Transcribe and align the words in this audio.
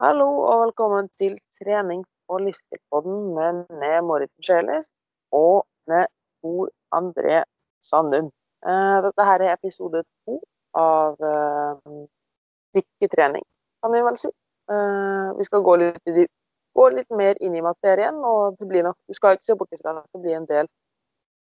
Hallo 0.00 0.26
og 0.48 0.60
velkommen 0.62 1.08
til 1.20 1.34
trening 1.52 2.06
og 2.32 2.38
livsstilspodden 2.40 3.16
med 3.36 3.58
meg, 3.82 3.98
Marit 4.08 4.30
Michelis, 4.38 4.86
og 5.36 5.66
med 5.92 6.06
Tor 6.40 6.70
André 6.96 7.42
Sandum. 7.84 8.30
Eh, 8.64 8.96
Dette 9.04 9.26
her 9.28 9.44
er 9.44 9.52
episode 9.58 10.00
to 10.24 10.38
av 10.72 11.20
eh, 11.20 11.98
styrketrening, 12.70 13.44
kan 13.84 13.92
vi 13.92 14.00
vel 14.08 14.16
si. 14.22 14.32
Eh, 14.72 15.28
Vi 15.36 15.48
skal 15.50 15.66
gå 15.68 15.76
litt, 15.84 16.08
gå 16.80 16.88
litt 16.96 17.12
mer 17.20 17.36
inn 17.44 17.60
i 17.60 17.66
materien, 17.68 18.24
og 18.24 18.56
det 18.56 18.70
blir 18.72 18.88
nok, 18.88 18.96
du 19.04 19.20
skal 19.20 19.36
ikke 19.36 19.50
se 19.50 19.58
bort 19.60 19.76
ifra 19.76 19.98
at 20.00 20.08
det 20.16 20.22
blir 20.24 20.40
en 20.40 20.48
del 20.48 20.72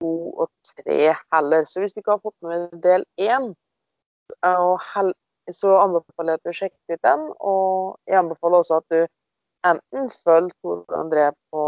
to 0.02 0.16
og 0.34 0.50
tre 0.74 1.14
heller. 1.14 1.70
Så 1.70 1.86
hvis 1.86 1.94
du 1.94 2.02
ikke 2.02 2.18
har 2.18 2.26
fått 2.26 2.42
med 2.42 2.74
del 2.89 3.05
én, 3.21 3.52
og 4.42 4.82
så 5.55 5.77
anbefaler 5.82 6.36
jeg 6.36 6.39
at 6.39 6.48
du 6.48 6.57
sjekker 6.57 6.98
ut 6.98 7.05
den. 7.07 7.27
Og 7.39 7.98
jeg 8.09 8.20
anbefaler 8.21 8.63
også 8.63 8.81
at 8.81 8.88
du 8.94 8.99
enten 9.67 10.09
følger 10.13 10.55
Tor 10.63 10.98
André 10.98 11.30
på 11.52 11.63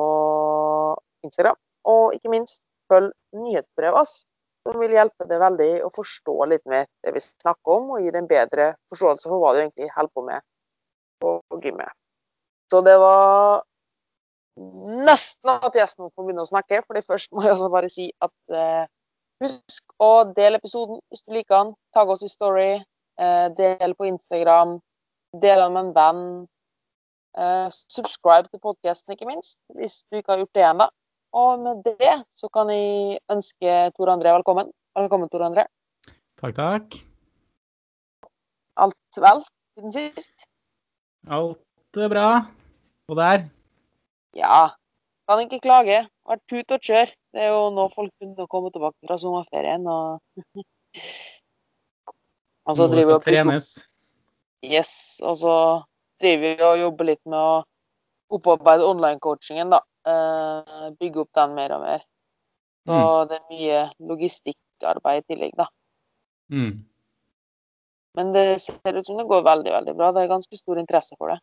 Instagram, 1.26 1.58
og 1.90 2.14
ikke 2.16 2.32
minst 2.32 2.62
følg 2.90 3.12
nyhetsbrevet 3.36 3.98
hans, 4.00 4.14
som 4.68 4.80
vil 4.82 4.94
hjelpe 4.94 5.28
deg 5.30 5.42
veldig 5.42 5.72
å 5.86 5.90
forstå 5.94 6.36
litt 6.52 6.66
mer 6.70 6.86
det 7.06 7.14
vi 7.16 7.24
snakker 7.24 7.76
om, 7.76 7.90
og 7.96 8.04
gi 8.04 8.12
deg 8.12 8.22
en 8.22 8.30
bedre 8.30 8.70
forståelse 8.92 9.32
for 9.32 9.42
hva 9.42 9.56
du 9.56 9.64
egentlig 9.64 9.90
holder 9.96 10.14
på 10.16 10.26
med 10.28 10.46
på 11.20 11.34
gymmet. 11.64 11.92
Så 12.72 12.82
det 12.86 12.96
var 13.02 13.66
nesten 15.08 15.52
at 15.52 15.76
gjesten 15.76 16.12
får 16.12 16.24
begynne 16.26 16.46
å 16.46 16.50
snakke, 16.50 16.84
fordi 16.86 17.04
først 17.08 17.32
må 17.34 17.44
jeg 17.46 17.56
også 17.56 17.70
bare 17.74 17.90
si 17.92 18.10
at 18.24 18.56
eh, 18.56 18.86
husk 19.44 19.96
å 20.04 20.12
dele 20.36 20.60
episoden 20.60 21.00
hvis 21.10 21.24
du 21.26 21.36
liker 21.36 21.56
den. 21.56 21.74
Tagg 21.96 22.12
oss 22.14 22.24
i 22.26 22.32
story. 22.32 22.72
Eh, 23.20 23.48
del 23.58 23.96
på 24.00 24.08
Instagram. 24.08 24.78
Del 25.44 25.60
den 25.60 25.76
med 25.76 25.90
en 25.90 25.94
venn. 25.98 26.24
Eh, 27.40 27.68
subscribe 27.92 28.48
til 28.48 28.62
podkasten, 28.64 29.14
ikke 29.14 29.28
minst, 29.28 29.60
hvis 29.76 30.02
du 30.10 30.18
ikke 30.18 30.34
har 30.34 30.42
gjort 30.42 30.56
det 30.56 30.66
ennå. 30.70 30.88
Og 31.40 31.60
med 31.62 31.84
det 31.86 32.16
så 32.36 32.50
kan 32.50 32.72
jeg 32.74 33.20
ønske 33.30 33.76
Tor 33.98 34.14
André 34.16 34.34
velkommen. 34.34 34.72
Velkommen, 34.98 35.30
Tor 35.30 35.46
André. 35.46 35.68
Takk, 36.42 36.56
takk. 36.58 36.98
Alt 38.80 39.20
vel 39.20 39.44
siden 39.44 39.94
sist? 39.94 40.48
Alt 41.28 42.00
er 42.00 42.10
bra. 42.10 42.28
Og 43.12 43.20
der? 43.20 43.50
Ja. 44.36 44.70
Kan 45.30 45.44
ikke 45.44 45.62
klage. 45.62 46.06
Vært 46.26 46.46
tut 46.50 46.72
og 46.72 46.82
kjør. 46.82 47.12
Det 47.36 47.44
er 47.44 47.52
jo 47.52 47.68
nå 47.76 47.86
folk 47.94 48.14
begynner 48.18 48.48
å 48.48 48.50
komme 48.50 48.72
tilbake 48.74 48.98
fra 49.06 49.20
sommerferien. 49.22 49.86
Og, 49.86 50.24
og 52.70 52.78
så 52.78 52.88
Noe 52.88 53.02
skal 53.02 53.16
og 53.16 53.26
trenes. 53.26 53.70
Yes, 54.66 54.92
og 55.26 55.38
så 55.40 55.56
driver 56.22 56.44
vi 56.46 56.68
og 56.68 56.82
jobber 56.84 57.10
litt 57.12 57.22
med 57.26 57.40
å 57.40 57.64
opparbeide 58.38 58.86
online-coachingen, 58.86 59.72
da. 59.74 59.82
Uh, 60.06 60.90
bygge 61.00 61.24
opp 61.24 61.32
den 61.38 61.56
mer 61.58 61.74
og 61.76 61.82
mer. 61.84 62.06
Så 62.86 62.96
Mm. 62.96 63.28
det 63.30 63.38
er 63.38 63.50
mye 63.54 63.80
logistikkarbeid 64.10 65.24
i 65.24 65.34
tillegg, 65.34 65.56
da. 65.58 65.68
Mm. 66.52 66.86
Men 68.18 68.34
det 68.34 68.62
ser 68.62 68.98
ut 68.98 69.06
som 69.06 69.18
det 69.18 69.28
går 69.30 69.44
veldig, 69.46 69.72
veldig 69.72 69.96
bra. 69.96 70.12
Det 70.12 70.24
er 70.24 70.32
ganske 70.32 70.58
stor 70.58 70.80
interesse 70.82 71.16
for 71.18 71.30
det. 71.30 71.40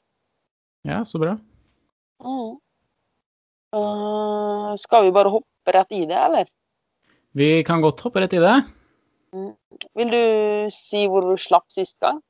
Ja, 0.84 1.04
så 1.04 1.19
bra. 1.19 1.36
Mm. 2.22 2.56
Uh, 3.77 4.74
skal 4.77 5.04
vi 5.04 5.14
bare 5.14 5.30
hoppe 5.30 5.74
rett 5.74 5.92
i 5.92 6.06
det, 6.06 6.16
eller? 6.16 6.47
Vi 7.36 7.62
kan 7.66 7.82
godt 7.82 8.00
hoppe 8.00 8.22
rett 8.22 8.34
i 8.34 8.42
det. 8.42 8.56
Vil 9.97 10.11
du 10.12 10.70
si 10.75 11.05
hvor 11.11 11.25
du 11.27 11.37
slapp 11.41 11.67
sist 11.73 11.97
gang? 12.03 12.23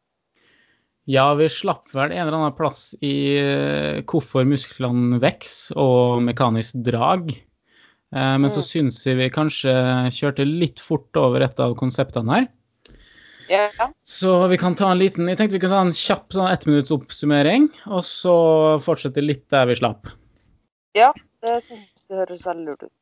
Ja, 1.06 1.28
vi 1.38 1.46
slapp 1.52 1.92
vel 1.94 2.10
en 2.10 2.24
eller 2.24 2.34
annen 2.40 2.56
plass 2.58 2.88
i 3.04 3.12
eh, 3.38 4.00
hvorfor 4.10 4.46
musklene 4.48 5.20
vokser 5.22 5.78
og 5.78 6.24
mekanisk 6.26 6.80
drag. 6.86 7.30
Eh, 7.30 8.36
Men 8.38 8.50
så 8.50 8.58
Mm. 8.62 8.66
syns 8.70 8.98
jeg 9.06 9.16
vi 9.20 9.28
kanskje 9.30 9.72
kjørte 10.10 10.46
litt 10.46 10.80
fort 10.82 11.14
over 11.16 11.42
et 11.46 11.60
av 11.62 11.76
konseptene 11.78 12.32
her. 12.40 12.48
Ja. 13.48 13.68
Så 14.02 14.48
vi 14.50 14.56
kan 14.58 14.74
ta 14.74 14.90
en 14.90 14.98
liten 14.98 15.28
Jeg 15.30 15.38
tenkte 15.38 15.54
vi 15.54 15.60
kunne 15.62 15.76
ta 15.78 15.84
en 15.86 15.92
kjapp 15.94 16.32
sånn 16.34 16.50
ettminuttsoppsummering, 16.50 17.68
og 17.86 18.02
så 18.02 18.34
fortsette 18.82 19.22
litt 19.22 19.46
der 19.54 19.66
vi 19.70 19.76
slapp. 19.78 20.08
ja 20.96 21.12
det 21.42 21.62
syns 21.62 22.08
jeg 22.08 22.18
høres 22.18 22.42
veldig 22.46 22.64
lurt 22.66 22.82
ut. 22.82 22.92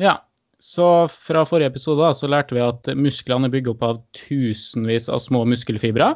Ja, 0.00 0.20
så 0.64 0.88
fra 1.12 1.42
forrige 1.44 1.68
episode 1.74 2.08
så 2.16 2.28
lærte 2.30 2.56
vi 2.56 2.62
at 2.64 2.88
musklene 2.96 3.50
er 3.50 3.52
bygget 3.52 3.74
opp 3.74 3.82
av 3.84 3.98
tusenvis 4.16 5.10
av 5.12 5.20
små 5.20 5.42
muskelfibre. 5.50 6.14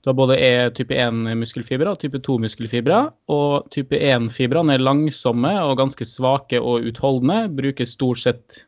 Du 0.00 0.08
har 0.08 0.16
både 0.16 0.36
E 0.40 0.52
type 0.76 0.96
1-muskelfibre 0.96 1.92
og 1.92 2.00
type 2.00 2.20
2-muskelfibre. 2.24 3.00
Og 3.32 3.66
type 3.72 3.96
1-fibrene 3.96 4.76
er 4.76 4.84
langsomme 4.84 5.52
og 5.64 5.78
ganske 5.80 6.06
svake 6.08 6.60
og 6.60 6.88
utholdende. 6.88 7.50
Brukes 7.56 7.96
stort 7.96 8.22
sett 8.22 8.62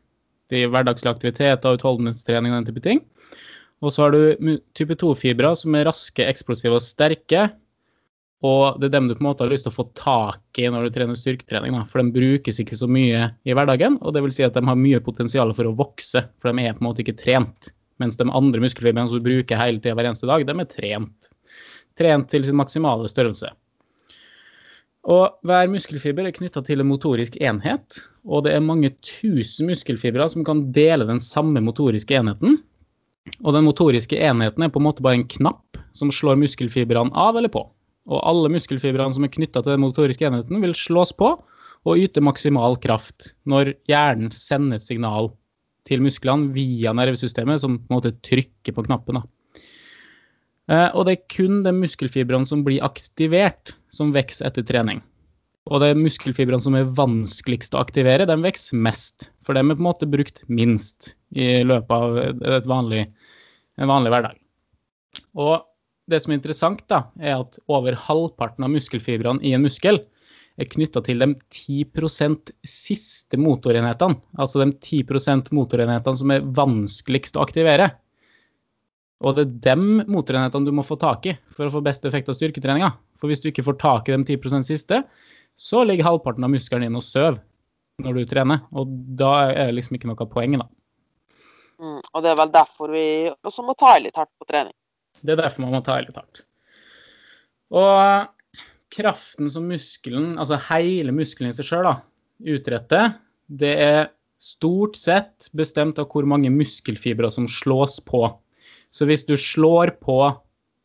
de 0.53 0.65
hverdagslige 0.69 1.15
aktiviteter, 1.15 1.77
utholdenhetstrening 1.77 2.53
og 2.53 2.61
den 2.61 2.69
type 2.69 2.85
ting. 2.85 3.01
Og 3.83 3.93
så 3.93 4.05
har 4.05 4.13
du 4.13 4.57
type 4.77 4.97
2-fibrer 5.01 5.57
som 5.59 5.77
er 5.77 5.89
raske, 5.89 6.25
eksplosive 6.25 6.77
og 6.77 6.85
sterke. 6.85 7.49
Og 8.43 8.79
det 8.79 8.89
er 8.89 8.95
dem 8.97 9.07
du 9.07 9.15
på 9.15 9.23
en 9.23 9.29
måte 9.29 9.45
har 9.45 9.51
lyst 9.53 9.63
til 9.67 9.71
å 9.71 9.77
få 9.77 9.85
tak 9.95 10.59
i 10.59 10.67
når 10.67 10.89
du 10.89 10.95
trener 10.97 11.15
styrketrening. 11.15 11.77
For 11.87 12.03
de 12.03 12.15
brukes 12.15 12.59
ikke 12.59 12.79
så 12.79 12.89
mye 12.91 13.29
i 13.47 13.55
hverdagen, 13.55 13.95
og 14.03 14.15
det 14.15 14.23
vil 14.25 14.35
si 14.35 14.43
at 14.43 14.57
de 14.57 14.65
har 14.67 14.79
mye 14.79 14.99
potensial 15.05 15.53
for 15.55 15.69
å 15.69 15.75
vokse. 15.79 16.25
For 16.43 16.51
de 16.51 16.65
er 16.67 16.75
på 16.75 16.83
en 16.83 16.89
måte 16.89 17.05
ikke 17.05 17.15
trent. 17.21 17.71
Mens 18.03 18.19
de 18.19 18.27
andre 18.27 18.59
muskelfibrene 18.63 19.07
som 19.07 19.21
du 19.21 19.27
bruker 19.29 19.59
hele 19.59 19.79
tida 19.79 19.95
hver 19.95 20.09
eneste 20.09 20.27
dag, 20.27 20.43
de 20.43 20.55
er 20.59 20.71
trent. 20.71 21.29
Trent 21.99 22.27
til 22.33 22.43
sin 22.43 22.59
maksimale 22.59 23.07
størrelse. 23.11 23.53
Og 25.03 25.39
hver 25.47 25.67
muskelfiber 25.71 26.27
er 26.27 26.35
knytta 26.35 26.63
til 26.63 26.79
en 26.79 26.87
motorisk 26.87 27.35
enhet, 27.43 27.99
og 28.23 28.45
det 28.45 28.53
er 28.55 28.63
mange 28.63 28.93
tusen 29.03 29.67
muskelfibre 29.67 30.27
som 30.31 30.45
kan 30.47 30.65
dele 30.75 31.07
den 31.07 31.19
samme 31.23 31.63
motoriske 31.63 32.15
enheten. 32.15 32.61
Og 33.43 33.55
den 33.55 33.67
motoriske 33.67 34.19
enheten 34.19 34.63
er 34.63 34.71
på 34.71 34.79
en 34.79 34.87
måte 34.87 35.03
bare 35.03 35.19
en 35.19 35.27
knapp 35.27 35.79
som 35.95 36.11
slår 36.11 36.39
muskelfibrene 36.39 37.11
av 37.19 37.39
eller 37.39 37.51
på. 37.51 37.65
Og 38.09 38.19
alle 38.27 38.51
muskelfibrene 38.51 39.15
som 39.15 39.23
er 39.25 39.31
knytta 39.31 39.61
til 39.63 39.75
den 39.75 39.83
motoriske 39.85 40.27
enheten, 40.27 40.59
vil 40.63 40.75
slås 40.75 41.13
på 41.15 41.35
og 41.83 41.99
yte 41.99 42.23
maksimal 42.23 42.77
kraft 42.83 43.31
når 43.49 43.73
hjernen 43.91 44.31
sender 44.35 44.79
et 44.79 44.85
signal 44.85 45.31
til 45.87 46.03
musklene 46.03 46.51
via 46.55 46.93
nervesystemet, 46.95 47.59
som 47.59 47.79
på 47.79 47.91
en 47.91 47.97
måte 47.97 48.13
trykker 48.23 48.75
på 48.75 48.85
knappen. 48.87 49.19
Eh, 50.71 50.89
Og 50.95 51.05
det 51.05 51.17
er 51.17 51.25
kun 51.31 51.63
de 51.65 51.73
muskelfibrene 51.75 52.47
som 52.47 52.63
blir 52.63 52.83
aktivert, 52.83 53.75
som 53.91 54.13
vokser 54.15 54.47
etter 54.47 54.63
trening. 54.63 55.01
Og 55.67 55.79
det 55.79 55.91
er 55.91 55.99
muskelfibrene 55.99 56.63
som 56.63 56.75
er 56.75 56.91
vanskeligst 56.95 57.75
å 57.75 57.83
aktivere, 57.83 58.27
de 58.27 58.35
vokser 58.35 58.79
mest. 58.79 59.29
For 59.43 59.55
de 59.55 59.63
er 59.63 59.75
på 59.75 59.79
en 59.79 59.87
måte 59.87 60.09
brukt 60.11 60.41
minst 60.47 61.13
i 61.35 61.63
løpet 61.63 61.91
av 61.91 62.67
vanlig, 62.67 63.05
en 63.79 63.91
vanlig 63.91 64.11
hverdag. 64.11 64.39
Og 65.35 65.63
det 66.09 66.19
som 66.23 66.33
er 66.33 66.39
interessant, 66.39 66.83
da, 66.91 67.05
er 67.21 67.39
at 67.39 67.59
over 67.71 67.95
halvparten 67.95 68.65
av 68.65 68.73
muskelfibrene 68.73 69.43
i 69.45 69.53
en 69.55 69.63
muskel 69.63 70.01
er 70.59 70.69
knytta 70.69 71.01
til 71.05 71.23
de 71.23 71.29
10% 71.33 72.51
siste 72.67 73.39
motorenhetene. 73.41 74.19
Altså 74.37 74.61
de 74.61 74.73
10% 74.75 75.49
motorenhetene 75.55 76.19
som 76.19 76.33
er 76.33 76.45
vanskeligst 76.59 77.39
å 77.39 77.45
aktivere. 77.45 77.89
Og 79.23 79.37
det 79.37 79.45
er 79.45 79.55
de 79.69 80.03
motorenhetene 80.11 80.67
du 80.67 80.75
må 80.75 80.85
få 80.85 80.99
tak 80.99 81.25
i 81.31 81.37
for 81.55 81.67
å 81.67 81.73
få 81.73 81.81
best 81.85 82.05
effekt 82.05 82.29
av 82.29 82.37
styrketreninga. 82.37 82.91
For 83.21 83.31
hvis 83.31 83.41
du 83.41 83.49
ikke 83.49 83.65
får 83.65 83.79
tak 83.81 84.11
i 84.11 84.15
de 84.17 84.35
10% 84.35 84.67
siste, 84.67 85.01
så 85.55 85.83
ligger 85.87 86.09
halvparten 86.09 86.45
av 86.45 86.51
muskelen 86.53 86.85
din 86.85 86.99
og 86.99 87.05
sover 87.07 87.39
når 88.03 88.19
du 88.19 88.29
trener. 88.29 88.63
Og 88.75 88.91
da 89.17 89.33
er 89.53 89.69
det 89.69 89.79
liksom 89.79 89.97
ikke 89.97 90.11
noe 90.11 90.29
poeng, 90.29 90.59
da. 90.59 90.67
Mm. 91.81 91.99
Og 91.99 92.23
det 92.23 92.31
er 92.31 92.39
vel 92.39 92.53
derfor 92.53 92.93
vi 92.93 93.05
også 93.31 93.65
må 93.65 93.75
ta 93.79 93.95
i 93.97 94.03
litt 94.05 94.19
hardt 94.19 94.33
på 94.37 94.47
trening. 94.49 94.75
Det 95.23 95.35
er 95.35 95.41
derfor 95.41 95.65
man 95.65 95.77
må 95.77 95.83
ta 95.85 95.97
i 95.99 96.05
litt 96.05 96.19
hardt. 96.19 96.43
Og 97.73 98.29
kraften 98.93 99.49
som 99.49 99.65
muskelen, 99.71 100.35
altså 100.37 100.59
hele 100.69 101.13
muskelen 101.15 101.53
i 101.53 101.57
seg 101.57 101.69
sjøl, 101.69 101.89
utretter, 102.53 103.15
det 103.47 103.73
er 103.81 104.01
stort 104.43 104.97
sett 104.99 105.49
bestemt 105.55 105.99
av 106.01 106.09
hvor 106.11 106.27
mange 106.27 106.51
muskelfibre 106.53 107.29
som 107.31 107.47
slås 107.49 107.99
på. 108.03 108.25
Så 108.93 109.07
hvis 109.09 109.25
du 109.25 109.35
slår 109.39 109.95
på 110.03 110.17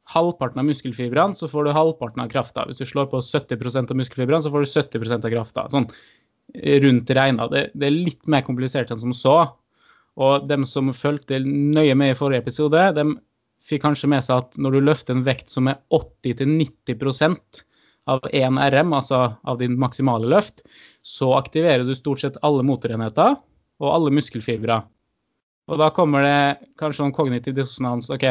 halvparten 0.09 0.63
av 0.63 0.69
muskelfibrene, 0.71 1.37
så 1.37 1.49
får 1.51 1.67
du 1.67 1.75
halvparten 1.77 2.23
av 2.25 2.31
krafta. 2.33 2.65
Hvis 2.69 2.81
du 2.81 2.87
slår 2.89 3.11
på 3.13 3.21
70% 3.21 3.93
av 3.93 3.99
muskelfibrene, 3.99 4.41
så 4.45 4.53
får 4.55 4.65
du 4.65 4.71
70% 4.71 5.27
av 5.27 5.35
krafta. 5.35 5.67
Sånn 5.75 5.91
rundt 6.85 7.11
regna. 7.13 7.49
Det, 7.53 7.67
det 7.77 7.89
er 7.89 7.97
litt 7.97 8.29
mer 8.31 8.45
komplisert 8.47 8.93
enn 8.93 9.03
som 9.03 9.13
så. 9.17 9.39
Og 10.19 10.47
dem 10.49 10.65
som 10.67 10.89
fulgte 10.97 11.43
nøye 11.45 11.95
med 11.99 12.15
i 12.15 12.19
forrige 12.19 12.47
episode, 12.47 12.81
dem 12.97 13.19
fikk 13.69 13.85
kanskje 13.85 14.11
med 14.11 14.25
seg 14.25 14.45
at 14.45 14.61
når 14.61 14.77
du 14.77 14.85
løfter 14.87 15.17
en 15.17 15.25
vekt 15.27 15.53
som 15.53 15.69
er 15.71 15.81
80-90% 15.95 17.65
av 18.09 18.25
1 18.33 18.61
RM, 18.73 18.95
altså 18.97 19.21
av 19.45 19.59
din 19.61 19.77
maksimale 19.81 20.29
løft, 20.31 20.63
så 21.05 21.35
aktiverer 21.37 21.85
du 21.85 21.95
stort 21.97 22.23
sett 22.25 22.39
alle 22.47 22.65
motorenheter 22.65 23.37
og 23.79 23.91
alle 23.93 24.13
muskelfibre. 24.15 24.81
Og 25.69 25.81
da 25.81 25.91
kommer 25.93 26.25
det 26.25 26.71
kanskje 26.81 27.05
noen 27.05 27.17
kognitiv 27.17 27.59
dissonans. 27.59 28.09
OK, 28.13 28.25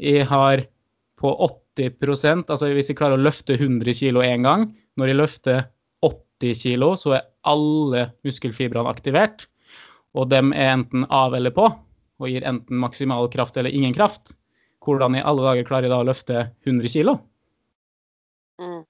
jeg 0.00 0.28
har 0.30 0.64
på 1.20 1.32
80% 1.76 2.48
altså 2.52 2.70
hvis 2.72 2.90
jeg 2.92 2.98
klarer 2.98 3.20
å 3.20 3.26
løfte 3.26 3.56
100 3.58 3.92
kg 3.98 4.22
én 4.24 4.46
gang, 4.48 4.70
når 4.96 5.12
jeg 5.12 5.20
løfter 5.20 5.66
80 6.04 6.62
kg, 6.62 6.88
så 6.96 7.18
er 7.18 7.28
alle 7.48 8.08
muskelfibrene 8.24 8.88
aktivert. 8.88 9.46
Og 10.16 10.30
de 10.32 10.40
er 10.40 10.72
enten 10.72 11.04
av 11.12 11.36
eller 11.36 11.52
på, 11.52 11.68
og 12.16 12.32
gir 12.32 12.44
enten 12.48 12.80
maksimal 12.80 13.28
kraft 13.32 13.58
eller 13.60 13.74
ingen 13.74 13.92
kraft. 13.96 14.32
Hvordan 14.86 15.18
i 15.18 15.24
alle 15.26 15.42
dager 15.42 15.66
klarer 15.66 15.88
jeg 15.88 15.94
da 15.94 16.00
å 16.02 16.06
løfte 16.06 16.46
100 16.66 16.92
kg? 16.94 17.16
Mm. 18.62 18.82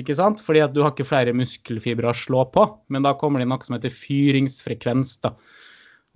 Ikke 0.00 0.16
sant? 0.16 0.40
Fordi 0.40 0.62
at 0.64 0.72
du 0.72 0.80
har 0.84 0.94
ikke 0.94 1.08
flere 1.08 1.34
muskelfibre 1.36 2.08
å 2.08 2.16
slå 2.16 2.46
på. 2.54 2.64
Men 2.92 3.04
da 3.04 3.12
kommer 3.18 3.42
det 3.42 3.48
noe 3.50 3.66
som 3.66 3.76
heter 3.76 3.92
fyringsfrekvens. 3.92 5.18
da. 5.24 5.34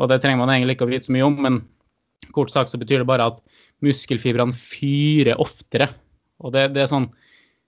Og 0.00 0.10
det 0.12 0.22
trenger 0.22 0.40
man 0.44 0.52
egentlig 0.54 0.78
ikke 0.78 0.88
å 0.88 0.92
vite 0.92 1.08
så 1.08 1.14
mye 1.16 1.26
om, 1.26 1.36
men 1.44 1.60
kort 2.36 2.52
sagt 2.52 2.72
så 2.72 2.80
betyr 2.80 3.02
det 3.02 3.08
bare 3.08 3.28
at 3.32 3.42
muskelfibrene 3.84 4.56
fyrer 4.56 5.40
oftere. 5.42 5.90
Og 6.40 6.52
det, 6.56 6.70
det 6.76 6.84
er 6.84 6.92
sånn 6.92 7.12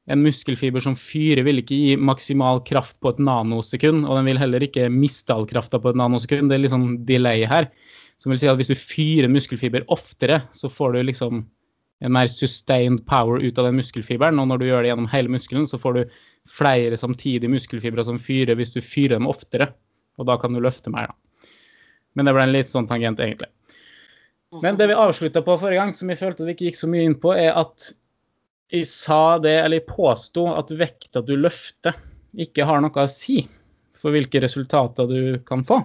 En 0.09 0.23
muskelfiber 0.25 0.81
som 0.81 0.95
fyrer, 0.97 1.43
vil 1.45 1.61
ikke 1.61 1.77
gi 1.77 1.97
maksimal 2.01 2.63
kraft 2.65 2.95
på 3.05 3.11
et 3.13 3.19
nanosekund. 3.21 4.07
Og 4.07 4.17
den 4.17 4.31
vil 4.31 4.39
heller 4.41 4.65
ikke 4.65 4.87
miste 4.89 5.35
all 5.35 5.45
krafta 5.45 5.77
på 5.77 5.91
et 5.91 5.99
nanosekund. 6.01 6.49
Det 6.49 6.57
er 6.57 6.63
litt 6.63 6.73
sånn 6.73 6.95
delay 7.05 7.43
her. 7.45 7.69
Som 8.19 8.33
vil 8.33 8.41
si 8.43 8.49
at 8.51 8.59
hvis 8.59 8.71
du 8.71 8.79
fyrer 8.79 9.31
muskelfiber 9.31 9.87
oftere, 9.95 10.43
så 10.53 10.71
får 10.73 10.97
du 10.97 11.03
liksom 11.07 11.45
en 11.99 12.15
mer 12.15 12.31
sustained 12.31 13.05
power 13.07 13.43
ut 13.43 13.59
av 13.59 13.69
den 13.69 13.79
muskelfiberen. 13.79 14.39
Og 14.39 14.49
når 14.51 14.61
du 14.61 14.67
gjør 14.69 14.83
det 14.83 14.93
gjennom 14.93 15.11
hele 15.13 15.35
muskelen, 15.35 15.67
så 15.71 15.79
får 15.79 15.99
du 15.99 16.19
flere 16.49 16.99
samtidige 16.99 17.51
muskelfibre 17.51 18.05
som 18.07 18.19
fyrer 18.23 18.59
hvis 18.59 18.75
du 18.75 18.81
fyrer 18.83 19.19
dem 19.19 19.31
oftere. 19.31 19.73
Og 20.19 20.27
da 20.27 20.39
kan 20.41 20.55
du 20.55 20.63
løfte 20.63 20.91
mer, 20.95 21.13
da. 21.13 21.51
Men 22.17 22.27
det 22.27 22.35
ble 22.35 22.47
en 22.49 22.55
litt 22.55 22.71
sånn 22.71 22.89
tangent, 22.91 23.21
egentlig. 23.23 23.51
Men 24.65 24.79
det 24.81 24.89
vi 24.89 24.97
avslutta 24.97 25.43
på 25.45 25.59
forrige 25.61 25.83
gang, 25.83 25.93
som 25.95 26.09
jeg 26.11 26.19
følte 26.19 26.47
vi 26.47 26.55
ikke 26.57 26.71
gikk 26.71 26.79
så 26.81 26.89
mye 26.91 27.05
inn 27.07 27.19
på, 27.21 27.35
er 27.37 27.53
at 27.61 27.91
jeg 28.73 28.89
sa 28.89 29.39
det, 29.43 29.55
eller 29.61 29.81
jeg 29.81 29.91
påsto 29.91 30.47
at 30.55 30.73
vekta 30.75 31.23
du 31.25 31.35
løfter, 31.39 31.95
ikke 32.39 32.67
har 32.69 32.83
noe 32.85 33.05
å 33.05 33.11
si 33.11 33.43
for 33.99 34.15
hvilke 34.15 34.41
resultater 34.43 35.09
du 35.11 35.21
kan 35.47 35.63
få. 35.69 35.83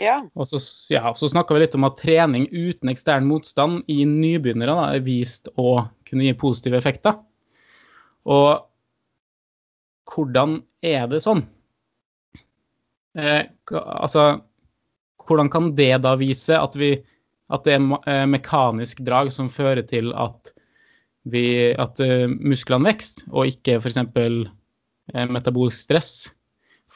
Ja. 0.00 0.20
Og 0.36 0.48
så, 0.48 0.60
ja, 0.92 1.12
så 1.16 1.28
snakka 1.30 1.56
vi 1.56 1.62
litt 1.64 1.76
om 1.76 1.86
at 1.88 1.98
trening 2.00 2.46
uten 2.52 2.92
ekstern 2.92 3.28
motstand 3.28 3.88
i 3.90 4.02
nybegynnere 4.08 4.76
da, 4.76 4.88
er 4.96 5.06
vist 5.06 5.50
å 5.60 5.80
kunne 6.08 6.26
gi 6.26 6.36
positive 6.40 6.80
effekter. 6.80 7.16
Og 8.28 8.66
hvordan 10.10 10.60
er 10.84 11.06
det 11.10 11.22
sånn? 11.24 11.44
Eh, 13.18 13.42
altså, 13.72 14.40
hvordan 15.26 15.50
kan 15.52 15.72
det 15.78 15.92
da 16.04 16.14
vise 16.20 16.56
at, 16.58 16.76
vi, 16.78 16.94
at 17.50 17.66
det 17.66 17.76
er 17.76 17.86
eh, 18.10 18.26
mekanisk 18.30 19.02
drag 19.06 19.32
som 19.34 19.50
fører 19.52 19.84
til 19.86 20.12
at, 20.18 20.52
vi, 21.30 21.72
at 21.72 22.00
eh, 22.04 22.26
musklene 22.28 22.90
vokser, 22.90 23.26
og 23.32 23.54
ikke 23.54 23.78
f.eks. 23.80 24.00
Eh, 24.06 25.26
metabolsk 25.30 25.88
stress? 25.88 26.12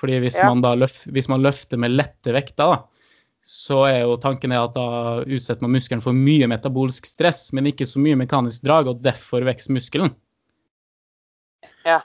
Fordi 0.05 0.21
hvis, 0.21 0.37
Ja. 0.37 0.51
man 0.53 0.61
da 0.61 0.75
løf, 0.77 0.99
hvis 1.09 1.31
man 1.33 1.41
løfter 1.43 1.81
med 1.81 1.95
lette 1.97 2.35
vekter, 2.37 2.75
da, 2.75 2.83
så 3.45 3.83
er 3.89 4.03
jo 4.03 4.17
tanken 4.21 4.53
er 4.53 4.65
at 4.65 4.75
da 4.77 5.25
utsetter 5.25 5.65
man 5.65 5.75
muskelen 5.77 6.03
for 6.05 6.17
mye 6.17 6.49
metabolsk 6.49 7.09
stress, 7.09 7.53
men 7.53 7.69
ikke 7.69 7.89
så 7.89 8.01
mye 8.01 8.17
mekanisk 8.21 8.65
drag, 8.65 8.89
og 8.89 9.03
derfor 9.05 9.45
vokser 9.45 9.73
muskelen. 9.77 10.13
Ja. 11.85 12.03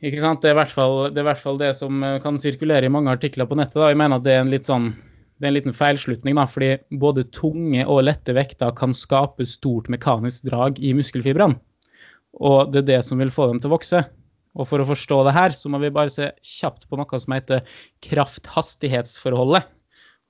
Ikke 0.00 0.20
sant? 0.20 0.40
Det 0.40 0.50
er, 0.50 0.56
i 0.56 0.60
hvert 0.60 0.72
fall, 0.72 1.10
det 1.12 1.20
i 1.20 1.28
hvert 1.28 1.40
fall 1.40 1.60
det 1.60 1.74
som 1.76 2.02
eh, 2.04 2.18
kan 2.24 2.40
sirkulere 2.40 2.88
i 2.88 2.92
mange 2.92 3.12
artikler 3.12 3.48
på 3.48 3.56
nettet. 3.56 3.76
Da. 3.80 3.88
Jeg 3.92 4.00
mener 4.00 4.16
at 4.20 4.24
det 4.24 4.32
er 4.32 4.44
en 4.44 4.52
litt 4.52 4.68
sånn 4.68 4.94
det 5.40 5.46
er 5.46 5.52
en 5.54 5.56
liten 5.56 5.76
feilslutning, 5.76 6.36
da, 6.36 6.44
fordi 6.44 6.74
både 7.00 7.24
tunge 7.32 7.86
og 7.88 8.02
lette 8.04 8.34
vekter 8.36 8.74
kan 8.76 8.92
skape 8.92 9.46
stort 9.48 9.88
mekanisk 9.88 10.44
drag 10.50 10.76
i 10.84 10.92
muskelfibrene. 10.92 11.56
Og 12.44 12.72
det 12.72 12.82
er 12.82 12.88
det 12.90 12.98
som 13.06 13.18
vil 13.18 13.32
få 13.32 13.46
dem 13.48 13.60
til 13.62 13.70
å 13.70 13.76
vokse. 13.78 14.02
Og 14.60 14.68
for 14.68 14.82
å 14.82 14.88
forstå 14.88 15.22
det 15.24 15.34
her, 15.36 15.54
så 15.56 15.70
må 15.72 15.80
vi 15.80 15.92
bare 15.94 16.12
se 16.12 16.28
kjapt 16.44 16.84
på 16.90 16.98
noe 17.00 17.20
som 17.22 17.32
heter 17.32 17.62
kraft-hastighetsforholdet. 18.04 19.68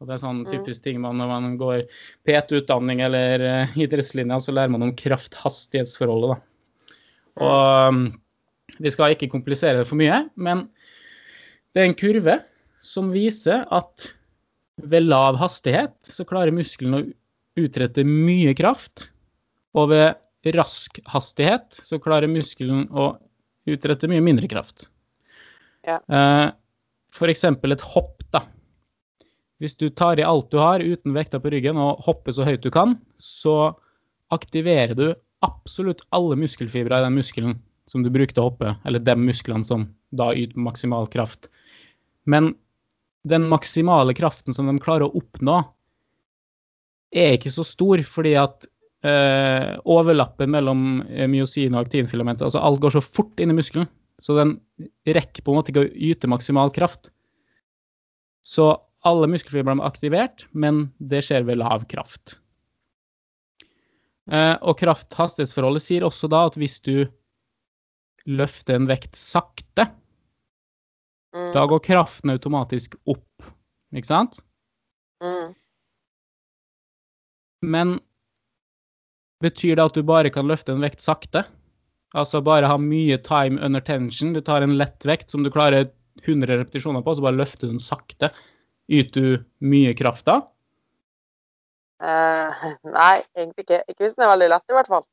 Og 0.00 0.08
det 0.08 0.14
er 0.14 0.22
sånn 0.22 0.44
Mm. 0.46 0.50
typisk 0.54 0.84
ting 0.84 1.00
man, 1.02 1.18
når 1.18 1.28
man 1.28 1.56
går 1.60 1.82
PT-utdanning 2.24 3.02
eller 3.04 3.42
uh, 3.42 3.74
idrettslinja, 3.76 4.38
så 4.40 4.54
lærer 4.54 4.72
man 4.72 4.86
om 4.86 4.94
kraft-hastighetsforholdet, 4.96 6.36
da. 6.36 6.38
Og 7.40 7.88
um, 7.90 8.00
vi 8.80 8.92
skal 8.94 9.12
ikke 9.14 9.28
komplisere 9.32 9.82
det 9.82 9.88
for 9.88 10.00
mye, 10.00 10.22
men 10.36 10.68
det 11.74 11.82
er 11.82 11.90
en 11.90 11.98
kurve 11.98 12.38
som 12.80 13.10
viser 13.12 13.66
at 13.70 14.14
ved 14.80 15.04
lav 15.04 15.36
hastighet 15.36 15.92
så 16.08 16.24
klarer 16.24 16.54
muskelen 16.54 16.96
å 16.96 17.02
utrette 17.60 18.06
mye 18.06 18.54
kraft. 18.56 19.10
Og 19.76 19.90
ved 19.92 20.54
rask 20.56 20.96
hastighet 21.12 21.76
så 21.84 22.00
klarer 22.00 22.30
muskelen 22.32 22.86
å 22.88 23.12
utrette 23.74 24.08
mye 24.10 24.22
mindre 24.24 24.48
kraft. 24.50 24.88
Ja. 25.86 26.00
Eh, 26.00 26.48
F.eks. 27.14 27.44
et 27.44 27.86
hopp. 27.92 28.22
da. 28.30 28.44
Hvis 29.60 29.76
du 29.76 29.90
tar 29.90 30.20
i 30.20 30.24
alt 30.24 30.50
du 30.52 30.60
har 30.60 30.80
uten 30.80 31.14
vekta 31.16 31.40
på 31.40 31.50
ryggen 31.52 31.80
og 31.80 32.04
hopper 32.06 32.32
så 32.32 32.46
høyt 32.46 32.62
du 32.64 32.70
kan, 32.72 32.96
så 33.16 33.74
aktiverer 34.32 34.94
du 34.96 35.08
absolutt 35.44 36.04
alle 36.14 36.38
muskelfibra 36.38 37.00
i 37.00 37.06
den 37.08 37.18
muskelen 37.18 37.58
som 37.90 38.04
du 38.04 38.10
bruker 38.12 38.36
til 38.36 38.44
å 38.44 38.50
hoppe, 38.52 38.76
eller 38.86 39.02
de 39.02 39.16
musklene 39.18 39.66
som 39.66 39.88
da 40.14 40.30
yter 40.36 40.60
maksimal 40.62 41.08
kraft. 41.10 41.48
Men 42.22 42.54
den 43.26 43.48
maksimale 43.50 44.14
kraften 44.16 44.54
som 44.54 44.68
de 44.70 44.76
klarer 44.80 45.08
å 45.08 45.18
oppnå, 45.18 45.58
er 47.10 47.34
ikke 47.34 47.50
så 47.50 47.64
stor, 47.66 48.00
fordi 48.06 48.36
at 48.38 48.68
eh, 49.06 49.78
overlappen 49.88 50.52
mellom 50.52 51.00
eh, 51.08 51.28
myosin 51.30 51.76
og 51.76 51.86
aktinfilamentet, 51.86 52.46
altså 52.48 52.62
alt 52.62 52.82
går 52.82 52.96
så 52.96 53.04
fort 53.04 53.40
inn 53.40 53.52
i 53.52 53.56
muskelen, 53.56 53.88
så 54.20 54.36
den 54.36 54.58
rekker 55.08 55.44
på 55.44 55.52
en 55.52 55.60
måte 55.60 55.72
ikke 55.72 55.86
å 55.86 55.92
yte 56.10 56.30
maksimal 56.30 56.72
kraft. 56.74 57.12
Så 58.44 58.72
alle 59.06 59.28
muskelfibrene 59.32 59.80
blir 59.80 59.88
aktivert, 59.88 60.44
men 60.52 60.90
det 60.98 61.22
skjer 61.24 61.46
ved 61.48 61.60
lav 61.62 61.86
kraft. 61.88 62.36
Eh, 64.30 64.56
og 64.60 64.76
kraft-hastighetsforholdet 64.80 65.84
sier 65.84 66.04
også 66.06 66.28
da 66.30 66.44
at 66.50 66.58
hvis 66.60 66.78
du 66.84 67.08
løfter 68.28 68.76
en 68.76 68.90
vekt 68.90 69.16
sakte, 69.16 69.88
Mm. 71.30 71.52
da 71.54 71.66
går 71.66 71.78
kraften 71.78 72.32
automatisk 72.32 72.96
opp. 73.06 73.50
Ikke 73.94 74.08
sant? 74.08 74.40
Mm. 75.22 75.54
Men 77.62 78.00
betyr 79.42 79.76
det 79.78 79.84
at 79.86 79.96
du 79.96 80.02
bare 80.06 80.30
kan 80.32 80.48
løfte 80.50 80.74
en 80.74 80.84
vekt 80.84 81.00
sakte? 81.04 81.44
Altså 82.18 82.40
bare 82.42 82.66
ha 82.66 82.76
mye 82.80 83.16
time 83.22 83.60
under 83.62 83.80
tension. 83.86 84.32
Du 84.34 84.40
tar 84.44 84.62
en 84.66 84.76
lett 84.78 85.04
vekt 85.06 85.30
som 85.30 85.44
du 85.46 85.50
klarer 85.54 85.88
100 86.26 86.58
repetisjoner 86.58 87.04
på, 87.06 87.14
så 87.16 87.22
bare 87.24 87.38
løfter 87.38 87.68
du 87.68 87.76
den 87.76 87.82
sakte. 87.82 88.32
Yter 88.90 89.20
du 89.22 89.44
mye 89.62 89.94
kraft 89.94 90.26
da? 90.26 90.40
Uh, 92.00 92.52
nei, 92.88 93.20
egentlig 93.36 93.66
ikke. 93.66 93.82
Ikke 93.92 94.06
hvis 94.06 94.16
den 94.16 94.24
er 94.26 94.32
veldig 94.32 94.48
lett, 94.54 94.66
i 94.72 94.76
hvert 94.76 94.90
fall. 94.90 95.06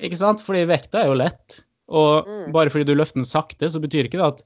Ikke 0.00 0.18
sant? 0.18 0.42
Fordi 0.44 0.64
vekta 0.70 1.02
er 1.02 1.10
jo 1.10 1.18
lett. 1.20 1.60
Og 1.90 2.26
Mm. 2.26 2.52
bare 2.54 2.70
fordi 2.70 2.86
du 2.86 2.94
løfter 2.94 3.20
den 3.20 3.28
sakte, 3.28 3.68
så 3.70 3.80
betyr 3.82 4.06
ikke 4.08 4.18
det 4.20 4.26
at 4.26 4.44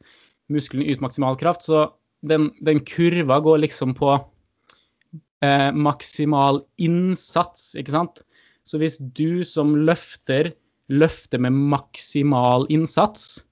muskelen 0.51 0.85
yter 0.85 1.03
maksimal 1.05 1.37
kraft. 1.37 1.63
Så 1.63 1.93
den, 2.25 2.51
den 2.65 2.81
kurva 2.81 3.41
går 3.45 3.61
liksom 3.65 3.95
på 3.95 4.15
eh, 5.45 5.71
maksimal 5.73 6.65
innsats, 6.81 7.75
ikke 7.77 7.93
sant? 7.93 8.23
Så 8.65 8.81
hvis 8.81 8.97
du 9.17 9.45
som 9.45 9.75
løfter 9.87 10.55
løfter 10.93 11.41
med 11.41 11.53
maksimal 11.53 12.67
innsats, 12.73 13.45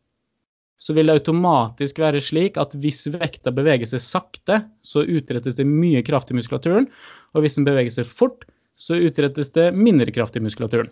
så 0.77 0.95
vil 0.97 1.07
det 1.09 1.21
automatisk 1.21 2.01
være 2.03 2.21
slik 2.21 2.59
at 2.59 2.75
hvis 2.83 3.05
vekta 3.15 3.53
beveger 3.55 3.87
seg 3.87 4.03
sakte, 4.03 4.59
så 4.83 5.05
utrettes 5.07 5.57
det 5.59 5.69
mye 5.69 6.03
kraft 6.05 6.33
i 6.33 6.37
muskulaturen. 6.37 6.89
Og 7.33 7.45
hvis 7.45 7.57
den 7.59 7.69
beveger 7.69 7.95
seg 7.95 8.09
fort, 8.09 8.45
så 8.77 8.99
utrettes 8.99 9.53
det 9.55 9.71
mindre 9.77 10.11
kraft 10.15 10.37
i 10.37 10.43
muskulaturen. 10.43 10.91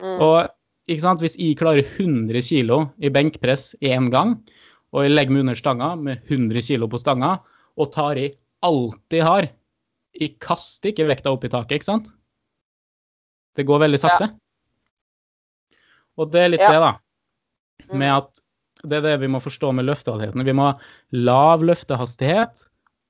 Mm. 0.00 0.16
Og 0.24 0.48
hvis 0.88 1.36
jeg 1.36 1.58
klarer 1.60 1.84
100 1.84 2.40
kg 2.40 2.88
i 3.04 3.12
benkpress 3.12 3.74
én 3.84 4.08
gang, 4.10 4.38
og 4.90 5.04
jeg 5.04 5.12
legger 5.12 5.36
meg 5.36 5.44
under 5.44 5.58
stanga 5.58 5.90
med 6.00 6.24
100 6.24 6.64
kg 6.64 6.88
på 6.90 6.98
stanga, 6.98 7.36
og 7.76 7.92
tar 7.94 8.18
i 8.18 8.30
alt 8.66 9.14
jeg 9.14 9.24
har 9.24 9.46
Jeg 10.18 10.40
kaster 10.42 10.90
ikke 10.90 11.06
vekta 11.06 11.30
opp 11.30 11.44
i 11.46 11.48
taket, 11.52 11.78
ikke 11.78 11.86
sant? 11.86 12.08
Det 13.56 13.66
går 13.66 13.82
veldig 13.86 14.00
sakte. 14.00 14.30
Og 16.20 16.30
det 16.32 16.40
er 16.44 16.52
litt 16.52 16.60
Ja. 16.60 16.70
det, 16.72 16.80
da. 16.80 16.92
Mm. 17.90 17.98
Med 17.98 18.12
at 18.16 18.40
det 18.82 18.96
er 18.98 19.02
det 19.02 19.20
vi 19.20 19.28
må 19.28 19.40
forstå 19.42 19.72
med 19.74 19.84
løftehastigheten. 19.86 20.44
Vi 20.44 20.52
må 20.56 20.70
ha 20.72 20.78
lav 21.12 21.62
løftehastighet 21.62 22.66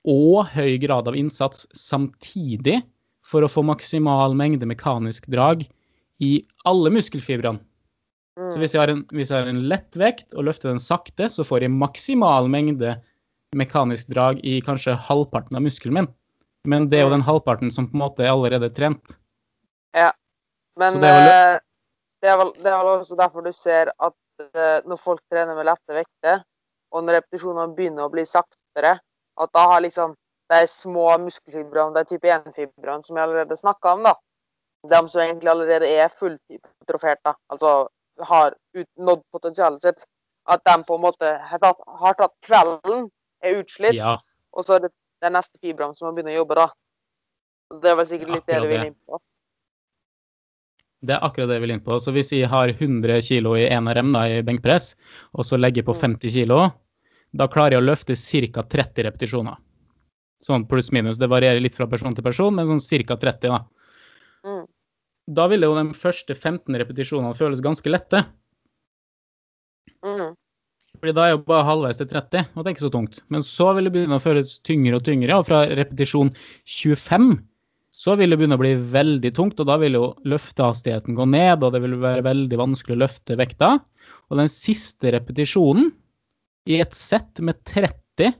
og 0.09 0.47
høy 0.55 0.79
grad 0.81 1.09
av 1.09 1.15
innsats 1.15 1.67
samtidig 1.77 2.83
for 3.23 3.43
å 3.43 3.51
få 3.51 3.63
maksimal 3.63 4.35
mengde 4.35 4.67
mekanisk 4.67 5.27
drag 5.31 5.67
i 6.21 6.45
alle 6.65 6.91
muskelfibrene. 6.91 7.61
Mm. 8.39 8.51
Så 8.53 8.59
hvis 8.59 8.73
jeg, 8.75 8.81
har 8.81 8.89
en, 8.89 9.05
hvis 9.13 9.31
jeg 9.31 9.43
har 9.43 9.49
en 9.51 9.69
lett 9.69 9.93
vekt 9.97 10.35
og 10.35 10.45
løfter 10.49 10.71
den 10.71 10.79
sakte, 10.83 11.29
så 11.29 11.45
får 11.45 11.63
jeg 11.67 11.71
maksimal 11.75 12.49
mengde 12.49 12.97
mekanisk 13.55 14.09
drag 14.09 14.41
i 14.47 14.61
kanskje 14.63 14.97
halvparten 14.97 15.57
av 15.59 15.63
muskelen 15.63 15.95
min. 15.95 16.09
Men 16.65 16.89
det 16.89 16.99
er 16.99 17.03
jo 17.03 17.11
Mm. 17.11 17.19
den 17.19 17.27
halvparten 17.27 17.73
som 17.73 17.87
på 17.89 17.95
en 17.95 18.03
måte 18.05 18.21
er 18.25 18.31
allerede 18.33 18.75
trent. 18.75 19.17
Men 20.79 21.00
det 21.00 21.09
er 21.11 21.19
vel... 21.19 21.29
eh, 21.35 21.59
det 22.21 22.29
er, 22.29 22.37
vel, 22.37 22.50
det 22.61 22.69
er 22.69 22.79
vel 22.79 22.89
også 23.00 23.17
derfor 23.17 23.41
du 23.47 23.53
ser 23.57 23.91
at 23.97 24.15
eh, 24.55 24.81
når 24.85 24.99
folk 25.00 25.23
trener 25.33 25.55
med 25.57 25.65
lette 25.71 25.95
vekter, 25.97 26.43
og 26.93 27.05
når 27.07 27.21
repetisjonene 27.21 27.75
begynner 27.77 28.05
å 28.07 28.12
bli 28.12 28.25
saktere, 28.29 28.99
at 29.41 29.53
da 29.57 29.62
har 29.73 29.81
liksom 29.81 30.12
de 30.50 30.67
små 30.67 31.07
muskelfibrene, 31.23 31.95
de 31.95 32.05
type 32.11 32.29
1-fibrene 32.29 33.07
som 33.07 33.17
jeg 33.17 33.25
allerede 33.25 33.57
snakka 33.57 33.95
om, 33.97 34.03
da, 34.05 34.15
de 34.91 35.00
som 35.09 35.23
egentlig 35.23 35.50
allerede 35.53 35.89
er 35.89 36.12
fullhypertrofert, 36.12 37.23
da, 37.25 37.35
altså 37.55 37.89
har 38.29 38.57
nådd 39.00 39.23
potensialet 39.33 39.83
sitt, 39.85 40.05
at 40.50 40.61
de 40.67 40.75
på 40.85 40.97
en 40.99 41.05
måte 41.05 41.31
har 41.50 41.62
tatt, 41.62 41.81
har 42.03 42.17
tatt 42.19 42.35
kvelden, 42.45 43.09
er 43.41 43.61
utslitt, 43.62 43.95
Ja. 43.97 44.19
og 44.53 44.65
så 44.67 44.77
er 44.77 44.85
det 44.89 44.93
de 45.23 45.31
neste 45.31 45.57
fibrene 45.62 45.97
som 45.97 46.09
må 46.11 46.17
begynne 46.17 46.35
å 46.35 46.41
jobbe, 46.43 46.59
da. 46.59 46.69
Det 47.81 47.97
var 47.97 48.05
sikkert 48.05 48.35
litt 48.35 48.47
det 48.50 48.61
du 48.61 48.67
ville 48.69 48.91
inn 48.91 48.99
på. 49.07 49.21
Det 51.00 51.14
er 51.16 51.25
akkurat 51.25 51.49
det 51.49 51.57
jeg 51.57 51.64
vil 51.64 51.73
inn 51.76 51.85
på. 51.85 51.97
Så 52.02 52.12
hvis 52.12 52.33
jeg 52.35 52.49
har 52.52 52.73
100 52.75 53.23
kg 53.25 53.54
i 53.57 53.69
1RM 53.73 54.12
da, 54.12 54.26
i 54.28 54.42
benkpress, 54.45 54.92
og 55.33 55.47
så 55.49 55.57
legger 55.57 55.80
jeg 55.80 55.88
på 55.88 55.97
Mm. 55.97 56.02
50 56.19 56.35
kg, 56.37 56.73
da 57.33 57.47
klarer 57.49 57.78
jeg 57.78 57.83
å 57.83 57.87
løfte 57.87 58.16
ca. 58.52 58.62
30 58.62 59.07
repetisjoner. 59.09 59.57
Sånn 60.45 60.66
pluss-minus. 60.69 61.19
Det 61.19 61.28
varierer 61.28 61.61
litt 61.61 61.76
fra 61.76 61.87
person 61.87 62.14
til 62.14 62.25
person, 62.25 62.54
men 62.54 62.66
sånn 62.66 63.04
ca. 63.07 63.16
30. 63.16 63.49
da. 63.49 63.64
Mm. 64.45 64.66
Da 65.30 65.47
vil 65.49 65.62
jo 65.62 65.75
de 65.76 65.95
første 65.95 66.35
15 66.35 66.76
repetisjonene 66.76 67.37
føles 67.37 67.61
ganske 67.61 67.88
lette. 67.88 68.25
Mm. 70.04 70.35
Fordi 70.99 71.12
da 71.14 71.26
er 71.26 71.37
jo 71.37 71.45
bare 71.47 71.64
halvveis 71.69 72.00
til 72.00 72.09
30, 72.11 72.49
og 72.57 72.64
det 72.64 72.71
er 72.71 72.75
ikke 72.75 72.88
så 72.88 72.92
tungt. 72.92 73.21
Men 73.30 73.45
så 73.47 73.71
vil 73.76 73.87
det 73.87 73.92
begynne 73.95 74.19
å 74.19 74.23
føles 74.23 74.59
tyngre 74.66 74.99
og 74.99 75.04
tyngre, 75.07 75.37
og 75.38 75.47
fra 75.47 75.62
repetisjon 75.71 76.33
25 76.66 77.37
så 78.00 78.14
vil 78.16 78.33
det 78.33 78.38
begynne 78.40 78.57
å 78.57 78.62
bli 78.62 78.73
veldig 78.95 79.30
tungt, 79.37 79.59
og 79.61 79.69
da 79.69 79.76
vil 79.80 79.99
jo 79.99 80.04
løftehastigheten 80.28 81.16
gå 81.19 81.26
ned, 81.28 81.64
og 81.66 81.75
det 81.75 81.83
vil 81.85 81.99
være 82.00 82.25
veldig 82.25 82.61
vanskelig 82.61 82.97
å 82.97 83.02
løfte 83.02 83.37
vekta. 83.37 83.75
Og 84.33 84.40
den 84.40 84.49
siste 84.49 85.12
repetisjonen 85.12 85.90
i 86.71 86.78
et 86.80 86.97
sett 86.97 87.42
med 87.45 87.61
30 87.69 88.33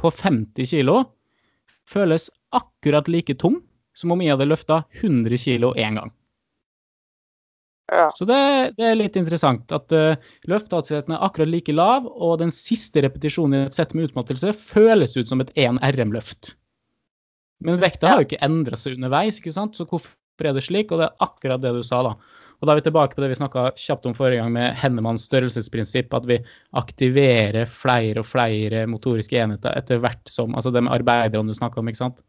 på 0.00 0.10
50 0.10 0.72
kg 0.72 1.04
føles 1.86 2.28
akkurat 2.56 3.06
like 3.12 3.36
tung 3.38 3.60
som 3.96 4.12
om 4.12 4.22
jeg 4.22 4.34
hadde 4.34 4.50
løfta 4.50 4.82
100 4.98 5.38
kg 5.38 5.70
én 5.78 6.00
gang. 6.00 6.12
Ja. 7.92 8.10
Så 8.18 8.26
det, 8.26 8.74
det 8.76 8.88
er 8.90 8.98
litt 8.98 9.16
interessant 9.18 9.70
at 9.70 9.92
uh, 9.94 10.18
løftehastigheten 10.50 11.14
er 11.14 11.22
akkurat 11.22 11.52
like 11.52 11.74
lav, 11.74 12.08
og 12.10 12.40
den 12.42 12.50
siste 12.50 13.04
repetisjonen 13.06 13.60
i 13.60 13.66
et 13.68 13.76
sett 13.76 13.94
med 13.94 14.10
utmattelse 14.10 14.50
føles 14.58 15.14
ut 15.14 15.30
som 15.30 15.44
et 15.44 15.52
1 15.54 15.78
RM-løft. 15.94 16.56
Men 17.64 17.80
vekta 17.80 18.10
har 18.10 18.20
jo 18.20 18.28
ikke 18.28 18.44
endra 18.44 18.78
seg 18.80 18.98
underveis, 18.98 19.40
ikke 19.40 19.54
sant? 19.54 19.78
så 19.78 19.86
hvorfor 19.88 20.48
er 20.48 20.56
det 20.56 20.66
slik? 20.66 20.92
Og 20.92 21.00
det 21.00 21.08
er 21.08 21.24
akkurat 21.24 21.62
det 21.62 21.72
du 21.76 21.82
sa, 21.86 22.02
da. 22.04 22.16
Og 22.56 22.68
da 22.68 22.72
er 22.72 22.80
vi 22.80 22.86
tilbake 22.86 23.16
på 23.16 23.20
det 23.20 23.28
vi 23.32 23.38
snakka 23.38 23.66
kjapt 23.76 24.06
om 24.08 24.14
forrige 24.16 24.40
gang 24.40 24.52
med 24.54 24.76
Hennemanns 24.80 25.26
størrelsesprinsipp, 25.28 26.14
at 26.16 26.28
vi 26.28 26.38
aktiverer 26.80 27.68
flere 27.68 28.22
og 28.22 28.28
flere 28.28 28.86
motoriske 28.88 29.36
enheter 29.40 29.76
etter 29.76 30.00
hvert 30.00 30.24
som 30.32 30.56
Altså 30.56 30.72
de 30.72 30.84
arbeiderne 30.88 31.52
du 31.52 31.56
snakka 31.56 31.82
om, 31.82 31.90
ikke 31.92 32.00
sant. 32.00 32.22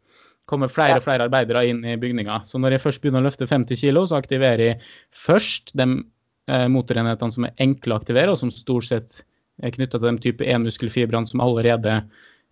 Kommer 0.48 0.72
flere 0.72 1.00
og 1.00 1.04
flere 1.04 1.28
arbeidere 1.28 1.64
inn 1.68 1.80
i 1.84 1.96
bygninga. 2.00 2.42
Så 2.48 2.60
når 2.60 2.76
jeg 2.76 2.84
først 2.84 3.02
begynner 3.02 3.24
å 3.24 3.28
løfte 3.28 3.48
50 3.48 3.80
kg, 3.80 4.02
så 4.08 4.20
aktiverer 4.20 4.64
jeg 4.64 4.78
først 5.16 5.72
de 5.76 5.88
eh, 5.88 6.68
motorenhetene 6.72 7.34
som 7.34 7.48
er 7.48 7.64
enkle 7.64 7.96
å 7.96 8.00
aktivere, 8.00 8.32
og 8.32 8.40
som 8.40 8.52
stort 8.52 8.88
sett 8.88 9.22
er 9.64 9.74
knytta 9.74 9.98
til 9.98 10.08
de 10.08 10.24
type 10.24 10.44
1-muskelfibrene 10.44 11.28
som 11.28 11.42
allerede 11.44 12.02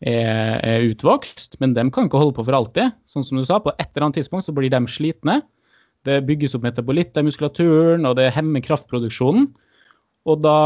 er, 0.04 0.58
er 0.60 0.88
utvokst. 0.90 1.56
Men 1.62 1.74
de 1.76 1.86
kan 1.94 2.08
ikke 2.08 2.20
holde 2.20 2.36
på 2.36 2.44
for 2.46 2.56
alltid. 2.58 2.96
Sånn 3.10 3.26
som 3.26 3.40
du 3.40 3.46
sa, 3.46 3.60
på 3.62 3.74
et 3.76 3.88
eller 3.88 4.08
annet 4.08 4.20
tidspunkt 4.20 4.48
så 4.48 4.54
blir 4.56 4.72
de 4.72 4.82
slitne. 4.90 5.40
Det 6.06 6.20
bygges 6.26 6.54
opp 6.54 6.66
metabolitt 6.66 7.16
i 7.18 7.24
muskulaturen, 7.26 8.06
og 8.06 8.18
det 8.18 8.30
hemmer 8.34 8.62
kraftproduksjonen. 8.62 9.48
Og 10.26 10.42
da 10.44 10.58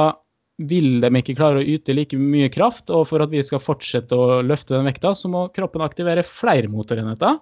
vil 0.68 1.00
de 1.00 1.08
ikke 1.16 1.38
klare 1.38 1.62
å 1.62 1.64
yte 1.64 1.94
like 1.96 2.18
mye 2.20 2.50
kraft, 2.52 2.90
og 2.92 3.06
for 3.08 3.25
at 3.25 3.32
vi 3.32 3.40
skal 3.44 3.62
fortsette 3.62 4.16
å 4.16 4.40
løfte 4.44 4.76
den 4.76 4.88
vekta, 4.88 5.14
så 5.16 5.30
må 5.32 5.46
kroppen 5.56 5.84
aktivere 5.84 6.26
flere 6.26 6.68
motorenheter. 6.68 7.38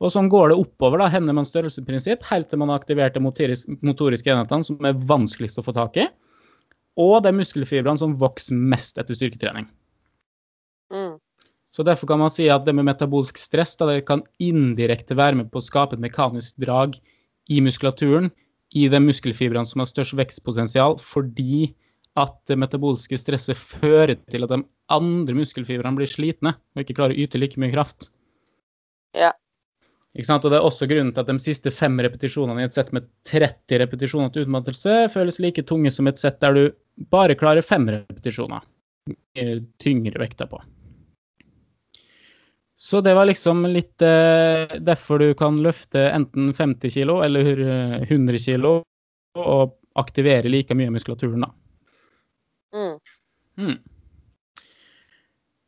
Og 0.00 0.12
sånn 0.14 0.30
går 0.32 0.52
det 0.52 0.60
oppover, 0.62 1.02
da, 1.02 1.10
hender 1.12 1.36
man 1.36 1.48
størrelsesprinsipp, 1.48 2.22
helt 2.30 2.48
til 2.48 2.62
man 2.62 2.70
har 2.72 2.80
aktivert 2.80 3.18
de 3.18 3.20
motoriske 3.24 4.32
enhetene 4.32 4.64
som 4.64 4.86
er 4.86 5.02
vanskeligst 5.10 5.60
å 5.60 5.66
få 5.66 5.74
tak 5.76 5.98
i, 6.00 6.06
og 7.00 7.18
de 7.26 7.34
muskelfibrene 7.36 8.00
som 8.00 8.16
vokser 8.20 8.56
mest 8.56 8.98
etter 9.00 9.18
styrketrening. 9.18 9.68
Så 11.70 11.84
derfor 11.86 12.10
kan 12.10 12.18
man 12.18 12.32
si 12.34 12.48
at 12.50 12.64
det 12.66 12.74
med 12.74 12.88
metabolsk 12.88 13.38
stress 13.38 13.76
da, 13.78 13.86
det 13.86 14.06
kan 14.08 14.24
indirekte 14.42 15.14
være 15.18 15.38
med 15.38 15.50
på 15.52 15.60
å 15.60 15.64
skape 15.64 15.94
et 15.94 16.02
mekanisk 16.02 16.58
drag 16.62 16.96
i 17.50 17.60
muskulaturen, 17.62 18.30
i 18.74 18.86
de 18.90 19.00
muskelfibrene 19.02 19.66
som 19.66 19.82
har 19.82 19.90
størst 19.90 20.16
vekstpotensial, 20.18 20.96
fordi 21.02 21.72
at 22.18 22.34
det 22.50 22.58
metabolske 22.58 23.18
stresset 23.18 23.58
fører 23.58 24.16
til 24.30 24.46
at 24.46 24.52
de 24.52 24.64
andre 24.90 25.36
muskelfibrene 25.38 25.98
blir 25.98 26.10
slitne 26.10 26.56
og 26.74 26.82
ikke 26.82 26.96
klarer 26.98 27.14
å 27.14 27.22
yte 27.22 27.38
like 27.38 27.60
mye 27.62 27.74
kraft. 27.74 28.10
Ja. 29.14 29.30
Ikke 30.14 30.26
sant? 30.26 30.46
Og 30.46 30.50
Det 30.50 30.58
er 30.58 30.66
også 30.66 30.90
grunnen 30.90 31.12
til 31.14 31.22
at 31.22 31.30
de 31.30 31.38
siste 31.42 31.70
fem 31.74 31.98
repetisjonene 32.02 32.64
i 32.64 32.66
et 32.66 32.74
sett 32.74 32.90
med 32.94 33.06
30 33.30 33.78
repetisjoner 33.84 34.34
til 34.34 34.46
utmattelse 34.46 35.04
føles 35.14 35.38
like 35.42 35.62
tunge 35.70 35.94
som 35.94 36.10
et 36.10 36.18
sett 36.18 36.42
der 36.42 36.58
du 36.58 36.64
bare 37.14 37.38
klarer 37.38 37.62
fem 37.62 37.86
repetisjoner. 37.90 38.66
Mye 39.10 39.60
tyngre 39.82 40.18
vekter 40.26 40.50
på. 40.50 40.58
Så 42.80 43.02
det 43.04 43.12
var 43.14 43.28
liksom 43.28 43.66
litt 43.68 44.02
eh, 44.02 44.78
derfor 44.80 45.20
du 45.20 45.34
kan 45.36 45.58
løfte 45.60 46.06
enten 46.14 46.54
50 46.56 46.94
kg 46.94 47.18
eller 47.26 47.60
eh, 47.60 47.96
100 48.06 48.40
kg 48.40 48.68
og 49.36 49.74
aktivere 50.00 50.48
like 50.48 50.72
mye 50.74 50.92
muskulaturen, 50.94 51.44
da. 51.44 51.50
Mm. 52.72 52.94
Mm. 53.60 53.76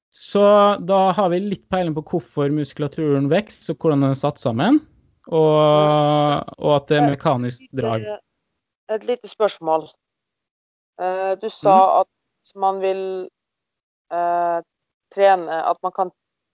Så 0.08 0.44
da 0.88 1.02
har 1.12 1.28
vi 1.34 1.42
litt 1.44 1.66
peiling 1.68 1.92
på 1.98 2.04
hvorfor 2.14 2.48
muskulaturen 2.54 3.28
vokser, 3.28 3.74
og 3.74 3.84
hvordan 3.84 4.06
den 4.06 4.14
er 4.14 4.18
satt 4.22 4.40
sammen. 4.40 4.80
Og, 5.28 6.48
og 6.58 6.72
at 6.78 6.88
det 6.88 6.98
er 6.98 7.10
mekanisk 7.12 7.68
drag. 7.76 8.08
Et 8.88 9.04
lite 9.06 9.28
spørsmål. 9.28 9.90
Eh, 11.00 11.36
Du 11.40 11.48
sa 11.52 11.76
at 12.00 12.56
man 12.56 12.80
vil 12.82 13.28
eh, 14.12 14.58
trene 15.14 15.60
At 15.68 15.78
man, 15.82 15.92
kan, 15.92 16.10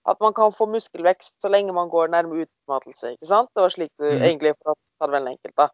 at 0.09 0.19
man 0.23 0.33
kan 0.33 0.53
få 0.55 0.67
muskelvekst 0.69 1.37
så 1.41 1.51
lenge 1.51 1.73
man 1.75 1.89
går 1.91 2.09
nærme 2.13 2.43
utmattelse, 2.45 3.13
ikke 3.15 3.29
sant? 3.29 3.49
Det 3.55 3.61
var 3.65 3.73
slik 3.73 3.91
du 3.99 4.05
Mm. 4.05 4.23
egentlig 4.25 4.53
for 4.57 4.73
å 4.73 4.75
ta 4.99 5.07
det 5.07 5.15
veldig 5.17 5.33
enkelt, 5.35 5.55
da. 5.55 5.69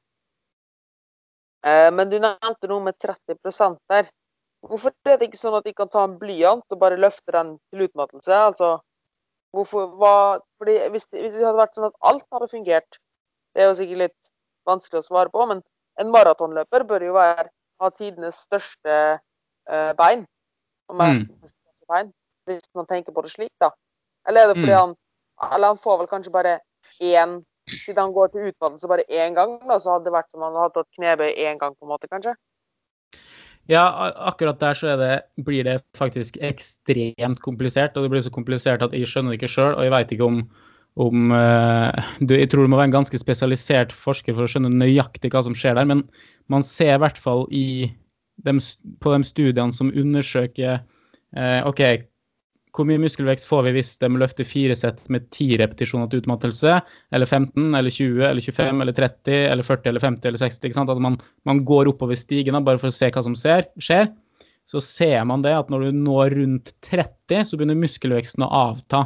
Eh, 1.65 1.91
Men 1.91 2.09
du 2.09 2.19
nevnte 2.19 2.67
noe 2.69 2.83
med 2.83 2.97
30 2.99 3.79
der. 3.89 4.09
Hvorfor 4.65 4.91
er 5.05 5.17
det 5.17 5.29
ikke 5.29 5.37
sånn 5.37 5.57
at 5.57 5.65
de 5.65 5.73
kan 5.73 5.89
ta 5.89 6.03
en 6.03 6.17
blyant 6.17 6.63
og 6.69 6.79
bare 6.79 6.97
løfte 6.97 7.31
den 7.31 7.59
til 7.71 7.85
utmattelse? 7.87 8.33
Altså, 8.33 8.79
hvorfor, 9.53 9.91
hva, 9.99 10.39
fordi 10.57 10.77
hvis 10.89 11.07
det, 11.07 11.21
hvis 11.21 11.35
det 11.35 11.45
hadde 11.45 11.61
vært 11.61 11.75
sånn 11.77 11.89
at 11.89 11.99
alt 12.01 12.25
hadde 12.33 12.49
fungert, 12.49 12.97
det 13.53 13.63
er 13.63 13.69
jo 13.69 13.77
sikkert 13.77 13.97
litt 13.97 14.31
vanskelig 14.65 15.03
å 15.03 15.05
svare 15.05 15.29
på, 15.29 15.45
men 15.47 15.61
en 16.01 16.11
maratonløper 16.11 16.83
bør 16.89 17.05
jo 17.05 17.13
være, 17.13 17.49
ha 17.79 17.89
tidenes 17.89 18.41
største 18.47 18.95
eh, 19.69 19.93
bein. 19.93 20.25
Mest 20.91 21.25
største 21.29 21.87
bein, 21.87 22.13
hvis 22.49 22.65
man 22.75 22.85
tenker 22.89 23.13
på 23.13 23.21
det 23.25 23.31
slik, 23.31 23.53
da. 23.61 23.69
Eller 24.27 24.41
er 24.41 24.53
det 24.53 24.61
fordi 24.61 24.73
Mm. 24.73 24.79
han 24.79 24.95
Eller 25.53 25.67
han 25.67 25.77
får 25.77 25.97
vel 25.99 26.07
kanskje 26.07 26.31
bare 26.31 26.59
én 27.01 27.43
Siden 27.67 27.97
han 27.97 28.13
går 28.13 28.27
til 28.31 28.51
utmattelse 28.51 28.87
bare 28.87 29.03
én 29.09 29.33
gang, 29.33 29.55
da, 29.67 29.79
så 29.81 29.95
hadde 29.95 30.05
det 30.05 30.13
vært 30.13 30.29
som 30.29 30.43
om 30.43 30.53
han 30.53 30.61
hadde 30.61 30.75
tatt 30.75 30.97
knebøy 30.99 31.31
én 31.33 31.57
gang, 31.57 31.73
på 31.73 31.87
en 31.87 31.89
måte, 31.89 32.09
kanskje? 32.11 32.35
Ja, 33.65 33.87
akkurat 34.29 34.59
der 34.61 34.77
så 34.77 34.91
er 34.93 34.99
det, 35.01 35.15
blir 35.47 35.65
det 35.65 35.79
faktisk 35.97 36.37
ekstremt 36.45 37.41
komplisert. 37.41 37.97
Og 37.97 38.05
det 38.05 38.11
blir 38.13 38.21
så 38.21 38.33
komplisert 38.33 38.85
at 38.85 38.93
jeg 38.93 39.09
skjønner 39.09 39.33
det 39.33 39.39
ikke 39.39 39.49
sjøl. 39.55 39.73
Og 39.73 39.81
jeg 39.81 39.93
veit 39.95 40.13
ikke 40.13 40.27
om, 40.29 40.43
om 41.01 41.33
eh, 41.33 42.03
du, 42.21 42.35
Jeg 42.37 42.51
tror 42.51 42.67
du 42.67 42.69
må 42.69 42.77
være 42.77 42.91
en 42.91 42.99
ganske 42.99 43.17
spesialisert 43.17 43.95
forsker 43.95 44.37
for 44.37 44.45
å 44.45 44.51
skjønne 44.51 44.69
nøyaktig 44.69 45.33
hva 45.33 45.41
som 45.47 45.57
skjer 45.57 45.79
der. 45.79 45.89
Men 45.89 46.05
man 46.53 46.61
ser 46.61 46.93
i 46.93 47.01
hvert 47.01 47.17
fall 47.17 47.47
i 47.49 47.89
dem, 48.45 48.61
på 49.01 49.15
de 49.15 49.25
studiene 49.25 49.73
som 49.73 49.89
undersøker 49.89 50.83
eh, 51.33 51.61
OK, 51.65 51.81
hvor 52.75 52.87
mye 52.87 53.01
muskelvekst 53.01 53.47
får 53.49 53.63
vi 53.67 53.73
hvis 53.77 53.93
de 54.01 54.09
løfter 54.19 54.47
fire 54.47 54.75
sett 54.77 55.03
med 55.13 55.29
ti 55.35 55.47
repetisjoner 55.59 56.09
til 56.11 56.23
utmattelse? 56.23 56.77
Eller 57.15 57.29
15, 57.29 57.69
eller 57.79 57.93
20, 57.93 58.21
eller 58.27 58.43
25, 58.43 58.83
eller 58.85 58.97
30, 58.97 59.39
eller 59.53 59.67
40, 59.67 59.89
eller 59.91 60.03
50, 60.03 60.29
eller 60.29 60.43
60? 60.43 60.67
ikke 60.67 60.77
sant? 60.77 60.93
At 60.93 61.01
man, 61.03 61.17
man 61.47 61.63
går 61.67 61.91
oppover 61.91 62.19
stigen 62.19 62.57
bare 62.67 62.81
for 62.81 62.91
å 62.91 62.95
se 62.95 63.11
hva 63.11 63.23
som 63.25 63.37
ser, 63.39 63.69
skjer. 63.79 64.11
Så 64.69 64.81
ser 64.81 65.19
man 65.29 65.45
det 65.45 65.53
at 65.53 65.69
når 65.69 65.87
du 65.87 65.99
når 66.03 66.35
rundt 66.39 66.73
30, 66.87 67.45
så 67.45 67.57
begynner 67.57 67.77
muskelveksten 67.79 68.45
å 68.45 68.51
avta. 68.69 69.05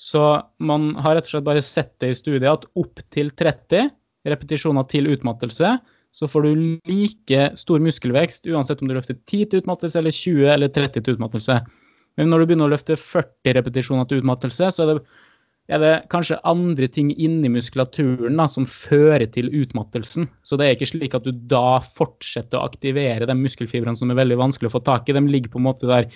Så 0.00 0.22
man 0.58 0.92
har 1.00 1.14
rett 1.16 1.28
og 1.28 1.36
slett 1.36 1.46
bare 1.46 1.62
sett 1.62 1.94
det 2.02 2.10
i 2.10 2.18
studiet 2.18 2.50
at 2.50 2.66
opp 2.78 3.02
til 3.14 3.30
30 3.30 3.92
repetisjoner 4.28 4.88
til 4.90 5.08
utmattelse, 5.12 5.76
så 6.14 6.28
får 6.30 6.46
du 6.46 6.64
like 6.86 7.46
stor 7.58 7.82
muskelvekst 7.82 8.46
uansett 8.50 8.82
om 8.82 8.90
du 8.90 8.94
løfter 8.94 9.16
10 9.18 9.48
til 9.50 9.62
utmattelse 9.62 9.98
eller 9.98 10.14
20 10.14 10.52
eller 10.52 10.70
30 10.74 11.02
til 11.02 11.16
utmattelse. 11.16 11.58
Men 12.18 12.30
når 12.30 12.42
du 12.42 12.48
begynner 12.50 12.70
å 12.70 12.74
løfte 12.74 12.96
40 13.00 13.56
repetisjoner 13.58 14.08
til 14.08 14.22
utmattelse, 14.22 14.70
så 14.74 14.84
er 14.84 14.92
det 14.92 14.98
er 15.72 15.80
det 15.80 15.92
kanskje 16.12 16.36
andre 16.44 16.86
ting 16.92 17.08
inni 17.16 17.48
muskulaturen 17.48 18.36
da, 18.36 18.44
som 18.52 18.66
fører 18.68 19.24
til 19.32 19.48
utmattelsen. 19.48 20.26
Så 20.44 20.58
det 20.60 20.66
er 20.66 20.76
ikke 20.76 20.90
slik 20.90 21.16
at 21.16 21.24
du 21.24 21.32
da 21.48 21.80
fortsetter 21.80 22.60
å 22.60 22.66
aktivere 22.68 23.28
de 23.28 23.36
muskelfibrene 23.38 23.96
som 23.96 24.12
er 24.12 24.18
veldig 24.18 24.36
vanskelig 24.42 24.68
å 24.68 24.74
få 24.74 24.82
tak 24.84 25.08
i. 25.08 25.16
De 25.16 25.24
ligger 25.24 25.54
på 25.54 25.62
en 25.62 25.68
måte 25.70 25.88
der 25.88 26.10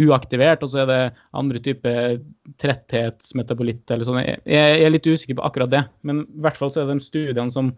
uaktivert, 0.00 0.64
og 0.64 0.72
så 0.72 0.82
er 0.82 0.90
det 0.90 1.00
andre 1.36 1.62
typer 1.62 2.18
tretthetsmetabolitt 2.62 3.90
eller 3.94 4.08
sånn. 4.08 4.22
Jeg 4.24 4.82
er 4.82 4.90
litt 4.90 5.06
usikker 5.06 5.38
på 5.38 5.46
akkurat 5.46 5.70
det, 5.70 5.84
men 6.02 6.24
i 6.24 6.42
hvert 6.42 6.58
fall 6.58 6.72
så 6.72 6.82
er 6.82 6.90
det 6.90 6.98
de 6.98 7.06
studiene 7.06 7.54
som 7.54 7.74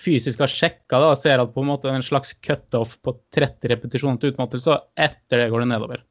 fysisk 0.00 0.40
har 0.40 0.50
sjekka 0.50 1.02
og 1.04 1.18
ser 1.20 1.42
at 1.42 1.52
på 1.52 1.62
en 1.62 1.68
måte 1.68 1.92
en 1.92 2.02
slags 2.02 2.32
cutoff 2.42 2.96
på 3.04 3.14
30 3.36 3.76
repetisjoner 3.76 4.18
til 4.18 4.32
utmattelse, 4.32 4.74
og 4.74 5.06
etter 5.06 5.44
det 5.44 5.52
går 5.52 5.62
det 5.62 5.74
nedover. 5.74 6.02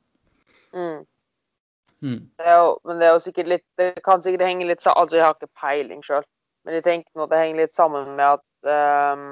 Mm. 0.75 1.05
Mm. 2.01 2.21
Det 2.37 2.53
jo, 2.57 2.69
men 2.87 2.97
det 2.97 3.07
er 3.07 3.11
jo 3.13 3.21
sikkert 3.21 3.49
litt 3.51 3.65
Det 3.77 3.89
kan 4.05 4.23
sikkert 4.23 4.47
henge 4.47 4.65
litt 4.65 4.85
Altså, 4.87 5.17
jeg 5.17 5.25
har 5.25 5.35
ikke 5.35 5.59
peiling 5.61 6.01
sjøl, 6.01 6.23
men 6.65 6.77
jeg 6.79 6.85
tenker 6.87 7.11
nå 7.13 7.27
at 7.27 7.33
det 7.33 7.41
henger 7.43 7.61
litt 7.61 7.75
sammen 7.75 8.15
med 8.17 8.39
at 8.39 8.71
um, 9.13 9.25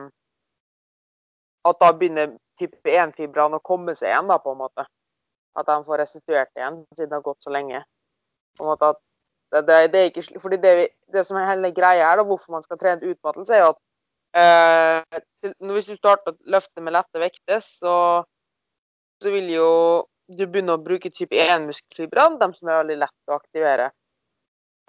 At 1.65 1.79
da 1.81 1.91
begynner 1.97 2.35
type 2.59 2.91
1-fibrene 2.91 3.57
å 3.57 3.63
komme 3.63 3.95
seg 3.95 4.11
igjen, 4.11 4.27
da, 4.27 4.35
på 4.43 4.51
en 4.51 4.59
måte. 4.59 4.83
At 5.55 5.67
de 5.67 5.77
får 5.87 6.01
restituert 6.01 6.49
igjen, 6.59 6.81
siden 6.91 7.09
det 7.09 7.15
har 7.15 7.23
gått 7.23 7.45
så 7.45 7.53
lenge. 7.55 7.79
På 8.59 8.65
en 8.65 8.69
måte 8.73 8.89
at 8.91 8.99
det, 9.53 9.61
det, 9.69 9.77
det 9.93 9.99
er 10.01 10.09
ikke 10.09 10.41
fordi 10.43 10.59
det, 10.61 10.73
det 11.15 11.23
som 11.25 11.39
er 11.39 11.47
hele 11.47 11.71
greia 11.75 12.09
her, 12.09 12.19
da, 12.19 12.25
hvorfor 12.27 12.57
man 12.57 12.65
skal 12.65 12.79
trene 12.81 13.13
utmattelse, 13.13 13.55
er 13.55 13.63
jo 13.63 13.71
at 13.71 13.79
Uh, 14.29 15.01
Hvis 15.73 15.87
du 15.89 15.95
starter 15.97 16.35
å 16.35 16.51
løfte 16.53 16.83
med 16.85 16.93
lette 16.93 17.21
vekter, 17.21 17.63
så, 17.65 17.93
så 19.23 19.31
vil 19.33 19.47
jo 19.55 19.69
du 20.29 20.45
begynner 20.45 20.77
å 20.77 20.83
bruke 20.83 21.09
type 21.13 21.35
1-muskelfibrene, 21.35 22.37
de 22.41 22.49
som 22.57 22.69
er 22.69 22.83
veldig 22.83 22.97
lett 23.01 23.31
å 23.31 23.37
aktivere. 23.39 23.89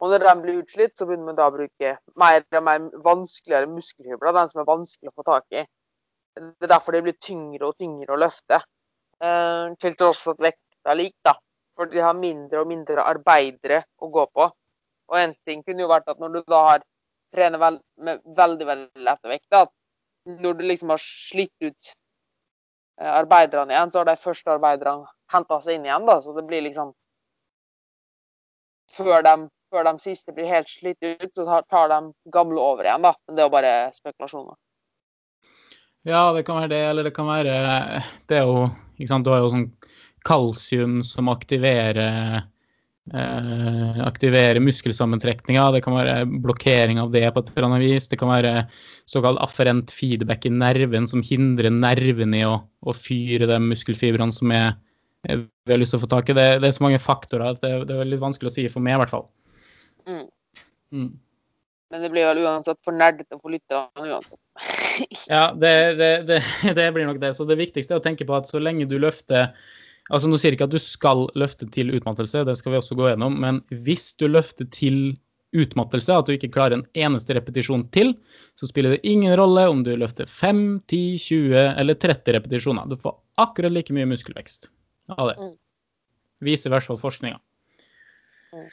Og 0.01 0.13
når 0.13 0.25
de 0.25 0.35
blir 0.41 0.61
utslitt, 0.63 0.97
så 0.97 1.07
begynner 1.09 1.31
man 1.31 1.39
da 1.39 1.49
å 1.51 1.55
bruke 1.55 1.95
mer 2.21 2.45
og 2.45 2.65
mer 2.65 2.87
vanskeligere 3.05 3.69
muskelfibrer, 3.69 4.37
de 4.37 4.45
som 4.53 4.63
er 4.63 4.69
vanskelig 4.69 5.13
å 5.13 5.17
få 5.17 5.27
tak 5.29 5.61
i. 5.61 5.65
Det 6.37 6.69
er 6.69 6.73
derfor 6.73 6.97
de 6.97 7.03
blir 7.05 7.19
tyngre 7.21 7.69
og 7.69 7.77
tyngre 7.81 8.15
å 8.15 8.21
løfte. 8.21 8.61
Eh, 9.21 9.67
til 9.83 9.97
tross 10.01 10.23
for 10.25 10.39
at 10.39 10.47
vekta 10.49 10.95
er 10.95 11.01
lik, 11.01 11.17
da. 11.27 11.35
For 11.77 11.91
de 11.91 12.01
har 12.05 12.17
mindre 12.17 12.63
og 12.63 12.71
mindre 12.71 13.05
arbeidere 13.05 13.83
å 14.01 14.09
gå 14.13 14.25
på. 14.33 14.49
Og 15.11 15.19
en 15.19 15.35
ting 15.45 15.65
kunne 15.67 15.85
jo 15.85 15.91
vært 15.91 16.09
at 16.09 16.21
når 16.23 16.39
du 16.39 16.41
da 16.49 16.63
har 16.69 16.87
trener 17.35 17.61
vel, 17.63 17.79
med 18.01 18.25
veldig, 18.37 18.67
veldig 18.67 19.05
lette 19.07 19.31
vekter, 19.31 19.67
at 19.67 20.41
når 20.41 20.57
du 20.59 20.65
liksom 20.67 20.93
har 20.93 21.03
slitt 21.03 21.55
ut 21.65 21.93
arbeiderne 23.01 23.73
igjen, 23.73 23.93
så 23.93 23.99
har 24.03 24.11
de 24.11 24.17
første 24.21 24.53
arbeiderne 24.53 25.09
henta 25.33 25.61
seg 25.65 25.79
inn 25.79 25.87
igjen, 25.89 26.07
da. 26.09 26.19
Så 26.23 26.35
det 26.37 26.47
blir 26.49 26.67
liksom 26.69 26.95
Før 28.91 29.23
de, 29.23 29.33
før 29.71 29.85
de 29.87 30.03
siste 30.03 30.33
blir 30.35 30.49
helt 30.51 30.67
slitt 30.67 30.99
ut, 30.99 31.31
så 31.37 31.61
tar- 31.71 31.93
de 31.93 32.31
gamle 32.35 32.59
over 32.59 32.85
igjen, 32.85 33.05
da. 33.07 33.15
Men 33.27 33.37
det 33.37 33.43
er 33.43 33.47
jo 33.47 33.53
bare 33.55 33.75
spekulasjoner. 33.95 34.57
Ja, 36.11 36.33
det 36.33 36.43
kan 36.49 36.59
være 36.59 36.73
det, 36.73 36.81
eller 36.89 37.05
det 37.05 37.13
kan 37.15 37.29
være 37.29 38.03
Det 38.27 38.39
er 38.39 38.47
jo 38.49 38.71
ikke 38.99 39.09
sant, 39.09 39.25
Du 39.25 39.31
har 39.31 39.45
jo 39.45 39.51
sånn 39.53 39.67
kalsium 40.27 41.05
som 41.05 41.29
aktiverer 41.29 42.43
eh, 43.15 44.01
aktiverer 44.07 44.61
muskelsammentrekninga. 44.63 45.71
Det 45.75 45.83
kan 45.85 45.97
være 45.97 46.17
blokkering 46.45 47.01
av 47.03 47.13
det 47.15 47.25
på 47.35 47.43
et 47.43 47.51
eller 47.55 47.69
annet 47.69 47.85
vis. 47.85 48.09
Det 48.11 48.19
kan 48.21 48.33
være 48.33 48.67
såkalt 49.11 49.41
afferent 49.43 49.93
feedback 49.95 50.47
i 50.47 50.53
nerven 50.55 51.09
som 51.11 51.25
hindrer 51.27 51.73
nerven 51.75 52.37
i 52.37 52.45
å, 52.47 52.59
å 52.63 52.97
fyre 52.97 53.49
de 53.51 53.59
muskelfibrene 53.71 54.35
som 54.35 54.53
er, 54.55 54.77
er 55.29 55.47
vi 55.67 55.75
har 55.75 55.83
lyst 55.83 55.95
til 55.97 56.03
å 56.03 56.05
få 56.05 56.13
tak 56.13 56.31
i. 56.31 56.39
Det, 56.39 56.47
det 56.63 56.71
er 56.71 56.77
så 56.77 56.87
mange 56.87 57.03
faktorer 57.03 57.55
at 57.55 57.65
det, 57.65 57.75
det 57.91 57.97
er 57.97 58.13
litt 58.13 58.23
vanskelig 58.23 58.53
å 58.53 58.57
si 58.59 58.69
for 58.73 58.85
meg, 58.85 58.99
i 58.99 59.03
hvert 59.05 59.17
fall. 59.17 59.27
Mm. 60.07 60.25
Mm. 60.95 61.11
Men 61.91 62.05
det 62.05 62.13
blir 62.13 62.29
vel 62.29 62.45
uansett 62.47 62.79
for 62.87 62.95
nerdete 62.95 63.39
for 63.41 63.53
lytterne 63.53 64.07
uansett. 64.07 64.39
Ja, 65.31 65.55
det, 65.57 65.95
det, 65.97 66.11
det, 66.29 66.41
det 66.79 66.87
blir 66.95 67.07
nok 67.09 67.21
det. 67.23 67.33
Så 67.35 67.47
det 67.49 67.59
viktigste 67.59 67.97
er 67.97 68.03
å 68.03 68.05
tenke 68.05 68.27
på 68.29 68.37
at 68.37 68.51
så 68.51 68.61
lenge 68.63 68.87
du 68.91 68.99
løfter 69.01 69.51
Altså 70.11 70.31
Nå 70.31 70.39
sier 70.41 70.53
jeg 70.53 70.59
ikke 70.59 70.69
at 70.71 70.75
du 70.75 70.83
skal 70.83 71.29
løfte 71.39 71.69
til 71.71 71.93
utmattelse, 71.95 72.43
det 72.47 72.57
skal 72.59 72.75
vi 72.75 72.81
også 72.81 72.97
gå 72.99 73.11
gjennom. 73.13 73.37
Men 73.43 73.61
hvis 73.71 74.11
du 74.19 74.27
løfter 74.31 74.67
til 74.75 75.15
utmattelse, 75.57 76.15
at 76.15 76.27
du 76.27 76.35
ikke 76.35 76.51
klarer 76.55 76.79
en 76.79 76.87
eneste 76.99 77.35
repetisjon 77.35 77.87
til, 77.95 78.13
så 78.59 78.69
spiller 78.71 78.95
det 78.95 79.07
ingen 79.07 79.35
rolle 79.39 79.67
om 79.71 79.85
du 79.87 79.93
løfter 79.99 80.29
5, 80.31 80.83
10, 80.91 81.01
20 81.23 81.57
eller 81.83 81.99
30 81.99 82.37
repetisjoner. 82.39 82.91
Du 82.91 82.99
får 83.01 83.17
akkurat 83.43 83.75
like 83.75 83.95
mye 83.95 84.09
muskelvekst 84.11 84.71
av 85.17 85.33
det. 85.33 85.39
Mm. 85.39 85.57
Viser 86.47 86.71
i 86.71 86.75
hvert 86.75 86.87
fall 86.87 87.01
forskninga. 87.01 87.41
Mm. 88.55 88.69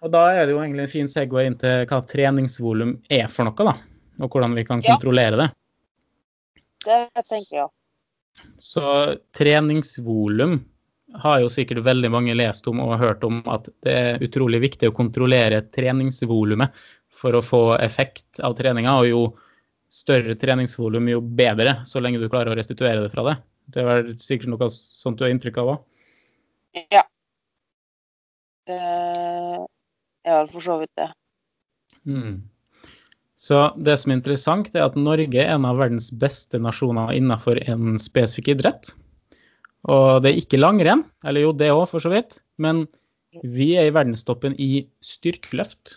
Og 0.00 0.12
da 0.14 0.22
er 0.32 0.46
det 0.46 0.54
jo 0.54 0.60
egentlig 0.62 0.86
en 0.86 0.94
fin 0.94 1.10
segway 1.10 1.50
inn 1.50 1.58
til 1.60 1.84
hva 1.90 2.00
treningsvolum 2.08 2.94
er 3.12 3.26
for 3.32 3.48
noe, 3.48 3.66
da. 3.66 3.74
Og 4.20 4.32
hvordan 4.32 4.56
vi 4.56 4.64
kan 4.68 4.82
kontrollere 4.84 5.36
det. 5.40 5.50
Det 6.86 7.02
tenker 7.28 7.56
jeg. 7.58 7.68
Så 8.58 9.16
treningsvolum 9.36 10.58
har 11.20 11.40
jo 11.42 11.50
sikkert 11.50 11.82
veldig 11.84 12.10
mange 12.12 12.34
lest 12.38 12.68
om 12.70 12.80
og 12.84 12.98
hørt 13.00 13.24
om 13.26 13.40
at 13.50 13.68
det 13.84 13.94
er 13.96 14.24
utrolig 14.24 14.60
viktig 14.62 14.90
å 14.90 14.96
kontrollere 14.96 15.62
treningsvolumet 15.74 16.76
for 17.20 17.36
å 17.36 17.44
få 17.44 17.62
effekt 17.80 18.40
av 18.44 18.54
treninga. 18.58 18.94
Og 19.00 19.08
jo 19.08 19.22
større 19.90 20.36
treningsvolum, 20.38 21.08
jo 21.10 21.20
bedre, 21.20 21.80
så 21.86 22.02
lenge 22.02 22.20
du 22.22 22.28
klarer 22.30 22.52
å 22.52 22.58
restituere 22.58 23.02
det 23.02 23.10
fra 23.12 23.26
det. 23.26 23.36
Det 23.70 23.86
er 23.86 24.12
sikkert 24.22 24.52
noe 24.52 24.70
sånt 24.70 25.18
du 25.18 25.26
har 25.26 25.34
inntrykk 25.34 25.58
av 25.62 25.72
òg? 25.74 25.82
Ja. 26.94 27.02
Det 28.70 28.78
er 28.78 30.36
vel 30.36 30.50
for 30.52 30.62
så 30.62 30.78
vidt 30.82 30.94
det. 30.98 31.10
Mm. 32.06 32.49
Så 33.40 33.60
det 33.80 33.94
som 33.96 34.12
er 34.12 34.18
interessant, 34.18 34.68
er 34.76 34.84
at 34.84 34.98
Norge 35.00 35.40
er 35.40 35.54
en 35.54 35.64
av 35.64 35.78
verdens 35.80 36.10
beste 36.12 36.58
nasjoner 36.60 37.14
innenfor 37.16 37.56
en 37.72 37.96
spesifikk 38.00 38.52
idrett. 38.52 38.92
Og 39.88 40.20
det 40.20 40.34
er 40.34 40.40
ikke 40.42 40.60
langrenn, 40.60 41.06
eller 41.24 41.46
jo 41.46 41.54
det 41.56 41.70
òg 41.72 41.86
for 41.88 42.04
så 42.04 42.12
vidt, 42.12 42.36
men 42.60 42.84
vi 43.40 43.70
er 43.80 43.88
i 43.88 43.94
verdenstoppen 43.96 44.58
i 44.60 44.84
styrkeløft. 45.00 45.96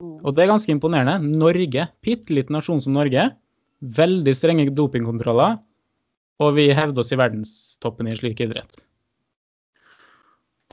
Og 0.00 0.32
det 0.36 0.44
er 0.44 0.52
ganske 0.54 0.72
imponerende. 0.72 1.18
Norge, 1.36 1.88
bitte 2.04 2.32
liten 2.32 2.56
nasjon 2.56 2.80
som 2.80 2.96
Norge, 2.96 3.28
veldig 3.84 4.34
strenge 4.36 4.72
dopingkontroller, 4.72 5.60
og 6.40 6.56
vi 6.56 6.70
hevder 6.72 7.04
oss 7.04 7.12
i 7.12 7.20
verdenstoppen 7.20 8.08
i 8.08 8.14
en 8.14 8.20
slik 8.22 8.40
idrett. 8.44 8.86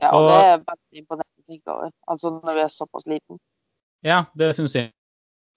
Ja, 0.00 0.10
og 0.16 0.24
Og- 0.24 0.28
det 0.28 0.40
er 0.40 0.58
veldig 0.72 1.04
imponerende 1.04 1.40
å 1.40 1.52
tenke 1.52 1.68
over. 1.76 1.90
Altså 2.08 2.32
når 2.32 2.54
vi 2.54 2.60
er 2.60 2.72
såpass 2.72 3.06
liten. 3.06 3.38
Ja, 4.02 4.24
det 4.36 4.54
syns 4.56 4.72
jeg. 4.72 4.92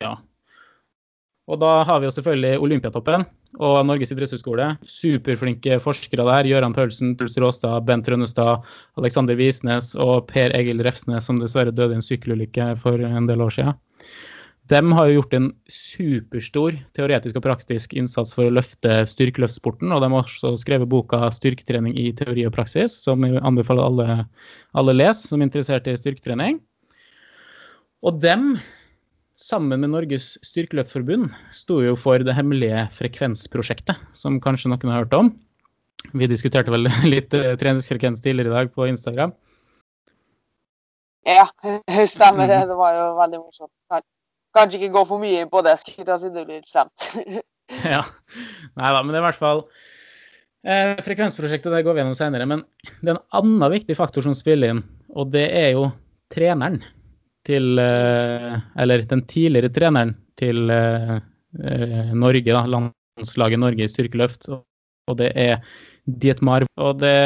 Ja. 0.03 0.17
Og 1.47 1.59
da 1.63 1.81
har 1.87 1.99
vi 2.01 2.09
jo 2.09 2.13
selvfølgelig 2.13 2.59
Olympiatoppen 2.59 3.23
og 3.63 3.77
Norges 3.87 4.11
idrettshøgskole. 4.11 4.73
Superflinke 4.83 5.79
forskere 5.81 6.25
der. 6.27 6.49
Gøran 6.51 6.75
Paulsen, 6.75 7.15
Truls 7.17 7.37
Råstad, 7.39 7.85
Bent 7.87 8.09
Rønnestad, 8.11 8.65
Alexander 8.99 9.37
Visnes 9.39 9.93
og 9.95 10.27
Per 10.31 10.53
Egil 10.57 10.83
Refsnes, 10.85 11.29
som 11.29 11.39
dessverre 11.41 11.71
døde 11.71 11.95
i 11.95 12.01
en 12.01 12.05
sykkelulykke 12.05 12.73
for 12.81 12.99
en 12.99 13.29
del 13.29 13.45
år 13.45 13.55
siden. 13.55 13.79
De 14.67 14.81
har 14.91 15.07
jo 15.07 15.21
gjort 15.21 15.35
en 15.37 15.45
superstor 15.71 16.75
teoretisk 16.97 17.37
og 17.39 17.45
praktisk 17.45 17.93
innsats 17.95 18.33
for 18.35 18.49
å 18.49 18.55
løfte 18.57 18.99
styrkeløftsporten. 19.07 19.93
Og 19.95 20.03
de 20.03 20.09
har 20.11 20.25
også 20.25 20.57
skrevet 20.59 20.91
boka 20.91 21.29
'Styrketrening 21.31 21.95
i 21.95 22.11
teori 22.11 22.43
og 22.45 22.55
praksis', 22.57 22.97
som 23.07 23.23
jeg 23.23 23.39
anbefaler 23.39 23.87
alle, 23.87 24.25
alle 24.75 24.93
les 24.93 25.23
som 25.23 25.39
er 25.39 25.47
interessert 25.47 25.87
i 25.87 25.95
styrketrening. 25.95 26.59
Og 28.03 28.19
dem, 28.19 28.59
sammen 29.37 29.83
med 29.83 29.91
Norges 29.93 30.35
styrkeløftforbund, 30.45 31.29
sto 31.53 31.79
jo 31.85 31.95
for 31.99 32.23
det 32.25 32.35
hemmelige 32.35 32.87
frekvensprosjektet, 32.95 33.99
som 34.15 34.41
kanskje 34.41 34.71
noen 34.71 34.91
har 34.91 35.03
hørt 35.05 35.17
om. 35.17 35.31
Vi 36.17 36.29
diskuterte 36.29 36.73
vel 36.73 36.89
litt 37.13 37.33
eh, 37.37 37.53
treningsfrekvens 37.59 38.23
tidligere 38.23 38.51
i 38.51 38.57
dag 38.57 38.73
på 38.73 38.87
Instagram. 38.89 39.35
Ja, 41.27 41.45
stemmer 42.07 42.49
det. 42.49 42.63
Mhm. 42.63 42.71
Det 42.71 42.79
var 42.79 42.97
jo 42.97 43.05
veldig 43.19 43.43
morsomt. 43.43 44.05
Kanskje 44.57 44.79
ikke 44.79 44.95
gå 44.95 45.03
for 45.05 45.21
mye 45.21 45.45
på 45.51 45.61
det, 45.65 45.75
skulle 45.81 46.07
jeg 46.07 46.33
det 46.33 46.47
blir 46.47 46.57
litt 46.57 46.73
slemt. 46.73 47.11
Ja. 47.83 47.99
Nei 48.79 48.89
da, 48.95 49.01
men 49.03 49.11
det 49.11 49.17
er 49.17 49.25
i 49.25 49.25
hvert 49.25 49.39
fall 49.41 49.57
eh, 50.63 51.01
Frekvensprosjektet 51.03 51.67
det 51.67 51.81
går 51.83 51.97
vi 51.97 51.99
gjennom 51.99 52.15
senere. 52.15 52.45
Men 52.47 52.61
det 53.01 53.11
er 53.11 53.17
en 53.17 53.41
annen 53.41 53.73
viktig 53.73 53.97
faktor 53.99 54.23
som 54.23 54.31
spiller 54.39 54.71
inn, 54.71 54.79
og 55.11 55.33
det 55.33 55.49
er 55.51 55.73
jo 55.75 55.89
treneren 56.31 56.79
til 57.47 57.79
eh, 57.81 58.55
Eller 58.79 59.03
den 59.09 59.23
tidligere 59.29 59.71
treneren 59.73 60.15
til 60.39 60.69
eh, 60.73 61.17
eh, 61.63 62.13
Norge, 62.13 62.51
da, 62.51 62.63
landslaget 62.69 63.61
Norge 63.63 63.85
i 63.85 63.91
styrkeløft. 63.91 64.49
Og, 64.51 65.17
det 65.19 65.31
er 65.39 65.63
Dietmar. 66.05 66.67
Og 66.77 66.99
det 67.01 67.17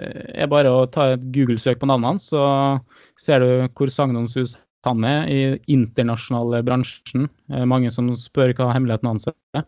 er 0.00 0.50
bare 0.50 0.70
å 0.72 0.86
ta 0.90 1.12
et 1.12 1.24
Google-søk 1.34 1.80
på 1.82 1.88
navnet 1.90 2.14
hans, 2.14 2.28
så 2.32 2.42
ser 3.20 3.42
du 3.42 3.48
hvor 3.76 3.90
sagnomsus 3.92 4.54
han 4.86 5.04
er 5.06 5.28
i 5.30 5.40
internasjonale 5.70 6.62
bransjen. 6.66 7.28
Mange 7.70 7.90
som 7.94 8.08
spør 8.18 8.54
hva 8.58 8.70
hemmeligheten 8.72 9.10
hans 9.10 9.28
er. 9.28 9.66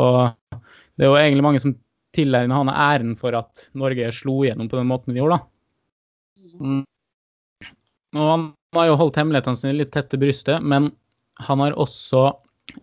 Og 0.00 0.16
det 0.96 1.04
er 1.04 1.12
jo 1.12 1.18
egentlig 1.20 1.46
mange 1.46 1.62
som 1.62 1.76
tilegner 2.16 2.56
han 2.56 2.72
æren 2.72 3.14
for 3.18 3.36
at 3.36 3.68
Norge 3.78 4.08
slo 4.16 4.40
igjennom 4.42 4.70
på 4.72 4.80
den 4.80 4.88
måten 4.90 5.12
vi 5.12 5.20
gjorde, 5.20 5.38
da. 5.38 6.56
Mm. 6.62 6.82
Og 8.16 8.30
han 8.32 8.46
har 8.80 8.90
jo 8.90 8.98
holdt 9.00 9.18
hemmelighetene 9.20 9.58
sine 9.58 9.78
litt 9.78 9.92
tett 9.94 10.10
til 10.12 10.22
brystet, 10.22 10.62
men 10.62 10.90
han 11.46 11.62
har 11.62 11.76
også 11.76 12.28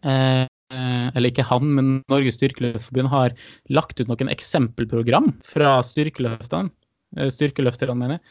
eh, 0.06 0.46
eller 0.74 1.30
ikke 1.30 1.46
han, 1.46 1.70
men 1.78 1.92
Norges 2.12 2.38
styrkeløftforbund 2.40 3.12
har 3.12 3.36
lagt 3.74 4.00
ut 4.00 4.10
noen 4.10 4.32
eksempelprogram 4.34 5.32
fra 5.46 5.78
styrkeløftene, 5.86 6.72
eh, 7.18 7.30
styrkeløfterne 7.34 7.98
mener, 8.00 8.22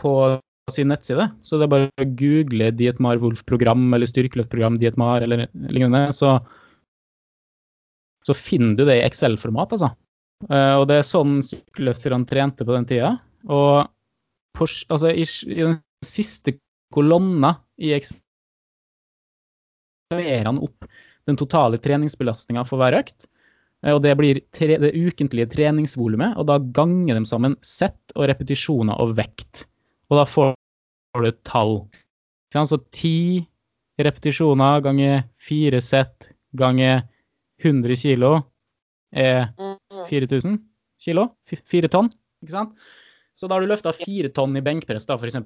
på 0.00 0.12
sin 0.72 0.90
nettside. 0.90 1.28
Så 1.46 1.58
det 1.58 1.68
er 1.68 1.74
bare 1.74 2.02
å 2.02 2.08
google 2.18 2.72
Dietmar 2.74 3.20
Wolf-program 3.22 3.86
eller 3.94 4.10
styrkeløftprogram 4.10 4.80
Dietmar 4.82 5.22
eller 5.22 5.46
lignende, 5.54 6.08
så, 6.16 6.38
så 8.26 8.34
finner 8.34 8.74
du 8.78 8.86
det 8.88 9.00
i 9.00 9.06
Excel-format, 9.06 9.76
altså. 9.76 9.92
Eh, 10.50 10.74
og 10.76 10.86
det 10.90 11.00
er 11.00 11.06
sånn 11.08 11.38
styrkeløfterne 11.44 12.28
trente 12.28 12.66
på 12.66 12.74
den 12.74 12.88
tida. 12.88 13.16
Og 13.46 13.86
på, 14.56 14.66
altså, 14.90 15.12
i, 15.12 15.26
i, 15.52 15.60
den 15.62 15.78
siste 16.04 16.56
kolonna 16.94 17.54
i 17.76 17.92
han 20.46 20.58
opp 20.62 20.86
den 21.26 21.36
totale 21.36 21.78
treningsbelastninga 21.82 22.62
for 22.66 22.78
hver 22.80 22.94
økt. 23.00 23.26
Eh, 23.84 23.94
og 23.94 24.02
det 24.04 24.14
blir 24.18 24.40
tre, 24.54 24.78
det 24.82 24.94
ukentlige 24.94 25.50
treningsvolumet, 25.52 26.36
og 26.38 26.46
da 26.50 26.58
ganger 26.60 27.18
de 27.18 27.26
sammen 27.28 27.56
sett 27.64 28.14
og 28.14 28.28
repetisjoner 28.30 28.98
og 29.02 29.16
vekt. 29.18 29.66
Og 30.10 30.20
da 30.20 30.26
får 30.30 30.54
du 31.20 31.28
et 31.28 31.42
tall. 31.48 31.80
Så 32.54 32.78
ti 32.94 33.44
repetisjoner 34.00 34.80
ganger 34.84 35.26
fire 35.40 35.80
sett 35.82 36.30
ganger 36.56 37.02
100 37.64 37.96
kilo 38.00 38.30
er 39.12 39.50
4000 40.08 40.54
mm. 40.54 40.60
kilo. 41.02 41.28
Fire 41.44 41.90
tonn, 41.92 42.10
ikke 42.44 42.54
sant? 42.54 42.76
Så 43.36 43.48
da 43.48 43.56
har 43.56 43.64
du 43.64 43.68
løfta 43.68 43.92
fire 43.96 44.30
tonn 44.32 44.56
i 44.56 44.64
benkpress 44.64 45.08
da, 45.08 45.18
f.eks. 45.18 45.36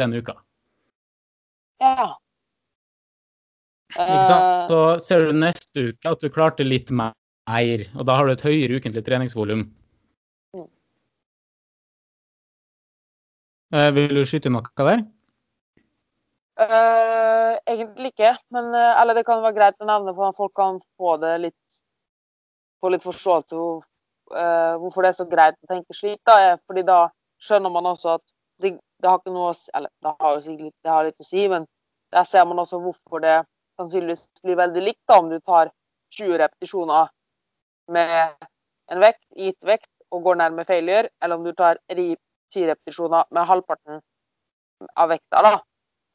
denne 0.00 0.20
uka. 0.22 0.36
Ja. 1.82 2.14
Ikke 3.96 4.22
sant? 4.28 4.44
Eh. 4.44 4.68
Så 4.70 4.80
ser 5.04 5.26
du 5.26 5.40
neste 5.40 5.88
uke 5.90 6.12
at 6.12 6.22
du 6.22 6.32
klarte 6.32 6.66
litt 6.66 6.92
mer, 6.94 7.14
og 7.96 8.06
da 8.08 8.16
har 8.18 8.26
du 8.26 8.34
et 8.34 8.46
høyere 8.46 8.80
ukentlig 8.80 9.04
treningsvolum. 9.06 9.66
Mm. 10.56 10.70
Eh, 13.74 13.90
vil 13.96 14.16
du 14.16 14.24
skyte 14.28 14.50
inn 14.50 14.58
noe 14.58 14.88
der? 14.90 15.04
Uh, 16.56 17.58
egentlig 17.68 18.14
ikke, 18.14 18.30
men 18.54 18.70
uh, 18.72 18.94
eller 19.02 19.18
det 19.18 19.26
kan 19.28 19.42
være 19.44 19.58
greit 19.58 19.82
å 19.84 19.88
nevne 19.90 20.14
at 20.16 20.38
folk 20.38 20.54
kan 20.56 20.78
få 20.96 21.18
det 21.20 21.34
litt 21.42 21.82
få 22.80 22.88
litt 22.94 23.04
forståelse 23.04 23.52
for 23.52 23.84
uh, 24.32 24.78
hvorfor 24.80 25.04
det 25.04 25.10
er 25.10 25.18
så 25.18 25.26
greit 25.28 25.58
å 25.60 25.68
tenke 25.68 25.96
slik. 25.96 26.22
Da, 26.24 26.56
fordi 26.64 26.86
da 26.88 27.02
skjønner 27.44 27.72
man 27.74 27.90
også 27.92 28.14
at 28.16 28.24
det, 28.64 28.72
det 29.02 29.10
har 29.10 29.20
ikke 29.20 29.34
noe 29.34 29.52
Eller 29.74 29.90
det 30.02 30.12
har 30.20 30.34
jo 30.34 30.42
sikkert 30.44 30.68
litt, 30.68 30.78
det 30.84 30.92
har 30.92 31.06
litt 31.06 31.20
å 31.20 31.26
si, 31.26 31.46
men 31.52 31.66
der 32.14 32.24
ser 32.28 32.46
man 32.48 32.62
også 32.62 32.80
hvorfor 32.80 33.22
det 33.24 33.36
sannsynligvis 33.76 34.26
blir 34.44 34.58
veldig 34.58 34.82
likt 34.82 35.02
da, 35.08 35.18
om 35.20 35.30
du 35.30 35.38
tar 35.40 35.72
20 36.16 36.38
repetisjoner 36.40 37.10
med 37.92 38.46
en 38.92 39.02
vekt, 39.02 39.24
gitt 39.36 39.66
vekt, 39.66 39.90
og 40.14 40.22
går 40.24 40.38
nærme 40.40 40.64
failure, 40.64 41.10
eller 41.22 41.36
om 41.36 41.44
du 41.44 41.52
tar 41.56 41.80
10 41.90 42.16
repetisjoner 42.54 43.26
med 43.34 43.48
halvparten 43.48 44.00
av 44.94 45.10
vekta, 45.10 45.42
da. 45.42 45.56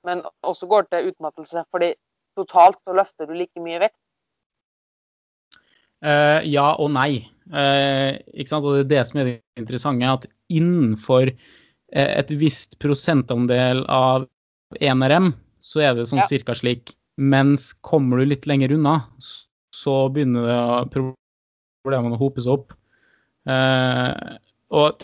Men 0.08 0.24
også 0.48 0.70
går 0.72 0.88
til 0.89 1.12
utmattelse, 1.12 1.65
fordi 1.72 1.91
totalt 2.39 2.80
så 2.82 2.96
løfter 2.98 3.30
du 3.30 3.36
like 3.38 3.62
mye 3.62 3.82
vekt. 3.84 3.98
Uh, 6.02 6.41
ja 6.48 6.72
og 6.82 6.89
nei. 6.96 7.28
Uh, 7.52 8.17
ikke 8.34 8.50
sant? 8.50 8.65
Og 8.65 8.80
det 8.80 8.86
er 8.86 8.91
det 8.96 9.04
som 9.10 9.22
er 9.22 9.28
det 9.28 9.36
interessante, 9.60 10.13
at 10.15 10.26
innenfor 10.50 11.30
et 11.92 12.32
visst 12.40 12.78
prosentandel 12.80 13.84
av 13.92 14.28
1RM, 14.80 15.34
så 15.60 15.84
er 15.84 15.96
det 15.96 16.08
sånn 16.10 16.24
ja. 16.24 16.30
cirka 16.32 16.56
slik 16.58 16.96
mens 17.22 17.72
kommer 17.86 18.18
du 18.18 18.30
litt 18.32 18.48
lenger 18.50 18.72
unna, 18.72 19.02
så 19.76 19.96
begynner 20.10 20.48
det 20.48 20.88
problemene 21.86 22.16
å 22.16 22.22
hope 22.22 22.42
seg 22.42 22.56
opp. 22.56 22.74
Eh, 23.50 24.38
og 24.72 25.04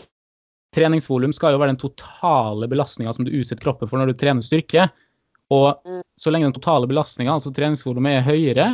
treningsvolum 0.76 1.34
skal 1.36 1.56
jo 1.56 1.62
være 1.62 1.74
den 1.74 1.82
totale 1.82 2.70
belastninga 2.70 3.14
som 3.14 3.28
du 3.28 3.34
utsetter 3.34 3.64
kroppen 3.64 3.90
for 3.90 4.00
når 4.00 4.14
du 4.14 4.20
trener 4.22 4.46
styrke. 4.46 4.88
Og 5.54 5.78
mm. 5.84 6.02
så 6.20 6.34
lenge 6.34 6.50
den 6.50 6.58
totale 6.58 6.90
belastninga, 6.90 7.38
altså 7.38 7.54
treningsvolumet, 7.56 8.20
er 8.20 8.28
høyere 8.28 8.68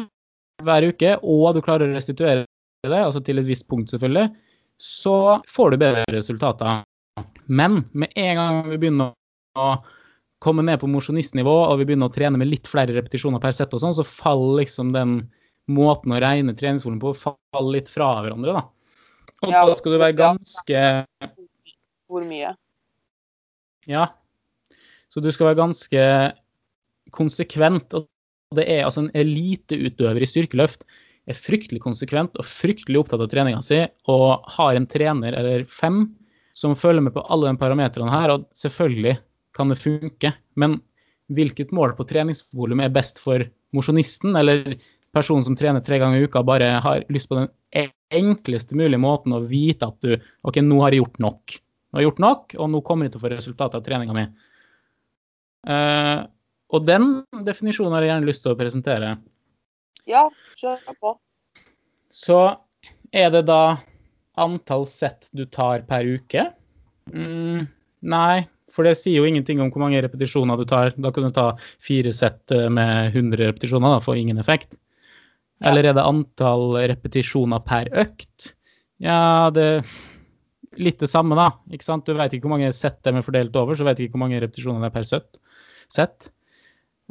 hver 0.63 0.88
uke, 0.88 1.17
og 1.19 1.58
du 1.58 1.62
klarer 1.65 1.89
å 1.89 1.97
restituere 1.97 2.45
det, 2.84 2.99
altså 2.99 3.21
til 3.23 3.39
et 3.39 3.47
visst 3.47 3.67
punkt 3.69 3.91
selvfølgelig, 3.91 4.30
så 4.82 5.39
får 5.49 5.73
du 5.73 5.80
bedre 5.82 6.04
resultater. 6.13 6.84
Men 7.45 7.84
med 7.91 8.13
en 8.15 8.39
gang 8.39 8.60
vi 8.69 8.80
begynner 8.80 9.13
å 9.60 9.67
komme 10.43 10.63
ned 10.65 10.80
på 10.82 10.89
mosjonistnivå 10.91 11.54
og 11.67 11.78
vi 11.80 11.88
begynner 11.88 12.12
å 12.12 12.13
trene 12.13 12.39
med 12.39 12.49
litt 12.49 12.67
flere 12.67 12.95
repetisjoner 12.95 13.41
per 13.43 13.56
sett, 13.56 13.73
og 13.76 13.84
sånn, 13.84 13.95
så 13.95 14.06
faller 14.08 14.63
liksom 14.63 14.91
den 14.95 15.17
måten 15.71 16.12
å 16.12 16.19
regne 16.19 16.56
treningsvolumet 16.58 17.04
på 17.04 17.13
faller 17.21 17.78
litt 17.78 17.91
fra 17.91 18.10
hverandre. 18.23 18.58
da. 18.58 18.63
Og 19.43 19.52
ja, 19.52 19.63
da 19.67 19.76
skal 19.78 19.95
du 19.95 19.99
være 19.99 20.17
ganske 20.19 20.84
Hvor 22.12 22.26
mye? 22.28 22.54
Ja. 23.89 24.08
Så 25.12 25.23
du 25.23 25.30
skal 25.32 25.52
være 25.52 25.62
ganske 25.62 26.04
konsekvent. 27.15 27.95
Og 27.95 28.08
det 28.58 28.67
er 28.69 28.86
altså 28.88 29.06
en 29.06 29.13
eliteutøver 29.17 30.23
i 30.23 30.30
styrkeløft 30.30 30.86
er 31.30 31.39
fryktelig 31.39 31.80
konsekvent 31.84 32.36
og 32.39 32.47
fryktelig 32.47 32.99
opptatt 32.99 33.21
av 33.23 33.30
treninga 33.32 33.62
si 33.63 33.80
og 34.12 34.43
har 34.58 34.76
en 34.76 34.88
trener 34.89 35.36
eller 35.39 35.63
fem 35.71 36.06
som 36.63 36.76
følger 36.80 37.04
med 37.04 37.15
på 37.15 37.26
alle 37.32 37.52
de 37.52 37.60
parametrene 37.60 38.13
her. 38.13 38.34
Og 38.34 38.47
selvfølgelig 38.58 39.17
kan 39.58 39.71
det 39.71 39.80
funke. 39.82 40.34
Men 40.60 40.80
hvilket 41.34 41.73
mål 41.76 41.95
på 41.97 42.08
treningsvolum 42.10 42.84
er 42.84 42.93
best 42.93 43.21
for 43.21 43.43
mosjonisten, 43.76 44.36
eller 44.39 44.78
personen 45.13 45.45
som 45.45 45.58
trener 45.58 45.84
tre 45.86 45.99
ganger 46.02 46.21
i 46.21 46.28
uka, 46.28 46.43
bare 46.45 46.69
har 46.84 47.06
lyst 47.13 47.30
på 47.30 47.38
den 47.38 47.52
enkleste 48.13 48.78
mulige 48.78 49.02
måten 49.02 49.34
å 49.34 49.43
vite 49.49 49.89
at 49.89 50.06
du 50.06 50.15
OK, 50.45 50.60
nå 50.62 50.82
har 50.84 50.93
jeg 50.93 51.04
gjort 51.04 51.21
nok. 51.26 51.56
Nå 51.58 51.97
har 51.97 52.04
jeg 52.04 52.10
gjort 52.10 52.23
nok, 52.23 52.56
og 52.58 52.71
nå 52.73 52.82
kommer 52.86 53.08
jeg 53.08 53.13
til 53.13 53.21
å 53.21 53.26
få 53.26 53.34
resultatet 53.34 53.80
av 53.80 53.86
treninga 53.86 54.17
mi. 54.17 54.26
Uh, 55.69 56.26
og 56.73 56.86
den 56.88 57.08
definisjonen 57.45 57.93
har 57.95 58.06
jeg 58.06 58.13
gjerne 58.13 58.30
lyst 58.30 58.43
til 58.45 58.54
å 58.54 58.60
presentere. 58.60 59.15
Ja, 60.10 60.26
kjør 60.60 60.82
på. 60.99 61.15
Så 62.13 62.39
er 63.13 63.30
det 63.34 63.45
da 63.47 63.78
antall 64.39 64.87
sett 64.89 65.29
du 65.31 65.45
tar 65.45 65.85
per 65.89 66.07
uke? 66.07 66.47
Mm, 67.13 67.67
nei, 68.09 68.45
for 68.73 68.87
det 68.87 68.95
sier 68.99 69.21
jo 69.21 69.27
ingenting 69.29 69.61
om 69.61 69.69
hvor 69.73 69.83
mange 69.85 70.01
repetisjoner 70.03 70.57
du 70.59 70.65
tar. 70.69 70.93
Da 70.97 71.11
kan 71.13 71.27
du 71.27 71.35
ta 71.35 71.49
fire 71.83 72.13
sett 72.15 72.53
eh, 72.53 72.69
med 72.73 73.13
100 73.13 73.43
repetisjoner, 73.51 73.97
da 73.97 74.03
får 74.03 74.21
ingen 74.21 74.41
effekt. 74.41 74.77
Ja. 75.61 75.71
Eller 75.71 75.91
er 75.91 75.97
det 75.97 76.07
antall 76.07 76.79
repetisjoner 76.89 77.61
per 77.63 77.91
økt? 78.03 78.53
Ja, 79.03 79.51
det 79.53 79.63
er 79.63 79.85
litt 80.81 81.01
det 81.03 81.09
samme, 81.11 81.37
da. 81.37 81.51
ikke 81.73 81.85
sant? 81.85 82.07
Du 82.07 82.17
vet 82.17 82.33
ikke 82.33 82.47
hvor 82.47 82.55
mange 82.57 82.71
sett 82.75 83.01
de 83.05 83.13
er 83.13 83.25
fordelt 83.25 83.55
over, 83.59 83.77
så 83.77 83.85
vet 83.87 84.01
ikke 84.01 84.17
hvor 84.17 84.25
mange 84.25 84.41
repetisjoner 84.41 84.81
det 84.83 84.89
er 84.89 84.95
per 84.95 85.07
sett. 85.93 86.31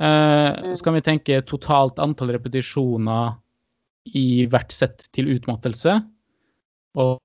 Uh, 0.02 0.72
så 0.72 0.82
kan 0.82 0.96
vi 0.96 1.04
tenke 1.04 1.42
totalt 1.46 2.00
antall 2.02 2.32
repetisjoner 2.35 3.37
i 4.18 4.48
hvert 4.50 4.74
sett 4.74 5.06
til 5.14 5.30
utmattelse. 5.37 6.00
Og, 7.00 7.16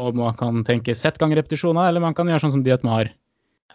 og 0.00 0.16
man 0.16 0.36
kan 0.38 0.62
tenke 0.66 0.94
sett 0.96 1.18
gang 1.20 1.34
repetisjoner, 1.36 1.88
eller 1.88 2.04
man 2.04 2.16
kan 2.16 2.28
gjøre 2.30 2.46
sånn 2.46 2.56
som 2.58 2.64
Dietmar. 2.66 3.12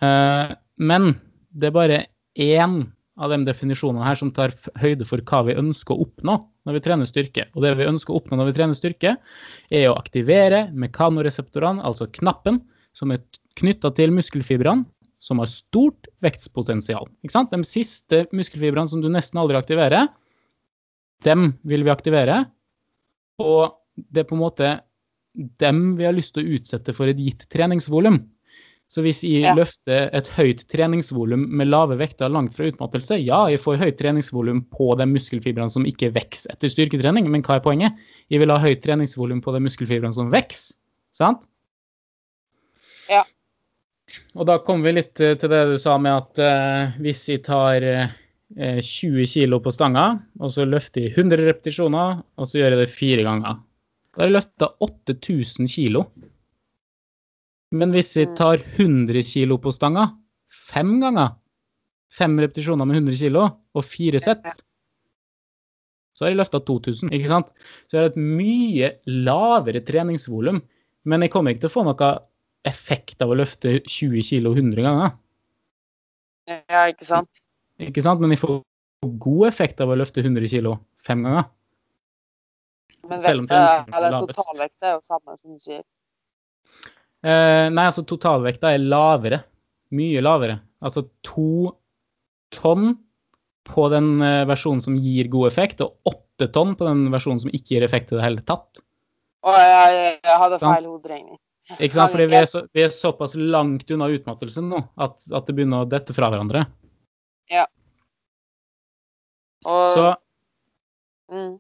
Eh, 0.02 0.56
men 0.82 1.14
det 1.52 1.70
er 1.70 1.78
bare 1.78 2.00
én 2.40 2.82
av 3.22 3.34
de 3.34 3.42
definisjonene 3.46 4.06
her 4.06 4.18
som 4.18 4.32
tar 4.34 4.54
høyde 4.82 5.06
for 5.06 5.22
hva 5.28 5.44
vi 5.46 5.58
ønsker 5.60 5.94
å 5.94 6.06
oppnå 6.08 6.38
når 6.66 6.78
vi 6.78 6.84
trener 6.86 7.10
styrke. 7.10 7.48
Og 7.54 7.66
det 7.66 7.76
vi 7.78 7.90
ønsker 7.90 8.14
å 8.14 8.22
oppnå 8.22 8.40
når 8.40 8.52
vi 8.52 8.56
trener 8.58 8.78
styrke, 8.78 9.16
er 9.70 9.90
å 9.90 9.98
aktivere 9.98 10.68
mekanoreseptorene, 10.74 11.84
altså 11.86 12.10
knappen, 12.18 12.62
som 12.98 13.14
er 13.14 13.22
knytta 13.60 13.92
til 13.98 14.14
muskelfibrene, 14.16 14.88
som 15.22 15.38
har 15.38 15.50
stort 15.52 16.10
vekstpotensial. 16.26 17.06
De 17.22 17.60
siste 17.68 18.24
muskelfibrene 18.34 18.90
som 18.90 19.04
du 19.04 19.10
nesten 19.12 19.38
aldri 19.38 19.60
aktiverer, 19.60 20.10
dem 21.22 21.52
vil 21.68 21.86
vi 21.86 21.94
aktivere. 21.94 22.40
Og 23.42 23.78
det 24.10 24.24
er 24.24 24.30
på 24.30 24.38
en 24.38 24.42
måte 24.42 24.72
dem 25.34 25.96
vi 25.98 26.08
har 26.08 26.16
lyst 26.16 26.36
til 26.36 26.46
å 26.46 26.58
utsette 26.58 26.94
for 26.96 27.12
et 27.12 27.20
gitt 27.20 27.48
treningsvolum. 27.54 28.22
Så 28.92 29.04
hvis 29.06 29.22
jeg 29.24 29.46
ja. 29.46 29.54
løfter 29.56 30.10
et 30.12 30.28
høyt 30.36 30.66
treningsvolum 30.72 31.46
med 31.56 31.70
lave 31.70 31.96
vekter 32.02 32.32
langt 32.32 32.58
fra 32.58 32.68
utmattelse, 32.68 33.22
ja, 33.24 33.46
jeg 33.48 33.62
får 33.64 33.80
høyt 33.80 33.98
treningsvolum 34.02 34.66
på 34.74 34.90
de 35.00 35.08
muskelfibrene 35.08 35.72
som 35.72 35.88
ikke 35.88 36.10
vokser 36.18 36.52
etter 36.52 36.74
styrketrening, 36.74 37.30
men 37.32 37.46
hva 37.48 37.56
er 37.56 37.64
poenget? 37.64 38.02
Jeg 38.28 38.44
vil 38.44 38.52
ha 38.52 38.60
høyt 38.60 38.84
treningsvolum 38.84 39.40
på 39.46 39.56
de 39.56 39.64
muskelfibrene 39.64 40.18
som 40.18 40.34
vokser, 40.34 40.76
sant? 41.16 41.48
Ja. 43.08 43.24
Og 44.36 44.44
da 44.50 44.60
kommer 44.60 44.90
vi 44.90 44.98
litt 45.00 45.16
til 45.16 45.40
det 45.40 45.64
du 45.72 45.78
sa 45.80 45.96
med 45.96 46.12
at 46.18 46.44
uh, 46.44 47.00
hvis 47.00 47.24
jeg 47.32 47.46
tar 47.48 47.88
eh, 47.88 48.12
20 48.84 49.24
kg 49.24 49.56
på 49.64 49.72
stanga, 49.72 50.08
og 50.44 50.52
så 50.52 50.68
løfter 50.68 51.08
jeg 51.08 51.16
100 51.16 51.48
repetisjoner, 51.48 52.26
og 52.36 52.48
så 52.50 52.60
gjør 52.60 52.76
jeg 52.76 52.84
det 52.84 52.92
fire 52.92 53.28
ganger. 53.28 53.62
Da 54.12 54.24
har 54.24 54.30
jeg 54.30 54.36
løfta 54.36 54.68
8000 54.84 55.70
kilo. 55.72 56.06
Men 57.72 57.94
hvis 57.96 58.12
jeg 58.18 58.34
tar 58.36 58.60
100 58.60 59.24
kilo 59.24 59.56
på 59.64 59.72
stanga 59.72 60.10
fem 60.52 60.98
ganger, 61.00 61.38
fem 62.12 62.36
repetisjoner 62.44 62.88
med 62.88 63.00
100 63.00 63.22
kilo 63.22 63.46
og 63.48 63.88
fire 63.88 64.20
sett, 64.20 64.44
så 66.12 66.26
har 66.26 66.34
jeg 66.34 66.42
løfta 66.42 66.60
2000, 66.68 67.14
ikke 67.16 67.30
sant? 67.32 67.54
Så 67.88 67.96
jeg 67.96 68.04
har 68.04 68.12
et 68.12 68.20
mye 68.20 68.92
lavere 69.08 69.80
treningsvolum. 69.88 70.60
Men 71.08 71.24
jeg 71.24 71.32
kommer 71.34 71.56
ikke 71.56 71.64
til 71.64 71.72
å 71.72 71.76
få 71.80 71.86
noe 71.88 72.10
effekt 72.68 73.24
av 73.24 73.32
å 73.32 73.38
løfte 73.40 73.80
20 73.80 74.28
kilo 74.28 74.52
100 74.54 74.84
ganger. 74.86 75.16
Ja, 76.52 76.84
ikke 76.92 77.08
sant? 77.08 77.42
Ikke 77.82 78.04
sant? 78.04 78.22
Men 78.22 78.36
jeg 78.36 78.44
får 78.44 78.60
god 79.24 79.48
effekt 79.48 79.82
av 79.82 79.90
å 79.90 79.98
løfte 79.98 80.22
100 80.22 80.52
kilo 80.52 80.76
fem 81.02 81.24
ganger. 81.26 81.48
Men 83.12 83.22
vekta, 83.24 83.60
er 83.60 83.94
eller 83.98 84.18
totalvekta 84.30 84.90
er 84.90 84.96
jo 84.96 85.02
samme 85.06 85.38
som 85.38 85.56
du 85.56 85.62
sier. 85.62 85.84
Eh, 87.22 87.68
nei, 87.70 87.86
altså 87.86 88.04
totalvekta 88.08 88.74
er 88.74 88.84
lavere. 88.84 89.42
Mye 89.98 90.24
lavere. 90.24 90.58
Altså 90.82 91.06
to 91.26 91.76
tonn 92.56 92.96
på 93.68 93.88
den 93.94 94.16
eh, 94.26 94.42
versjonen 94.50 94.82
som 94.84 94.98
gir 95.00 95.30
god 95.32 95.52
effekt, 95.52 95.84
og 95.86 96.00
åtte 96.10 96.50
tonn 96.56 96.74
på 96.80 96.88
den 96.88 97.06
versjonen 97.14 97.44
som 97.44 97.54
ikke 97.54 97.76
gir 97.76 97.86
effekt 97.86 98.12
i 98.12 98.18
det 98.18 98.26
hele 98.26 98.44
tatt. 98.48 98.82
Og 99.46 99.58
jeg, 99.58 100.18
jeg, 100.22 100.38
hadde 100.44 100.62
feil 100.62 100.88
hoderegning. 100.90 101.40
Ikke 101.78 101.96
sant? 101.96 102.12
Fordi 102.14 102.28
vi 102.30 102.38
er, 102.38 102.48
så, 102.50 102.64
vi 102.74 102.84
er 102.84 102.94
såpass 102.94 103.36
langt 103.38 103.90
unna 103.94 104.10
utmattelsen 104.12 104.68
nå 104.70 104.82
at, 105.02 105.22
at 105.30 105.48
det 105.48 105.56
begynner 105.56 105.86
å 105.86 105.90
dette 105.90 106.14
fra 106.16 106.30
hverandre. 106.34 106.66
Og, 109.66 109.94
Så 109.94 110.06
mm, 111.30 111.54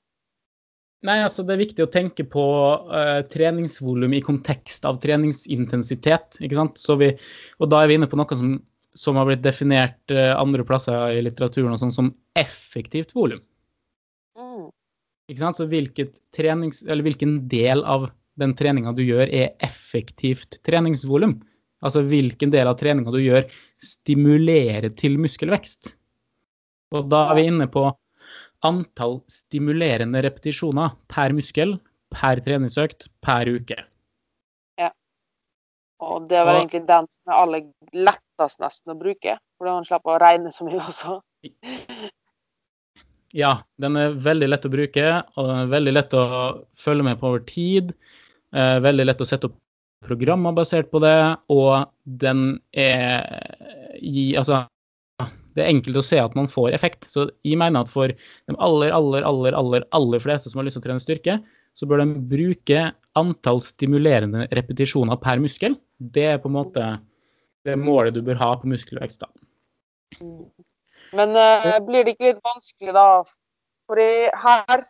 Nei, 1.07 1.17
altså 1.25 1.43
Det 1.45 1.55
er 1.55 1.63
viktig 1.63 1.85
å 1.85 1.91
tenke 1.91 2.25
på 2.29 2.43
uh, 2.91 3.21
treningsvolum 3.31 4.13
i 4.13 4.21
kontekst 4.21 4.85
av 4.85 4.99
treningsintensitet. 5.01 6.37
ikke 6.39 6.59
sant? 6.59 6.81
Så 6.81 6.97
vi, 7.01 7.09
og 7.57 7.71
Da 7.73 7.81
er 7.81 7.89
vi 7.89 7.97
inne 7.97 8.09
på 8.09 8.19
noe 8.19 8.37
som, 8.37 8.59
som 8.93 9.17
har 9.17 9.29
blitt 9.29 9.41
definert 9.41 10.13
uh, 10.13 10.35
andre 10.37 10.65
plasser 10.67 11.17
i 11.17 11.23
litteraturen 11.25 11.73
og 11.73 11.81
sånn 11.81 11.95
som 11.95 12.11
effektivt 12.37 13.15
volum. 13.17 13.41
mm, 14.37 14.67
ikke 15.33 15.41
sant? 15.41 15.57
Så 15.57 15.69
trenings, 16.37 16.83
eller 16.85 17.07
hvilken 17.07 17.39
del 17.49 17.81
av 17.81 18.11
den 18.39 18.53
treninga 18.57 18.93
du 18.93 19.01
gjør, 19.03 19.25
er 19.25 19.55
effektivt 19.65 20.61
treningsvolum? 20.67 21.39
Altså 21.81 22.03
hvilken 22.05 22.53
del 22.53 22.69
av 22.69 22.77
treninga 22.77 23.09
du 23.09 23.17
gjør, 23.23 23.49
stimulerer 23.81 24.93
til 24.93 25.17
muskelvekst? 25.17 25.95
Og 26.93 27.09
da 27.09 27.25
er 27.31 27.39
vi 27.39 27.47
inne 27.49 27.65
på 27.71 27.87
antall 28.67 29.19
stimulerende 29.31 30.21
repetisjoner 30.25 30.93
per 31.11 31.33
muskel, 31.37 31.77
per 32.13 32.41
treningsøkt, 32.45 33.07
per 33.23 33.49
uke. 33.49 33.77
Ja. 34.79 34.91
og 36.01 36.27
det 36.29 36.39
Og- 36.41 36.47
egentlig 36.55 36.85
den 36.87 37.07
som 37.07 37.31
er 37.31 37.37
aller 37.37 37.65
lettest 37.93 38.59
nesten 38.59 38.93
å 38.93 38.99
bruke. 38.99 39.37
Fordi 39.57 39.71
man 39.71 39.85
slipper 39.85 40.15
å 40.15 40.21
regne 40.21 40.51
så 40.51 40.65
mye 40.65 40.79
også. 40.81 41.21
Ja, 43.33 43.61
den 43.79 43.95
er 43.95 44.15
veldig 44.19 44.49
lett 44.49 44.65
å 44.67 44.71
bruke, 44.73 45.03
og 45.37 45.47
den 45.47 45.59
er 45.61 45.69
veldig 45.71 45.93
lett 45.93 46.15
å 46.17 46.23
følge 46.75 47.05
med 47.07 47.19
på 47.21 47.29
over 47.29 47.39
tid. 47.47 47.93
Eh, 48.51 48.79
veldig 48.83 49.05
lett 49.07 49.21
å 49.23 49.27
sette 49.27 49.47
opp 49.47 49.55
programmer 50.03 50.51
basert 50.57 50.89
på 50.91 50.99
det, 50.99 51.37
og 51.53 51.87
den 52.05 52.59
er 52.73 53.23
gi, 54.01 54.35
Altså, 54.35 54.65
det 55.55 55.63
er 55.63 55.71
enkelt 55.71 55.99
å 55.99 56.05
se 56.05 56.19
at 56.21 56.35
man 56.37 56.49
får 56.51 56.71
effekt. 56.75 57.07
Så 57.11 57.27
jeg 57.47 57.59
mener 57.59 57.83
at 57.83 57.91
for 57.91 58.11
de 58.11 58.57
aller, 58.57 58.93
aller, 58.95 59.25
aller, 59.27 59.57
aller, 59.57 59.85
aller 59.97 60.23
fleste 60.23 60.51
som 60.51 60.61
har 60.61 60.67
lyst 60.67 60.79
til 60.79 60.83
å 60.83 60.87
trene 60.87 61.03
styrke, 61.03 61.37
så 61.77 61.87
bør 61.87 62.03
de 62.03 62.23
bruke 62.31 62.87
antall 63.19 63.61
stimulerende 63.63 64.47
repetisjoner 64.55 65.19
per 65.21 65.41
muskel. 65.43 65.77
Det 65.97 66.27
er 66.33 66.41
på 66.41 66.51
en 66.51 66.57
måte 66.57 66.89
det 67.67 67.77
målet 67.79 68.15
du 68.15 68.23
bør 68.25 68.39
ha 68.41 68.51
på 68.59 68.69
muskelvekst. 68.71 69.23
da. 69.23 70.21
Men 71.15 71.35
uh, 71.35 71.77
blir 71.85 72.05
det 72.05 72.15
ikke 72.15 72.31
litt 72.31 72.43
vanskelig 72.45 72.95
da? 72.95 73.07
Fordi 73.91 74.09
her 74.43 74.83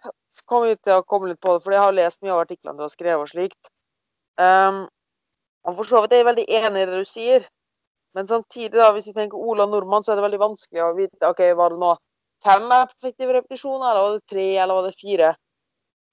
kommer 0.45 0.71
vi 0.71 0.77
til 0.77 0.99
å 0.99 1.05
komme 1.05 1.31
litt 1.31 1.41
på 1.41 1.55
det, 1.55 1.63
for 1.65 1.75
jeg 1.75 1.83
har 1.83 1.95
lest 1.97 2.21
mye 2.21 2.35
av 2.35 2.43
artiklene 2.45 2.77
du 2.77 2.85
har 2.85 2.93
skrevet 2.93 3.25
og 3.25 3.31
slikt. 3.31 3.71
Um, 4.37 4.85
og 5.67 5.77
for 5.77 5.89
så 5.89 6.03
vidt 6.03 6.15
er 6.15 6.21
jeg 6.21 6.29
veldig 6.29 6.45
enig 6.61 6.83
i 6.83 6.89
det 6.89 7.01
du 7.01 7.09
sier. 7.09 7.47
Men 8.13 8.27
samtidig, 8.27 8.75
da, 8.75 8.89
hvis 8.95 9.07
vi 9.07 9.15
tenker 9.15 9.39
Ola 9.39 9.65
Nordmann, 9.69 10.03
så 10.03 10.11
er 10.11 10.19
det 10.19 10.25
veldig 10.25 10.41
vanskelig 10.41 10.83
å 10.83 10.95
vite 10.97 11.29
ok, 11.31 11.45
var 11.57 11.73
det 11.73 11.79
nå 11.81 11.93
fem 12.43 12.73
effektive 12.75 13.37
repetisjoner, 13.37 13.91
eller 13.91 14.01
var 14.01 14.17
det 14.17 14.29
tre, 14.33 14.47
eller 14.57 14.79
var 14.79 14.89
det 14.89 14.99
fire? 14.99 15.29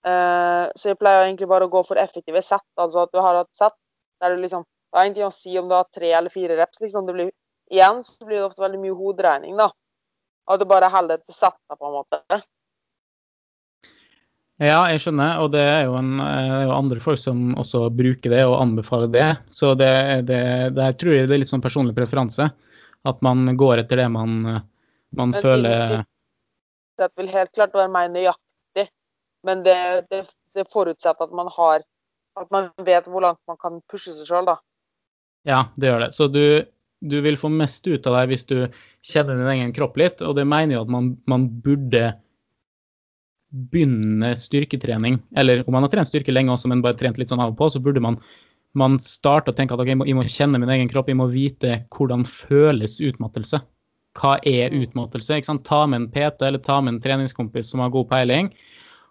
Uh, 0.07 0.69
så 0.79 0.93
jeg 0.93 0.99
pleier 1.01 1.25
egentlig 1.27 1.49
bare 1.51 1.67
å 1.67 1.73
gå 1.73 1.83
for 1.87 1.99
effektive 2.01 2.43
sett. 2.45 2.67
Altså 2.79 3.03
at 3.03 3.15
du 3.15 3.19
har 3.25 3.41
et 3.41 3.51
sett 3.57 3.75
der 4.23 4.35
du 4.35 4.43
liksom 4.43 4.67
Det 4.89 4.97
har 4.97 5.05
ingenting 5.05 5.27
å 5.27 5.35
si 5.35 5.59
om 5.61 5.67
du 5.69 5.75
har 5.77 5.85
tre 5.93 6.11
eller 6.17 6.33
fire 6.33 6.55
reps. 6.57 6.81
liksom 6.81 7.05
det 7.07 7.13
blir, 7.13 7.33
Igjen 7.71 7.99
så 8.05 8.25
blir 8.25 8.39
det 8.39 8.45
ofte 8.47 8.63
veldig 8.63 8.79
mye 8.81 8.95
hoderegning, 8.97 9.59
da. 9.59 9.67
At 10.49 10.61
du 10.61 10.65
bare 10.65 10.89
holder 10.89 11.21
til 11.21 11.35
settet, 11.37 11.77
på 11.77 11.91
en 11.91 11.99
måte. 11.99 12.39
Ja, 14.59 14.81
jeg 14.90 14.99
skjønner, 15.05 15.38
og 15.38 15.53
det 15.55 15.62
er 15.62 15.85
jo, 15.87 15.92
en, 16.01 16.16
eh, 16.18 16.47
det 16.51 16.55
er 16.57 16.64
jo 16.66 16.75
andre 16.75 17.03
folk 17.03 17.21
som 17.23 17.53
også 17.62 17.85
bruker 17.94 18.33
det 18.33 18.40
og 18.42 18.57
anbefaler 18.59 19.11
det. 19.14 19.29
Så 19.55 19.71
det, 19.79 19.90
det, 20.27 20.40
der 20.75 20.97
tror 20.99 21.14
jeg 21.14 21.29
det 21.31 21.37
er 21.37 21.42
litt 21.44 21.53
sånn 21.53 21.62
personlig 21.62 21.94
preferanse. 21.94 22.49
At 23.07 23.21
man 23.23 23.47
går 23.59 23.85
etter 23.85 24.03
det 24.03 24.09
man, 24.11 24.40
man 25.14 25.31
Men 25.31 25.37
føler 25.38 26.03
Det 26.99 27.07
vil 27.14 27.31
helt 27.31 27.53
klart 27.55 27.77
være 27.79 27.92
meg 27.94 28.11
nøyaktig, 28.11 28.88
men 29.47 29.62
det, 29.62 29.79
det, 30.11 30.25
det 30.59 30.66
forutsetter 30.73 31.29
at 31.29 31.37
man 31.38 31.47
har 31.55 31.87
At 32.38 32.51
man 32.51 32.73
vet 32.83 33.07
hvor 33.07 33.23
langt 33.23 33.40
man 33.47 33.59
kan 33.62 33.79
pushe 33.90 34.11
seg 34.16 34.27
sjøl, 34.27 34.51
da. 34.51 34.59
Ja, 35.47 35.68
det 35.79 35.92
gjør 35.92 36.03
det. 36.03 36.11
Så 36.18 36.27
du, 36.31 36.66
du 36.99 37.21
vil 37.23 37.38
få 37.38 37.51
mest 37.51 37.87
ut 37.87 38.07
av 38.11 38.18
deg 38.18 38.35
hvis 38.35 38.47
du 38.51 38.57
kjenner 39.07 39.38
din 39.38 39.55
egen 39.55 39.73
kropp 39.75 39.99
litt, 39.99 40.23
og 40.23 40.35
det 40.38 40.47
mener 40.51 40.77
jo 40.77 40.83
at 40.83 40.92
man, 40.92 41.12
man 41.31 41.47
burde 41.62 42.11
begynne 43.51 44.35
styrketrening, 44.37 45.19
eller 45.37 45.65
om 45.67 45.73
man 45.73 45.87
har 45.87 45.93
trent 45.93 46.11
styrke 46.11 46.35
lenge 46.35 46.53
også, 46.53 46.69
men 46.69 46.83
bare 46.85 46.99
trent 47.01 47.19
litt 47.21 47.33
sånn 47.33 47.41
av 47.41 47.55
og 47.55 47.59
på, 47.61 47.71
så 47.73 47.81
burde 47.81 48.03
man, 48.05 48.19
man 48.77 48.99
starte 49.01 49.53
å 49.53 49.57
tenke 49.57 49.75
at 49.75 49.81
okay, 49.81 49.95
jeg 49.95 50.01
må, 50.01 50.07
jeg 50.09 50.19
må 50.19 50.27
kjenne 50.29 50.61
min 50.61 50.73
egen 50.75 50.91
kropp, 50.91 51.09
jeg 51.09 51.19
må 51.21 51.31
vite 51.33 51.83
hvordan 51.95 52.27
føles 52.29 52.99
utmattelse. 53.01 53.63
Hva 54.19 54.37
er 54.43 54.73
Mm. 54.73 54.83
utmattelse? 54.83 55.37
Ikke 55.39 55.47
sant? 55.53 55.65
Ta 55.65 55.87
med 55.87 56.01
en 56.01 56.09
PT 56.11 56.43
eller 56.43 56.59
ta 56.59 56.81
med 56.81 56.95
en 56.95 57.01
treningskompis 57.01 57.71
som 57.71 57.81
har 57.81 57.91
god 57.91 58.09
peiling, 58.11 58.53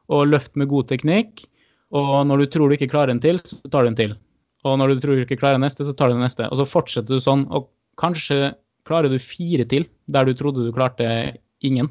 og 0.10 0.28
løft 0.28 0.56
med 0.56 0.70
god 0.70 0.88
teknikk. 0.88 1.46
Og 1.92 2.28
når 2.28 2.44
du 2.44 2.46
tror 2.52 2.70
du 2.70 2.76
ikke 2.76 2.92
klarer 2.92 3.12
en 3.12 3.24
til, 3.24 3.40
så 3.40 3.70
tar 3.72 3.84
du 3.84 3.88
en 3.88 3.96
til. 3.96 4.16
Og 4.66 4.78
når 4.78 4.94
du 4.94 5.02
tror 5.02 5.16
du 5.16 5.24
ikke 5.24 5.40
klarer 5.40 5.60
neste, 5.62 5.86
så 5.86 5.96
tar 5.96 6.12
du 6.12 6.20
neste. 6.20 6.50
Og 6.52 6.60
så 6.60 6.68
fortsetter 6.68 7.16
du 7.16 7.24
sånn, 7.24 7.48
og 7.50 7.70
kanskje 8.00 8.56
klarer 8.88 9.10
du 9.10 9.20
fire 9.20 9.66
til 9.66 9.88
der 10.08 10.28
du 10.28 10.34
trodde 10.34 10.66
du 10.66 10.74
klarte 10.76 11.38
ingen. 11.64 11.90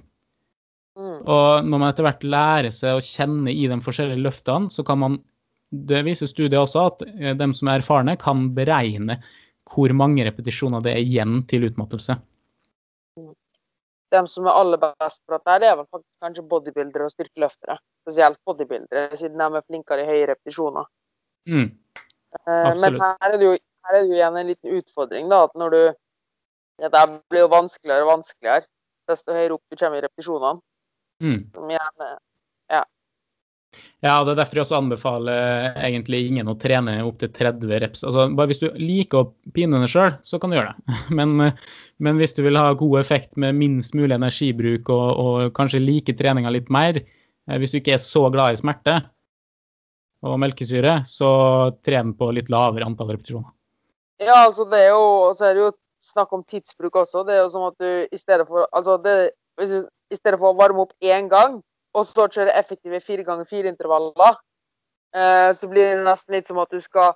Mm. 1.16 1.24
Og 1.32 1.66
når 1.66 1.80
man 1.80 1.88
etter 1.88 2.06
hvert 2.06 2.26
lærer 2.26 2.74
seg 2.74 2.98
å 2.98 3.04
kjenne 3.04 3.52
i 3.52 3.66
de 3.70 3.80
forskjellige 3.82 4.22
løftene, 4.24 4.72
så 4.72 4.84
kan 4.86 5.02
man 5.04 5.18
Det 5.66 5.98
viser 6.06 6.28
studiet 6.30 6.60
også 6.60 6.82
at 6.86 7.00
eh, 7.02 7.32
de 7.34 7.46
som 7.58 7.68
er 7.68 7.80
erfarne, 7.80 8.12
kan 8.22 8.44
beregne 8.54 9.16
hvor 9.66 9.90
mange 9.98 10.22
repetisjoner 10.22 10.84
det 10.84 10.92
er 10.94 11.02
igjen 11.02 11.40
til 11.50 11.66
utmattelse. 11.66 12.14
De 14.14 14.20
som 14.30 14.46
er 14.46 14.54
aller 14.54 14.78
best 14.78 15.24
på 15.26 15.34
dette, 15.34 15.56
det 15.64 15.68
er 15.68 15.74
vel 15.80 15.88
faktisk 15.90 16.22
kanskje 16.22 16.44
bodybuildere 16.52 17.08
og 17.08 17.12
styrkeløftere. 17.12 17.76
Spesielt 18.06 18.38
bodybuildere, 18.46 19.18
siden 19.18 19.42
de 19.42 19.58
er 19.58 19.66
flinkere 19.66 20.04
i 20.04 20.08
høye 20.12 20.30
repetisjoner. 20.30 20.86
Mm. 21.50 21.66
Eh, 22.46 22.70
Men 22.78 23.00
her 23.02 23.18
er, 23.26 23.34
det 23.34 23.50
jo, 23.50 23.58
her 23.58 23.98
er 23.98 23.98
det 23.98 24.06
jo 24.06 24.20
igjen 24.20 24.38
en 24.38 24.50
liten 24.52 24.78
utfordring, 24.78 25.28
da. 25.34 25.42
At 25.50 25.58
når 25.58 25.74
du 25.74 25.82
Dette 26.76 27.00
blir 27.32 27.40
jo 27.40 27.48
vanskeligere 27.48 28.04
og 28.04 28.10
vanskeligere 28.18 28.66
desto 29.08 29.32
høyere 29.32 29.54
opp 29.56 29.62
du 29.72 29.78
kommer 29.80 29.96
i 29.96 30.04
repetisjonene. 30.04 30.60
Mm. 31.22 31.40
Som 31.54 31.70
er 31.72 31.80
Ja, 34.04 34.18
og 34.20 34.26
det 34.26 34.34
er 34.34 34.38
derfor 34.42 34.58
jeg 34.58 34.64
også 34.66 34.78
anbefaler 34.78 35.78
egentlig 35.84 36.20
ingen 36.28 36.48
å 36.48 36.56
trene 36.60 36.98
opp 37.04 37.18
til 37.20 37.32
30 37.32 37.80
reps. 37.82 38.04
Altså, 38.06 38.26
bare 38.36 38.50
hvis 38.52 38.62
du 38.62 38.68
liker 38.78 39.22
å 39.22 39.52
pine 39.56 39.80
deg 39.82 39.90
sjøl, 39.92 40.14
så 40.24 40.40
kan 40.40 40.52
du 40.52 40.58
gjøre 40.58 40.74
det. 40.76 40.98
Men, 41.18 41.34
men 41.96 42.20
hvis 42.20 42.36
du 42.36 42.42
vil 42.44 42.58
ha 42.60 42.74
god 42.76 43.00
effekt 43.00 43.38
med 43.40 43.56
minst 43.56 43.94
mulig 43.96 44.14
energibruk 44.18 44.90
og, 44.92 45.06
og 45.16 45.54
kanskje 45.56 45.80
like 45.80 46.12
treninga 46.18 46.52
litt 46.52 46.68
mer, 46.72 47.00
eh, 47.00 47.58
hvis 47.60 47.72
du 47.72 47.80
ikke 47.80 47.96
er 47.96 48.02
så 48.04 48.26
glad 48.32 48.52
i 48.52 48.60
smerte 48.60 48.98
og 50.26 50.36
melkesyre, 50.42 50.98
så 51.08 51.30
tren 51.86 52.12
på 52.18 52.28
litt 52.36 52.52
lavere 52.52 52.84
antall 52.84 53.14
repetisjoner. 53.14 53.48
Ja, 54.20 54.46
altså 54.46 54.64
det 54.68 54.80
er 54.84 54.94
jo 54.94 55.32
så 55.36 55.48
er 55.48 55.56
det 55.56 55.64
jo 55.64 55.72
snakk 56.02 56.32
om 56.36 56.44
tidsbruk 56.44 57.00
også. 57.02 57.24
Det 57.24 57.36
er 57.36 57.42
jo 57.44 57.50
som 57.52 57.66
at 57.68 57.80
du 57.80 57.88
i 58.12 58.20
stedet 58.20 58.46
for 58.48 58.68
Altså 58.70 58.96
det, 59.04 59.16
hvis 59.60 59.72
du, 59.72 59.88
i 60.10 60.16
stedet 60.16 60.38
for 60.40 60.52
å 60.52 60.58
varme 60.58 60.84
opp 60.84 60.92
én 61.02 61.28
gang, 61.28 61.60
og 61.96 62.06
så 62.06 62.26
kjøre 62.28 62.54
effektive 62.54 63.00
fire 63.00 63.24
ganger 63.24 63.48
fire 63.48 63.68
intervaller, 63.72 64.36
eh, 65.14 65.52
så 65.56 65.68
blir 65.70 65.94
det 65.96 66.04
nesten 66.04 66.36
litt 66.36 66.48
som 66.48 66.58
at 66.62 66.70
du 66.70 66.80
skal 66.80 67.14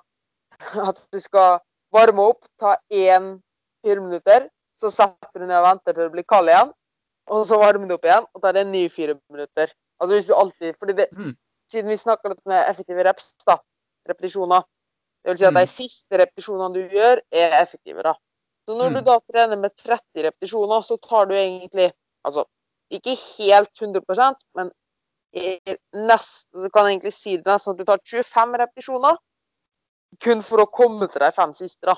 at 0.89 0.99
du 1.13 1.19
skal 1.19 1.59
varme 1.93 2.23
opp, 2.31 2.45
ta 2.59 2.75
én 2.91 3.37
fire 3.85 4.01
minutter, 4.03 4.49
så 4.75 4.91
setter 4.91 5.39
du 5.39 5.45
ned 5.45 5.57
og 5.59 5.67
venter 5.69 5.93
til 5.93 6.03
det 6.03 6.11
blir 6.15 6.27
kald 6.27 6.49
igjen, 6.51 6.73
og 7.31 7.45
så 7.47 7.59
varmer 7.61 7.87
du 7.87 7.95
opp 7.95 8.05
igjen, 8.07 8.25
og 8.35 8.41
tar 8.43 8.57
en 8.59 8.71
ny 8.73 8.87
fire 8.91 9.15
minutter. 9.31 9.71
Altså 10.01 10.15
hvis 10.17 10.27
du 10.27 10.35
alltid 10.35 10.75
fordi 10.79 10.97
det, 11.03 11.07
Mm. 11.13 11.35
Siden 11.71 11.87
vi 11.87 11.95
snakker 11.95 12.33
med 12.45 12.65
effektive 12.67 13.03
reps, 13.07 13.29
da, 13.47 13.55
repetisjoner, 14.09 14.65
det 15.23 15.31
vil 15.31 15.37
si 15.37 15.45
at 15.45 15.53
de 15.53 15.61
Mm. 15.61 15.67
siste 15.71 16.17
repetisjonene 16.19 16.73
du 16.73 16.89
gjør, 16.89 17.21
er 17.31 17.61
effektive. 17.61 18.03
da. 18.03 18.11
Så 18.67 18.73
Så 18.73 18.77
når 18.77 18.89
Mm. 18.89 18.93
du 18.95 19.01
da 19.01 19.19
trener 19.19 19.55
med 19.57 19.71
30 19.77 20.23
repetisjoner, 20.25 20.81
så 20.83 20.97
tar 20.99 21.25
du 21.25 21.33
egentlig 21.33 21.93
Altså 22.25 22.43
ikke 22.97 23.15
helt 23.37 23.71
100% 23.81 24.45
men 24.59 24.71
nesten, 25.31 26.63
du 26.63 26.69
kan 26.69 26.89
egentlig 26.89 27.13
si 27.15 27.37
det 27.37 27.47
nesten 27.47 27.73
at 27.73 27.79
du 27.79 27.85
tar 27.87 28.01
25 28.03 28.57
repetisjoner 28.63 29.19
kun 30.19 30.41
for 30.43 30.63
å 30.63 30.71
komme 30.71 31.07
til 31.11 31.23
de 31.23 31.29
fem 31.35 31.53
siste, 31.55 31.87
da. 31.87 31.95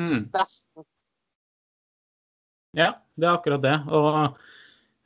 Mm. 0.00 0.30
Nesten. 0.32 0.86
Ja, 2.78 2.94
det 3.18 3.26
er 3.26 3.34
akkurat 3.34 3.62
det. 3.64 3.74
Og 3.92 4.38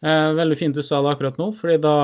eh, 0.04 0.30
veldig 0.38 0.58
fint 0.60 0.76
du 0.76 0.84
sa 0.84 1.00
det 1.02 1.14
akkurat 1.14 1.40
nå, 1.40 1.48
fordi 1.56 1.80
da 1.82 1.96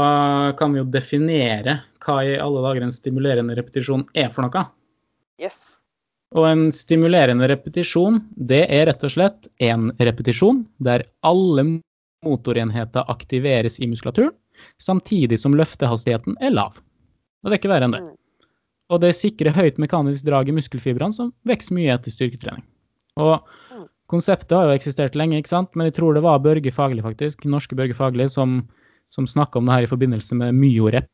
kan 0.59 0.75
vi 0.75 0.81
jo 0.83 0.89
definere 0.89 1.81
hva 2.03 2.23
i 2.27 2.39
alle 2.41 2.65
dager 2.65 2.87
en 2.87 2.95
stimulerende 2.95 3.55
repetisjon 3.59 4.09
er 4.19 4.33
for 4.35 4.49
noe. 4.49 4.65
Yes. 5.41 5.77
Og 6.35 6.47
en 6.47 6.67
stimulerende 6.75 7.47
repetisjon, 7.51 8.21
det 8.35 8.65
er 8.71 8.89
rett 8.91 9.07
og 9.07 9.15
slett 9.15 9.49
en 9.63 9.91
repetisjon 9.99 10.65
der 10.83 11.07
alle 11.27 11.67
motorenheter 12.25 13.09
aktiveres 13.11 13.81
i 13.81 13.89
muskulaturen, 13.91 14.33
samtidig 14.83 15.39
som 15.41 15.55
løftehastigheten 15.57 16.37
er 16.41 16.53
lav. 16.53 16.81
Og 17.41 17.49
det 17.49 17.57
er 17.57 17.61
ikke 17.63 17.73
verre 17.73 17.89
enn 17.89 17.97
det. 17.97 18.03
Mm. 18.05 18.17
Og 18.91 19.01
det 19.05 19.15
sikrer 19.17 19.55
høyt 19.55 19.79
mekanisk 19.81 20.27
drag 20.27 20.51
i 20.51 20.55
muskelfibrene, 20.57 21.15
som 21.15 21.31
vokser 21.49 21.77
mye 21.79 21.95
etter 21.95 22.13
styrketrening. 22.13 22.65
Og 23.17 23.39
Mm. 23.71 23.87
konseptet 24.11 24.57
har 24.57 24.67
jo 24.67 24.77
eksistert 24.77 25.15
lenge, 25.15 25.39
ikke 25.39 25.49
sant? 25.49 25.77
men 25.77 25.87
jeg 25.87 25.95
tror 25.95 26.15
det 26.15 26.23
var 26.23 26.43
Børge 26.43 26.73
Fagerli, 26.75 27.03
faktisk, 27.03 27.45
norske 27.45 27.77
Børge 27.77 27.95
Fagerli, 27.95 28.29
som, 28.29 28.69
som 29.11 29.27
snakka 29.27 29.59
om 29.59 29.67
det 29.67 29.75
her 29.75 29.87
i 29.87 29.93
forbindelse 29.93 30.35
med 30.35 30.55
myoreps 30.55 31.09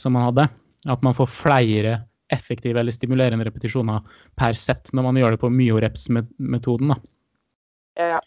som 0.00 0.14
han 0.14 0.24
hadde. 0.32 0.48
At 0.88 1.02
man 1.02 1.12
får 1.14 1.28
flere 1.28 2.06
effektive 2.32 2.80
eller 2.80 2.92
stimulerende 2.92 3.44
repetisjoner 3.44 4.00
per 4.38 4.52
sett 4.56 4.92
når 4.94 5.02
man 5.02 5.16
gjør 5.20 5.30
det 5.34 5.40
på 5.42 5.50
myoreps-metoden. 5.52 6.94
da. 6.94 6.96
Ja. 7.98 8.20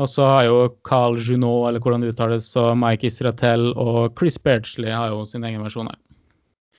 Og 0.00 0.08
så 0.08 0.24
har 0.24 0.44
jo 0.46 0.68
Carl 0.88 1.18
Junot, 1.20 1.68
eller 1.68 1.80
hvordan 1.84 2.00
det 2.00 2.14
uttales, 2.14 2.46
og 2.56 2.70
Mike 2.80 3.04
Israel 3.10 3.72
og 3.76 4.14
Chris 4.16 4.38
Bergsley 4.40 4.88
har 4.90 5.10
jo 5.12 5.26
sin 5.28 5.44
egen 5.44 5.60
versjon 5.62 5.90
her. 5.90 5.98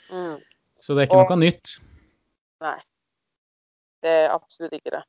Mm. 0.09 0.39
Så 0.81 0.95
det 0.95 1.03
er 1.03 1.07
ikke 1.11 1.19
Og- 1.21 1.29
noe 1.29 1.37
nytt. 1.43 1.75
Nei. 2.61 2.79
Det 4.03 4.09
er 4.09 4.33
absolutt 4.33 4.73
ikke 4.73 4.91
det. 4.97 5.03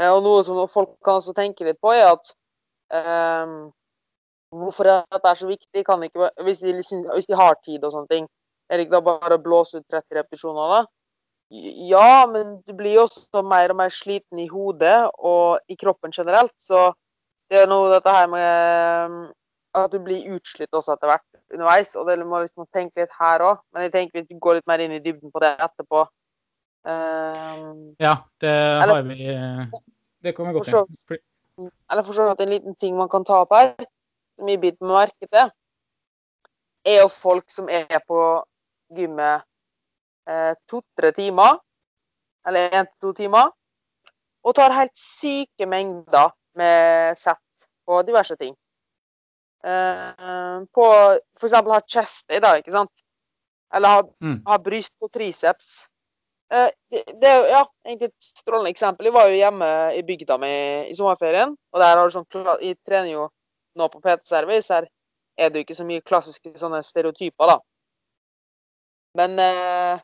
Eh, 0.00 0.10
Og 0.12 0.22
noe 0.22 0.42
som 0.44 0.58
folk 0.68 0.96
kan 1.04 1.20
også 1.20 1.32
tenke 1.34 1.64
litt 1.64 1.78
på, 1.80 1.92
er 1.94 2.12
at 2.12 2.34
um, 3.46 3.72
hvorfor 4.52 4.84
dette 4.84 5.24
er 5.30 5.34
så 5.38 5.46
viktig, 5.48 5.84
kan 5.86 6.02
ikke 6.02 6.30
hvis 6.42 6.60
de, 6.60 6.72
liksom- 6.72 7.06
hvis 7.14 7.26
de 7.26 7.34
har 7.34 7.54
tid 7.64 7.84
og 7.84 7.92
sånne 7.92 8.08
ting. 8.08 8.28
Er 8.68 8.76
det 8.76 8.86
ikke 8.88 8.98
da 8.98 9.00
bare 9.18 9.38
å 9.38 9.42
blåse 9.42 9.76
ut 9.78 9.86
30 9.88 10.18
repetisjoner, 10.18 10.68
da? 10.82 10.86
Ja, 11.50 12.26
men 12.26 12.60
du 12.66 12.72
blir 12.74 12.94
jo 12.94 13.06
også 13.06 13.44
mer 13.46 13.70
og 13.70 13.76
mer 13.76 13.88
sliten 13.90 14.38
i 14.40 14.48
hodet 14.48 15.08
og 15.18 15.60
i 15.70 15.76
kroppen 15.76 16.10
generelt. 16.10 16.52
Så 16.60 16.92
det 17.50 17.62
er 17.62 17.68
noe 17.70 17.90
dette 17.92 18.12
her 18.12 18.28
med 18.30 18.44
ehm, 18.44 19.18
at 19.76 19.92
du 19.92 19.98
blir 20.02 20.30
utslitt 20.34 20.74
også 20.74 20.96
etter 20.96 21.10
hvert 21.12 21.54
underveis. 21.54 21.92
Og 21.98 22.08
det 22.08 22.18
må 22.26 22.40
liksom 22.42 22.66
tenke 22.74 23.04
litt 23.04 23.14
her 23.20 23.44
òg. 23.44 23.60
Men 23.72 23.86
jeg 23.86 23.92
tenker 23.94 24.24
vi 24.26 24.38
går 24.40 24.58
litt 24.58 24.70
mer 24.70 24.82
inn 24.82 24.96
i 24.96 25.02
dybden 25.04 25.32
på 25.34 25.42
det 25.44 25.52
etterpå. 25.62 26.06
Um, 26.86 27.94
Ja, 28.00 28.16
det 28.40 28.50
Eller- 28.82 28.94
har 28.94 29.02
vi 29.02 29.28
eh, 29.28 29.66
Det 30.22 30.34
kommer 30.34 30.52
godt 30.52 30.68
inn. 30.68 31.70
eller 31.90 32.02
for 32.02 32.12
så 32.12 32.28
vidt 32.28 32.40
en 32.40 32.48
liten 32.48 32.74
ting 32.74 32.96
man 32.96 33.08
kan 33.08 33.24
ta 33.24 33.40
opp 33.42 33.52
her, 33.52 33.74
som 34.38 34.48
jeg 34.48 34.60
biter 34.60 34.84
meg 34.86 35.08
merke 35.08 35.28
til, 35.32 35.50
er 36.84 37.00
jo 37.00 37.08
folk 37.08 37.50
som 37.50 37.68
er 37.68 37.98
på 38.06 38.44
gymmet 38.94 39.42
eh, 40.28 40.54
to-tre 40.68 41.12
timer, 41.12 41.58
eller 42.46 42.68
én 42.70 42.86
til 42.86 43.00
to 43.00 43.12
timer, 43.12 43.50
og 44.44 44.54
tar 44.54 44.72
helt 44.72 44.94
syke 44.94 45.66
mengder 45.66 46.30
med 46.56 47.18
sett 47.18 47.38
på 47.86 48.00
diverse 48.06 48.36
ting. 48.36 48.54
Eh, 49.64 50.62
på 50.74 50.86
eksempel 51.42 51.72
ha 51.74 51.80
chest 51.86 52.30
i 52.30 52.40
dag, 52.40 52.58
ikke 52.60 52.74
sant? 52.74 52.92
Eller 53.74 53.88
ha 53.88 54.02
Mm. 54.22 54.42
ha 54.46 54.58
bryst 54.58 54.98
på 54.98 55.08
triceps. 55.08 55.86
Eh, 56.52 56.70
det, 56.90 57.02
det 57.20 57.28
er 57.28 57.48
ja, 57.50 57.62
egentlig 57.86 58.08
et 58.12 58.28
strålende 58.38 58.70
eksempel. 58.70 59.06
Jeg 59.06 59.12
var 59.14 59.28
jo 59.28 59.36
hjemme 59.40 59.70
i 59.98 60.02
bygda 60.02 60.38
mi 60.38 60.52
i 60.90 60.94
sommerferien. 60.94 61.56
og 61.72 61.80
der 61.80 61.96
har 61.98 62.08
du 62.08 62.14
sånn, 62.14 62.60
Jeg 62.62 62.78
trener 62.86 63.10
jo 63.10 63.28
nå 63.76 63.88
på 63.88 64.00
PT 64.00 64.28
Service. 64.28 64.68
Her 64.68 64.86
er 65.36 65.50
det 65.50 65.58
jo 65.58 65.64
ikke 65.66 65.74
så 65.82 65.84
mye 65.84 66.00
klassiske 66.00 66.54
sånne 66.58 66.82
stereotyper, 66.82 67.46
da. 67.46 67.58
Men 69.14 69.38
eh, 69.38 69.98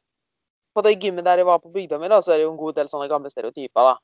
på 0.74 0.82
det 0.82 0.98
gymmet 1.00 1.24
der 1.24 1.36
jeg 1.36 1.46
var 1.46 1.58
på 1.58 1.72
bygda 1.72 1.98
mi, 1.98 2.08
da, 2.08 2.20
så 2.20 2.32
er 2.32 2.36
det 2.40 2.44
jo 2.46 2.52
en 2.52 2.58
god 2.60 2.74
del 2.74 2.88
sånne 2.88 3.08
gamle 3.08 3.30
stereotyper. 3.30 3.82
da. 3.82 3.96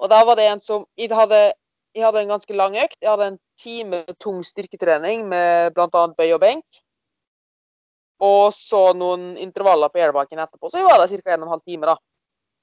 Og 0.00 0.08
der 0.10 0.24
var 0.24 0.34
det 0.36 0.46
en 0.48 0.60
som 0.60 0.86
Jeg 0.96 1.12
hadde, 1.14 1.52
jeg 1.94 2.04
hadde 2.06 2.22
en 2.22 2.32
ganske 2.34 2.56
lang 2.56 2.76
økt. 2.78 2.98
Jeg 3.02 3.10
hadde 3.10 3.32
en 3.32 3.40
time 3.58 4.04
tung 4.22 4.44
styrketrening 4.46 5.26
med 5.30 5.74
bl.a. 5.74 6.06
bøy 6.16 6.32
og 6.36 6.40
benk. 6.42 6.80
Og 8.20 8.52
så 8.54 8.90
noen 8.94 9.34
intervaller 9.40 9.90
på 9.90 10.02
airbaken 10.02 10.42
etterpå. 10.42 10.70
Så 10.70 10.80
jeg 10.80 10.88
var 10.88 11.00
der 11.00 11.10
ca. 11.10 11.34
en 11.34 11.42
og 11.42 11.48
en 11.48 11.54
halv 11.56 11.64
time. 11.66 11.86
da. 11.88 11.96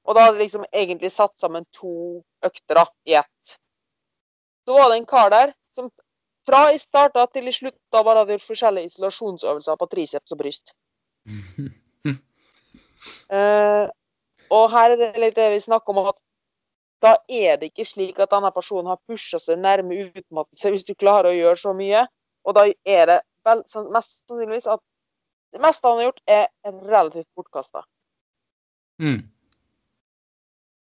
Og 0.08 0.16
da 0.16 0.24
hadde 0.24 0.38
jeg 0.38 0.46
liksom 0.46 0.68
egentlig 0.72 1.12
satt 1.12 1.36
sammen 1.40 1.66
to 1.76 2.24
økter 2.46 2.80
da, 2.80 2.86
i 3.10 3.18
ett. 3.20 3.58
Så 4.68 4.76
var 4.78 4.92
det 4.92 5.02
en 5.02 5.10
kar 5.10 5.32
der 5.34 5.54
som 5.76 5.90
fra 6.48 6.70
jeg 6.72 6.80
starta 6.80 7.26
til 7.34 7.50
jeg 7.50 7.58
slutta, 7.58 8.04
bare 8.04 8.22
hadde 8.22 8.38
gjort 8.38 8.48
forskjellige 8.48 8.94
isolasjonsøvelser 8.94 9.80
på 9.80 9.88
triceps 9.92 10.32
og 10.32 10.40
bryst. 10.40 10.72
uh, 13.32 13.88
og 14.58 14.70
her 14.72 14.96
er 14.96 15.02
det 15.02 15.12
litt 15.20 15.36
det 15.36 15.50
vi 15.58 15.66
snakker 15.66 15.92
om, 15.92 16.08
at 16.14 16.20
da 17.04 17.14
er 17.30 17.60
det 17.62 17.72
ikke 17.72 17.86
slik 17.86 18.20
at 18.24 18.32
denne 18.34 18.50
personen 18.54 18.90
har 18.90 19.02
pusha 19.06 19.40
seg 19.42 19.60
nærme 19.62 20.08
utmattelse 20.08 20.72
hvis 20.74 20.86
du 20.88 20.96
klarer 20.98 21.32
å 21.32 21.38
gjøre 21.38 21.60
så 21.62 21.74
mye. 21.78 22.06
Og 22.48 22.56
da 22.58 22.66
er 22.88 23.10
det 23.12 23.18
vel, 23.46 23.64
mest 23.94 24.24
sannsynligvis 24.26 24.70
at 24.72 24.82
det 25.56 25.62
meste 25.64 25.88
han 25.88 26.02
har 26.02 26.10
gjort, 26.10 26.24
er 26.28 26.48
relativt 26.90 27.30
bortkasta. 27.38 27.84
Mm. 29.02 29.22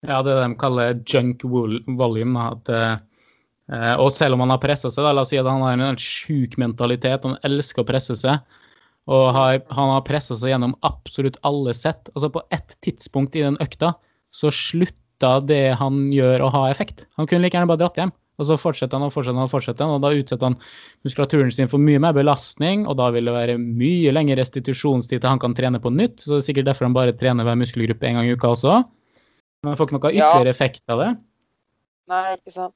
Ja, 0.08 0.22
det 0.26 0.34
de 0.40 0.50
kaller 0.60 0.98
junk 1.06 1.46
volume. 1.46 2.48
At, 2.56 2.72
eh, 2.72 3.94
og 4.02 4.12
selv 4.16 4.36
om 4.36 4.44
han 4.46 4.54
har 4.56 4.62
pressa 4.64 4.92
seg, 4.92 5.06
da, 5.06 5.14
la 5.14 5.24
oss 5.26 5.32
si 5.32 5.40
at 5.40 5.48
han 5.48 5.64
har 5.64 5.78
en 5.78 5.86
helt 5.92 6.04
sjuk 6.04 6.58
mentalitet, 6.62 7.28
han 7.28 7.40
elsker 7.48 7.86
å 7.86 7.88
presse 7.88 8.18
seg, 8.20 8.42
og 9.12 9.28
har, 9.36 9.62
han 9.74 9.94
har 9.96 10.06
pressa 10.08 10.38
seg 10.38 10.54
gjennom 10.54 10.76
absolutt 10.88 11.40
alle 11.48 11.74
sett. 11.78 12.10
Altså 12.16 12.32
På 12.34 12.44
ett 12.54 12.76
tidspunkt 12.86 13.38
i 13.38 13.46
den 13.46 13.60
økta 13.64 13.94
så 14.36 14.52
slutta 15.22 15.46
det 15.46 15.78
han 15.78 16.12
gjør 16.12 16.42
å 16.42 16.50
ha 16.52 16.70
effekt. 16.72 17.08
Han 17.18 17.28
kunne 17.28 17.46
like 17.46 17.56
gjerne 17.56 17.70
bare 17.70 17.80
dratt 17.80 17.98
hjem. 17.98 18.12
Og 18.40 18.48
så 18.48 18.58
fortsetter 18.58 18.98
han 18.98 19.06
og 19.06 19.14
fortsetter 19.14 19.38
han 19.38 19.46
og 19.46 19.52
fortsetter 19.52 19.86
han, 19.86 20.00
og 20.00 20.02
da 20.02 20.18
utsetter 20.18 20.48
han 20.48 20.56
muskulaturen 21.06 21.52
sin 21.54 21.70
for 21.70 21.78
mye 21.78 22.00
mer 22.02 22.14
belastning, 22.14 22.88
og 22.90 22.98
da 22.98 23.12
vil 23.14 23.28
det 23.28 23.36
være 23.36 23.58
mye 23.62 24.12
lengre 24.16 24.40
restitusjonstid 24.40 25.22
til 25.22 25.30
han 25.30 25.42
kan 25.42 25.54
trene 25.54 25.82
på 25.82 25.92
nytt. 25.94 26.24
Så 26.24 26.34
det 26.34 26.40
er 26.40 26.48
sikkert 26.48 26.72
derfor 26.72 26.88
han 26.88 26.96
bare 26.98 27.14
trener 27.14 27.46
hver 27.46 27.60
muskelgruppe 27.60 28.08
en 28.08 28.18
gang 28.18 28.30
i 28.30 28.34
uka 28.34 28.56
også. 28.56 28.80
Men 29.62 29.74
han 29.74 29.78
får 29.78 29.92
ikke 29.92 30.00
noe 30.00 30.14
Ja. 30.16 30.32
effekt 30.50 30.82
av 30.90 31.04
det. 31.04 31.12
Nei, 32.10 32.38
ikke 32.40 32.56
sant. 32.56 32.76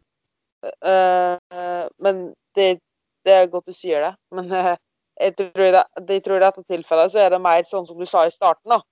Uh, 0.85 1.87
men 2.01 2.33
det, 2.57 2.79
det 3.25 3.33
er 3.33 3.49
godt 3.49 3.65
du 3.65 3.73
sier 3.73 4.05
det. 4.05 4.13
Men 4.37 4.51
uh, 4.53 4.75
jeg, 5.17 5.33
tror 5.39 5.65
i 5.65 5.73
det, 5.73 5.85
jeg 6.09 6.23
tror 6.27 6.37
i 6.37 6.45
dette 6.45 6.65
tilfellet 6.69 7.15
så 7.15 7.25
er 7.25 7.33
det 7.33 7.41
mer 7.41 7.65
sånn 7.65 7.89
som 7.89 7.97
du 7.97 8.05
sa 8.05 8.27
i 8.27 8.33
starten, 8.33 8.69
da. 8.69 8.83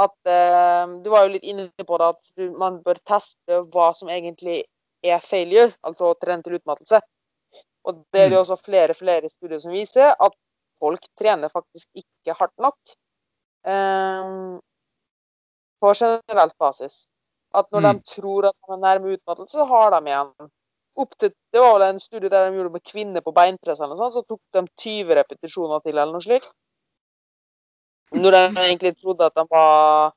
At 0.00 0.14
eh, 0.26 0.86
Du 1.04 1.10
var 1.10 1.26
jo 1.26 1.34
litt 1.34 1.44
inne 1.44 1.68
på 1.86 1.98
det 2.00 2.06
at 2.14 2.30
du, 2.36 2.50
man 2.58 2.80
bør 2.82 3.00
teste 3.08 3.60
hva 3.74 3.90
som 3.94 4.08
egentlig 4.08 4.62
er 5.04 5.18
failure, 5.20 5.72
altså 5.82 6.14
trene 6.22 6.42
til 6.42 6.56
utmattelse. 6.60 7.00
Og 7.84 8.04
det 8.14 8.20
er 8.28 8.30
jo 8.36 8.40
også 8.44 8.56
flere 8.62 8.94
flere 8.94 9.28
studier 9.28 9.58
som 9.60 9.72
viser 9.74 10.14
at 10.14 10.34
folk 10.82 11.02
trener 11.18 11.50
faktisk 11.50 11.88
ikke 11.98 12.36
hardt 12.38 12.54
nok. 12.58 12.78
eh, 13.66 14.58
på 15.82 15.92
generelt 15.94 16.58
basis. 16.58 17.06
At 17.54 17.66
når 17.72 17.80
Mm. 17.80 17.92
de 17.98 18.02
tror 18.14 18.44
at 18.48 18.54
de 18.66 18.72
er 18.72 18.76
nærme 18.78 19.12
utmattelse, 19.16 19.52
så 19.58 19.64
har 19.66 19.90
de 19.90 20.06
igjen 20.06 20.50
til, 21.18 21.32
Det 21.52 21.60
var 21.60 21.78
vel 21.78 21.82
en 21.94 22.00
studie 22.00 22.28
der 22.30 22.50
de 22.50 22.56
gjorde 22.56 22.72
med 22.72 22.82
kvinner 22.84 23.20
på 23.20 23.32
beinpress, 23.32 23.80
eller 23.80 23.96
noe 23.96 24.10
sånt, 24.10 24.14
så 24.14 24.28
tok 24.28 24.40
de 24.52 24.62
20 24.78 25.14
repetisjoner 25.14 25.80
til, 25.82 25.98
eller 25.98 26.12
noe 26.12 26.20
slikt. 26.20 26.50
Når 28.12 28.30
de 28.36 28.60
egentlig 28.66 28.96
trodde 29.00 29.24
at 29.24 29.34
de 29.34 29.44
var 29.50 30.12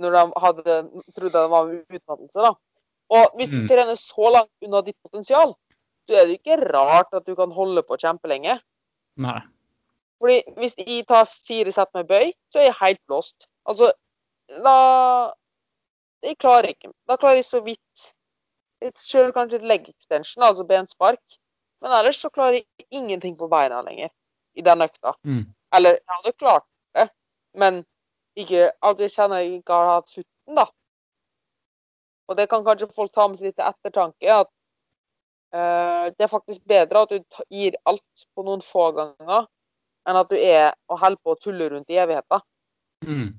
Når 0.00 0.10
de 0.16 0.40
hadde, 0.40 0.74
trodde 1.14 1.32
de 1.36 1.50
var 1.52 1.64
med 1.68 1.84
utmattelse, 1.92 2.40
da. 2.40 2.52
Og 3.10 3.34
hvis 3.36 3.50
du 3.50 3.56
Mm. 3.60 3.68
trener 3.68 3.94
så 4.00 4.30
langt 4.32 4.64
unna 4.64 4.80
ditt 4.86 4.96
potensial, 5.04 5.54
så 6.08 6.14
er 6.14 6.24
det 6.26 6.32
jo 6.32 6.38
ikke 6.40 6.72
rart 6.72 7.12
at 7.12 7.26
du 7.26 7.34
kan 7.36 7.50
holde 7.52 7.82
på 7.82 7.98
kjempelenge. 8.00 8.54
Nei. 9.16 9.40
Fordi 10.20 10.42
hvis 10.56 10.74
jeg 10.78 11.06
tar 11.06 11.24
fire 11.24 11.72
sett 11.72 11.88
med 11.94 12.08
bøy, 12.08 12.32
så 12.52 12.58
er 12.60 12.62
jeg 12.70 12.74
helt 12.80 13.00
blåst. 13.06 13.46
Altså, 13.68 13.92
da 14.48 15.32
Jeg 16.22 16.36
klarer 16.38 16.68
ikke. 16.74 16.92
Da 17.08 17.16
klarer 17.16 17.36
jeg 17.36 17.44
så 17.44 17.60
vidt 17.64 18.14
Selv 18.96 19.32
kanskje 19.34 19.54
et 19.56 19.62
leg 19.68 19.88
extension, 19.88 20.42
altså 20.42 20.64
benspark. 20.64 21.20
Men 21.82 21.92
ellers 21.92 22.16
så 22.16 22.28
klarer 22.32 22.52
jeg 22.52 22.64
ingenting 22.90 23.36
på 23.36 23.48
beina 23.48 23.82
lenger 23.82 24.08
i 24.56 24.62
den 24.62 24.80
økta. 24.80 25.12
Mm. 25.24 25.44
Eller 25.74 25.90
jeg 25.90 26.00
hadde 26.08 26.32
klart 26.38 26.64
men 27.58 27.82
ikke 28.38 28.70
aldri 28.86 29.08
kjenner 29.10 29.42
jeg 29.42 29.60
ikke 29.60 29.76
har 29.76 29.96
hatt 29.96 30.10
sutten, 30.12 30.56
da. 30.56 30.66
og 32.30 32.38
det 32.38 32.46
kan 32.50 32.64
kanskje 32.66 32.90
folk 32.94 33.12
ta 33.14 33.26
med 33.28 33.40
seg 33.40 33.50
litt 33.50 33.58
til 33.58 33.66
ettertanke, 33.66 34.36
at 34.42 34.50
uh, 35.54 36.06
det 36.14 36.26
er 36.26 36.30
faktisk 36.30 36.62
bedre 36.70 37.04
at 37.04 37.14
du 37.14 37.42
gir 37.50 37.78
alt 37.90 38.26
på 38.34 38.46
noen 38.46 38.62
få 38.64 38.90
ganger, 38.96 39.48
enn 40.08 40.20
at 40.20 40.30
du 40.30 40.38
er 40.38 40.70
og 40.88 41.00
holder 41.02 41.22
på 41.24 41.34
å 41.34 41.40
tulle 41.42 41.68
rundt 41.72 41.90
i 41.90 41.98
evigheter. 42.00 42.44
Mm. 43.06 43.34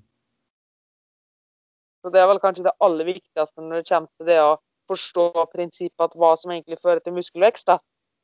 Så 2.02 2.10
det 2.10 2.22
er 2.22 2.28
vel 2.30 2.42
kanskje 2.42 2.66
det 2.66 2.78
aller 2.82 3.08
viktigste 3.08 3.64
når 3.64 3.82
det 3.82 3.90
kommer 3.90 4.10
til 4.18 4.30
det 4.30 4.40
å 4.42 4.60
forstå 4.92 5.46
prinsippet 5.54 6.06
at 6.08 6.18
hva 6.20 6.34
som 6.40 6.54
egentlig 6.54 6.80
fører 6.82 7.02
til 7.04 7.16
muskelvekst. 7.16 7.70
Da. 7.70 7.78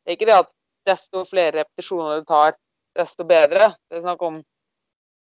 Det 0.03 0.11
er 0.13 0.17
ikke 0.17 0.29
det 0.29 0.39
at 0.41 0.53
desto 0.87 1.23
flere 1.27 1.59
repetisjoner 1.59 2.21
du 2.21 2.27
tar, 2.27 2.57
desto 2.97 3.27
bedre. 3.27 3.71
Det 3.87 3.99
er 3.99 4.05
snakk 4.05 4.23
om, 4.25 4.39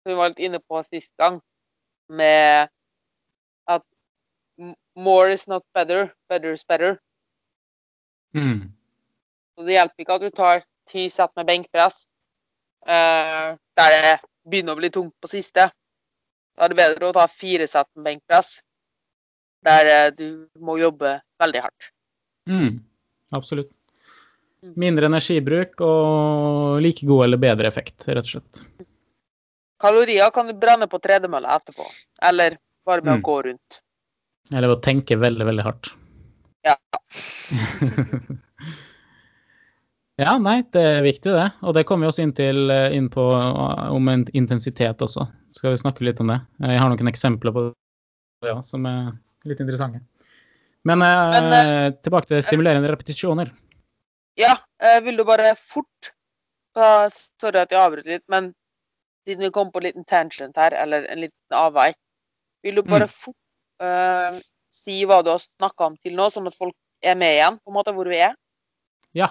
vi 0.05 0.15
var 0.17 0.31
litt 0.31 0.43
inne 0.43 0.59
på 0.59 0.81
sist 0.87 1.11
gang, 1.19 1.39
med 2.09 2.69
at 3.69 3.83
more 4.95 5.33
is 5.33 5.47
not 5.47 5.65
better, 5.73 6.13
better 6.29 6.53
is 6.53 6.65
better. 6.67 6.97
Mm. 8.35 8.73
Så 9.55 9.65
det 9.67 9.77
hjelper 9.77 10.05
ikke 10.05 10.17
at 10.17 10.25
du 10.25 10.33
tar 10.33 10.63
ti 10.89 11.07
sett 11.13 11.31
med 11.37 11.47
benkpress 11.47 12.03
eh, 12.87 13.53
der 13.77 13.93
det 13.93 14.13
begynner 14.49 14.75
å 14.75 14.81
bli 14.81 14.89
tungt 14.93 15.15
på 15.21 15.29
siste. 15.31 15.69
Da 16.53 16.65
er 16.65 16.73
det 16.73 16.79
bedre 16.79 17.09
å 17.09 17.15
ta 17.15 17.27
fire 17.31 17.67
sett 17.69 17.89
med 17.95 18.09
benkpress 18.09 18.57
der 19.63 19.91
eh, 19.91 20.09
du 20.17 20.49
må 20.59 20.77
jobbe 20.81 21.15
veldig 21.41 21.63
hardt. 21.63 21.93
Mm. 22.49 22.81
Absolutt. 23.33 23.71
Mm. 24.63 24.73
Mindre 24.79 25.09
energibruk 25.11 25.81
og 25.83 26.81
like 26.83 27.07
god 27.07 27.27
eller 27.27 27.41
bedre 27.41 27.69
effekt, 27.71 28.07
rett 28.07 28.25
og 28.25 28.33
slett. 28.35 28.63
Kalorier 29.83 30.31
kan 30.31 30.47
du 30.47 30.53
brenne 30.55 30.87
på 30.87 30.99
tredemølla 31.03 31.57
etterpå, 31.59 31.83
eller 32.23 32.57
bare 32.87 33.03
med 33.03 33.17
Mm. 33.17 33.19
å 33.19 33.25
gå 33.27 33.35
rundt. 33.49 33.81
Eller 34.53 34.71
å 34.71 34.79
tenke 34.81 35.17
veldig, 35.19 35.45
veldig 35.49 35.63
hardt. 35.63 35.89
Ja. 36.63 36.75
ja, 40.23 40.37
nei, 40.39 40.61
det 40.71 40.83
er 40.83 41.03
viktig 41.03 41.33
det. 41.35 41.49
Og 41.63 41.75
det 41.75 41.83
kommer 41.89 42.07
vi 42.07 42.11
også 42.13 42.23
inn, 42.23 42.33
til, 42.37 42.69
eh, 42.71 42.95
inn 42.95 43.09
på 43.11 43.25
eh, 43.35 43.91
om 43.91 44.07
en 44.11 44.25
intensitet 44.33 45.03
også. 45.03 45.27
Skal 45.57 45.75
vi 45.75 45.81
snakke 45.83 46.07
litt 46.07 46.19
om 46.23 46.31
det. 46.31 46.39
Jeg 46.63 46.79
har 46.79 46.89
noen 46.89 47.11
eksempler 47.11 47.53
på 47.53 47.67
det 47.67 48.49
ja, 48.53 48.61
som 48.65 48.85
er 48.89 49.11
litt 49.45 49.59
interessante. 49.63 50.01
Men, 50.83 51.01
eh, 51.01 51.31
Men, 51.35 51.53
eh, 51.53 51.91
tilbake 52.03 52.27
til 52.31 52.43
stimulerende 52.43 52.91
repetisjoner. 52.91 53.51
Ja, 54.39 54.55
vil 55.03 55.17
du 55.17 55.23
bare 55.23 55.55
fort 55.55 56.13
Sorry 56.73 57.59
at 57.61 57.69
jeg 57.69 57.77
avbryter 57.77 58.15
litt, 58.15 58.23
men 58.33 58.47
siden 59.27 59.45
vi 59.47 59.51
kom 59.55 59.71
på 59.71 59.81
en 59.81 59.87
liten 59.87 60.05
tangent 60.09 60.57
her, 60.59 60.75
eller 60.75 61.05
en 61.11 61.21
liten 61.25 61.57
avvei, 61.57 61.91
vil 62.63 62.75
du 62.79 62.83
bare 62.83 63.07
Mm. 63.07 63.13
fort 63.13 63.35
uh, 63.83 64.39
si 64.73 65.03
hva 65.05 65.21
du 65.23 65.29
har 65.31 65.39
snakka 65.43 65.85
om 65.91 65.97
til 66.03 66.15
nå, 66.15 66.29
sånn 66.31 66.47
at 66.47 66.57
folk 66.57 66.75
er 67.03 67.15
med 67.19 67.35
igjen, 67.35 67.59
på 67.59 67.71
en 67.71 67.77
måte, 67.77 67.93
hvor 67.93 68.07
vi 68.09 68.21
er? 68.25 68.35
Ja. 69.13 69.29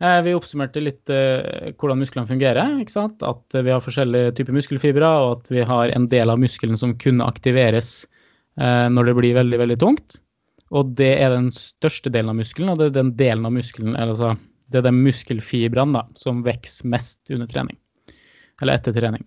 Eh, 0.00 0.20
Vi 0.22 0.34
oppsummerte 0.34 0.82
litt 0.82 1.08
eh, 1.08 1.72
hvordan 1.78 2.00
musklene 2.00 2.28
fungerer. 2.28 2.80
ikke 2.80 2.92
sant? 2.92 3.22
At 3.22 3.52
vi 3.54 3.70
har 3.70 3.80
forskjellige 3.80 4.34
typer 4.36 4.52
muskelfibre, 4.52 5.06
og 5.06 5.38
at 5.38 5.50
vi 5.50 5.62
har 5.62 5.88
en 5.94 6.08
del 6.08 6.28
av 6.28 6.38
muskelen 6.38 6.76
som 6.76 6.96
kunne 6.98 7.24
aktiveres 7.24 8.06
når 8.56 9.04
det 9.04 9.14
blir 9.18 9.34
veldig, 9.36 9.58
veldig 9.60 9.76
tungt. 9.78 10.14
Og 10.72 10.94
det 10.96 11.10
er 11.20 11.28
den 11.28 11.50
største 11.52 12.08
delen 12.08 12.30
av 12.32 12.38
muskelen, 12.38 12.70
og 12.72 12.78
det 12.80 12.86
er 12.86 12.94
den 13.02 13.10
delen 13.18 13.44
av 13.44 13.52
muskelen, 13.52 13.94
altså, 14.00 14.30
det 14.72 14.80
er 14.80 14.86
de 14.88 14.92
muskelfibrene 14.96 15.92
da, 15.92 16.06
som 16.16 16.40
vokser 16.46 16.88
mest 16.88 17.20
under 17.30 17.46
trening. 17.46 17.76
Eller 18.62 18.78
etter 18.78 18.94
trening. 18.96 19.24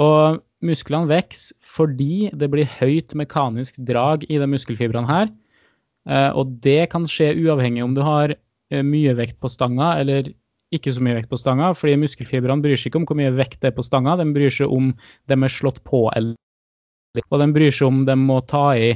Og 0.00 0.40
musklene 0.64 1.10
vokser 1.10 1.56
fordi 1.66 2.30
det 2.38 2.48
blir 2.52 2.68
høyt 2.78 3.14
mekanisk 3.18 3.80
drag 3.88 4.24
i 4.30 4.38
de 4.40 4.48
muskelfibrene 4.48 5.10
her. 5.10 5.32
Eh, 6.08 6.30
og 6.34 6.58
det 6.64 6.90
kan 6.92 7.06
skje 7.08 7.32
uavhengig 7.42 7.84
om 7.84 7.96
du 7.96 8.02
har 8.06 8.34
eh, 8.34 8.82
mye 8.86 9.14
vekt 9.18 9.38
på 9.42 9.50
stanga 9.52 9.94
eller 10.00 10.30
ikke 10.72 10.92
så 10.94 11.02
mye 11.04 11.18
vekt 11.18 11.28
på 11.28 11.36
stanga, 11.36 11.72
fordi 11.76 11.98
muskelfibrene 12.00 12.64
bryr 12.64 12.78
seg 12.80 12.90
ikke 12.90 13.02
om 13.02 13.06
hvor 13.10 13.18
mye 13.18 13.34
vekt 13.36 13.60
det 13.60 13.70
er 13.70 13.76
på 13.76 13.84
stanga, 13.84 14.16
de 14.16 14.24
bryr 14.32 14.52
seg 14.54 14.72
om 14.72 14.92
de 15.28 15.36
er 15.36 15.52
slått 15.52 15.82
på 15.88 16.06
eller 16.16 16.38
Og 17.28 17.42
de 17.42 17.46
bryr 17.52 17.74
seg 17.74 17.90
om 17.90 18.04
de 18.08 18.16
må 18.16 18.38
ta 18.48 18.70
i 18.72 18.94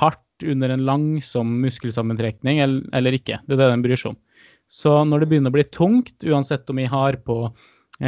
hardt 0.00 0.18
under 0.42 0.72
en 0.74 0.82
langsom 0.82 1.60
muskelsammentrekning 1.62 2.58
eller, 2.58 3.14
ikke. 3.14 3.38
Det 3.46 3.54
er 3.54 3.60
det 3.60 3.68
de 3.70 3.84
bryr 3.84 4.00
seg 4.00 4.16
om. 4.16 4.18
Så 4.66 4.96
når 5.06 5.22
det 5.22 5.28
begynner 5.30 5.52
å 5.52 5.54
bli 5.54 5.66
tungt, 5.70 6.16
uansett 6.26 6.70
om 6.72 6.80
jeg 6.80 6.90
har 6.90 7.20
på 7.22 7.36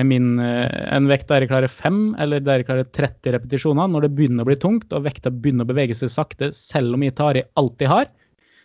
min, 0.03 0.41
eh, 0.43 0.95
en 0.97 1.07
vekt 1.07 1.29
der 1.31 1.45
jeg 1.45 1.53
klarer 1.53 1.71
5 1.71 2.17
eller 2.19 2.43
der 2.43 2.59
jeg 2.59 2.67
klarer 2.67 2.89
30 2.91 3.35
repetisjoner, 3.37 3.87
når 3.91 4.07
det 4.07 4.15
begynner 4.19 4.43
å 4.43 4.49
bli 4.49 4.57
tungt 4.59 4.91
og 4.91 5.05
vekta 5.07 5.31
begynner 5.31 5.63
å 5.67 5.71
bevege 5.71 5.95
seg 5.95 6.11
sakte, 6.11 6.51
selv 6.57 6.97
om 6.97 7.05
jeg 7.07 7.15
tar 7.21 7.39
i 7.39 7.45
alt 7.61 7.85
jeg 7.85 7.93
har, 7.93 8.09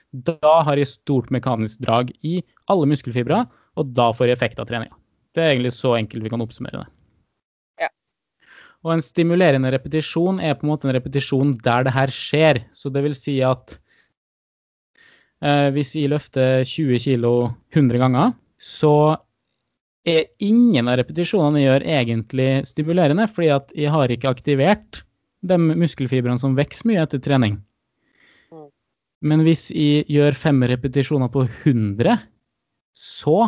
da 0.10 0.56
har 0.66 0.80
jeg 0.82 0.90
stort 0.90 1.30
mekanisk 1.30 1.84
drag 1.86 2.10
i 2.26 2.40
alle 2.72 2.90
muskelfibre, 2.90 3.44
og 3.78 3.94
da 3.94 4.10
får 4.16 4.30
jeg 4.30 4.40
effekt 4.40 4.62
av 4.62 4.66
treninga. 4.70 4.96
Det 5.38 5.44
er 5.44 5.54
egentlig 5.54 5.76
så 5.76 5.94
enkelt 6.00 6.26
vi 6.26 6.32
kan 6.34 6.42
oppsummere 6.42 6.82
det. 6.82 6.90
Ja. 7.86 7.92
Og 8.82 8.96
en 8.96 9.06
stimulerende 9.06 9.70
repetisjon 9.76 10.42
er 10.42 10.58
på 10.58 10.66
en 10.66 10.74
måte 10.74 10.90
en 10.90 10.96
repetisjon 10.98 11.60
der 11.62 11.86
det 11.86 11.94
her 11.94 12.14
skjer. 12.14 12.64
Så 12.74 12.90
det 12.90 13.06
vil 13.06 13.14
si 13.18 13.38
at 13.46 13.78
eh, 15.46 15.70
hvis 15.78 15.94
jeg 15.94 16.10
løfter 16.10 16.66
20 16.66 17.06
kg 17.06 17.30
100 17.78 18.02
ganger, 18.02 18.34
så 18.58 19.20
er 20.18 20.28
ingen 20.46 20.90
av 20.90 21.00
repetisjonene 21.00 21.62
jeg 21.62 21.70
gjør 21.70 21.86
egentlig 21.96 22.50
stimulerende, 22.70 23.28
fordi 23.32 23.50
at 23.56 23.74
jeg 23.78 23.94
har 23.94 24.12
ikke 24.14 24.32
aktivert 24.32 25.04
de 25.46 25.58
muskelfibrene 25.60 26.40
som 26.42 26.58
vokser 26.58 26.90
mye 26.90 27.04
etter 27.04 27.22
trening. 27.24 27.60
Mm. 28.52 28.68
Men 29.32 29.46
hvis 29.48 29.70
jeg 29.72 30.06
gjør 30.12 30.38
fem 30.38 30.62
repetisjoner 30.72 31.32
på 31.34 31.46
100, 31.48 32.20
så 33.00 33.40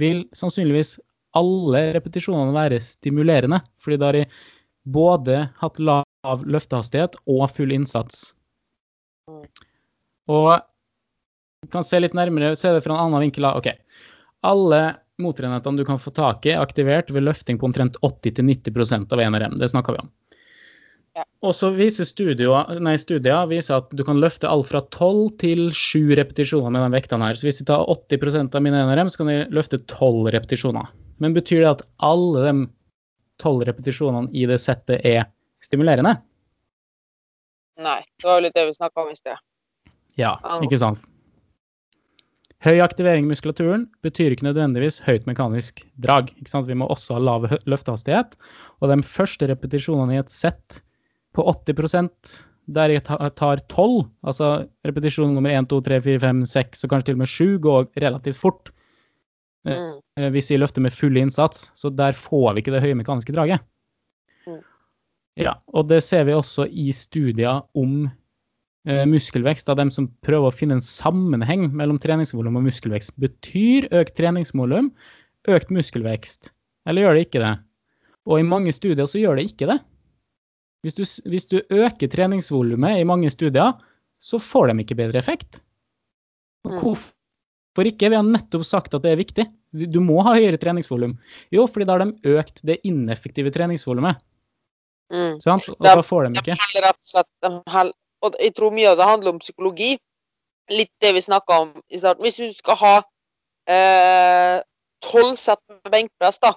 vil 0.00 0.24
sannsynligvis 0.36 0.98
alle 1.38 1.86
repetisjonene 1.96 2.54
være 2.54 2.82
stimulerende. 2.84 3.62
Fordi 3.82 4.00
da 4.00 4.10
har 4.10 4.20
jeg 4.20 4.32
både 4.84 5.46
hatt 5.60 5.80
lav 5.80 6.44
løftehastighet 6.44 7.16
og 7.24 7.48
full 7.52 7.72
innsats. 7.74 8.32
Mm. 9.30 9.46
Og 10.34 10.50
du 11.64 11.70
kan 11.72 11.86
se 11.86 12.00
litt 12.00 12.16
nærmere, 12.16 12.54
se 12.60 12.72
det 12.74 12.84
fra 12.84 12.96
en 12.96 13.06
annen 13.06 13.26
vinkel. 13.26 13.48
Ok, 13.48 13.72
Alle 14.44 14.82
motorenhetene 15.22 15.78
du 15.78 15.84
kan 15.86 16.00
få 16.02 16.10
tak 16.14 16.46
i, 16.46 16.54
er 16.54 16.62
aktivert 16.62 17.10
ved 17.14 17.26
løfting 17.26 17.58
på 17.60 17.68
omtrent 17.68 17.96
80-90% 18.02 19.12
av 19.14 19.22
NRM. 19.22 19.56
Det 19.60 19.70
snakka 19.70 19.94
vi 19.94 20.02
om. 20.02 20.10
Ja. 21.14 21.22
Og 21.46 21.52
så 21.54 21.68
viser 21.70 22.08
studier, 22.08 22.72
nei, 22.82 22.96
studier 22.98 23.46
viser 23.46 23.76
at 23.78 23.92
du 23.94 24.02
kan 24.06 24.18
løfte 24.18 24.50
alt 24.50 24.66
fra 24.66 24.80
12 24.90 25.36
til 25.38 25.68
7 25.70 26.10
repetisjoner 26.18 26.74
med 26.74 26.82
den 26.82 26.96
vektene 26.96 27.28
her. 27.28 27.38
Så 27.38 27.46
hvis 27.46 27.60
jeg 27.62 27.68
tar 27.70 27.86
80% 27.86 28.58
av 28.58 28.64
min 28.66 28.74
NRM, 28.74 29.12
så 29.12 29.22
kan 29.22 29.30
jeg 29.30 29.46
løfte 29.54 29.78
12 29.86 30.32
repetisjoner. 30.34 30.90
Men 31.22 31.36
betyr 31.36 31.62
det 31.62 31.70
at 31.70 31.86
alle 32.02 32.42
de 32.48 32.54
12 33.42 33.62
repetisjonene 33.70 34.34
i 34.34 34.48
det 34.50 34.58
settet 34.62 35.06
er 35.06 35.28
stimulerende? 35.62 36.16
Nei. 37.78 38.00
Det 38.18 38.26
var 38.26 38.40
jo 38.40 38.46
litt 38.48 38.58
det 38.58 38.66
vi 38.66 38.74
snakka 38.74 39.04
om 39.06 39.14
i 39.14 39.18
sted. 39.18 39.38
Ja, 40.18 40.34
Ja. 40.42 40.58
ikke 40.62 40.78
sant? 40.78 41.02
Høy 42.64 42.80
aktivering 42.80 43.26
i 43.26 43.28
muskulaturen 43.28 43.84
betyr 44.04 44.32
ikke 44.32 44.46
nødvendigvis 44.46 45.02
høyt 45.04 45.26
mekanisk 45.28 45.82
drag. 46.00 46.30
Vi 46.40 46.76
må 46.80 46.88
også 46.88 47.18
ha 47.18 47.20
lav 47.20 47.44
løftehastighet. 47.68 48.38
Og 48.80 48.88
de 48.88 49.02
første 49.04 49.50
repetisjonene 49.50 50.16
i 50.16 50.22
et 50.22 50.32
sett 50.32 50.80
på 51.36 51.44
80 51.44 52.08
der 52.74 52.94
jeg 52.94 53.04
tar 53.04 53.60
12, 53.68 54.06
altså 54.24 54.46
repetisjon 54.88 55.34
nummer 55.36 55.52
1, 55.52 55.68
2, 55.68 55.82
3, 55.84 55.98
4, 56.06 56.20
5, 56.22 56.40
6 56.48 56.86
og 56.86 56.92
kanskje 56.94 57.10
til 57.10 57.18
og 57.18 57.20
med 57.20 57.32
7, 57.34 57.58
går 57.66 57.90
relativt 58.06 58.40
fort 58.40 58.72
Mm. 59.64 60.00
eh, 60.18 60.28
hvis 60.32 60.50
jeg 60.52 60.60
løfter 60.60 60.84
med 60.84 60.92
full 60.92 61.16
innsats. 61.16 61.70
Så 61.74 61.90
der 61.90 62.12
får 62.12 62.52
vi 62.52 62.62
ikke 62.62 62.74
det 62.74 62.82
høye 62.84 62.98
mekaniske 62.98 63.32
draget. 63.32 63.64
Mm. 64.46 64.60
Ja, 65.40 65.56
og 65.72 65.88
det 65.88 66.02
ser 66.04 66.26
vi 66.28 66.36
også 66.36 66.68
i 66.68 66.92
studier 66.92 67.64
om 67.74 68.04
eh, 68.04 68.12
muskelvekst 68.86 69.68
av 69.72 69.76
dem 69.80 69.90
som 69.90 70.08
prøver 70.22 70.50
å 70.50 70.54
finne 70.54 70.76
en 70.78 70.84
sammenheng 70.84 71.70
mellom 71.72 71.98
treningsvolum 71.98 72.56
og 72.60 72.66
muskelvekst. 72.66 73.14
Betyr 73.20 73.88
økt 73.96 74.14
treningsvolum 74.18 74.90
økt 75.48 75.70
muskelvekst, 75.72 76.50
eller 76.88 77.02
gjør 77.04 77.14
det 77.18 77.26
ikke 77.28 77.40
det? 77.44 77.54
Og 78.26 78.38
i 78.40 78.46
mange 78.48 78.72
studier 78.72 79.04
så 79.08 79.20
gjør 79.20 79.36
det 79.40 79.50
ikke 79.52 79.66
det. 79.68 79.78
Hvis 80.84 80.94
du, 80.96 81.04
hvis 81.30 81.46
du 81.48 81.58
øker 81.72 82.08
treningsvolumet 82.12 83.00
i 83.00 83.04
mange 83.08 83.30
studier, 83.32 83.72
så 84.20 84.38
får 84.40 84.72
de 84.72 84.84
ikke 84.84 84.96
bedre 84.96 85.20
effekt. 85.20 85.60
Mm. 86.64 86.78
Hvorfor 86.80 87.88
ikke? 87.88 88.08
Vi 88.12 88.16
har 88.16 88.24
nettopp 88.24 88.64
sagt 88.68 88.94
at 88.96 89.04
det 89.04 89.12
er 89.12 89.20
viktig. 89.20 89.46
Du 89.72 90.00
må 90.04 90.22
ha 90.24 90.36
høyere 90.36 90.60
treningsvolum. 90.60 91.16
Jo, 91.52 91.66
fordi 91.68 91.88
da 91.88 91.96
har 91.96 92.04
de 92.04 92.36
økt 92.36 92.60
det 92.64 92.78
ineffektive 92.88 93.52
treningsvolumet. 93.52 94.20
Mm. 95.12 95.40
Sant? 95.44 95.68
Og 95.68 95.76
Da- 95.80 95.94
da 95.96 96.02
får 96.02 96.28
de 96.28 96.32
De 96.32 96.40
ikke. 96.40 96.56
heller 96.60 96.88
rett 96.88 97.00
og 97.00 97.04
slett 97.04 97.32
de 97.42 97.92
Og 98.24 98.36
jeg 98.40 98.54
tror 98.56 98.74
mye 98.74 98.90
av 98.92 98.98
det 98.98 99.08
handler 99.08 99.34
om 99.34 99.42
psykologi. 99.42 99.94
Litt 100.72 100.92
det 101.04 101.12
vi 101.12 101.20
snakka 101.24 101.58
om 101.66 101.72
i 101.92 102.00
starten. 102.00 102.24
Hvis 102.24 102.40
du 102.40 102.46
skal 102.56 102.78
ha 102.80 102.94
eh, 103.68 104.62
tolv 105.04 105.36
sett 105.36 105.60
med 105.68 105.92
benkpress, 105.92 106.40
da. 106.40 106.54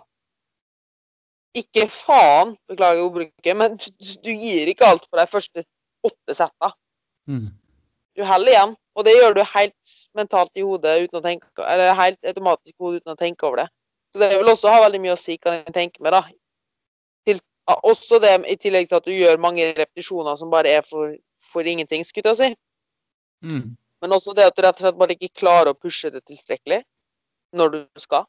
Ikke 1.58 1.88
faen, 1.92 2.56
beklager 2.70 3.04
ordbruket, 3.04 3.54
men 3.58 3.78
du, 4.26 4.32
gir 4.32 4.72
ikke 4.72 4.88
alt 4.88 5.08
for 5.10 5.20
de 5.20 5.28
første 5.32 5.66
åtte 6.08 6.38
setta. 6.38 6.72
Mm. 7.28 7.50
Du 8.18 8.24
heller 8.26 8.54
igjen. 8.54 8.76
Og 8.98 9.06
det 9.06 9.14
gjør 9.14 9.36
du 9.38 9.44
helt 9.46 9.98
mentalt 10.18 10.58
i 10.58 10.64
hodet 10.66 10.96
uten 11.04 11.20
å 11.20 11.22
tenke, 11.22 11.50
eller 11.62 11.94
helt 12.00 12.18
automatisk 12.26 12.74
i 12.74 12.82
hodet 12.82 13.04
uten 13.04 13.14
å 13.14 13.20
tenke 13.20 13.46
over 13.46 13.62
det. 13.62 13.68
Så 14.10 14.22
det 14.24 14.32
vil 14.40 14.50
også 14.50 14.72
ha 14.74 14.80
veldig 14.82 15.02
mye 15.04 15.14
å 15.14 15.20
si, 15.22 15.36
kan 15.38 15.60
en 15.60 15.76
tenke 15.76 16.02
med, 16.02 16.16
da. 16.16 16.24
Til, 17.28 17.42
også 17.76 18.18
det 18.24 18.32
i 18.50 18.56
tillegg 18.58 18.90
til 18.90 18.98
at 18.98 19.06
du 19.06 19.14
gjør 19.14 19.38
mange 19.44 19.68
repetisjoner 19.78 20.40
som 20.40 20.50
bare 20.50 20.72
er 20.80 20.88
for, 20.88 21.14
for 21.48 21.68
ingenting, 21.68 22.06
skulle 22.06 22.34
jeg 22.34 22.40
si. 22.40 22.50
Mm. 23.46 23.76
Men 24.02 24.14
også 24.14 24.36
det 24.38 24.48
at 24.50 24.58
du 24.58 24.64
rett 24.66 24.80
og 24.80 24.86
slett 24.86 25.00
bare 25.00 25.16
ikke 25.18 25.42
klarer 25.42 25.74
å 25.74 25.78
pushe 25.78 26.12
det 26.14 26.24
tilstrekkelig 26.28 26.82
når 27.58 27.74
du 27.74 27.80
skal. 28.02 28.28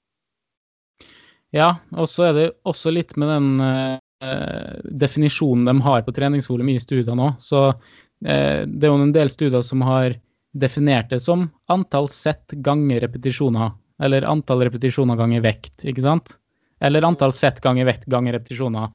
Ja, 1.54 1.78
og 1.96 2.08
så 2.12 2.28
er 2.28 2.36
det 2.36 2.46
også 2.68 2.92
litt 2.92 3.14
med 3.20 3.30
den 3.32 3.48
eh, 3.64 4.80
definisjonen 4.84 5.68
de 5.68 5.76
har 5.84 6.04
på 6.04 6.14
treningsvolum 6.16 6.72
i 6.72 6.80
studiene 6.82 7.30
òg. 7.30 7.44
Så 7.44 7.62
eh, 7.68 8.64
det 8.64 8.88
er 8.88 8.92
jo 8.92 8.98
en 9.00 9.14
del 9.16 9.32
studier 9.32 9.64
som 9.64 9.84
har 9.88 10.18
definert 10.58 11.10
det 11.12 11.20
som 11.24 11.48
antall 11.72 12.08
sett 12.12 12.52
ganger 12.64 13.00
repetisjoner. 13.04 13.72
Eller 14.02 14.28
antall 14.28 14.62
repetisjoner 14.68 15.18
ganger 15.18 15.42
vekt, 15.44 15.82
ikke 15.88 16.04
sant? 16.04 16.36
Eller 16.80 17.06
antall 17.06 17.32
sett 17.34 17.60
ganger 17.64 17.88
vekt 17.88 18.06
ganger 18.10 18.36
repetisjoner. 18.36 18.92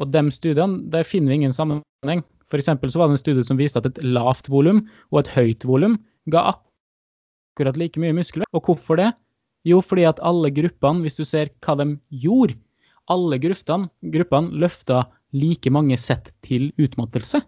Og 0.00 0.08
de 0.10 0.24
studiene, 0.34 0.80
der 0.90 1.06
finner 1.06 1.30
vi 1.30 1.42
ingen 1.42 1.54
sammenheng. 1.54 2.24
F.eks. 2.50 2.66
så 2.66 2.98
var 3.00 3.08
det 3.08 3.16
en 3.16 3.22
studie 3.22 3.46
som 3.46 3.58
viste 3.60 3.80
at 3.80 3.86
et 3.86 4.00
lavt 4.02 4.50
volum 4.50 4.82
og 5.12 5.22
et 5.22 5.32
høyt 5.36 5.66
volum 5.68 5.98
ga 6.30 6.48
akkurat 6.54 7.78
like 7.78 8.00
mye 8.02 8.16
muskler. 8.16 8.48
Og 8.52 8.66
hvorfor 8.66 8.98
det? 9.00 9.12
Jo, 9.68 9.80
fordi 9.84 10.06
at 10.08 10.20
alle 10.24 10.50
gruppene, 10.56 11.04
hvis 11.04 11.18
du 11.20 11.24
ser 11.28 11.52
hva 11.62 11.76
de 11.78 11.94
gjorde, 12.22 12.56
alle 13.10 13.38
gruppene, 13.42 13.90
gruppene 14.14 14.60
løfta 14.62 15.04
like 15.36 15.70
mange 15.70 15.98
sett 16.00 16.32
til 16.46 16.70
utmattelse. 16.80 17.42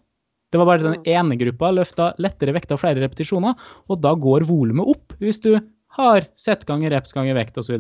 Det 0.53 0.61
var 0.61 0.69
bare 0.69 0.85
den 0.85 1.07
ene 1.09 1.39
gruppa 1.41 1.71
løfta 1.73 2.11
lettere 2.21 2.53
vekter 2.53 2.77
og 2.77 2.83
flere 2.83 3.01
repetisjoner, 3.01 3.57
og 3.89 4.03
da 4.05 4.13
går 4.21 4.45
volumet 4.45 4.91
opp 4.93 5.15
hvis 5.23 5.41
du 5.41 5.55
har 5.97 6.29
sett 6.37 6.67
ganger 6.69 6.93
reps 6.93 7.15
ganger 7.17 7.37
vekt 7.39 7.57
osv. 7.61 7.79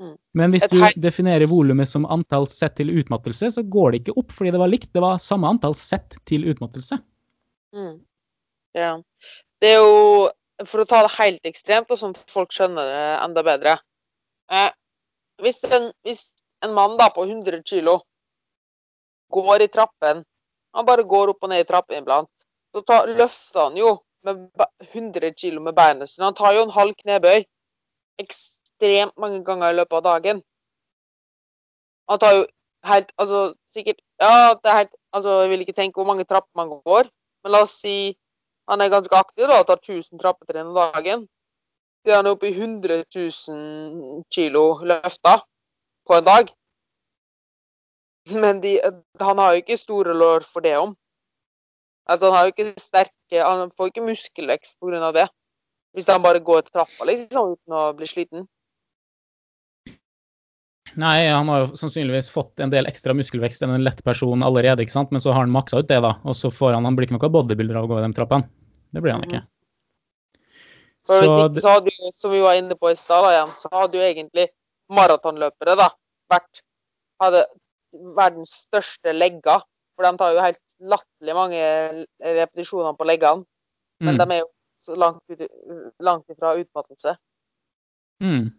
Mm. 0.00 0.16
Men 0.32 0.54
hvis 0.54 0.64
du 0.72 0.78
definerer 1.02 1.50
volumet 1.50 1.90
som 1.90 2.06
antall 2.08 2.46
sett 2.48 2.78
til 2.78 2.92
utmattelse, 3.02 3.50
så 3.52 3.64
går 3.68 3.92
det 3.92 4.02
ikke 4.02 4.16
opp 4.22 4.32
fordi 4.32 4.52
det 4.54 4.60
var 4.62 4.72
likt. 4.72 4.92
Det 4.96 5.02
var 5.04 5.20
samme 5.20 5.50
antall 5.50 5.76
sett 5.76 6.16
til 6.28 6.46
utmattelse. 6.48 7.00
Mm. 7.76 7.98
Ja. 8.78 8.94
Det 9.60 9.74
er 9.74 9.82
jo, 9.82 10.30
for 10.64 10.82
å 10.82 10.88
ta 10.88 11.02
det 11.04 11.12
helt 11.18 11.48
ekstremt, 11.50 11.90
og 11.92 12.00
sånn 12.00 12.16
at 12.16 12.32
folk 12.32 12.54
skjønner 12.54 12.88
det 12.88 13.06
enda 13.20 13.44
bedre 13.44 13.76
eh, 14.52 14.70
hvis, 15.44 15.60
en, 15.68 15.90
hvis 16.06 16.30
en 16.64 16.72
mann 16.76 16.96
da 17.00 17.10
på 17.12 17.26
100 17.26 17.60
kilo 17.68 18.00
går 19.32 19.64
i 19.64 19.70
trappen 19.72 20.24
Han 20.76 20.86
bare 20.86 21.06
går 21.08 21.32
opp 21.32 21.44
og 21.44 21.50
ned 21.50 21.64
i 21.64 21.66
trappen 21.66 21.98
iblant. 21.98 22.30
Så 22.70 22.84
tar, 22.86 23.08
løfter 23.10 23.64
han 23.64 23.78
jo 23.78 23.96
med 24.22 24.44
100 24.92 25.32
kilo 25.34 25.58
med 25.64 25.74
beina 25.74 26.06
sine. 26.06 26.28
Han 26.28 26.36
tar 26.38 26.54
jo 26.54 26.62
en 26.62 26.70
halv 26.70 26.94
knebøy 27.00 27.40
ekstremt 28.22 28.59
mange 29.16 29.44
ganger 29.44 29.70
i 29.70 29.76
løpet 29.76 29.96
av 29.98 30.02
dagen. 30.02 30.42
Han 32.08 32.18
tar 32.18 32.34
jo 32.34 32.46
helt 32.84 33.12
Altså 33.18 33.54
sikkert 33.74 34.00
Ja, 34.20 34.54
det 34.54 34.70
er 34.70 34.76
helt 34.76 34.94
Altså, 35.12 35.40
jeg 35.42 35.50
vil 35.50 35.60
ikke 35.60 35.76
tenke 35.76 35.98
hvor 35.98 36.06
mange 36.06 36.24
trapper 36.24 36.50
man 36.54 36.68
går, 36.68 37.08
men 37.42 37.52
la 37.52 37.62
oss 37.62 37.80
si 37.82 38.16
han 38.70 38.80
er 38.80 38.92
ganske 38.92 39.16
aktiv 39.16 39.48
da, 39.50 39.56
og 39.58 39.66
tar 39.66 39.80
1000 39.82 40.20
trappetrinn 40.22 40.68
om 40.70 40.76
dagen. 40.76 41.24
Det 42.04 42.12
er 42.12 42.20
han 42.20 42.28
oppe 42.30 42.46
i 42.46 42.52
100 42.54 43.02
000 43.16 44.22
kilo 44.30 44.62
løfta 44.86 45.40
på 46.06 46.14
en 46.14 46.24
dag. 46.28 46.52
Men 48.30 48.60
de, 48.62 48.76
han 49.20 49.42
har 49.42 49.52
jo 49.52 49.64
ikke 49.64 49.76
store 49.80 50.14
lår 50.14 50.46
for 50.46 50.62
det 50.62 50.76
om. 50.78 50.94
Altså, 52.06 52.30
han 52.30 52.38
har 52.38 52.46
jo 52.46 52.54
ikke 52.54 52.80
sterke 52.80 53.42
Han 53.42 53.70
får 53.76 53.90
ikke 53.90 54.06
muskelvekst 54.06 54.78
pga. 54.78 55.12
det. 55.18 55.26
Hvis 55.92 56.06
han 56.06 56.22
bare 56.22 56.40
går 56.40 56.60
trappa 56.70 57.04
liksom, 57.10 57.56
uten 57.56 57.74
å 57.74 57.92
bli 57.98 58.06
sliten. 58.06 58.46
Nei, 60.98 61.28
han 61.28 61.48
har 61.48 61.62
jo 61.62 61.78
sannsynligvis 61.78 62.30
fått 62.34 62.60
en 62.60 62.72
del 62.72 62.88
ekstra 62.90 63.14
muskelvekst 63.14 63.62
enn 63.62 63.76
en 63.76 63.84
lett 63.86 64.02
person 64.04 64.42
allerede, 64.42 64.82
ikke 64.82 64.96
sant? 64.96 65.12
men 65.14 65.22
så 65.22 65.34
har 65.34 65.44
han 65.44 65.54
maksa 65.54 65.82
ut 65.82 65.88
det, 65.88 66.00
da. 66.02 66.16
Og 66.24 66.36
så 66.36 66.50
får 66.50 66.74
han 66.74 66.88
Han 66.88 66.96
blir 66.98 67.06
ikke 67.06 67.18
noe 67.18 67.30
bodybuilder 67.30 67.78
av 67.78 67.86
å 67.86 67.92
gå 67.92 68.00
i 68.00 68.06
de 68.06 68.12
trappene. 68.16 68.48
Det 68.90 69.02
blir 69.04 69.14
han 69.14 69.26
ikke. 69.26 69.44
For 71.06 71.22
hvis 71.22 71.30
ikke, 71.30 71.62
så 71.62 71.74
hadde 71.76 71.92
du, 71.92 72.10
som 72.16 72.34
vi 72.34 72.42
var 72.42 72.58
inne 72.58 72.76
på 72.76 72.90
i 72.90 72.98
stad, 72.98 73.54
så 73.62 73.70
hadde 73.72 73.98
jo 73.98 74.04
egentlig 74.04 74.48
maratonløpere 74.90 75.76
da, 75.78 75.90
vært 76.30 76.62
hadde 77.22 77.44
verdens 78.16 78.52
største 78.66 79.14
legger. 79.14 79.62
For 79.96 80.06
de 80.06 80.20
tar 80.20 80.34
jo 80.34 80.44
helt 80.44 80.60
latterlig 80.80 81.36
mange 81.36 81.62
repetisjoner 82.24 82.96
på 82.96 83.06
leggene. 83.08 83.44
Men 84.00 84.16
Mm. 84.16 84.18
de 84.18 84.34
er 84.34 84.38
jo 84.40 84.48
så 84.80 84.96
langt, 84.96 85.22
ut, 85.28 85.42
langt 86.00 86.30
ifra 86.30 86.54
utmattelse. 86.56 87.16
Mm. 88.20 88.52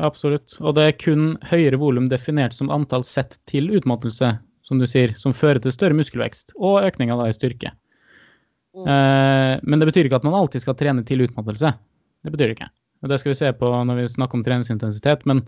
Absolutt. 0.00 0.56
Og 0.60 0.74
det 0.76 0.84
er 0.88 0.96
kun 0.98 1.34
høyere 1.46 1.78
volum 1.78 2.08
definert 2.10 2.56
som 2.56 2.72
antall 2.74 3.04
sett 3.06 3.36
til 3.50 3.70
utmattelse, 3.76 4.32
som 4.66 4.80
du 4.80 4.86
sier, 4.90 5.14
som 5.20 5.36
fører 5.36 5.60
til 5.62 5.74
større 5.74 5.96
muskelvekst 5.96 6.56
og 6.58 6.82
økninga 6.88 7.18
i 7.28 7.34
styrke. 7.36 7.74
Mm. 8.74 8.88
Eh, 8.90 9.52
men 9.62 9.78
det 9.78 9.90
betyr 9.90 10.08
ikke 10.08 10.18
at 10.18 10.26
man 10.26 10.34
alltid 10.38 10.64
skal 10.64 10.76
trene 10.78 11.04
til 11.06 11.22
utmattelse. 11.26 11.70
Det 12.24 12.32
betyr 12.32 12.50
det 12.50 12.56
ikke. 12.56 12.72
Og 13.04 13.12
det 13.12 13.20
skal 13.20 13.34
vi 13.34 13.38
se 13.38 13.52
på 13.60 13.70
når 13.70 14.00
vi 14.00 14.08
snakker 14.10 14.40
om 14.40 14.44
treningsintensitet. 14.46 15.22
Men 15.28 15.44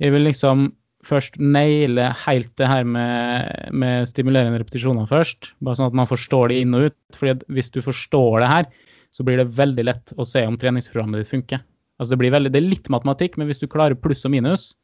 jeg 0.00 0.14
vil 0.14 0.24
liksom 0.28 0.70
først 1.04 1.36
naile 1.36 2.08
helt 2.22 2.52
det 2.56 2.70
her 2.70 2.86
med, 2.88 3.68
med 3.76 4.08
stimulerende 4.08 4.62
repetisjoner 4.62 5.10
først. 5.10 5.52
Bare 5.60 5.76
sånn 5.76 5.90
at 5.90 5.98
man 6.00 6.08
forstår 6.08 6.52
det 6.52 6.62
inn 6.62 6.76
og 6.78 6.88
ut. 6.88 6.98
fordi 7.18 7.36
hvis 7.52 7.72
du 7.74 7.82
forstår 7.84 8.40
det 8.40 8.50
her, 8.52 8.70
så 9.14 9.26
blir 9.26 9.42
det 9.42 9.52
veldig 9.58 9.84
lett 9.84 10.14
å 10.16 10.26
se 10.26 10.46
om 10.48 10.56
treningsprogrammet 10.58 11.20
ditt 11.20 11.34
funker. 11.34 11.60
Altså 12.04 12.14
det, 12.14 12.20
blir 12.20 12.34
veldig, 12.34 12.52
det 12.52 12.60
er 12.60 12.68
litt 12.68 12.90
matematikk, 12.92 13.38
men 13.40 13.48
hvis 13.48 13.62
du 13.62 13.68
klarer 13.70 13.96
pluss 13.96 14.26
og 14.28 14.34
minus, 14.34 14.74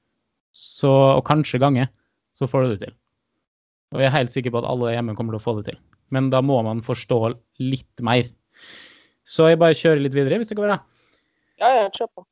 så, 0.57 0.91
og 1.19 1.23
kanskje 1.29 1.61
gange, 1.61 1.85
så 2.33 2.49
får 2.49 2.65
du 2.65 2.73
det 2.73 2.81
til. 2.87 2.95
Og 3.93 4.01
jeg 4.01 4.09
er 4.09 4.17
helt 4.17 4.33
sikker 4.33 4.55
på 4.55 4.63
at 4.63 4.69
alle 4.71 4.95
hjemme 4.95 5.17
kommer 5.19 5.37
til 5.37 5.43
å 5.43 5.45
få 5.45 5.57
det 5.59 5.67
til. 5.69 5.81
Men 6.15 6.31
da 6.33 6.41
må 6.43 6.57
man 6.67 6.81
forstå 6.87 7.19
litt 7.63 8.03
mer. 8.07 8.31
Så 9.29 9.51
jeg 9.51 9.61
bare 9.61 9.77
kjører 9.77 10.03
litt 10.03 10.17
videre, 10.17 10.41
hvis 10.41 10.51
det 10.51 10.59
går 10.59 10.71
bra. 10.71 10.79
Ja, 11.61 11.71
ja, 11.77 11.89
kjør 11.93 12.11
på. 12.17 12.25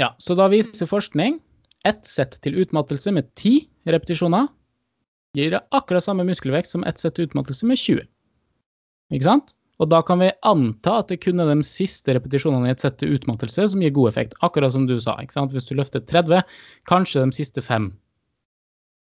Ja, 0.00 0.10
så 0.18 0.34
da 0.34 0.48
viser 0.50 0.88
forskning 0.90 1.38
ett 1.88 2.08
sett 2.08 2.36
til 2.44 2.58
utmattelse 2.60 3.12
med 3.14 3.30
ti 3.38 3.54
repetisjoner 3.88 4.48
gir 5.36 5.56
akkurat 5.60 6.04
samme 6.04 6.26
muskelvekst 6.28 6.74
som 6.74 6.84
ett 6.88 7.00
sett 7.00 7.14
til 7.16 7.28
utmattelse 7.28 7.68
med 7.68 7.78
20. 7.80 8.04
Ikke 9.14 9.28
sant? 9.28 9.54
Og 9.80 9.88
da 9.88 10.02
kan 10.04 10.20
vi 10.20 10.28
anta 10.44 10.98
at 11.00 11.08
det 11.08 11.22
kun 11.24 11.40
er 11.40 11.48
de 11.48 11.64
siste 11.64 12.12
repetisjonene 12.12 12.68
i 12.68 12.74
et 12.74 12.82
sett 12.82 12.98
til 13.00 13.14
utmattelse 13.16 13.70
som 13.72 13.82
gir 13.82 13.94
god 13.96 14.10
effekt. 14.12 14.36
Akkurat 14.44 14.74
som 14.74 14.84
du 14.88 14.98
sa. 15.00 15.16
ikke 15.22 15.38
sant? 15.38 15.54
Hvis 15.56 15.70
du 15.70 15.76
løfter 15.78 16.04
30, 16.04 16.44
kanskje 16.88 17.24
de 17.24 17.36
siste 17.36 17.64
fem. 17.64 17.88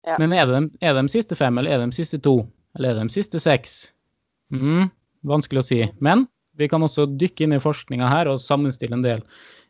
Ja. 0.08 0.16
Men 0.20 0.32
er 0.36 0.48
det, 0.48 0.60
de, 0.60 0.84
er 0.84 0.96
det 0.96 1.04
de 1.06 1.12
siste 1.12 1.36
fem, 1.36 1.58
eller 1.60 1.74
er 1.74 1.82
det 1.82 1.92
de 1.92 1.98
siste 1.98 2.20
to? 2.24 2.38
Eller 2.76 2.92
er 2.92 2.98
det 2.98 3.10
de 3.10 3.16
siste 3.16 3.40
seks? 3.40 3.76
Mm, 4.52 4.88
vanskelig 5.28 5.60
å 5.60 5.66
si. 5.68 5.80
Men 6.04 6.26
vi 6.56 6.68
kan 6.70 6.84
også 6.84 7.06
dykke 7.12 7.44
inn 7.46 7.56
i 7.56 7.62
forskninga 7.62 8.08
her 8.08 8.30
og 8.30 8.40
sammenstille 8.42 8.96
en 8.96 9.04
del, 9.04 9.24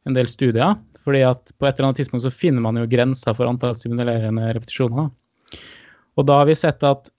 en 0.07 0.17
del 0.17 0.31
studier. 0.31 0.79
fordi 1.05 1.23
at 1.27 1.53
på 1.59 1.67
et 1.67 1.75
eller 1.75 1.91
annet 1.91 2.03
tidspunkt 2.03 2.25
så 2.25 2.33
finner 2.33 2.63
man 2.65 2.79
jo 2.79 2.87
grenser 2.89 3.35
for 3.35 3.51
antall 3.51 3.75
stimulerende 3.77 4.53
repetisjoner. 4.55 5.11
Og 6.15 6.27
da 6.27 6.39
har 6.41 6.47
vi 6.47 6.55
sett 6.55 6.83
at 6.87 7.11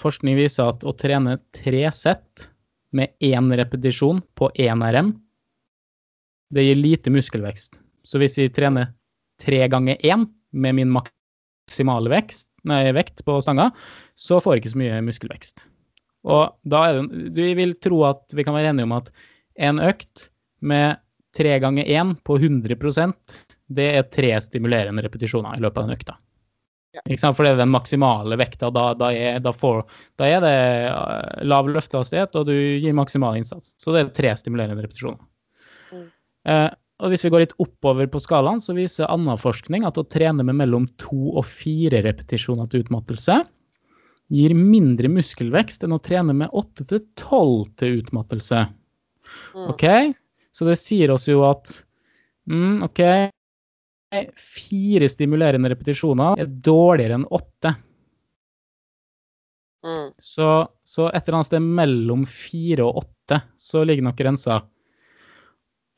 forskning 0.00 0.36
viser 0.38 0.70
at 0.72 0.84
å 0.84 0.92
trene 0.98 1.38
tre 1.56 1.84
sett 1.94 2.48
med 2.94 3.14
én 3.24 3.50
repetisjon 3.58 4.22
på 4.38 4.50
én 4.54 4.82
RM, 4.84 5.12
det 6.54 6.62
gir 6.62 6.78
lite 6.78 7.10
muskelvekst. 7.10 7.80
Så 8.04 8.20
hvis 8.20 8.36
jeg 8.38 8.52
trener 8.54 8.92
tre 9.42 9.64
ganger 9.68 9.98
én 10.04 10.28
med 10.52 10.78
min 10.78 10.92
maksimale 10.94 12.12
vekst, 12.12 12.48
nei, 12.68 12.92
vekt 12.94 13.24
på 13.26 13.40
stanga, 13.42 13.70
så 14.14 14.38
får 14.40 14.54
jeg 14.54 14.62
ikke 14.62 14.74
så 14.74 14.82
mye 14.82 15.00
muskelvekst. 15.08 15.66
Og 16.24 16.54
da 16.64 16.84
er 16.88 17.00
det, 17.00 17.32
vi 17.36 17.56
vil 17.58 17.74
tro 17.82 18.04
at 18.08 18.32
vi 18.36 18.44
kan 18.46 18.56
være 18.56 18.70
enige 18.72 18.88
om 18.88 18.94
at 18.96 19.10
en 19.66 19.82
økt 19.82 20.28
med 20.64 21.00
tre 21.36 21.58
ganger 21.60 21.88
én 21.90 22.14
på 22.24 22.38
100% 22.38 23.34
det 23.74 23.88
er 23.98 24.06
tre 24.12 24.30
stimulerende 24.44 25.02
repetisjoner 25.04 25.58
i 25.58 25.64
løpet 25.64 25.82
av 25.82 25.88
den 25.88 25.98
økta. 25.98 26.16
For 26.94 27.42
det 27.42 27.54
er 27.54 27.60
den 27.60 27.72
maksimale 27.74 28.38
vekta. 28.38 28.70
Da, 28.74 28.86
da, 28.98 29.10
er, 29.12 29.40
da, 29.42 29.52
får, 29.54 29.82
da 30.20 30.28
er 30.30 30.44
det 30.44 30.54
eh, 30.54 31.44
lav 31.50 31.68
løftehastighet, 31.70 32.36
og 32.38 32.48
du 32.50 32.54
gir 32.54 32.96
maksimal 32.96 33.38
innsats. 33.38 33.74
Så 33.82 33.94
det 33.94 34.02
er 34.04 34.14
tre 34.14 34.34
stimulerende 34.38 34.84
repetisjoner. 34.84 35.20
Mm. 35.90 36.06
Eh, 36.52 36.70
og 37.02 37.10
hvis 37.10 37.24
vi 37.26 37.32
går 37.34 37.42
litt 37.42 37.56
oppover 37.60 38.06
på 38.10 38.22
skalaen, 38.22 38.62
så 38.62 38.76
viser 38.76 39.10
annen 39.10 39.40
forskning 39.40 39.86
at 39.88 39.98
å 39.98 40.06
trene 40.06 40.46
med 40.46 40.56
mellom 40.60 40.86
to 41.00 41.34
og 41.34 41.42
fire 41.50 42.04
repetisjoner 42.06 42.70
til 42.70 42.86
utmattelse 42.86 43.42
gir 44.32 44.54
mindre 44.56 45.10
muskelvekst 45.12 45.84
enn 45.84 45.96
å 45.96 46.02
trene 46.02 46.34
med 46.36 46.54
åtte 46.56 46.86
til 46.88 47.02
tolv 47.18 47.66
til 47.80 48.00
utmattelse. 48.00 48.66
Mm. 49.54 49.66
OK? 49.74 49.84
Så 50.54 50.68
det 50.68 50.78
sier 50.80 51.12
oss 51.14 51.26
jo 51.28 51.42
at 51.46 51.72
mm, 52.50 52.84
OK, 52.86 53.02
fire 54.38 55.08
stimulerende 55.10 55.70
repetisjoner 55.72 56.40
er 56.40 56.52
dårligere 56.68 57.18
enn 57.18 57.26
åtte. 57.28 57.74
Mm. 59.84 60.12
Så, 60.18 60.68
Så 60.84 61.08
et 61.10 61.26
eller 61.26 61.40
annet 61.40 61.50
sted 61.50 61.64
mellom 61.64 62.24
fire 62.28 62.86
og 62.86 63.02
åtte 63.04 63.42
så 63.60 63.84
ligger 63.84 64.06
nok 64.06 64.16
grensa. 64.20 64.62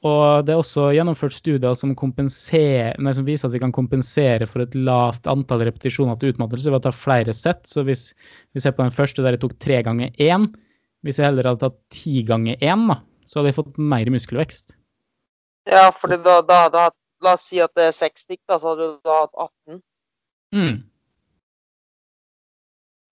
Og 0.06 0.44
det 0.46 0.52
er 0.52 0.60
også 0.60 0.90
gjennomført 0.94 1.34
studier 1.34 1.74
som, 1.78 1.94
nei, 1.96 3.12
som, 3.16 3.26
viser 3.26 3.48
at 3.48 3.54
vi 3.54 3.62
kan 3.62 3.74
kompensere 3.74 4.46
for 4.46 4.62
et 4.62 4.76
lavt 4.76 5.26
antall 5.30 5.64
repetisjoner 5.66 6.18
til 6.20 6.34
utmattelse 6.34 6.70
ved 6.70 6.82
å 6.82 6.84
ta 6.86 6.92
flere 6.94 7.34
sett. 7.34 7.64
Så 7.66 7.82
hvis 7.86 8.10
vi 8.54 8.62
ser 8.62 8.76
på 8.76 8.84
den 8.84 8.94
første 8.94 9.24
der 9.24 9.34
jeg 9.34 9.42
tok 9.46 9.56
tre 9.62 9.80
ganger 9.86 10.12
én, 10.20 10.50
hvis 11.06 11.18
jeg 11.18 11.30
heller 11.30 11.48
hadde 11.48 11.64
tatt 11.64 11.78
ti 11.94 12.20
ganger 12.28 12.60
én, 12.60 12.86
så 13.26 13.40
hadde 13.40 13.50
jeg 13.50 13.58
fått 13.58 13.80
mer 13.80 14.10
muskelvekst. 14.12 14.76
Ja, 15.66 15.88
for 15.94 16.12
da, 16.14 16.38
da, 16.46 16.60
da, 16.70 16.90
La 17.24 17.36
oss 17.36 17.46
si 17.48 17.60
at 17.64 17.72
det 17.78 17.88
er 17.88 17.94
seks 17.96 18.26
stikk, 18.26 18.42
da, 18.48 18.58
så 18.60 18.72
hadde 18.72 18.90
du 18.90 18.98
da 19.06 19.20
hatt 19.22 19.38
18. 19.46 19.80
Mm. 20.56 20.76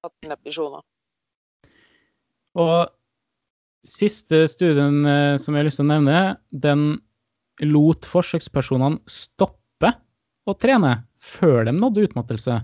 18 0.04 0.34
repetisjoner. 0.34 0.84
Og 2.60 2.76
Siste 3.84 4.46
studien 4.48 5.04
eh, 5.04 5.36
som 5.36 5.52
jeg 5.52 5.60
har 5.60 5.68
lyst 5.68 5.76
til 5.76 5.84
å 5.84 5.90
nevne, 5.90 6.20
den 6.48 6.84
lot 7.68 8.06
forsøkspersonene 8.08 9.02
stoppe 9.10 9.90
å 10.48 10.54
trene 10.56 10.94
før 11.20 11.68
de 11.68 11.74
nådde 11.76 12.06
utmattelse. 12.08 12.56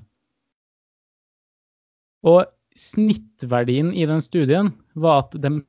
Og 2.25 2.49
snittverdien 2.77 3.93
i 3.93 4.09
den 4.09 4.25
studien 4.25 4.73
var 4.97 5.27
at 5.27 5.37
de 5.45 5.61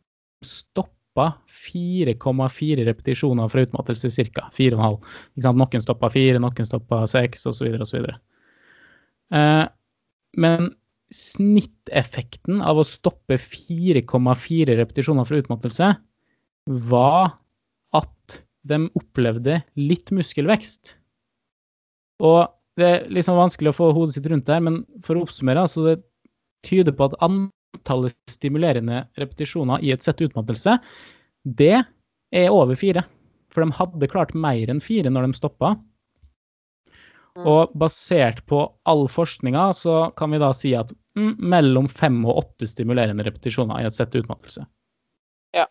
stoppa 0.46 0.96
4,4 1.18 2.86
repetisjoner 2.88 3.50
fra 3.52 3.66
utmattelse 3.66 4.12
ca. 4.32 4.48
4,5. 4.56 5.02
Noen 5.52 5.84
stoppa 5.84 6.10
4, 6.14 6.40
noen 6.40 6.68
stoppa 6.68 7.04
6 7.08 7.50
osv. 7.52 7.74
osv. 7.84 8.08
Eh, 9.36 9.66
men 10.40 10.72
snitteffekten 11.12 12.62
av 12.64 12.80
å 12.80 12.88
stoppe 12.88 13.36
4,4 13.36 14.78
repetisjoner 14.80 15.28
fra 15.28 15.42
utmattelse 15.44 15.92
var 16.92 17.36
at 17.98 18.44
de 18.68 18.86
opplevde 18.96 19.60
litt 19.76 20.12
muskelvekst. 20.16 20.96
Og 22.24 22.48
det 22.80 22.88
er 22.88 23.10
liksom 23.12 23.40
vanskelig 23.40 23.74
å 23.74 23.76
få 23.76 23.90
hodet 23.96 24.16
sitt 24.16 24.30
rundt 24.32 24.48
der, 24.48 24.62
men 24.64 24.84
for 25.04 25.18
å 25.18 25.26
oppsummere, 25.26 25.66
så 25.68 25.84
det 25.90 25.98
tyder 26.68 26.96
på 26.96 27.10
at 27.10 27.18
antallet 27.76 28.18
stimulerende 28.30 29.06
repetisjoner 29.18 29.84
i 29.84 29.92
et 29.92 30.04
sett 30.04 30.22
utmattelse, 30.22 30.78
det 31.44 31.84
er 32.32 32.50
over 32.52 32.76
fire. 32.76 33.04
For 33.52 33.64
de 33.64 33.76
hadde 33.76 34.10
klart 34.12 34.34
mer 34.34 34.70
enn 34.72 34.82
fire 34.84 35.12
når 35.12 35.28
de 35.28 35.40
stoppa. 35.40 35.76
Mm. 37.38 37.48
Og 37.48 37.72
basert 37.80 38.44
på 38.48 38.64
all 38.84 39.08
forskninga 39.12 39.72
så 39.78 40.12
kan 40.20 40.34
vi 40.34 40.42
da 40.42 40.52
si 40.56 40.74
at 40.76 40.92
mm, 41.16 41.38
mellom 41.40 41.88
fem 41.92 42.20
og 42.26 42.44
åtte 42.44 42.68
stimulerende 42.68 43.24
repetisjoner 43.28 43.82
i 43.82 43.88
et 43.88 43.96
sett 43.96 44.16
utmattelse. 44.20 44.66
Ja. 45.56 45.68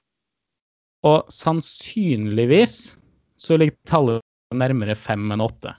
Og 1.04 1.28
sannsynligvis 1.32 2.96
så 3.40 3.60
ligger 3.60 3.76
tallet 3.88 4.24
nærmere 4.56 4.96
fem 4.96 5.30
enn 5.32 5.44
åtte. 5.44 5.76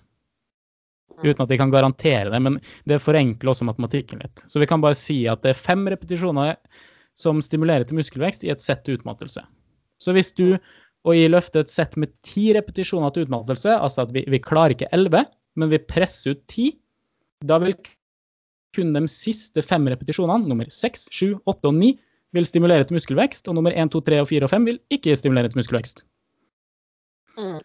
Mm. 1.22 1.30
Uten 1.30 1.46
at 1.46 1.52
de 1.52 1.60
kan 1.62 1.74
garantere 1.74 2.34
det, 2.34 2.42
men 2.42 2.60
det 2.90 3.02
forenkler 3.04 3.54
også 3.54 3.68
matematikken 3.68 4.24
litt. 4.24 4.44
Så 4.50 4.62
vi 4.62 4.68
kan 4.70 4.84
bare 4.84 4.98
si 4.98 5.24
at 5.30 5.44
det 5.46 5.54
er 5.54 5.64
fem 5.64 5.86
repetisjoner 5.92 6.58
som 7.18 7.42
stimulerer 7.44 7.86
til 7.88 8.00
muskelvekst 8.00 8.46
i 8.48 8.52
et 8.54 8.64
sett 8.64 8.88
utmattelse. 8.90 9.44
Så 10.02 10.16
hvis 10.16 10.32
du 10.34 10.58
og 11.02 11.18
jeg 11.18 11.32
løfter 11.34 11.64
et 11.64 11.72
sett 11.74 11.96
med 11.98 12.12
ti 12.26 12.52
repetisjoner 12.54 13.14
til 13.14 13.26
utmattelse, 13.26 13.74
altså 13.74 14.06
at 14.06 14.14
vi, 14.14 14.22
vi 14.30 14.42
klarer 14.42 14.76
ikke 14.76 14.90
elleve, 14.94 15.24
men 15.58 15.72
vi 15.72 15.82
presser 15.82 16.36
ut 16.36 16.44
ti. 16.52 16.68
Da 17.42 17.58
vil 17.62 17.74
kun 18.76 18.94
de 18.94 19.02
siste 19.10 19.64
fem 19.66 19.90
repetisjonene, 19.90 20.48
nummer 20.48 20.70
seks, 20.72 21.08
sju, 21.14 21.34
åtte 21.50 21.72
og 21.72 21.78
ni, 21.80 21.96
vil 22.36 22.48
stimulere 22.48 22.86
til 22.88 22.96
muskelvekst, 22.96 23.50
og 23.50 23.58
nummer 23.58 23.74
én, 23.76 23.90
to, 23.92 24.00
tre 24.06 24.22
og 24.22 24.30
fire 24.30 24.48
og 24.48 24.54
fem 24.54 24.68
vil 24.70 24.78
ikke 24.94 25.18
stimulere 25.20 25.52
til 25.52 25.60
muskelvekst. 25.60 26.06
Mm. 27.40 27.60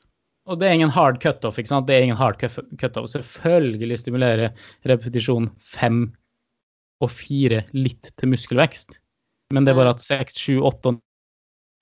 Og 0.46 0.60
det 0.60 0.68
er 0.68 0.76
ingen 0.76 0.92
hard 0.94 1.18
cutoff. 1.22 1.58
ikke 1.58 1.72
sant? 1.72 1.88
Det 1.88 1.96
er 1.96 2.06
ingen 2.06 2.18
hard 2.18 2.38
cutoff. 2.38 3.10
Selvfølgelig 3.10 3.98
stimulerer 3.98 4.68
repetisjon 4.86 5.50
fem 5.58 6.04
og 7.02 7.10
fire 7.12 7.64
litt 7.74 8.12
til 8.16 8.30
muskelvekst. 8.32 9.00
Men 9.54 9.66
det 9.66 9.72
er 9.72 9.80
bare 9.80 9.94
at 9.96 10.02
seks, 10.02 10.38
sju, 10.38 10.60
åtte 10.66 10.94
og 10.94 11.00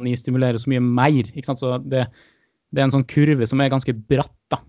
ni 0.05 0.15
stimulerer 0.19 0.59
så 0.61 0.73
mye 0.73 0.85
mer. 0.85 1.29
ikke 1.29 1.51
sant? 1.51 1.61
Så 1.61 1.77
det, 1.85 2.07
det 2.73 2.81
er 2.81 2.89
en 2.89 2.97
sånn 2.97 3.09
kurve 3.09 3.47
som 3.49 3.61
er 3.61 3.73
ganske 3.73 3.95
bratt. 3.95 4.33
da 4.53 4.63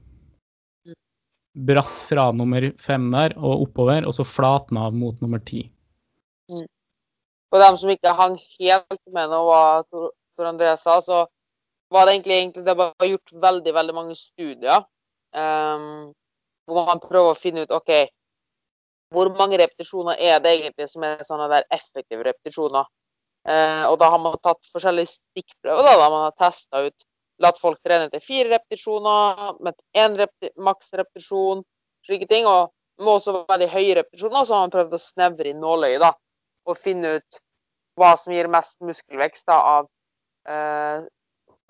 bratt 1.55 1.99
fra 2.09 2.31
nummer 2.35 2.67
fem 2.81 3.07
der 3.13 3.35
og 3.39 3.69
oppover, 3.69 4.05
og 4.05 4.15
så 4.17 4.25
flatna 4.27 4.89
av 4.89 4.95
mot 4.97 5.19
nummer 5.23 5.39
ti. 5.47 5.65
Mm. 6.51 6.67
For 7.53 7.63
dem 7.63 7.77
som 7.79 7.93
ikke 7.93 8.15
hang 8.17 8.35
helt 8.59 9.01
med 9.15 9.31
nå 9.31 9.41
hva 9.47 9.63
Tor 9.87 10.49
André 10.49 10.73
sa, 10.79 10.99
så 10.99 11.23
var 11.93 12.05
det 12.05 12.15
egentlig, 12.15 12.35
egentlig 12.35 12.65
det 12.65 12.77
var 12.79 13.07
gjort 13.09 13.33
veldig 13.47 13.73
veldig 13.73 13.95
mange 13.95 14.15
studier 14.17 14.83
um, 15.35 16.13
hvor 16.65 16.87
man 16.89 17.01
prøver 17.03 17.31
å 17.31 17.37
finne 17.39 17.65
ut 17.65 17.73
OK, 17.75 17.91
hvor 19.13 19.29
mange 19.37 19.59
repetisjoner 19.61 20.19
er 20.19 20.39
det 20.43 20.55
egentlig 20.55 20.87
som 20.91 21.05
er 21.05 21.21
sånne 21.27 21.49
der 21.51 21.67
effektive 21.73 22.25
repetisjoner? 22.25 22.87
Uh, 23.45 23.85
og 23.91 23.99
da 24.01 24.09
har 24.09 24.21
man 24.21 24.39
tatt 24.41 24.71
forskjellige 24.71 25.13
stikkprøver. 25.13 25.85
da, 25.85 25.97
da 26.01 26.09
Man 26.09 26.25
har 26.25 26.37
testa 26.39 26.81
ut 26.87 27.05
latt 27.43 27.59
folk 27.61 27.77
trene 27.83 28.09
til 28.09 28.23
fire 28.23 28.55
repetisjoner, 28.55 29.59
med 29.61 29.77
én 29.97 30.17
repeti 30.17 30.49
maksrepetisjon, 30.57 31.61
slike 32.07 32.27
ting. 32.31 32.47
Og 32.49 32.71
med 33.03 33.17
også 33.17 33.43
veldig 33.49 33.69
høye 33.69 33.97
repetisjoner, 33.99 34.47
så 34.47 34.55
har 34.55 34.65
man 34.65 34.73
prøvd 34.73 34.95
å 34.95 35.01
snevre 35.03 35.51
inn 35.51 35.61
nåløyet 35.61 36.01
da, 36.01 36.13
og 36.65 36.79
finne 36.79 37.17
ut 37.19 37.41
hva 37.99 38.15
som 38.19 38.33
gir 38.33 38.49
mest 38.51 38.79
muskelvekst 38.83 39.47
da, 39.51 39.59
av 39.77 39.89
eh, 40.51 41.05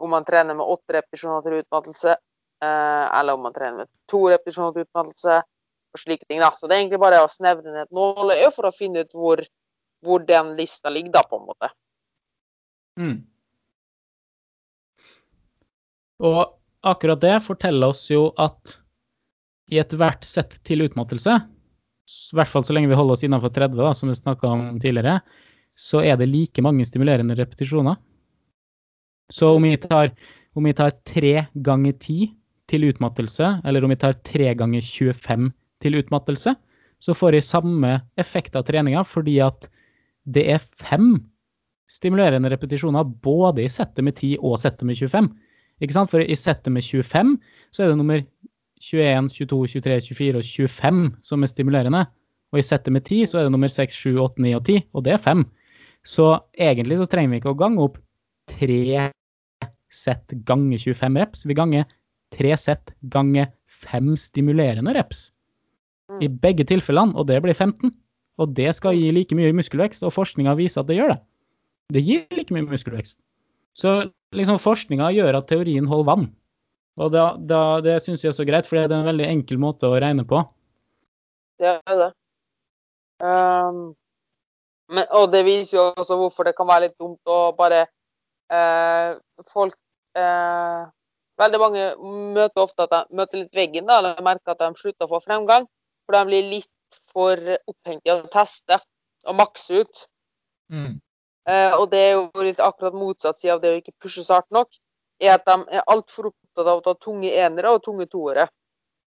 om 0.01 0.11
man 0.11 0.25
trener 0.27 0.57
med 0.57 0.67
åtte 0.67 0.97
repetisjoner 0.97 1.43
til 1.45 1.59
utmattelse, 1.61 2.15
eh, 2.63 3.05
eller 3.19 3.37
om 3.37 3.45
man 3.47 3.55
trener 3.55 3.83
med 3.83 3.91
to 4.11 4.25
repetisjoner 4.31 4.75
til 4.75 4.87
utmattelse, 4.87 5.41
og 5.95 6.01
slike 6.01 6.27
ting. 6.27 6.41
da. 6.43 6.51
Så 6.51 6.67
det 6.67 6.75
er 6.75 6.83
egentlig 6.83 7.01
bare 7.03 7.23
å 7.23 7.31
snevre 7.31 7.71
ned 7.71 7.87
et 7.87 7.95
nåløye 7.95 8.51
for 8.53 8.67
å 8.67 8.75
finne 8.75 9.05
ut 9.05 9.15
hvor, 9.15 9.41
hvor 10.05 10.25
den 10.27 10.53
lista 10.59 10.91
ligger, 10.91 11.13
da, 11.15 11.23
på 11.23 11.39
en 11.39 11.47
måte. 11.47 11.71
Mm. 12.99 13.17
Og 16.25 16.41
akkurat 16.85 17.21
det 17.23 17.35
forteller 17.43 17.91
oss 17.95 18.05
jo 18.11 18.29
at 18.39 18.77
i 19.71 19.79
ethvert 19.81 20.27
sett 20.27 20.59
til 20.67 20.85
utmattelse, 20.85 21.39
i 22.05 22.37
hvert 22.37 22.51
fall 22.51 22.65
så 22.65 22.75
lenge 22.75 22.91
vi 22.91 22.97
holder 22.97 23.17
oss 23.17 23.23
innenfor 23.25 23.49
30, 23.55 23.79
da, 23.81 23.93
som 23.97 24.11
vi 24.11 24.17
snakka 24.19 24.51
om 24.51 24.65
tidligere, 24.79 25.17
så 25.75 26.03
er 26.05 26.19
det 26.19 26.29
like 26.29 26.63
mange 26.63 26.85
stimulerende 26.87 27.35
repetisjoner. 27.35 27.97
Så 29.31 29.55
om 29.55 29.63
vi 29.63 29.75
tar, 29.81 30.11
om 30.53 30.63
vi 30.63 30.73
tar 30.73 30.93
3 31.07 31.45
ganger 31.53 31.93
10 31.93 32.33
til 32.69 32.87
utmattelse, 32.89 33.59
eller 33.65 33.85
om 33.85 33.93
vi 33.93 33.99
tar 34.01 34.17
3 34.25 34.53
ganger 34.57 34.81
25 34.81 35.51
til 35.81 35.99
utmattelse, 35.99 36.55
så 36.99 37.13
får 37.13 37.37
jeg 37.37 37.47
samme 37.47 37.95
effekt 38.17 38.55
av 38.55 38.65
treninga 38.65 39.03
fordi 39.05 39.39
at 39.43 39.67
det 40.25 40.45
er 40.55 40.61
fem 40.63 41.17
stimulerende 41.91 42.49
repetisjoner 42.49 43.05
både 43.05 43.65
i 43.65 43.69
settet 43.69 44.05
med 44.05 44.15
10 44.17 44.37
og 44.41 44.57
settet 44.61 44.87
med 44.89 44.97
25. 44.97 45.29
Ikke 45.83 45.93
sant? 45.93 46.09
For 46.09 46.23
i 46.23 46.37
settet 46.39 46.73
med 46.73 46.85
25 46.85 47.35
så 47.75 47.83
er 47.83 47.91
det 47.91 47.99
nummer 47.99 48.23
21, 48.81 49.29
22, 49.29 49.59
23, 49.75 49.99
24 50.15 50.39
og 50.39 50.47
25 50.47 51.03
som 51.23 51.43
er 51.43 51.51
stimulerende. 51.51 52.05
Og 52.53 52.61
i 52.61 52.65
settet 52.65 52.93
med 52.93 53.05
10 53.05 53.25
så 53.29 53.39
er 53.39 53.47
det 53.47 53.53
nummer 53.53 53.71
6, 53.71 53.93
7, 53.93 54.15
8, 54.21 54.41
9 54.41 54.55
og 54.55 54.65
10, 54.65 54.81
og 54.93 55.05
det 55.05 55.13
er 55.13 55.21
5. 55.21 55.45
Så 56.05 56.27
egentlig 56.53 56.97
så 56.99 57.07
trenger 57.09 57.33
vi 57.33 57.41
ikke 57.41 57.53
å 57.53 57.59
gange 57.59 57.81
opp 57.83 57.99
tre 58.49 59.11
sett 59.93 60.35
ganger 60.47 60.77
25 60.77 61.19
reps. 61.21 61.45
Vi 61.45 61.57
ganger 61.57 61.85
tre 62.35 62.55
sett 62.57 62.93
ganger 63.01 63.51
fem 63.67 64.15
stimulerende 64.19 64.93
reps. 64.95 65.29
Mm. 66.11 66.19
I 66.21 66.29
begge 66.29 66.65
tilfellene, 66.67 67.15
og 67.15 67.27
det 67.29 67.41
blir 67.43 67.55
15. 67.55 67.93
Og 68.41 68.51
det 68.55 68.73
skal 68.75 68.97
gi 68.97 69.11
like 69.15 69.35
mye 69.37 69.53
muskelvekst, 69.55 70.03
og 70.03 70.13
forskninga 70.13 70.55
viser 70.59 70.83
at 70.83 70.89
det 70.89 70.99
gjør 70.99 71.15
det. 71.15 71.21
Det 71.95 72.03
gir 72.03 72.25
like 72.35 72.53
mye 72.53 72.67
muskelvekst. 72.67 73.17
Så 73.75 73.95
liksom 74.35 74.59
forskninga 74.59 75.11
gjør 75.15 75.39
at 75.39 75.47
teorien 75.51 75.87
holder 75.87 76.09
vann. 76.09 76.27
Og 76.99 77.11
da, 77.11 77.25
da, 77.35 77.81
det 77.83 77.99
syns 78.03 78.23
jeg 78.23 78.31
er 78.31 78.37
så 78.37 78.45
greit, 78.47 78.67
for 78.67 78.79
det 78.79 78.87
er 78.87 79.01
en 79.01 79.09
veldig 79.09 79.27
enkel 79.27 79.59
måte 79.59 79.87
å 79.87 79.97
regne 79.99 80.23
på. 80.27 80.41
Det 81.59 81.75
er 81.75 81.99
det. 81.99 82.11
Um, 83.23 83.95
men, 84.91 85.07
og 85.15 85.31
det 85.31 85.43
viser 85.47 85.77
jo 85.77 85.85
også 85.95 86.17
hvorfor 86.19 86.47
det 86.47 86.55
kan 86.57 86.67
være 86.67 86.87
litt 86.87 86.97
dumt 86.99 87.31
å 87.31 87.55
bare 87.57 87.85
Folk 89.49 89.73
uh, 90.19 90.85
Veldig 91.35 91.59
mange 91.59 91.85
møter 92.35 92.61
ofte 92.63 92.85
at 92.85 92.93
de 92.93 93.17
møter 93.19 93.41
litt 93.41 93.57
veggen, 93.57 93.87
da, 93.89 93.97
eller 93.99 94.21
merker 94.23 94.53
at 94.53 94.61
de 94.61 94.69
slutter 94.79 95.07
å 95.07 95.11
få 95.11 95.19
fremgang. 95.25 95.65
For 96.07 96.15
de 96.15 96.21
blir 96.29 96.45
litt 96.47 96.99
for 97.11 97.39
opphengt 97.67 98.07
i 98.07 98.13
å 98.13 98.21
teste 98.31 98.77
og 99.27 99.35
makse 99.35 99.81
ut. 99.83 100.05
Mm. 100.71 100.93
Eh, 101.49 101.73
og 101.77 101.89
det 101.91 102.01
er 102.01 102.13
jo 102.15 102.45
litt 102.45 102.61
akkurat 102.63 102.95
motsatt 102.95 103.41
side 103.41 103.57
av 103.57 103.63
det 103.63 103.73
å 103.73 103.79
ikke 103.81 103.97
pushe 104.01 104.23
hardt 104.29 104.47
nok, 104.55 104.71
er 105.21 105.35
at 105.35 105.45
de 105.47 105.57
er 105.75 105.83
altfor 105.91 106.31
opptatt 106.31 106.69
av 106.69 106.79
å 106.79 106.85
ta 106.85 106.95
tunge 107.03 107.33
enere 107.35 107.73
og 107.75 107.83
tunge 107.85 108.07
toere. 108.11 108.47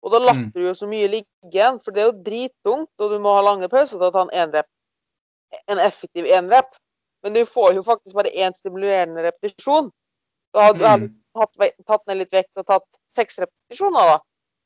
Og 0.03 0.15
da 0.15 0.19
latter 0.23 0.49
mm. 0.49 0.55
du 0.55 0.63
jo 0.65 0.77
så 0.79 0.89
mye 0.91 1.11
ligge 1.11 1.51
igjen, 1.51 1.79
for 1.83 1.95
det 1.95 2.03
er 2.03 2.09
jo 2.09 2.23
drittungt, 2.27 2.93
og 2.99 3.13
du 3.13 3.19
må 3.23 3.35
ha 3.37 3.43
lange 3.45 3.71
pauser 3.71 3.99
til 3.99 4.09
å 4.09 4.15
ta 4.15 4.25
en. 4.31 4.57
En 5.71 5.83
effektiv 5.83 6.27
enrep. 6.39 6.73
Men 7.23 7.35
du 7.35 7.45
får 7.47 7.75
jo 7.77 7.83
faktisk 7.87 8.17
bare 8.19 8.33
én 8.35 8.55
stimulerende 8.57 9.23
repetisjon. 9.23 9.91
Hadde 10.55 10.79
du 10.79 10.85
heller 10.85 11.09
Mm. 11.09 11.23
tatt, 11.35 11.77
tatt 11.87 12.07
ned 12.07 12.17
litt 12.17 12.33
vekt 12.33 12.51
og 12.57 12.67
tatt 12.67 12.87
seks 13.15 13.39
repetisjoner, 13.39 14.07
da. 14.11 14.19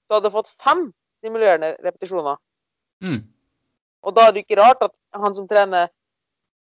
Du 0.09 0.15
hadde 0.15 0.31
fått 0.31 0.49
fem 0.49 0.93
stimulerende 1.21 1.77
repetisjoner. 1.85 2.39
Mm. 3.03 3.23
Og 4.03 4.15
da 4.15 4.27
er 4.27 4.33
det 4.33 4.45
ikke 4.45 4.61
rart 4.61 4.83
at 4.83 4.95
han 5.15 5.35
som 5.35 5.49
trener 5.49 5.89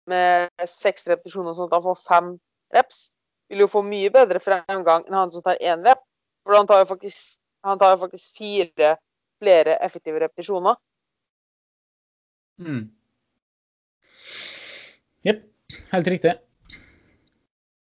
med 0.07 0.49
seks 0.65 1.05
repetisjoner, 1.07 1.53
sånn 1.53 1.69
at 1.69 1.77
han 1.77 1.85
får 1.85 2.01
fem 2.07 2.39
reps, 2.73 3.11
vil 3.49 3.59
jo 3.59 3.67
få 3.67 3.83
mye 3.83 4.09
bedre 4.09 4.39
fremgang 4.39 5.05
enn 5.05 5.17
han 5.17 5.31
som 5.31 5.43
tar 5.43 5.59
én 5.61 5.83
rep. 5.85 6.01
For 6.43 6.55
han 6.55 6.67
tar 6.67 6.81
jo 6.81 6.85
faktisk, 6.85 7.37
han 7.63 7.79
tar 7.79 7.95
jo 7.95 8.01
faktisk 8.07 8.37
fire 8.37 8.97
flere 9.41 9.77
effektive 9.81 10.19
repetisjoner. 10.21 10.75
Mm. 12.61 12.89
Helt 15.91 16.09
riktig. 16.11 16.37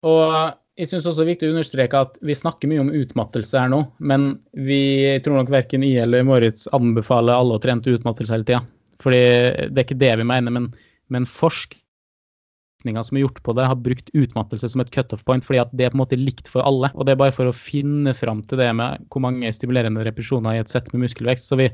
Og 0.04 0.54
jeg 0.80 0.90
syns 0.90 1.06
også 1.06 1.22
det 1.22 1.26
er 1.26 1.32
viktig 1.36 1.50
å 1.50 1.54
understreke 1.54 2.00
at 2.08 2.16
vi 2.26 2.36
snakker 2.36 2.70
mye 2.72 2.82
om 2.82 2.92
utmattelse 2.98 3.60
her 3.62 3.70
nå, 3.70 3.84
men 4.02 4.32
vi 4.58 4.82
tror 5.24 5.38
nok 5.40 5.52
verken 5.54 5.86
jeg 5.86 6.02
eller 6.02 6.26
Moritz 6.26 6.66
anbefaler 6.74 7.38
alle 7.38 7.60
å 7.60 7.62
trene 7.62 7.86
til 7.86 8.00
utmattelse 8.00 8.34
hele 8.34 8.48
tida. 8.48 8.64
Fordi 9.04 9.22
det 9.70 9.78
er 9.78 9.86
ikke 9.86 10.02
det 10.02 10.12
vi 10.20 10.28
mener, 10.28 10.56
men, 10.56 10.68
men 11.14 11.28
forskninga 11.30 13.04
som 13.06 13.20
er 13.20 13.26
gjort 13.26 13.42
på 13.46 13.56
det, 13.58 13.68
har 13.70 13.84
brukt 13.86 14.10
utmattelse 14.18 14.72
som 14.74 14.82
et 14.82 14.92
cutoff 14.94 15.22
point, 15.28 15.46
fordi 15.46 15.62
at 15.62 15.76
det 15.78 15.88
er 15.88 15.94
på 15.94 16.00
en 16.00 16.04
måte 16.06 16.20
likt 16.20 16.50
for 16.50 16.66
alle. 16.66 16.90
Og 16.98 17.06
det 17.06 17.14
er 17.14 17.22
bare 17.22 17.36
for 17.36 17.52
å 17.52 17.56
finne 17.56 18.16
fram 18.18 18.42
til 18.48 18.64
det 18.64 18.72
med 18.80 19.06
hvor 19.14 19.24
mange 19.28 19.54
stimulerende 19.54 20.06
repetisjoner 20.08 20.58
i 20.58 20.64
et 20.64 20.74
sett 20.74 20.90
med 20.94 21.06
muskelvekst. 21.06 21.52
Så 21.52 21.60
vi, 21.60 21.70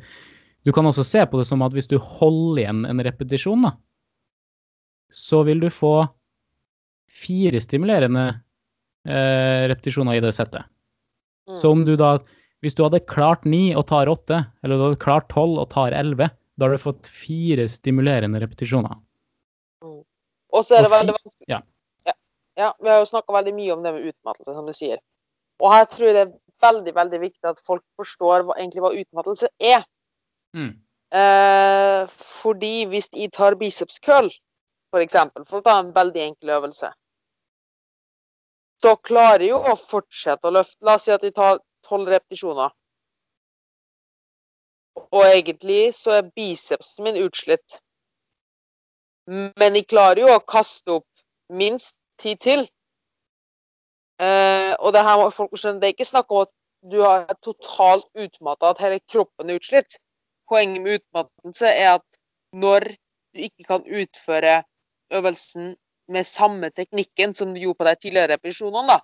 du 0.67 0.75
kan 0.75 0.89
også 0.89 1.07
se 1.07 1.23
på 1.29 1.39
det 1.39 1.47
som 1.47 1.63
at 1.63 1.75
hvis 1.77 1.87
du 1.91 1.95
holder 2.01 2.65
igjen 2.65 2.83
en 2.89 3.05
repetisjon, 3.07 3.63
da, 3.69 3.77
så 5.09 5.43
vil 5.47 5.61
du 5.63 5.69
få 5.73 6.07
fire 7.09 7.61
stimulerende 7.61 8.25
eh, 9.07 9.67
repetisjoner 9.71 10.19
i 10.19 10.23
det 10.23 10.33
settet. 10.37 10.69
Mm. 11.49 11.55
Så 11.57 11.71
om 11.73 11.85
du 11.85 11.95
da, 11.99 12.17
hvis 12.63 12.77
du 12.77 12.83
hadde 12.85 13.01
klart 13.09 13.45
ni 13.49 13.69
og 13.75 13.87
tar 13.89 14.11
åtte, 14.11 14.43
eller 14.63 14.77
du 14.77 14.85
hadde 14.87 15.03
klart 15.03 15.29
tolv 15.33 15.59
og 15.61 15.69
tar 15.73 15.95
elleve, 15.97 16.29
da 16.59 16.67
har 16.67 16.75
du 16.75 16.81
fått 16.81 17.07
fire 17.09 17.67
stimulerende 17.71 18.41
repetisjoner. 18.43 18.99
Og 20.49 20.65
så 20.65 20.79
er 20.79 20.85
det 20.85 20.91
veldig 20.91 21.13
vanskelig 21.13 21.51
ja. 21.51 21.59
ja. 22.07 22.15
Ja, 22.57 22.73
Vi 22.81 22.89
har 22.89 23.01
jo 23.03 23.09
snakka 23.09 23.33
veldig 23.35 23.53
mye 23.55 23.73
om 23.75 23.83
det 23.85 23.93
med 23.95 24.07
utmattelse, 24.11 24.53
som 24.55 24.67
du 24.67 24.73
sier. 24.75 24.99
Og 25.61 25.73
her 25.73 25.85
tror 25.91 26.09
jeg 26.09 26.17
det 26.17 26.25
er 26.25 26.35
veldig 26.63 26.93
veldig 26.95 27.19
viktig 27.21 27.47
at 27.47 27.61
folk 27.65 27.83
forstår 27.99 28.45
hva, 28.47 28.57
egentlig 28.57 28.83
hva 28.83 28.93
utmattelse 28.97 29.49
er. 29.63 29.85
Mm. 30.57 30.73
Eh, 31.15 32.01
fordi 32.09 32.73
hvis 32.91 33.09
jeg 33.13 33.31
tar 33.35 33.57
biceps 33.59 33.99
curl, 34.03 34.29
for 34.89 35.03
eksempel, 35.03 35.45
for 35.49 35.59
å 35.59 35.65
ta 35.65 35.77
en 35.79 35.93
veldig 35.95 36.23
enkel 36.25 36.55
øvelse, 36.57 36.91
så 38.79 38.95
klarer 39.03 39.45
jo 39.49 39.59
å 39.59 39.75
fortsette 39.75 40.47
å 40.47 40.53
løfte. 40.55 40.79
La 40.87 40.95
oss 40.95 41.05
si 41.07 41.13
at 41.13 41.23
jeg 41.25 41.35
tar 41.35 41.59
tolv 41.85 42.09
repetisjoner. 42.11 42.71
Og 45.09 45.23
egentlig 45.25 45.93
så 45.97 46.19
er 46.19 46.31
bicepsen 46.35 47.07
min 47.07 47.19
utslitt. 47.19 47.79
Men 49.29 49.75
jeg 49.77 49.89
klarer 49.89 50.23
jo 50.23 50.31
å 50.33 50.43
kaste 50.43 50.99
opp 50.99 51.07
minst 51.53 51.95
ti 52.21 52.35
til. 52.39 52.65
Eh, 54.19 54.73
og 54.79 54.93
det 54.95 55.03
her 55.05 55.19
må 55.19 55.29
folk 55.31 55.53
skjønne, 55.55 55.79
det 55.79 55.89
er 55.89 55.95
ikke 55.95 56.07
snakk 56.07 56.31
om 56.33 56.43
at 56.43 56.53
du 56.91 57.01
er 57.03 57.27
totalt 57.43 58.07
utmatta, 58.15 58.71
at 58.71 58.81
hele 58.83 58.99
kroppen 59.11 59.51
er 59.51 59.59
utslitt. 59.59 59.99
Poenget 60.49 60.83
med 60.83 60.99
utmattelse 60.99 61.71
er 61.71 61.93
at 61.99 62.19
når 62.55 62.89
du 63.35 63.43
ikke 63.45 63.67
kan 63.67 63.85
utføre 63.85 64.61
øvelsen 65.11 65.75
med 66.09 66.25
samme 66.25 66.69
teknikken 66.73 67.35
som 67.35 67.53
du 67.53 67.61
gjorde 67.61 67.77
på 67.77 67.87
de 67.87 67.95
tidligere 67.95 68.33
repetisjonene, 68.33 68.95
da. 68.95 68.99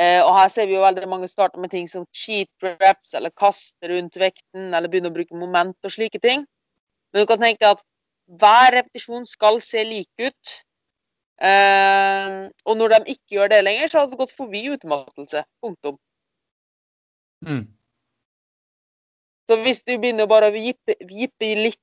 Eh, 0.00 0.22
og 0.24 0.32
her 0.32 0.48
ser 0.48 0.68
vi 0.68 0.78
jo 0.78 0.84
veldig 0.84 1.08
mange 1.10 1.28
starte 1.28 1.60
med 1.60 1.72
ting 1.74 1.88
som 1.90 2.06
cheat 2.16 2.64
reps, 2.64 3.12
eller 3.14 3.32
kaste 3.36 3.90
rundt 3.90 4.16
vekten, 4.20 4.70
eller 4.72 4.88
begynne 4.88 5.10
å 5.12 5.16
bruke 5.16 5.36
moment 5.36 5.76
og 5.84 5.92
slike 5.92 6.22
ting. 6.24 6.46
Men 7.12 7.22
du 7.22 7.28
kan 7.28 7.42
tenke 7.42 7.68
at 7.68 7.82
hver 8.40 8.72
repetisjon 8.78 9.26
skal 9.28 9.60
se 9.64 9.82
lik 9.84 10.08
ut. 10.22 10.54
Eh, 11.40 12.48
og 12.64 12.78
når 12.78 12.94
de 12.94 13.16
ikke 13.16 13.36
gjør 13.36 13.52
det 13.52 13.60
lenger, 13.64 13.90
så 13.90 14.00
har 14.00 14.08
det 14.08 14.20
gått 14.20 14.32
forbi 14.36 14.62
utmattelse. 14.72 15.44
Punktum. 15.60 15.98
Mm. 17.44 17.64
Så 19.48 19.56
hvis 19.64 19.82
du 19.82 19.96
begynner 19.98 20.28
bare 20.30 20.48
å 20.48 20.54
vippe, 20.54 20.94
vippe 21.08 21.54
litt, 21.58 21.80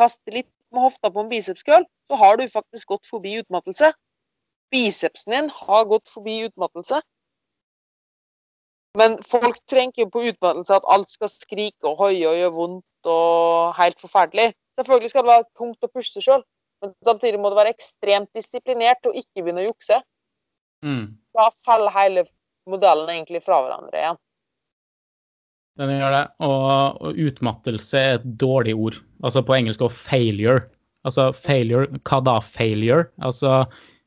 kaste 0.00 0.32
litt 0.32 0.50
med 0.74 0.86
hofta 0.86 1.10
på 1.12 1.22
en 1.22 1.30
bicepskøl, 1.30 1.86
så 2.10 2.18
har 2.20 2.38
du 2.38 2.46
faktisk 2.50 2.94
gått 2.94 3.06
forbi 3.08 3.36
utmattelse. 3.40 3.92
Bicepsen 4.74 5.34
din 5.34 5.50
har 5.54 5.86
gått 5.90 6.08
forbi 6.10 6.40
utmattelse. 6.48 7.00
Men 8.96 9.18
folk 9.28 9.58
trenger 9.68 10.06
jo 10.06 10.10
på 10.10 10.24
utmattelse 10.30 10.78
at 10.78 10.88
alt 10.88 11.10
skal 11.12 11.30
skrike 11.30 11.88
og 11.88 12.00
hoie 12.00 12.24
og 12.28 12.38
gjøre 12.38 12.54
vondt 12.56 13.10
og 13.12 13.74
helt 13.76 14.00
forferdelig. 14.00 14.50
Selvfølgelig 14.80 15.12
skal 15.12 15.24
det 15.24 15.32
være 15.32 15.48
tungt 15.58 15.84
å 15.84 15.92
puste 15.92 16.22
sjøl, 16.24 16.42
men 16.82 16.94
samtidig 17.04 17.40
må 17.40 17.52
det 17.52 17.60
være 17.60 17.74
ekstremt 17.76 18.32
disiplinert 18.36 19.08
og 19.08 19.16
ikke 19.20 19.42
begynne 19.44 19.64
å 19.64 19.68
jukse. 19.70 20.00
Mm. 20.84 21.16
Da 21.36 21.48
faller 21.64 21.92
hele 21.94 22.24
modellen 22.68 23.12
egentlig 23.12 23.42
fra 23.44 23.60
hverandre 23.64 24.00
igjen. 24.00 24.20
Den 25.80 25.92
gjør 25.92 26.14
det. 26.14 26.22
Og, 26.46 27.02
og 27.04 27.20
utmattelse 27.26 28.00
er 28.00 28.18
et 28.18 28.30
dårlig 28.40 28.74
ord. 28.76 29.00
Altså 29.24 29.42
på 29.44 29.56
engelsk 29.58 29.84
og 29.84 29.92
failure. 29.92 30.64
Altså 31.06 31.28
failure, 31.36 32.00
hva 32.08 32.20
da 32.24 32.38
failure? 32.42 33.10
Altså 33.22 33.52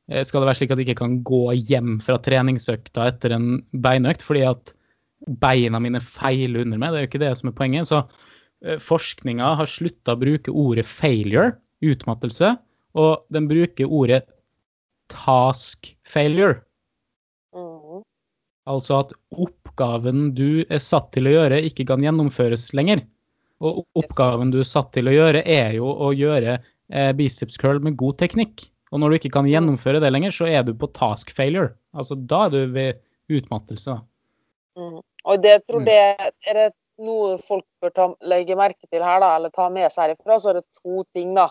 eh, 0.09 0.23
skal 0.25 0.41
det 0.41 0.49
være 0.49 0.59
slik 0.59 0.73
at 0.73 0.81
jeg 0.81 0.89
ikke 0.89 1.03
kan 1.03 1.19
gå 1.27 1.43
hjem 1.69 1.99
fra 2.03 2.17
treningsøkta 2.25 3.07
etter 3.13 3.37
en 3.37 3.61
beinøkt 3.71 4.25
fordi 4.25 4.43
at 4.49 4.73
beina 5.39 5.79
mine 5.83 6.01
feiler 6.03 6.65
under 6.65 6.81
meg? 6.81 6.91
Det 6.91 6.99
er 6.99 7.05
jo 7.05 7.11
ikke 7.11 7.23
det 7.23 7.35
som 7.39 7.51
er 7.51 7.57
poenget. 7.61 7.91
Så 7.91 8.01
eh, 8.65 8.81
forskninga 8.83 9.53
har 9.61 9.69
slutta 9.69 10.17
å 10.17 10.21
bruke 10.25 10.55
ordet 10.55 10.87
failure, 10.89 11.53
utmattelse, 11.85 12.57
og 12.99 13.29
den 13.31 13.47
bruker 13.47 13.87
ordet 13.87 14.23
task 15.13 15.93
failure. 16.07 16.59
Altså 18.67 18.99
at 19.03 19.13
oppgaven 19.31 20.33
du 20.37 20.65
er 20.67 20.81
satt 20.83 21.11
til 21.15 21.29
å 21.29 21.35
gjøre, 21.37 21.61
ikke 21.69 21.87
kan 21.89 22.03
gjennomføres 22.03 22.69
lenger. 22.77 23.05
Og 23.63 23.83
oppgaven 23.99 24.51
du 24.53 24.59
er 24.61 24.67
satt 24.67 24.91
til 24.95 25.09
å 25.09 25.15
gjøre, 25.15 25.43
er 25.43 25.73
jo 25.77 25.89
å 25.89 26.11
gjøre 26.15 26.57
eh, 26.59 27.11
biceps 27.17 27.59
curl 27.59 27.81
med 27.83 27.97
god 27.99 28.19
teknikk. 28.21 28.67
Og 28.89 29.01
når 29.01 29.09
du 29.11 29.17
ikke 29.19 29.33
kan 29.37 29.49
gjennomføre 29.49 30.01
det 30.01 30.11
lenger, 30.11 30.33
så 30.33 30.47
er 30.49 30.65
du 30.65 30.73
på 30.77 30.89
task 30.95 31.31
failure. 31.35 31.73
Altså 31.93 32.17
da 32.17 32.45
er 32.47 32.55
du 32.55 32.61
ved 32.73 33.01
utmattelse. 33.29 33.99
Mhm. 34.79 35.01
Og 35.29 35.41
det 35.43 35.59
tror 35.67 35.83
jeg 35.83 36.31
er 36.47 36.55
det 36.55 36.69
noe 37.03 37.35
folk 37.43 37.65
bør 37.83 37.91
ta, 37.95 38.05
legge 38.31 38.55
merke 38.59 38.87
til 38.91 39.03
her, 39.03 39.19
da, 39.23 39.33
eller 39.37 39.51
ta 39.55 39.67
med 39.71 39.91
seg 39.91 40.07
herifra, 40.07 40.39
så 40.39 40.51
er 40.51 40.59
det 40.59 40.81
to 40.81 41.03
ting 41.15 41.33
da, 41.35 41.49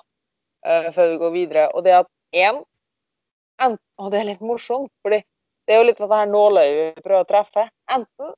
eh, 0.65 0.89
før 0.95 1.13
vi 1.13 1.21
går 1.23 1.35
videre. 1.37 1.67
Og 1.75 1.85
det 1.85 1.93
er 1.95 2.05
at 2.05 2.13
én 2.33 2.65
Og 3.99 4.13
det 4.13 4.21
er 4.21 4.27
litt 4.29 4.43
morsomt, 4.47 4.93
fordi 5.03 5.17
det 5.69 5.75
er 5.75 5.83
jo 5.83 5.89
litt 5.91 5.99
dette 6.01 6.17
her 6.17 6.29
nåløyet 6.33 6.77
vi 6.97 7.03
prøver 7.05 7.27
å 7.27 7.29
treffe. 7.29 7.67
Enten 7.93 8.33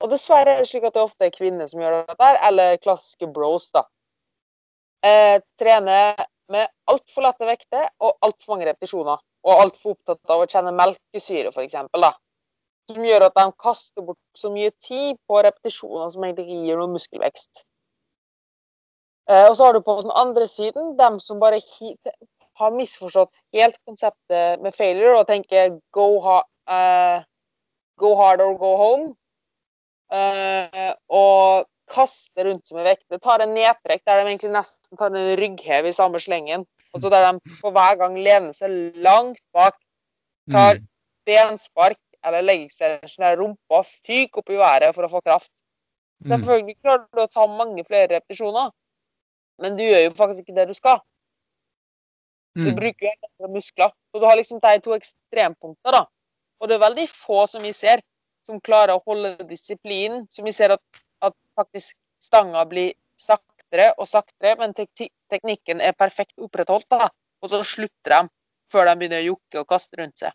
Og 0.00 0.08
dessverre 0.08 0.54
er 0.54 0.62
det 0.62 0.68
slik 0.70 0.84
at 0.86 0.94
det 0.94 1.02
ofte 1.02 1.26
er 1.26 1.32
kvinner 1.34 1.66
som 1.68 1.80
gjør 1.82 1.96
dette, 2.06 2.22
her, 2.24 2.38
eller 2.48 2.78
klassiske 2.80 3.26
bros, 3.34 3.66
da. 3.74 3.82
Eh, 5.04 5.42
trener 5.60 6.22
med 6.48 6.70
altfor 6.88 7.26
lette 7.26 7.48
vekter 7.48 7.84
og 8.00 8.14
altfor 8.24 8.54
mange 8.54 8.68
repetisjoner. 8.70 9.20
Og 9.44 9.62
altfor 9.64 9.96
opptatt 9.96 10.32
av 10.32 10.44
å 10.44 10.48
kjenne 10.48 10.72
melkesyre, 10.76 11.52
f.eks. 11.52 11.76
som 12.90 13.04
gjør 13.10 13.26
at 13.26 13.36
de 13.36 13.46
kaster 13.66 14.06
bort 14.06 14.40
så 14.40 14.50
mye 14.54 14.72
tid 14.80 15.18
på 15.28 15.42
repetisjoner 15.44 16.08
som 16.14 16.24
egentlig 16.24 16.46
ikke 16.48 16.64
gir 16.68 16.80
noen 16.80 16.96
muskelvekst. 16.96 17.64
Eh, 19.30 19.46
og 19.50 19.56
så 19.58 19.68
har 19.68 19.76
du 19.76 19.82
på 19.84 20.00
den 20.00 20.14
andre 20.16 20.48
siden 20.48 20.94
dem 20.98 21.20
som 21.20 21.42
bare 21.42 21.60
har 22.60 22.76
misforstått 22.76 23.40
helt 23.56 23.78
konseptet 23.88 24.62
med 24.62 24.76
failure 24.76 25.18
og 25.18 25.26
tenker 25.28 25.78
go, 25.96 26.06
ha 26.24 26.38
uh, 26.70 27.24
go 28.00 28.14
hard 28.20 28.44
or 28.44 28.56
go 28.60 28.76
home. 28.80 29.12
Uh, 30.10 30.92
og 31.08 31.68
kaster 31.90 32.46
rundt 32.46 32.66
seg 32.66 32.78
med 32.78 32.98
Det 33.10 33.20
Tar 33.22 33.42
en 33.42 33.54
nedtrekk 33.54 34.02
der 34.06 34.20
de 34.20 34.28
egentlig 34.28 34.52
nesten 34.54 34.98
tar 34.98 35.14
en 35.14 35.34
rygghev 35.38 35.88
i 35.88 35.94
samme 35.94 36.20
slengen. 36.22 36.66
Og 36.94 37.02
så 37.02 37.10
der 37.12 37.26
de 37.26 37.56
på 37.60 37.70
hver 37.74 37.98
gang 38.00 38.18
lener 38.18 38.54
seg 38.56 38.96
langt 38.98 39.42
bak, 39.54 39.78
tar 40.50 40.80
Mm. 40.80 40.86
benspark 41.26 42.00
eller 42.24 42.68
seg 42.70 43.04
sånn 43.06 43.36
rumpa 43.38 43.82
syk 43.86 44.38
opp 44.38 44.50
i 44.50 44.58
været 44.58 44.94
for 44.94 45.06
å 45.06 45.10
få 45.10 45.20
kraft. 45.20 45.50
Mm. 46.24 46.34
Selvfølgelig 46.34 46.76
klarer 46.82 47.06
du 47.14 47.22
å 47.22 47.30
ta 47.30 47.46
mange 47.46 47.84
flere 47.84 48.08
repetisjoner, 48.16 48.70
men 49.62 49.76
du 49.76 49.84
gjør 49.84 50.04
jo 50.04 50.10
faktisk 50.18 50.44
ikke 50.44 50.56
det 50.58 50.68
du 50.68 50.74
skal. 50.74 51.00
Du 52.54 52.66
Mm. 52.70 52.76
bruker 52.76 53.06
jo 53.06 53.12
andre 53.28 53.52
muskler. 53.54 53.92
Så 54.10 54.20
du 54.20 54.26
har 54.26 54.36
liksom 54.36 54.60
de 54.60 54.80
to 54.80 54.94
ekstrempunkter, 54.96 55.92
da. 55.92 56.06
Og 56.60 56.68
det 56.68 56.74
er 56.74 56.88
veldig 56.88 57.08
få 57.08 57.46
som 57.48 57.62
vi 57.62 57.72
ser, 57.72 58.02
som 58.46 58.60
klarer 58.60 58.96
å 58.96 59.04
holde 59.06 59.36
disiplinen. 59.46 60.26
Som 60.30 60.44
vi 60.44 60.52
ser 60.52 60.70
at, 60.74 60.82
at 61.22 61.34
faktisk 61.56 61.96
stanga 62.20 62.64
blir 62.66 62.94
saktere 63.16 63.94
og 63.98 64.08
saktere, 64.08 64.56
men 64.58 64.74
tek 64.74 64.88
teknikken 65.30 65.80
er 65.80 65.92
perfekt 65.92 66.34
opprettholdt. 66.38 66.88
da. 66.90 67.08
og 67.42 67.48
så 67.48 67.62
slutter 67.64 68.10
de 68.10 68.28
før 68.70 68.84
de 68.84 68.96
begynner 68.96 69.22
å 69.22 69.28
jokke 69.30 69.60
og 69.60 69.66
kaste 69.68 69.96
rundt 69.96 70.18
seg. 70.18 70.32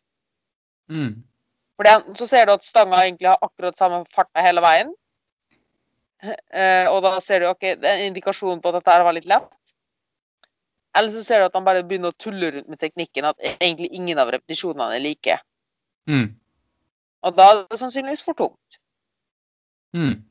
Mm. 0.90 1.24
For 1.76 1.84
det, 1.84 2.18
så 2.18 2.28
ser 2.28 2.46
du 2.46 2.54
at 2.54 2.64
stanga 2.66 2.98
egentlig 3.04 3.28
har 3.30 3.38
akkurat 3.42 3.78
samme 3.78 4.06
farta 4.10 4.42
hele 4.42 4.62
veien. 4.62 4.94
Eh, 6.26 6.88
og 6.90 7.04
da 7.04 7.20
ser 7.22 7.44
du 7.44 7.50
ok, 7.52 7.62
det 7.78 7.86
er 7.86 8.00
en 8.00 8.08
indikasjon 8.10 8.62
på 8.62 8.72
at 8.72 8.80
dette 8.80 9.04
var 9.06 9.14
litt 9.14 9.28
lett. 9.30 9.52
Eller 10.96 11.12
så 11.12 11.24
ser 11.26 11.42
du 11.42 11.50
at 11.50 11.58
han 11.58 11.66
bare 11.66 11.84
begynner 11.84 12.14
å 12.14 12.20
tulle 12.20 12.54
rundt 12.56 12.72
med 12.72 12.80
teknikken, 12.80 13.28
at 13.28 13.42
egentlig 13.58 13.92
ingen 13.98 14.20
av 14.22 14.32
repetisjonene 14.32 14.96
er 14.96 15.04
like. 15.04 15.38
Mm. 16.08 16.30
Og 17.26 17.36
da 17.36 17.50
er 17.52 17.62
det 17.68 17.80
sannsynligvis 17.82 18.24
for 18.24 18.38
tungt. 18.38 18.80
Mm. 19.96 20.22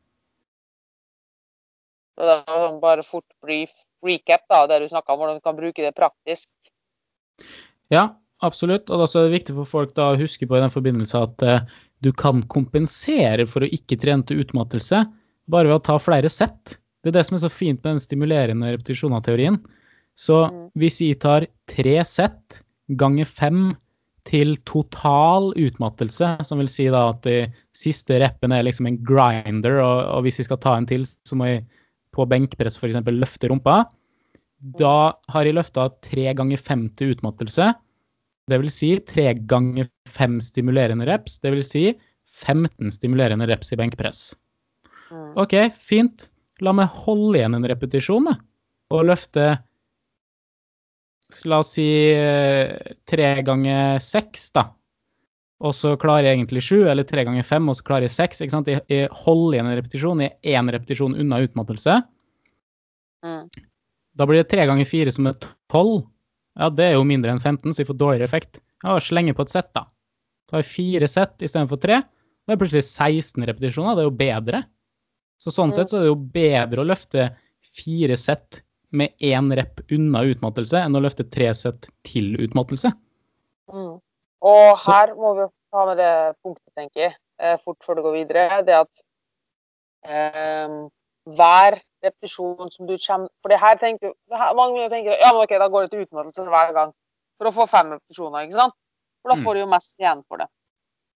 Så 2.15 2.29
da 2.29 2.39
er 2.41 2.61
det 2.63 2.83
bare 2.83 3.05
fort 3.07 3.27
brief 3.43 3.75
recap 4.05 4.45
da, 4.51 4.65
der 4.71 4.85
du 4.85 4.91
snakka 4.93 5.15
om, 5.15 5.21
hvordan 5.21 5.41
du 5.41 5.45
kan 5.45 5.59
bruke 5.59 5.83
det 5.83 5.95
praktisk. 5.97 6.49
Ja, 7.93 8.15
absolutt. 8.45 8.89
Og 8.89 9.03
da 9.03 9.09
så 9.11 9.21
er 9.21 9.29
det 9.29 9.41
viktig 9.41 9.57
for 9.59 9.69
folk 9.69 9.95
da 9.97 10.13
å 10.13 10.21
huske 10.21 10.47
på 10.49 10.57
i 10.57 10.63
den 10.63 10.73
forbindelse 10.73 11.25
at 11.27 11.45
uh, 11.45 11.67
du 12.05 12.13
kan 12.17 12.45
kompensere 12.51 13.49
for 13.51 13.65
å 13.65 13.73
ikke 13.73 13.99
trene 14.01 14.27
til 14.29 14.45
utmattelse 14.45 15.03
bare 15.51 15.71
ved 15.71 15.81
å 15.81 15.85
ta 15.85 15.99
flere 16.01 16.31
sett. 16.33 16.79
Det 17.03 17.11
er 17.11 17.19
det 17.19 17.27
som 17.29 17.37
er 17.37 17.45
så 17.45 17.53
fint 17.53 17.83
med 17.83 17.97
den 17.97 18.05
stimulerende 18.05 18.71
repetisjoner-teorien. 18.77 19.59
Så 20.15 20.51
Mm. 20.51 20.71
hvis 20.79 21.01
vi 21.01 21.15
tar 21.15 21.47
tre 21.67 22.05
sett 22.05 22.63
ganger 22.89 23.25
fem 23.27 23.77
til 24.25 24.57
total 24.65 25.53
utmattelse, 25.53 26.45
som 26.45 26.59
vil 26.59 26.69
si 26.69 26.87
da 26.89 27.11
at 27.11 27.23
de 27.23 27.53
siste 27.77 28.17
reppene 28.23 28.59
er 28.59 28.65
liksom 28.65 28.87
en 28.87 28.97
grinder, 29.05 29.81
og, 29.83 29.99
og 30.17 30.23
hvis 30.25 30.39
vi 30.39 30.45
skal 30.45 30.61
ta 30.63 30.77
en 30.79 30.87
til, 30.87 31.05
så 31.05 31.37
må 31.37 31.47
jeg 31.51 31.67
på 32.15 32.25
benkpress 32.31 32.79
f.eks. 32.79 32.97
løfte 33.05 33.51
rumpa. 33.51 33.85
Da 34.63 35.13
har 35.29 35.45
jeg 35.45 35.55
løfta 35.59 35.91
tre 36.01 36.33
ganger 36.33 36.57
fem 36.63 36.89
til 36.97 37.13
utmattelse. 37.17 37.75
Det 38.49 38.61
vil 38.61 38.71
si 38.71 38.95
tre 39.01 39.35
ganger 39.35 39.89
fem 40.09 40.39
stimulerende 40.41 41.07
reps. 41.09 41.39
Det 41.41 41.53
vil 41.53 41.65
si 41.67 41.85
15 42.33 42.91
stimulerende 42.93 43.47
reps 43.51 43.73
i 43.73 43.77
benkpress. 43.77 44.35
Mm. 45.11 45.37
OK, 45.37 45.55
fint. 45.75 46.29
La 46.65 46.73
meg 46.73 46.89
holde 47.05 47.39
igjen 47.41 47.55
en 47.59 47.67
repetisjon, 47.69 48.25
da. 48.31 48.39
Og 48.95 49.05
løfte 49.11 49.59
La 51.49 51.59
oss 51.65 51.75
si 51.75 51.87
eh, 52.15 52.95
tre 53.09 53.29
ganger 53.47 53.99
seks, 54.05 54.51
da. 54.55 54.69
Og 55.65 55.73
så 55.77 55.95
klarer 56.01 56.29
jeg 56.29 56.39
egentlig 56.39 56.63
sju, 56.67 56.81
eller 56.91 57.07
tre 57.09 57.25
ganger 57.27 57.47
fem, 57.47 57.69
og 57.71 57.79
så 57.79 57.87
klarer 57.87 58.09
jeg 58.09 58.15
seks. 58.15 58.43
ikke 58.43 58.55
sant? 58.55 58.69
Jeg, 58.69 59.09
holder 59.25 59.57
igjen 59.57 59.71
en 59.71 59.79
repetisjon. 59.79 60.23
Jeg 60.25 60.35
er 60.43 60.59
én 60.61 60.73
repetisjon 60.75 61.17
unna 61.25 61.41
utmattelse. 61.45 62.01
Mm. 63.25 63.47
Da 64.15 64.27
blir 64.29 64.43
det 64.43 64.51
tre 64.53 64.67
ganger 64.69 64.89
fire 64.89 65.15
som 65.15 65.31
er 65.31 65.39
tolv. 65.73 66.05
Ja, 66.59 66.69
det 66.71 66.91
er 66.91 66.99
jo 66.99 67.07
mindre 67.09 67.33
enn 67.33 67.43
15, 67.43 67.73
så 67.73 67.83
vi 67.83 67.89
får 67.89 67.99
dårligere 67.99 68.29
effekt. 68.29 68.61
Ja, 68.85 68.99
slenge 69.03 69.35
på 69.35 69.47
et 69.47 69.55
sett, 69.55 69.73
da. 69.75 69.87
Tar 70.51 70.61
vi 70.61 70.69
fire 70.69 71.09
sett 71.11 71.43
istedenfor 71.43 71.81
tre. 71.83 72.03
Da 72.05 72.53
er 72.53 72.59
det 72.59 72.61
plutselig 72.61 72.85
16 72.85 73.47
repetisjoner. 73.49 73.97
Det 73.97 74.05
er 74.05 74.11
jo 74.11 74.19
bedre. 74.21 74.61
Så 75.41 75.51
sånn 75.55 75.73
Mm. 75.73 75.75
sett 75.75 75.91
så 75.91 75.97
er 75.99 76.05
det 76.05 76.13
jo 76.13 76.21
bedre 76.37 76.85
å 76.85 76.87
løfte 76.87 77.31
fire 77.75 78.17
sett 78.21 78.61
med 78.95 79.15
én 79.21 79.51
rep 79.59 79.83
unna 79.93 80.23
utmattelse 80.31 80.81
enn 80.85 80.97
å 80.97 81.03
løfte 81.03 81.27
tre 81.31 81.51
sett 81.59 81.89
til 82.07 82.35
utmattelse. 82.45 82.93
Mm. 83.73 83.97
Og 84.45 84.77
Så- 84.79 84.93
her 84.93 85.15
må 85.19 85.35
vi 85.39 85.49
ta 85.73 85.87
med 85.87 85.97
det 85.99 86.13
punktet, 86.45 86.71
tenker 86.79 87.01
jeg, 87.09 87.17
eh, 87.39 87.57
fort 87.59 87.79
før 87.83 87.97
det 87.97 88.05
går 88.05 88.17
videre. 88.19 88.63
Det 88.67 88.75
at 88.75 89.03
eh, 90.05 90.69
hver 91.35 91.79
repetisjon 92.05 92.71
som 92.71 92.87
du 92.87 92.97
kommer 92.99 93.29
For 93.43 93.49
det 93.49 93.59
her 93.61 93.77
tenker 93.81 94.13
Mange 94.55 94.89
tenker 94.93 95.17
ja, 95.19 95.31
ok, 95.33 95.49
da 95.59 95.69
går 95.73 95.87
det 95.87 95.91
til 95.95 96.05
utmattelse 96.05 96.45
hver 96.45 96.73
gang 96.77 96.93
for 97.39 97.49
å 97.49 97.55
få 97.55 97.69
fem 97.69 97.95
repetisjoner. 97.95 98.45
ikke 98.45 98.59
sant? 98.61 98.75
For 99.23 99.33
da 99.33 99.37
Mm. 99.41 99.45
får 99.45 99.55
du 99.55 99.61
jo 99.61 99.67
mest 99.67 99.95
igjen 99.99 100.23
for 100.29 100.37
det. 100.39 100.47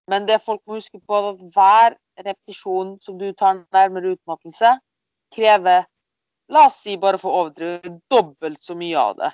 Men 0.07 0.25
det 0.25 0.41
folk 0.41 0.61
må 0.67 0.75
huske 0.79 0.99
på, 1.07 1.13
er 1.13 1.29
at 1.29 1.53
hver 1.53 1.95
repetisjon 2.25 2.99
som 2.99 3.17
du 3.17 3.31
tar 3.33 3.63
nærmere 3.71 4.17
utmattelse, 4.17 4.79
krever 5.31 5.85
La 6.49 6.65
oss 6.65 6.79
si, 6.81 6.97
bare 6.97 7.19
for 7.21 7.31
å 7.31 7.43
overdrive, 7.43 7.99
dobbelt 8.09 8.63
så 8.65 8.75
mye 8.77 8.97
av 8.97 9.17
det. 9.19 9.29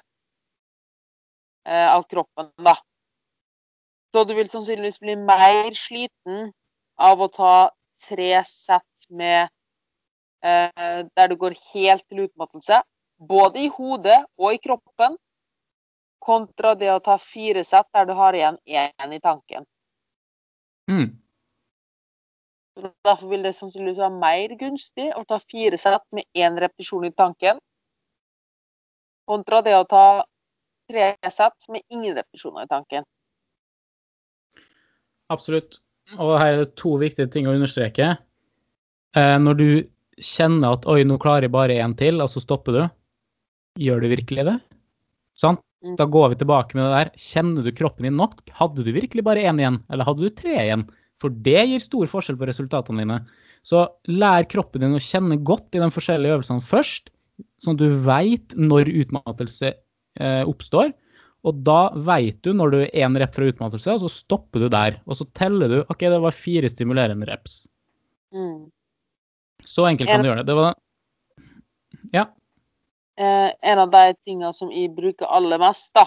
Eh, 1.65 1.87
av 1.95 2.03
kroppen, 2.11 2.51
da. 2.61 2.75
Så 4.13 4.23
du 4.23 4.33
vil 4.35 4.49
sannsynligvis 4.51 4.99
bli 4.99 5.15
mer 5.19 5.71
sliten 5.75 6.51
av 6.95 7.21
å 7.21 7.29
ta 7.31 7.55
tre 8.07 8.43
sett 8.47 9.07
med 9.09 9.47
eh, 10.43 10.99
der 11.07 11.31
du 11.31 11.35
går 11.39 11.55
helt 11.73 12.05
til 12.07 12.25
utmattelse, 12.27 12.81
både 13.17 13.63
i 13.63 13.71
hodet 13.71 14.21
og 14.37 14.53
i 14.53 14.61
kroppen, 14.63 15.17
kontra 16.25 16.73
det 16.75 16.91
å 16.91 17.01
ta 17.03 17.17
fire 17.21 17.63
sett 17.63 17.87
der 17.93 18.07
du 18.09 18.15
har 18.17 18.35
igjen 18.35 18.57
én 18.65 19.13
i 19.13 19.21
tanken. 19.23 19.65
Mm. 20.91 21.11
Derfor 22.75 23.29
vil 23.31 23.45
det 23.45 23.53
sannsynligvis 23.55 24.01
være 24.03 24.19
mer 24.19 24.55
gunstig 24.59 25.07
å 25.15 25.23
ta 25.27 25.39
fire 25.39 25.77
sett 25.79 26.03
med 26.15 26.27
én 26.35 26.57
repetisjon 26.59 27.07
i 27.07 27.13
tanken, 27.15 27.61
kontra 29.29 29.61
det 29.65 29.75
å 29.77 29.87
ta 29.89 30.05
tre 30.91 31.13
sett 31.31 31.69
med 31.71 31.81
ingen 31.89 32.17
repetisjoner 32.17 32.67
i 32.67 32.71
tanken. 32.71 33.07
Absolutt. 35.33 35.79
Og 36.21 36.35
her 36.37 36.51
er 36.51 36.59
det 36.61 36.75
to 36.77 36.97
viktige 37.01 37.31
ting 37.33 37.47
å 37.49 37.55
understreke. 37.55 38.11
Eh, 39.17 39.37
når 39.41 39.57
du 39.57 39.69
kjenner 40.21 40.75
at 40.75 40.85
oi, 40.91 40.99
nå 41.07 41.17
klarer 41.21 41.47
jeg 41.47 41.55
bare 41.55 41.79
én 41.81 41.95
til, 41.97 42.21
og 42.21 42.29
så 42.31 42.43
stopper 42.43 42.75
du, 42.75 42.83
gjør 43.81 44.03
du 44.03 44.11
virkelig 44.11 44.45
det? 44.51 44.59
Sant? 45.35 45.63
Mm. 45.85 45.95
Da 45.99 46.07
går 46.09 46.31
vi 46.31 46.37
tilbake 46.41 46.77
med 46.77 46.85
det 46.85 46.93
der. 46.93 47.09
Kjenner 47.19 47.65
du 47.65 47.73
kroppen 47.75 48.07
din 48.07 48.19
nok? 48.19 48.43
Hadde 48.59 48.85
du 48.85 48.93
virkelig 48.95 49.25
bare 49.25 49.43
én 49.49 49.59
igjen, 49.61 49.81
eller 49.89 50.07
hadde 50.07 50.27
du 50.27 50.37
tre 50.37 50.55
igjen? 50.61 50.85
For 51.23 51.33
det 51.45 51.63
gir 51.69 51.81
stor 51.83 52.09
forskjell 52.11 52.37
på 52.39 52.47
resultatene 52.49 53.03
dine. 53.05 53.19
Så 53.65 53.85
lær 54.11 54.45
kroppen 54.51 54.83
din 54.83 54.97
å 54.97 55.01
kjenne 55.01 55.39
godt 55.41 55.75
i 55.77 55.81
de 55.81 55.89
forskjellige 55.93 56.37
øvelsene 56.37 56.63
først, 56.63 57.09
sånn 57.61 57.77
at 57.77 57.81
du 57.81 57.97
veit 58.05 58.53
når 58.59 58.91
utmattelse 58.91 59.71
eh, 59.73 60.43
oppstår. 60.45 60.93
Og 61.45 61.61
da 61.65 61.91
veit 62.07 62.39
du 62.45 62.53
når 62.57 62.73
du 62.73 62.77
er 62.81 63.05
én 63.05 63.17
rep 63.21 63.35
fra 63.35 63.47
utmattelse, 63.49 63.95
og 63.95 64.05
så 64.05 64.11
stopper 64.11 64.65
du 64.65 64.69
der. 64.73 64.99
Og 65.05 65.17
så 65.19 65.27
teller 65.37 65.71
du 65.71 65.77
OK, 65.83 66.01
det 66.01 66.21
var 66.23 66.35
fire 66.35 66.69
stimulerende 66.71 67.27
reps. 67.29 67.63
Mm. 68.33 68.71
Så 69.65 69.85
enkelt 69.89 70.09
kan 70.09 70.23
du 70.25 70.29
gjøre 70.29 70.41
det. 70.41 70.49
Det 70.49 70.57
var 70.57 70.75
Ja. 72.13 72.25
eh, 73.17 73.51
en 73.61 73.79
av 73.79 73.91
de 73.91 74.13
tingene 74.25 74.53
som 74.53 74.71
jeg 74.71 74.93
bruker 74.95 75.29
aller 75.29 75.61
mest, 75.61 75.93
da, 75.93 76.05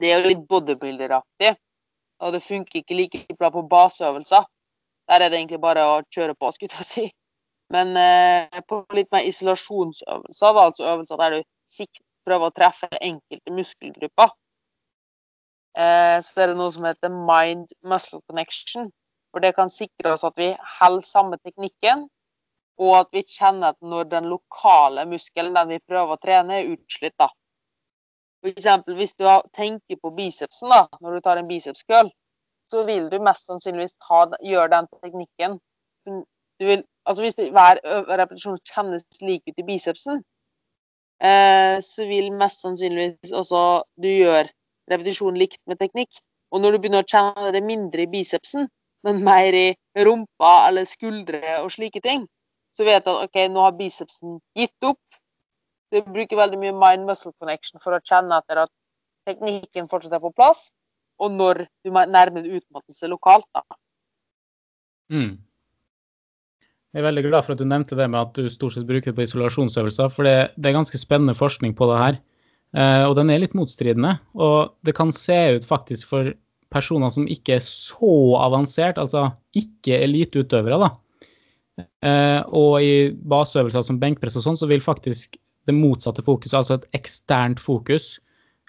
det 0.00 0.12
er 0.12 0.20
jo 0.20 0.28
litt 0.28 0.44
bodybuilderaktig. 0.48 1.56
Og 2.24 2.32
det 2.32 2.42
funker 2.42 2.80
ikke 2.80 2.96
like 2.96 3.36
bra 3.38 3.50
på 3.52 3.66
baseøvelser. 3.70 4.46
Der 5.08 5.22
er 5.22 5.30
det 5.30 5.38
egentlig 5.38 5.60
bare 5.62 5.84
å 5.86 6.00
kjøre 6.14 6.34
på, 6.34 6.50
skulle 6.54 6.78
jeg 6.80 6.88
si. 6.88 7.06
Men 7.74 7.96
eh, 7.98 8.62
på 8.68 8.80
litt 8.94 9.10
mer 9.14 9.26
isolasjonsøvelser, 9.26 10.52
da, 10.54 10.64
altså 10.70 10.86
øvelser 10.86 11.22
der 11.22 11.36
du 11.36 11.46
sikt 11.72 12.02
prøver 12.26 12.50
å 12.50 12.54
treffe 12.54 12.88
enkelte 13.02 13.54
muskelgrupper, 13.54 14.34
eh, 15.78 16.18
så 16.22 16.42
er 16.42 16.52
det 16.52 16.58
noe 16.58 16.74
som 16.74 16.86
heter 16.86 17.14
mind-muscle 17.14 18.22
connection. 18.26 18.90
For 19.34 19.44
det 19.44 19.54
kan 19.58 19.70
sikre 19.70 20.14
oss 20.14 20.24
at 20.24 20.38
vi 20.40 20.52
holder 20.78 21.06
samme 21.06 21.38
teknikken, 21.42 22.06
og 22.80 22.92
at 23.00 23.10
vi 23.12 23.24
kjenner 23.24 23.74
at 23.74 23.80
når 23.80 24.08
den 24.12 24.30
lokale 24.30 25.06
muskelen, 25.08 25.54
den 25.56 25.74
vi 25.74 25.82
prøver 25.88 26.16
å 26.16 26.22
trene, 26.22 26.60
er 26.60 26.72
utslitt. 26.76 27.16
da. 27.18 27.28
Eksempel 28.44 28.94
hvis 28.98 29.14
du 29.14 29.24
tenker 29.56 29.98
på 30.02 30.12
bicepsen 30.16 30.70
da, 30.70 30.86
når 31.00 31.16
du 31.16 31.20
tar 31.24 31.40
en 31.40 31.48
bicepskøl, 31.48 32.10
så 32.70 32.82
vil 32.86 33.08
du 33.10 33.18
mest 33.22 33.46
sannsynligvis 33.46 33.96
gjøre 34.42 34.70
den 34.72 34.88
teknikken. 35.02 35.58
Vil, 36.58 36.84
altså 37.06 37.22
hvis 37.22 37.34
det, 37.34 37.50
hver 37.52 37.80
repetisjon 38.18 38.58
kjennes 38.64 39.04
lik 39.22 39.42
ut 39.48 39.58
i 39.58 39.66
bicepsen, 39.66 40.22
eh, 41.22 41.76
så 41.80 42.06
vil 42.08 42.32
mest 42.32 42.62
sannsynligvis 42.64 43.32
også 43.32 43.82
du 44.02 44.08
gjøre 44.08 44.48
repetisjonen 44.90 45.38
likt 45.38 45.60
med 45.66 45.78
teknikk. 45.78 46.22
Og 46.50 46.62
når 46.62 46.72
du 46.72 46.78
begynner 46.80 47.04
å 47.04 47.10
kjenne 47.10 47.52
det 47.54 47.62
mindre 47.62 48.06
i 48.06 48.10
bicepsen, 48.10 48.68
men 49.06 49.22
mer 49.24 49.54
i 49.54 49.66
rumpa 50.06 50.66
eller 50.68 50.86
skuldre 50.88 51.60
og 51.60 51.70
slike 51.74 52.02
ting, 52.02 52.26
så 52.74 52.84
vet 52.86 53.04
du 53.04 53.12
at 53.12 53.28
ok, 53.28 53.38
nå 53.52 53.62
har 53.64 53.76
bicepsen 53.78 54.40
gitt 54.56 54.86
opp. 54.86 55.00
Du 55.92 56.00
bruker 56.02 56.38
veldig 56.38 56.58
mye 56.60 56.74
mind-muscle 56.74 57.32
connection 57.38 57.82
for 57.82 57.94
å 57.96 58.02
kjenne 58.02 58.40
etter 58.40 58.64
at 58.64 58.72
teknikken 59.26 59.90
fortsatt 59.90 60.16
er 60.18 60.22
på 60.22 60.32
plass, 60.34 60.70
og 61.22 61.34
når 61.34 61.64
du 61.84 61.90
nærmer 61.90 62.42
deg 62.42 62.60
utmattelse 62.60 63.10
lokalt. 63.10 63.46
da. 63.54 63.62
Mm. 65.12 65.36
Jeg 66.96 67.02
er 67.02 67.06
veldig 67.06 67.26
glad 67.26 67.44
for 67.44 67.54
at 67.54 67.60
du 67.60 67.68
nevnte 67.68 67.98
det 67.98 68.06
med 68.08 68.22
at 68.22 68.38
du 68.38 68.48
stort 68.50 68.74
sett 68.74 68.86
bruker 68.88 69.12
det 69.12 69.18
på 69.18 69.26
isolasjonsøvelser, 69.26 70.10
for 70.12 70.26
det, 70.26 70.36
det 70.56 70.70
er 70.70 70.78
ganske 70.78 71.00
spennende 71.00 71.36
forskning 71.36 71.74
på 71.76 71.88
det 71.90 72.00
her. 72.00 72.18
Eh, 72.76 73.04
og 73.06 73.14
den 73.18 73.30
er 73.30 73.42
litt 73.42 73.56
motstridende. 73.56 74.16
Og 74.34 74.74
det 74.86 74.96
kan 74.96 75.12
se 75.14 75.38
ut 75.56 75.66
faktisk 75.68 76.08
for 76.10 76.32
personer 76.72 77.12
som 77.14 77.28
ikke 77.30 77.58
er 77.58 77.64
så 77.64 78.36
avansert, 78.42 78.98
altså 78.98 79.28
ikke 79.56 80.00
eliteutøvere, 80.06 80.80
da. 80.82 80.90
Eh, 81.76 82.40
og 82.56 82.80
i 82.82 82.94
baseøvelser 83.12 83.84
som 83.86 84.00
benkpress 84.00 84.38
og 84.40 84.46
sånn, 84.46 84.58
så 84.60 84.68
vil 84.70 84.84
faktisk 84.84 85.36
det 85.66 85.74
motsatte 85.74 86.24
fokuset, 86.26 86.56
altså 86.60 86.78
et 86.78 86.86
eksternt 87.00 87.60
fokus, 87.62 88.16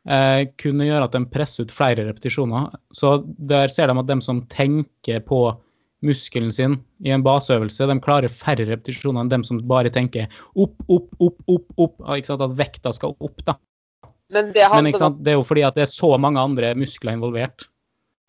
eh, 0.10 0.48
kunne 0.62 0.88
gjøre 0.88 1.08
at 1.08 1.16
de 1.16 1.24
presser 1.30 1.68
ut 1.68 1.74
flere 1.74 2.08
repetisjoner. 2.08 2.74
Så 2.96 3.20
der 3.38 3.72
ser 3.74 3.92
de 3.92 4.00
at 4.02 4.10
de 4.10 4.20
som 4.26 4.44
tenker 4.54 5.22
på 5.26 5.42
muskelen 6.06 6.52
sin 6.54 6.78
i 7.06 7.14
en 7.14 7.24
baseøvelse, 7.26 7.88
de 7.90 7.98
klarer 8.04 8.34
færre 8.34 8.68
repetisjoner 8.70 9.24
enn 9.24 9.32
dem 9.32 9.46
som 9.48 9.62
bare 9.70 9.92
tenker 9.94 10.28
opp, 10.56 10.76
opp, 10.90 11.10
opp, 11.20 11.40
opp, 11.48 11.72
opp. 11.78 12.04
Ikke 12.18 12.32
sant? 12.32 12.46
At 12.46 12.58
vekta 12.60 12.94
skal 12.94 13.16
opp, 13.18 13.42
da. 13.48 13.58
Men 14.34 14.52
det, 14.52 14.68
Men 14.74 14.92
det 15.24 15.32
er 15.32 15.38
jo 15.40 15.48
fordi 15.48 15.64
at 15.64 15.78
det 15.78 15.86
er 15.86 15.92
så 15.92 16.18
mange 16.20 16.42
andre 16.42 16.74
muskler 16.76 17.16
involvert. 17.16 17.70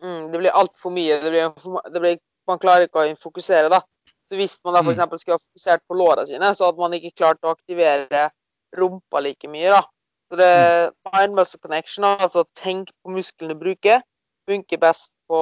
Mm, 0.03 0.31
det 0.31 0.39
blir 0.39 0.55
altfor 0.55 0.93
mye. 0.95 1.19
Det 1.21 1.31
blir, 1.33 1.49
det 1.93 2.01
blir, 2.01 2.19
man 2.47 2.61
klarer 2.61 2.87
ikke 2.87 3.03
å 3.03 3.15
fokusere, 3.19 3.67
da. 3.71 3.81
Så 4.29 4.37
Hvis 4.37 4.59
man 4.63 4.77
da 4.77 4.83
f.eks. 4.85 5.21
skulle 5.21 5.35
ha 5.35 5.41
fokusert 5.41 5.83
på 5.89 5.97
låra 5.97 6.25
sine, 6.29 6.53
så 6.55 6.69
hadde 6.69 6.81
man 6.81 6.95
ikke 6.95 7.17
klart 7.17 7.43
å 7.43 7.51
aktivere 7.51 8.29
rumpa 8.77 9.21
like 9.23 9.49
mye. 9.49 9.71
da. 9.73 9.83
Så 10.29 10.37
det 10.37 10.91
Mind 11.09 11.35
muscle 11.35 11.59
connection, 11.59 12.05
altså 12.05 12.45
tenk 12.57 12.91
på 13.03 13.13
musklene 13.15 13.55
du 13.55 13.63
bruker, 13.63 14.03
funker 14.49 14.81
best 14.81 15.11
på 15.29 15.39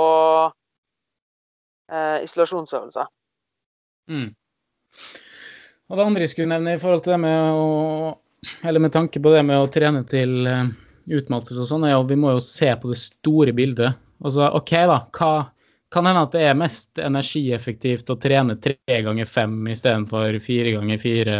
eh, 1.92 2.24
isolasjonsøvelser. 2.24 3.10
Mm. 4.08 4.30
Og 5.88 6.00
det 6.00 6.06
andre 6.06 6.24
jeg 6.24 6.34
skulle 6.34 6.52
nevne 6.52 6.76
i 6.76 6.80
forhold 6.80 7.04
til 7.04 7.16
det 7.16 7.22
med 7.26 7.60
å 7.60 8.16
Eller 8.64 8.80
med 8.80 8.94
tanke 8.94 9.20
på 9.20 9.32
det 9.34 9.42
med 9.44 9.60
å 9.60 9.70
trene 9.72 10.04
til 10.08 10.46
uh, 10.46 10.68
utmattelse 11.10 11.64
og 11.64 11.68
sånn, 11.68 11.86
er 11.88 11.96
jo 11.96 12.04
vi 12.08 12.20
må 12.20 12.36
jo 12.36 12.42
se 12.44 12.70
på 12.80 12.92
det 12.92 13.00
store 13.00 13.54
bildet. 13.58 13.98
Altså 14.24 14.52
OK, 14.56 14.74
da. 14.88 15.00
Hva 15.18 15.32
kan 15.92 16.06
hende 16.06 16.22
at 16.28 16.36
det 16.36 16.44
er 16.46 16.60
mest 16.60 17.02
energieffektivt 17.02 18.12
å 18.14 18.18
trene 18.22 18.58
tre 18.62 19.00
ganger 19.04 19.28
fem 19.28 19.56
istedenfor 19.72 20.38
fire 20.44 20.76
ganger 20.76 21.02
fire 21.02 21.38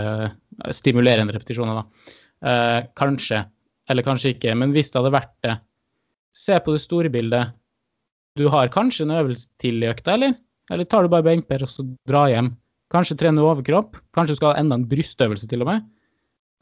stimulerende 0.74 1.36
repetisjoner, 1.36 1.82
da. 1.82 2.14
Eh, 2.48 2.80
kanskje. 2.98 3.44
Eller 3.90 4.06
kanskje 4.06 4.34
ikke. 4.36 4.56
Men 4.58 4.74
hvis 4.76 4.92
det 4.92 5.00
hadde 5.00 5.16
vært 5.16 5.34
det, 5.46 5.58
se 6.36 6.60
på 6.62 6.76
det 6.76 6.84
store 6.84 7.12
bildet. 7.14 7.56
Du 8.38 8.46
har 8.54 8.70
kanskje 8.74 9.08
en 9.08 9.16
øvelse 9.18 9.48
til 9.62 9.82
i 9.82 9.90
økta, 9.90 10.14
eller? 10.14 10.36
Eller 10.70 10.86
tar 10.86 11.06
du 11.06 11.10
bare 11.10 11.26
benkpress 11.26 11.66
og 11.66 11.72
så 11.72 11.86
drar 12.10 12.30
hjem? 12.30 12.52
Kanskje 12.94 13.18
trene 13.20 13.44
overkropp? 13.44 13.98
Kanskje 14.16 14.36
du 14.36 14.40
skal 14.40 14.54
ha 14.54 14.62
enda 14.62 14.78
en 14.78 14.88
brystøvelse 14.90 15.50
til 15.50 15.64
og 15.64 15.72
med? 15.72 15.88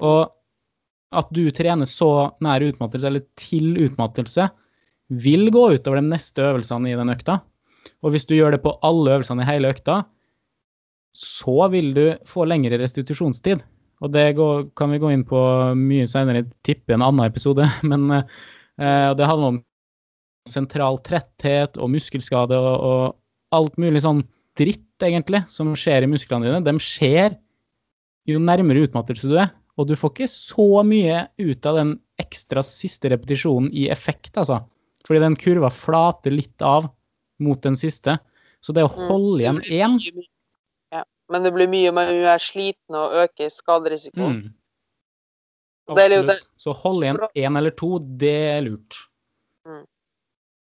Og 0.06 0.32
at 1.16 1.28
du 1.36 1.43
trener 1.56 1.88
så 1.89 2.32
nær 2.43 2.64
utmattelse, 2.66 3.08
eller 3.08 3.26
til 3.39 3.76
utmattelse, 3.86 4.48
vil 5.10 5.52
gå 5.54 5.68
utover 5.76 6.02
de 6.02 6.10
neste 6.10 6.43
øvelsene 6.43 6.91
i 6.91 6.98
den 6.98 7.12
økta. 7.14 7.39
Og 8.02 8.14
hvis 8.14 8.26
du 8.26 8.36
gjør 8.36 8.56
det 8.56 8.64
på 8.64 8.74
alle 8.86 9.18
øvelsene 9.18 9.46
i 9.46 9.50
hele 9.50 9.70
økta, 9.76 10.02
så 11.16 11.70
vil 11.72 11.93
du 11.96 12.06
få 12.28 12.48
lengre 12.50 12.80
restitusjonstid. 12.82 13.62
Og 14.06 14.12
det 14.14 14.36
går, 14.38 14.68
kan 14.78 14.91
vi 14.93 15.01
gå 15.01 15.12
inn 15.14 15.26
på 15.26 15.39
mye 15.80 16.06
senere, 16.10 16.45
tipper 16.66 16.95
en 16.95 17.06
annen 17.08 17.26
episode. 17.26 17.66
Men 17.89 18.08
eh, 18.14 19.10
det 19.18 19.30
handler 19.30 19.56
om 19.56 19.62
sentral 20.49 20.99
tretthet 21.06 21.80
og 21.82 21.89
muskelskade 21.95 22.58
og, 22.60 22.76
og 22.86 23.56
alt 23.58 23.80
mulig 23.82 24.03
sånn 24.06 24.22
dritt, 24.60 24.86
egentlig, 25.03 25.41
som 25.51 25.74
skjer 25.76 26.06
i 26.06 26.10
musklene 26.12 26.47
dine, 26.47 26.62
de 26.64 26.76
skjer 26.80 27.34
jo 28.30 28.41
nærmere 28.41 28.86
utmattelse 28.88 29.30
du 29.30 29.36
er. 29.41 29.49
Og 29.76 29.89
du 29.89 29.97
får 29.99 30.14
ikke 30.14 30.32
så 30.32 30.68
mye 30.88 31.26
ut 31.41 31.68
av 31.68 31.82
den 31.82 31.97
ekstra 32.22 32.64
siste 32.64 33.12
repetisjonen 33.12 33.74
i 33.76 33.89
effekt, 33.91 34.38
altså. 34.39 34.62
Fordi 35.06 35.22
den 35.22 35.36
kurva 35.38 35.70
flater 35.74 36.34
litt 36.34 36.64
av 36.64 36.88
mot 37.43 37.60
den 37.62 37.76
siste. 37.78 38.16
Så 38.64 38.74
det 38.74 38.86
å 38.86 38.93
mm. 38.93 39.01
holde 39.10 39.43
igjen 39.43 39.60
én. 39.68 39.97
Men 41.34 41.45
det 41.45 41.53
blir 41.55 41.69
mye 41.71 41.91
mer 41.95 42.38
sliten 42.41 42.97
og 42.97 43.15
øker 43.23 43.49
skaderisikoen. 43.49 44.39
Mm. 44.43 44.53
Absolutt. 45.89 46.47
Så 46.57 46.73
hold 46.73 47.03
igjen 47.05 47.19
én 47.38 47.57
eller 47.57 47.73
to, 47.78 47.97
det 48.21 48.38
er 48.55 48.63
lurt. 48.65 48.97
Mm. 49.65 49.84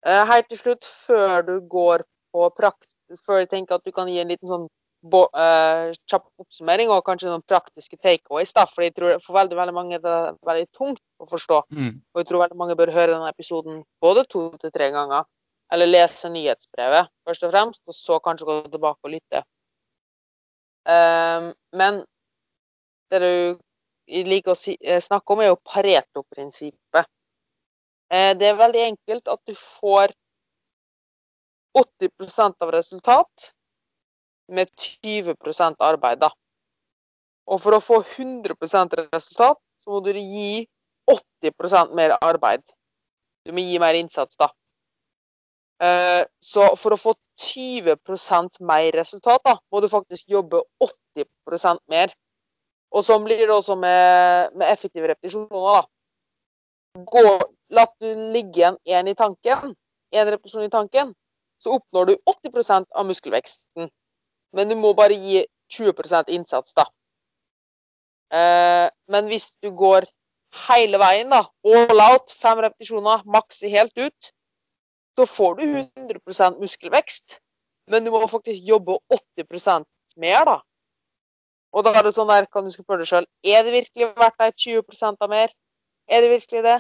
Eh, 0.08 0.24
helt 0.32 0.50
til 0.52 0.60
slutt, 0.60 0.88
før 1.08 1.46
du 1.48 1.54
går 1.72 2.04
på 2.36 2.50
prakt 2.56 2.96
før 3.26 3.44
jeg 3.44 3.52
tenker 3.52 3.78
at 3.78 3.86
du 3.86 3.94
kan 3.96 4.10
gi 4.10 4.18
en 4.22 4.32
liten 4.32 4.50
sånn 4.50 4.66
uh, 5.06 5.94
kjapp 6.10 6.26
oppsummering 6.42 6.90
og 6.90 7.04
kanskje 7.06 7.30
noen 7.30 7.46
praktiske 7.46 7.98
takeaways. 8.02 8.54
da, 8.54 8.66
for 8.66 8.86
jeg 8.86 8.96
tror 8.96 9.20
For 9.22 9.38
veldig 9.38 9.58
veldig 9.60 9.76
mange 9.76 10.00
det 10.02 10.12
er 10.12 10.38
veldig 10.46 10.68
tungt 10.74 11.02
å 11.22 11.30
forstå. 11.30 11.62
Mm. 11.70 12.02
Og 12.14 12.22
jeg 12.22 12.30
tror 12.30 12.46
veldig 12.46 12.58
mange 12.58 12.78
bør 12.80 12.94
høre 12.96 13.14
denne 13.14 13.30
episoden 13.30 13.84
både 14.02 14.26
to 14.30 14.50
til 14.62 14.74
tre 14.74 14.90
ganger, 14.92 15.28
eller 15.74 15.90
lese 15.90 16.30
nyhetsbrevet 16.30 17.12
først 17.26 17.46
og 17.46 17.54
fremst, 17.54 17.82
og 17.86 17.98
så 17.98 18.20
kanskje 18.20 18.50
gå 18.50 18.58
tilbake 18.74 19.00
og 19.04 19.14
lytte. 19.14 19.44
Um, 20.86 21.50
men 21.74 22.04
det 23.10 23.20
du 23.24 24.22
liker 24.30 24.54
å 24.54 24.60
si, 24.60 24.78
eh, 24.82 25.02
snakke 25.02 25.34
om, 25.34 25.42
er 25.42 25.50
jo 25.50 25.62
Pareto-prinsippet. 25.66 27.10
Uh, 28.14 28.34
det 28.38 28.52
er 28.52 28.60
veldig 28.60 28.84
enkelt 28.92 29.28
at 29.34 29.42
du 29.50 29.56
får 29.58 30.14
80% 31.76 32.62
av 32.62 32.72
resultat 32.72 33.52
med 34.48 34.70
20 34.78 35.36
arbeid. 35.80 36.22
Da. 36.22 36.30
Og 37.50 37.62
for 37.62 37.78
å 37.78 37.84
få 37.84 38.02
100% 38.04 38.96
resultat, 39.12 39.60
så 39.84 39.92
må 39.92 40.02
du 40.06 40.14
gi 40.14 40.68
80% 41.10 41.94
mer 41.98 42.16
arbeid. 42.22 42.64
Du 43.46 43.54
må 43.54 43.62
gi 43.62 43.80
mer 43.82 43.98
innsats, 43.98 44.38
da. 44.38 44.50
Eh, 45.84 46.24
så 46.40 46.72
for 46.80 46.96
å 46.96 47.00
få 47.00 47.14
20% 47.42 48.62
mer 48.66 48.92
resultat, 48.96 49.42
da, 49.46 49.58
må 49.72 49.82
du 49.82 49.90
faktisk 49.92 50.30
jobbe 50.32 50.62
80% 50.84 51.82
mer. 51.92 52.14
Og 52.96 53.04
sånn 53.04 53.26
blir 53.26 53.44
det 53.44 53.52
også 53.52 53.76
med, 53.80 54.56
med 54.56 54.70
effektive 54.72 55.10
repetisjoner. 55.12 55.50
da. 55.50 57.04
Gå, 57.12 57.24
la 57.76 57.86
du 58.00 58.08
ligge 58.32 58.62
igjen 58.62 58.78
én 58.88 59.12
i 59.12 59.16
tanken, 59.20 59.74
én 60.16 60.30
repetisjon 60.30 60.64
i 60.64 60.72
tanken, 60.72 61.12
så 61.60 61.76
oppnår 61.76 62.12
du 62.12 62.16
80% 62.32 62.88
av 62.96 63.08
muskelveksten. 63.10 63.90
Men 64.56 64.72
du 64.72 64.78
må 64.80 64.94
bare 64.96 65.18
gi 65.20 65.44
20 65.76 66.32
innsats, 66.32 66.74
da. 66.78 66.86
Eh, 68.32 68.88
men 69.12 69.28
hvis 69.28 69.50
du 69.64 69.72
går 69.76 70.08
hele 70.68 71.00
veien, 71.02 71.30
da, 71.34 71.44
all 71.68 72.02
out, 72.06 72.32
fem 72.32 72.62
repetisjoner, 72.64 73.26
maks 73.28 73.62
helt 73.62 73.98
ut, 73.98 74.32
så 75.16 75.26
får 75.26 75.60
du 75.60 75.64
100% 75.66 76.60
muskelvekst. 76.60 77.40
Men 77.92 78.06
du 78.06 78.12
må 78.12 78.24
faktisk 78.28 78.66
jobbe 78.66 78.98
80% 79.14 79.86
mer, 80.18 80.46
da. 80.48 80.58
Og 81.76 81.84
da 81.86 81.92
er 81.98 82.08
det 82.08 82.16
sånn 82.16 82.32
der, 82.32 82.48
kan 82.48 82.66
du 82.66 82.72
spørre 82.72 83.04
deg 83.04 83.10
sjøl 83.10 83.26
er 83.44 83.66
det 83.68 83.74
virkelig 83.76 84.08
verdt 84.16 84.38
deg 84.40 84.56
20 84.64 85.10
av 85.12 85.30
mer. 85.30 85.52
Er 86.08 86.24
det 86.24 86.32
virkelig 86.32 86.64
det? 86.64 86.78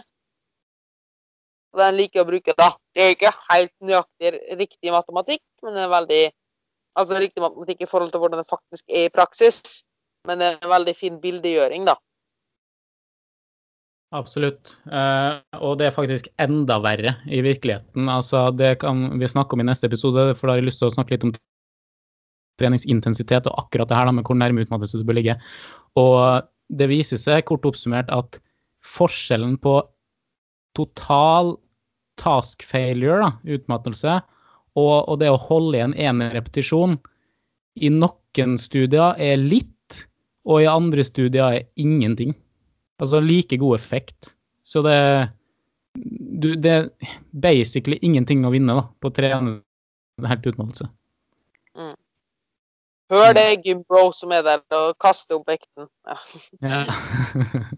Og 1.75 1.81
den 1.81 1.97
liker 1.97 2.21
jeg 2.21 2.23
å 2.23 2.29
bruke 2.29 2.55
da. 2.55 2.69
Det 2.95 3.03
er 3.03 3.13
ikke 3.13 3.33
helt 3.49 3.73
nøyaktig 3.83 4.31
riktig 4.61 4.93
matematikk, 4.95 5.43
men 5.65 5.75
det 5.75 5.83
er 5.83 5.91
veldig 5.91 6.21
altså 6.95 7.19
riktig 7.19 7.43
matematikk 7.43 7.83
i 7.83 7.89
forhold 7.89 8.13
til 8.13 8.23
hvordan 8.23 8.39
det 8.39 8.47
faktisk 8.47 8.85
er 8.87 9.09
i 9.09 9.13
praksis. 9.13 9.83
Men 10.25 10.39
det 10.39 10.47
er 10.47 10.61
en 10.61 10.71
veldig 10.71 10.95
fin 10.95 11.17
bildegjøring, 11.21 11.83
da. 11.89 11.97
Absolutt. 14.15 14.77
Eh, 14.87 15.41
og 15.59 15.77
det 15.79 15.89
er 15.89 15.95
faktisk 15.95 16.29
enda 16.41 16.77
verre 16.83 17.17
i 17.27 17.41
virkeligheten. 17.43 18.07
Altså, 18.11 18.47
det 18.55 18.77
kan 18.83 19.09
vi 19.19 19.29
snakke 19.31 19.55
om 19.57 19.63
i 19.63 19.67
neste 19.67 19.89
episode, 19.89 20.29
for 20.37 20.47
da 20.47 20.55
har 20.55 20.61
jeg 20.61 20.69
lyst 20.69 20.81
til 20.83 20.89
å 20.89 20.95
snakke 20.95 21.15
litt 21.15 21.27
om 21.27 21.33
treningsintensitet 22.61 23.49
og 23.51 23.65
akkurat 23.65 23.91
det 23.91 23.97
her 23.99 24.11
med 24.15 24.23
hvor 24.27 24.37
nærme 24.39 24.63
utmattelse 24.63 25.01
du 25.01 25.07
bør 25.07 25.19
ligge. 25.19 25.35
Og 25.99 26.47
det 26.71 26.87
viser 26.91 27.19
seg 27.19 27.43
kort 27.49 27.67
oppsummert 27.67 28.11
at 28.13 28.39
forskjellen 28.85 29.57
på 29.61 29.81
total 30.77 31.55
task 32.21 32.63
failure, 32.63 33.19
da, 33.25 33.57
utmattelse, 33.57 34.19
og, 34.75 34.95
og, 35.07 35.19
det 35.19 35.31
å 35.31 35.39
holde 35.39 35.79
igjen 35.79 35.95
én 35.99 36.23
repetisjon, 36.35 36.97
i 37.75 37.91
noen 37.91 38.55
studier 38.59 39.19
er 39.19 39.39
litt, 39.39 39.71
og 40.47 40.63
i 40.63 40.69
andre 40.69 41.03
studier 41.03 41.59
er 41.59 41.67
ingenting. 41.79 42.35
Altså 43.01 43.19
like 43.23 43.57
god 43.61 43.75
effekt. 43.77 44.33
Så 44.65 44.81
det, 44.85 44.97
du, 46.41 46.53
det 46.55 46.71
er 46.71 46.89
basically 47.31 47.99
ingenting 48.01 48.45
å 48.47 48.53
vinne 48.53 48.77
da, 48.77 48.85
på 48.99 49.11
å 49.11 49.15
trene 49.15 49.59
helt 50.25 50.47
utmattelse. 50.51 50.87
Mm. 51.75 51.95
Hør 53.13 53.33
det 53.37 53.47
gymbro 53.67 54.07
som 54.15 54.31
er 54.33 54.45
der 54.47 54.63
og 54.73 54.95
kaste 55.01 55.37
opp 55.37 55.49
vekten. 55.51 55.89
Ja. 56.07 56.19
ja. 56.65 56.83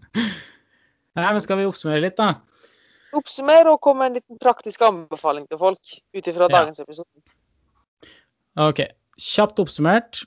Nei, 1.18 1.32
men 1.34 1.42
skal 1.42 1.58
vi 1.58 1.66
oppsummere 1.66 2.06
litt, 2.06 2.16
da? 2.16 2.36
oppsummere 3.16 3.72
og 3.72 3.80
komme 3.84 4.04
med 4.04 4.10
en 4.10 4.18
liten 4.20 4.40
praktisk 4.42 4.82
anbefaling 4.84 5.46
til 5.48 5.60
folk 5.60 5.94
ut 6.16 6.30
ifra 6.30 6.48
dagens 6.52 6.82
episode. 6.82 7.08
OK. 8.58 8.82
Kjapt 9.22 9.60
oppsummert. 9.62 10.22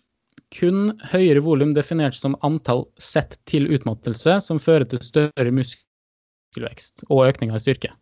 Kun 0.51 0.97
høyere 1.13 1.43
volum 1.45 1.71
definert 1.75 2.17
som 2.17 2.35
antall 2.45 2.85
sett 2.99 3.37
til 3.47 3.69
utmattelse 3.71 4.39
som 4.43 4.59
fører 4.59 4.87
til 4.89 4.99
større 5.03 5.53
muskelvekst 5.55 7.05
og 7.09 7.29
økninger 7.29 7.55
i 7.55 7.63
styrke. 7.63 7.93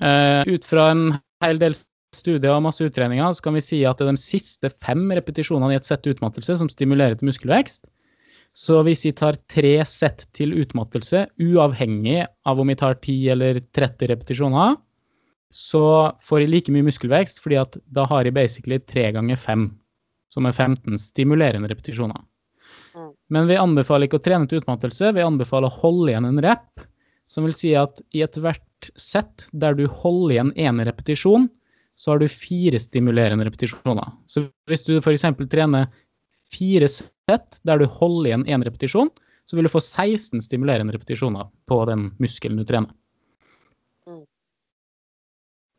Uh, 0.00 0.42
ut 0.48 0.64
fra 0.68 0.90
en 0.92 1.04
hel 1.44 1.60
del 1.60 1.76
studier 2.16 2.54
og 2.54 2.64
masse 2.64 2.84
utredninger 2.84 3.34
så 3.36 3.44
kan 3.44 3.56
vi 3.56 3.64
si 3.64 3.82
at 3.88 4.00
det 4.00 4.06
er 4.06 4.16
de 4.16 4.22
siste 4.22 4.70
fem 4.84 5.04
repetisjonene 5.18 5.74
i 5.74 5.78
et 5.80 5.88
sett 5.88 6.06
utmattelse 6.08 6.58
som 6.60 6.72
stimulerer 6.72 7.18
til 7.18 7.28
muskelvekst. 7.30 7.84
Så 8.56 8.80
hvis 8.86 9.04
vi 9.04 9.12
tar 9.12 9.36
tre 9.52 9.74
sett 9.84 10.24
til 10.36 10.54
utmattelse, 10.56 11.26
uavhengig 11.36 12.22
av 12.24 12.60
om 12.62 12.70
vi 12.72 12.76
tar 12.80 12.96
10 13.02 13.16
eller 13.34 13.60
30 13.76 14.08
repetisjoner, 14.14 14.78
så 15.52 15.82
får 16.24 16.40
jeg 16.42 16.52
like 16.52 16.72
mye 16.72 16.86
muskelvekst, 16.86 17.42
fordi 17.44 17.60
da 17.92 18.06
har 18.08 18.24
jeg 18.24 18.34
basically 18.36 18.78
tre 18.80 19.10
ganger 19.12 19.36
5, 19.36 19.68
som 20.36 20.46
er 20.48 20.52
15 20.52 20.98
stimulerende 21.00 21.70
repetisjoner. 21.72 22.20
Mm. 22.92 23.12
Men 23.32 23.48
vi 23.48 23.56
anbefaler 23.56 24.08
ikke 24.08 24.20
å 24.20 24.26
trene 24.26 24.48
til 24.48 24.60
utmattelse, 24.60 25.14
vi 25.16 25.24
anbefaler 25.24 25.72
å 25.72 25.78
holde 25.80 26.12
igjen 26.12 26.28
en 26.28 26.42
rep, 26.44 26.84
som 27.26 27.46
vil 27.48 27.56
si 27.56 27.72
at 27.76 28.02
i 28.14 28.22
ethvert 28.22 28.90
sett 29.00 29.46
der 29.56 29.74
du 29.78 29.86
holder 29.88 30.36
igjen 30.36 30.52
én 30.60 30.82
repetisjon, 30.84 31.48
så 31.96 32.12
har 32.12 32.20
du 32.20 32.28
fire 32.28 32.78
stimulerende 32.80 33.46
repetisjoner. 33.48 34.12
Så 34.28 34.44
hvis 34.68 34.84
du 34.84 34.98
f.eks. 35.00 35.24
trener 35.48 35.88
fire 36.52 36.88
sett 36.92 37.58
der 37.64 37.80
du 37.80 37.88
holder 37.88 38.30
igjen 38.30 38.46
én 38.52 38.64
repetisjon, 38.68 39.10
så 39.48 39.56
vil 39.56 39.66
du 39.66 39.72
få 39.72 39.80
16 39.80 40.44
stimulerende 40.44 40.92
repetisjoner 40.92 41.48
på 41.70 41.80
den 41.88 42.10
muskelen 42.22 42.60
du 42.60 42.66
trener. 42.68 42.92
Mm. 44.06 44.22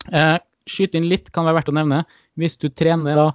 Eh, 0.10 0.38
inn 0.88 1.10
litt 1.12 1.30
kan 1.36 1.46
være 1.46 1.62
verdt 1.62 1.72
å 1.72 1.78
nevne. 1.78 2.04
Hvis 2.40 2.58
du 2.58 2.70
trener 2.72 3.20
da 3.20 3.28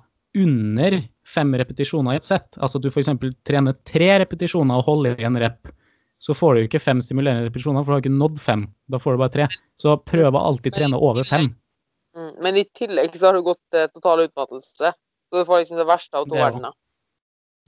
under 0.42 0.98
fem 1.32 1.54
repetisjoner 1.58 2.16
i 2.16 2.20
et 2.20 2.26
sett, 2.26 2.58
altså 2.58 2.80
at 2.80 2.84
du 2.84 2.90
f.eks. 2.92 3.10
trener 3.48 3.78
tre 3.88 4.10
repetisjoner 4.22 4.80
og 4.80 4.88
holder 4.90 5.20
i 5.20 5.26
en 5.28 5.40
rep, 5.40 5.72
så 6.22 6.36
får 6.38 6.54
du 6.54 6.66
ikke 6.66 6.82
fem 6.82 7.00
stimulerende 7.02 7.48
repetisjoner, 7.48 7.82
for 7.82 7.90
du 7.90 7.96
har 7.96 8.04
ikke 8.04 8.14
nådd 8.14 8.36
fem. 8.38 8.68
Da 8.92 9.00
får 9.02 9.16
du 9.16 9.22
bare 9.24 9.34
tre. 9.34 9.48
Så 9.80 9.96
prøv 10.06 10.36
å 10.38 10.44
alltid 10.52 10.76
trene 10.76 11.00
over 11.02 11.26
fem. 11.26 11.48
Mm. 12.14 12.28
Men 12.44 12.60
i 12.60 12.62
tillegg 12.78 13.16
så 13.16 13.26
har 13.28 13.38
du 13.38 13.42
gått 13.48 13.58
til 13.74 13.88
total 13.90 14.22
utmattelse. 14.28 14.92
Så 14.92 15.40
du 15.40 15.48
får 15.48 15.64
liksom 15.64 15.80
det 15.80 15.88
verste 15.88 16.20
av 16.20 16.28
to 16.28 16.38
er 16.38 16.44
verdener. 16.44 16.76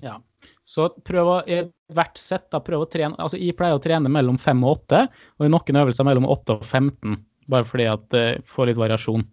Ja. 0.04 0.20
Så 0.68 0.86
prøv 1.06 1.30
å, 1.32 1.36
i 1.50 1.64
hvert 1.94 2.20
sett 2.20 2.46
da, 2.52 2.60
prøv 2.62 2.84
å 2.84 2.88
trene 2.90 3.18
altså 3.22 3.38
Jeg 3.40 3.54
pleier 3.58 3.78
å 3.78 3.82
trene 3.82 4.10
mellom 4.12 4.38
fem 4.40 4.62
og 4.64 4.78
åtte, 4.78 5.06
og 5.38 5.46
i 5.46 5.50
noen 5.50 5.80
øvelser 5.82 6.06
mellom 6.06 6.28
åtte 6.30 6.58
og 6.58 6.62
15. 6.66 7.18
Bare 7.50 7.66
fordi 7.66 7.88
at 7.90 8.06
det 8.14 8.26
får 8.48 8.70
litt 8.70 8.80
variasjon. 8.80 9.26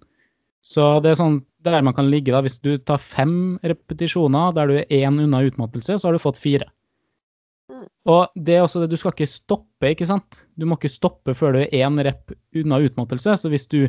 Så 0.62 0.86
det 1.01 1.12
er 1.12 1.18
sånn 1.20 1.39
der 1.66 1.82
man 1.86 1.95
kan 1.97 2.09
ligge, 2.09 2.34
da. 2.34 2.41
Hvis 2.45 2.59
du 2.62 2.76
tar 2.78 3.01
fem 3.01 3.57
repetisjoner 3.66 4.53
der 4.57 4.70
du 4.70 4.78
er 4.80 4.93
én 5.01 5.18
unna 5.24 5.41
utmattelse, 5.45 5.97
så 5.97 6.07
har 6.07 6.18
du 6.18 6.22
fått 6.22 6.41
fire. 6.41 6.70
Mm. 7.72 7.88
Og 8.14 8.38
det 8.38 8.57
er 8.57 8.66
også 8.66 8.84
det, 8.84 8.91
du 8.91 8.99
skal 8.99 9.16
ikke 9.16 9.30
stoppe, 9.30 9.91
ikke 9.91 10.09
sant. 10.09 10.43
Du 10.57 10.68
må 10.70 10.78
ikke 10.78 10.91
stoppe 10.91 11.36
før 11.38 11.55
du 11.55 11.64
er 11.64 11.74
én 11.82 11.97
rep 12.05 12.34
unna 12.57 12.82
utmattelse. 12.86 13.38
Så 13.41 13.51
hvis 13.53 13.68
du 13.72 13.86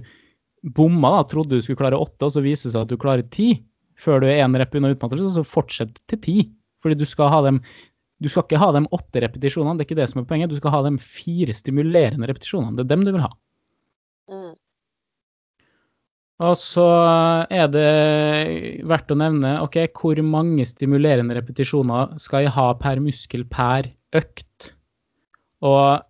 bomma, 0.62 1.16
da, 1.18 1.22
trodde 1.28 1.58
du 1.58 1.64
skulle 1.64 1.80
klare 1.80 2.00
åtte, 2.00 2.28
og 2.28 2.34
så 2.34 2.44
viser 2.44 2.68
det 2.68 2.76
seg 2.76 2.84
at 2.86 2.92
du 2.92 3.00
klarer 3.00 3.28
ti 3.32 3.52
før 4.00 4.22
du 4.22 4.28
er 4.30 4.40
én 4.42 4.56
rep 4.58 4.74
unna 4.78 4.92
utmattelse, 4.94 5.34
så 5.36 5.46
fortsett 5.46 6.00
til 6.08 6.20
ti. 6.24 6.36
Fordi 6.82 6.96
du 6.98 7.04
skal 7.06 7.30
ha 7.32 7.42
dem 7.46 7.62
du 8.22 8.28
skal 8.30 8.44
ikke 8.46 8.60
ha 8.62 8.68
dem 8.74 8.84
åtte 8.94 9.18
repetisjonene, 9.24 9.74
det 9.78 9.82
er 9.82 9.88
ikke 9.88 9.98
det 9.98 10.10
som 10.12 10.20
er 10.20 10.26
poenget. 10.30 10.52
Du 10.52 10.60
skal 10.60 10.70
ha 10.76 10.82
dem 10.86 10.98
fire 11.02 11.54
stimulerende 11.58 12.28
repetisjonene. 12.30 12.76
Det 12.78 12.84
er 12.84 12.90
dem 12.92 13.02
du 13.02 13.10
vil 13.16 13.24
ha. 13.24 13.32
Og 16.40 16.54
så 16.58 16.86
er 17.52 17.68
det 17.70 17.88
verdt 18.88 19.12
å 19.12 19.18
nevne 19.18 19.56
ok, 19.62 19.84
hvor 19.94 20.18
mange 20.26 20.64
stimulerende 20.66 21.36
repetisjoner 21.36 22.16
skal 22.22 22.46
jeg 22.46 22.54
ha 22.56 22.70
per 22.80 23.02
muskel 23.04 23.44
per 23.50 23.90
økt. 24.16 24.72
Og 25.62 26.02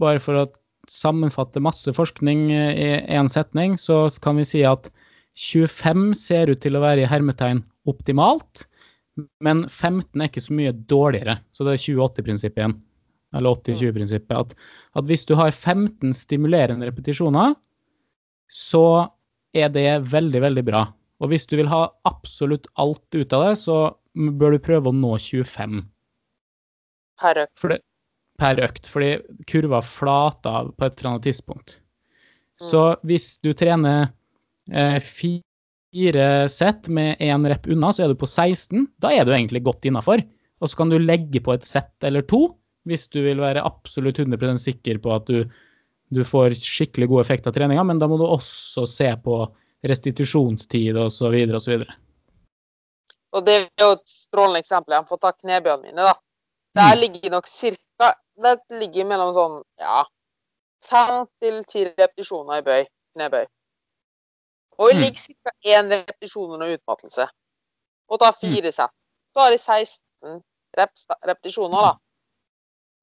bare 0.00 0.22
for 0.22 0.40
å 0.40 0.46
sammenfatte 0.90 1.62
masse 1.64 1.92
forskning 1.96 2.46
i 2.52 2.90
én 3.02 3.28
setning, 3.32 3.76
så 3.80 4.06
kan 4.24 4.38
vi 4.40 4.46
si 4.48 4.62
at 4.68 4.88
25 5.34 6.12
ser 6.16 6.52
ut 6.52 6.62
til 6.62 6.78
å 6.78 6.84
være 6.84 7.04
i 7.04 7.10
hermetegn 7.10 7.64
optimalt, 7.90 8.64
men 9.44 9.64
15 9.68 10.20
er 10.20 10.30
ikke 10.30 10.42
så 10.44 10.56
mye 10.56 10.74
dårligere. 10.90 11.38
Så 11.54 11.66
det 11.66 11.74
er 11.74 11.82
20-80-prinsippet 11.82 12.62
igjen. 12.62 12.78
Eller 13.34 13.58
80-20-prinsippet. 13.58 14.34
At, 14.38 14.54
at 14.98 15.10
hvis 15.10 15.26
du 15.26 15.34
har 15.38 15.52
15 15.52 16.14
stimulerende 16.16 16.86
repetisjoner, 16.88 17.54
så 18.50 18.84
er 19.54 19.72
det 19.74 19.88
veldig, 20.10 20.40
veldig 20.44 20.64
bra. 20.66 20.84
Og 21.22 21.30
hvis 21.30 21.46
du 21.50 21.56
vil 21.58 21.70
ha 21.70 21.86
absolutt 22.08 22.66
alt 22.80 23.04
ut 23.14 23.34
av 23.36 23.48
det, 23.48 23.54
så 23.62 23.78
bør 24.14 24.56
du 24.56 24.64
prøve 24.64 24.90
å 24.90 24.96
nå 24.96 25.16
25 25.18 25.82
Per 27.22 27.38
økt. 27.44 27.54
Fordi, 27.62 27.78
per 28.42 28.60
økt. 28.66 28.90
Fordi 28.90 29.10
kurva 29.50 29.80
flater 29.86 30.60
av 30.60 30.72
på 30.74 30.86
et 30.86 30.98
eller 30.98 31.12
annet 31.12 31.26
tidspunkt. 31.28 31.78
Så 32.62 32.82
hvis 33.06 33.36
du 33.42 33.52
trener 33.58 34.08
eh, 34.70 34.98
fire 35.02 36.28
sett 36.50 36.88
med 36.90 37.22
én 37.22 37.46
rep 37.50 37.66
unna, 37.70 37.92
så 37.94 38.04
er 38.04 38.12
du 38.12 38.18
på 38.18 38.30
16. 38.30 38.88
Da 39.02 39.12
er 39.14 39.26
du 39.26 39.34
egentlig 39.34 39.64
godt 39.66 39.86
innafor. 39.86 40.22
Og 40.62 40.70
så 40.70 40.80
kan 40.80 40.92
du 40.92 40.98
legge 41.02 41.42
på 41.44 41.54
et 41.54 41.66
sett 41.66 42.06
eller 42.06 42.26
to 42.26 42.46
hvis 42.88 43.06
du 43.08 43.22
vil 43.24 43.40
være 43.40 43.64
absolutt 43.64 44.18
100 44.20 44.58
sikker 44.60 44.98
på 45.00 45.12
at 45.14 45.30
du, 45.30 45.46
du 46.14 46.22
får 46.24 46.54
skikkelig 46.58 47.08
god 47.10 47.24
effekt 47.24 47.46
av 47.46 47.54
treninga, 47.56 47.84
men 47.84 47.98
da 47.98 48.08
må 48.10 48.18
du 48.20 48.24
også 48.26 48.86
se 48.88 49.10
på 49.24 49.42
restitusjonstid 49.84 50.96
osv. 50.96 51.34
osv. 51.58 51.84
Og 53.34 53.44
det 53.46 53.54
er 53.54 53.68
jo 53.82 53.90
et 53.96 54.08
strålende 54.08 54.62
eksempel. 54.62 54.94
Jeg 54.94 55.08
får 55.10 55.20
ta 55.20 55.32
knebøyene 55.32 55.82
mine, 55.82 56.06
da. 56.06 56.14
Der 56.74 56.94
Mm. 56.94 57.00
ligger 57.00 57.30
nok 57.30 57.46
cirka 57.46 57.80
Det 58.36 58.58
ligger 58.70 59.04
mellom 59.06 59.32
sånn, 59.32 59.62
ja 59.78 60.02
Fem 60.82 61.26
til 61.40 61.62
ti 61.64 61.84
repetisjoner 61.84 62.58
i 62.58 62.62
bøy. 62.62 62.86
Knebøy. 63.16 63.46
Og 64.78 64.88
det 64.90 64.96
Mm. 64.96 65.02
ligger 65.02 65.20
ca. 65.20 65.50
én 65.64 65.88
repetisjon 65.88 66.50
under 66.50 66.66
utmattelse. 66.66 67.28
Og 68.10 68.18
tar 68.20 68.32
fire 68.32 68.72
sett. 68.72 68.90
Så 69.32 69.40
har 69.40 69.50
de 69.50 69.58
16 69.58 70.42
repetisjoner, 70.76 71.80
da. 71.86 71.94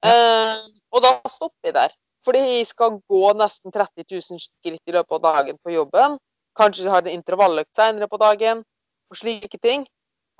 Eh, 0.04 0.68
og 0.92 1.02
da 1.02 1.20
stopper 1.28 1.64
jeg 1.64 1.74
der. 1.74 1.88
Fordi 2.26 2.42
jeg 2.42 2.68
skal 2.70 3.00
gå 3.10 3.22
nesten 3.38 3.74
30 3.74 4.04
000 4.06 4.42
skritt 4.42 4.82
i 4.86 4.94
løpet 4.94 5.16
av 5.18 5.22
dagen 5.24 5.58
på 5.62 5.74
jobben. 5.74 6.18
Kanskje 6.58 6.86
jeg 6.86 6.92
har 6.92 7.06
en 7.06 7.16
intervalløkt 7.16 7.72
senere 7.76 8.08
på 8.10 8.20
dagen, 8.20 8.62
og 9.10 9.18
slike 9.18 9.58
ting. 9.58 9.86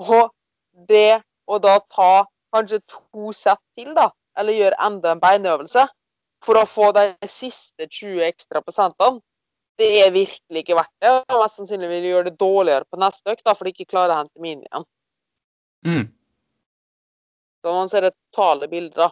Og 0.03 0.30
det 0.89 1.22
å 1.49 1.59
da 1.62 1.78
ta 1.91 2.24
kanskje 2.55 2.83
to 2.87 3.33
sett 3.35 3.61
til, 3.78 3.93
da, 3.97 4.11
eller 4.39 4.57
gjøre 4.57 4.80
enda 4.87 5.12
en 5.12 5.22
beinøvelse, 5.22 5.87
for 6.43 6.59
å 6.59 6.68
få 6.68 6.91
de 6.97 7.07
siste 7.30 7.87
20 7.87 8.24
ekstra 8.26 8.62
prosentene, 8.64 9.22
det 9.80 9.89
er 10.03 10.12
virkelig 10.14 10.62
ikke 10.62 10.76
verdt 10.76 10.95
det. 11.01 11.12
Og 11.33 11.41
mest 11.41 11.59
sannsynlig 11.59 11.89
vil 11.89 12.05
jeg 12.05 12.14
gjøre 12.14 12.28
det 12.28 12.39
dårligere 12.41 12.89
på 12.91 13.01
neste 13.01 13.33
økt, 13.33 13.45
da, 13.47 13.55
for 13.57 13.66
de 13.66 13.74
ikke 13.74 13.89
klarer 13.91 14.14
å 14.14 14.18
hente 14.20 14.43
min 14.43 14.61
igjen. 14.62 14.87
Mm. 15.87 16.05
Så 17.62 17.74
man 17.74 17.91
ser 17.91 18.07
det 18.07 18.14
totale 18.14 18.68
bildet, 18.70 18.99
da. 19.01 19.09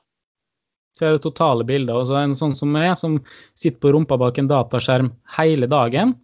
Se 0.97 1.11
det 1.15 1.23
totale 1.25 1.67
bildet. 1.67 1.95
Og 1.95 2.09
så 2.09 2.19
en 2.21 2.37
sånn 2.37 2.57
som 2.59 2.73
meg, 2.75 2.93
som 2.99 3.19
sitter 3.59 3.79
på 3.83 3.93
rumpa 3.95 4.19
bak 4.21 4.41
en 4.41 4.51
dataskjerm 4.51 5.13
hele 5.37 5.69
dagen, 5.71 6.17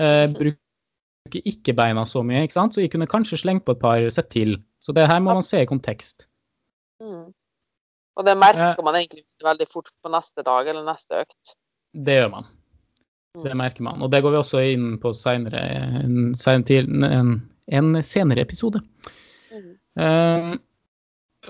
eh, 0.00 0.24
bruker 0.32 1.42
ikke 1.46 1.74
beina 1.76 2.04
så 2.06 2.22
mye, 2.24 2.44
ikke 2.46 2.56
sant? 2.56 2.74
så 2.74 2.84
jeg 2.84 2.92
kunne 2.92 3.10
kanskje 3.10 3.40
slengt 3.42 3.66
på 3.66 3.74
et 3.74 3.82
par 3.82 4.04
sett 4.14 4.30
til. 4.32 4.56
Så 4.80 4.94
det 4.96 5.08
her 5.10 5.20
må 5.20 5.34
man 5.34 5.46
se 5.46 5.60
i 5.62 5.68
kontekst. 5.68 6.28
Mm. 7.02 7.32
Og 8.16 8.24
det 8.24 8.36
merker 8.40 8.84
man 8.84 8.96
egentlig 8.96 9.26
veldig 9.44 9.66
fort 9.68 9.90
på 10.02 10.12
neste 10.12 10.44
dag 10.46 10.68
eller 10.70 10.86
neste 10.86 11.24
økt. 11.26 11.56
Det 11.92 12.20
gjør 12.20 12.30
man. 12.32 12.48
Det 13.44 13.52
merker 13.58 13.84
man. 13.84 14.00
Og 14.02 14.10
det 14.12 14.22
går 14.24 14.32
vi 14.32 14.40
også 14.40 14.62
inn 14.72 14.94
på 15.00 15.12
senere, 15.16 15.60
en, 16.00 16.32
en, 16.32 17.34
en 17.68 17.90
senere 18.06 18.44
episode. 18.46 18.80
Mm. 19.52 19.74
Um, 20.00 20.54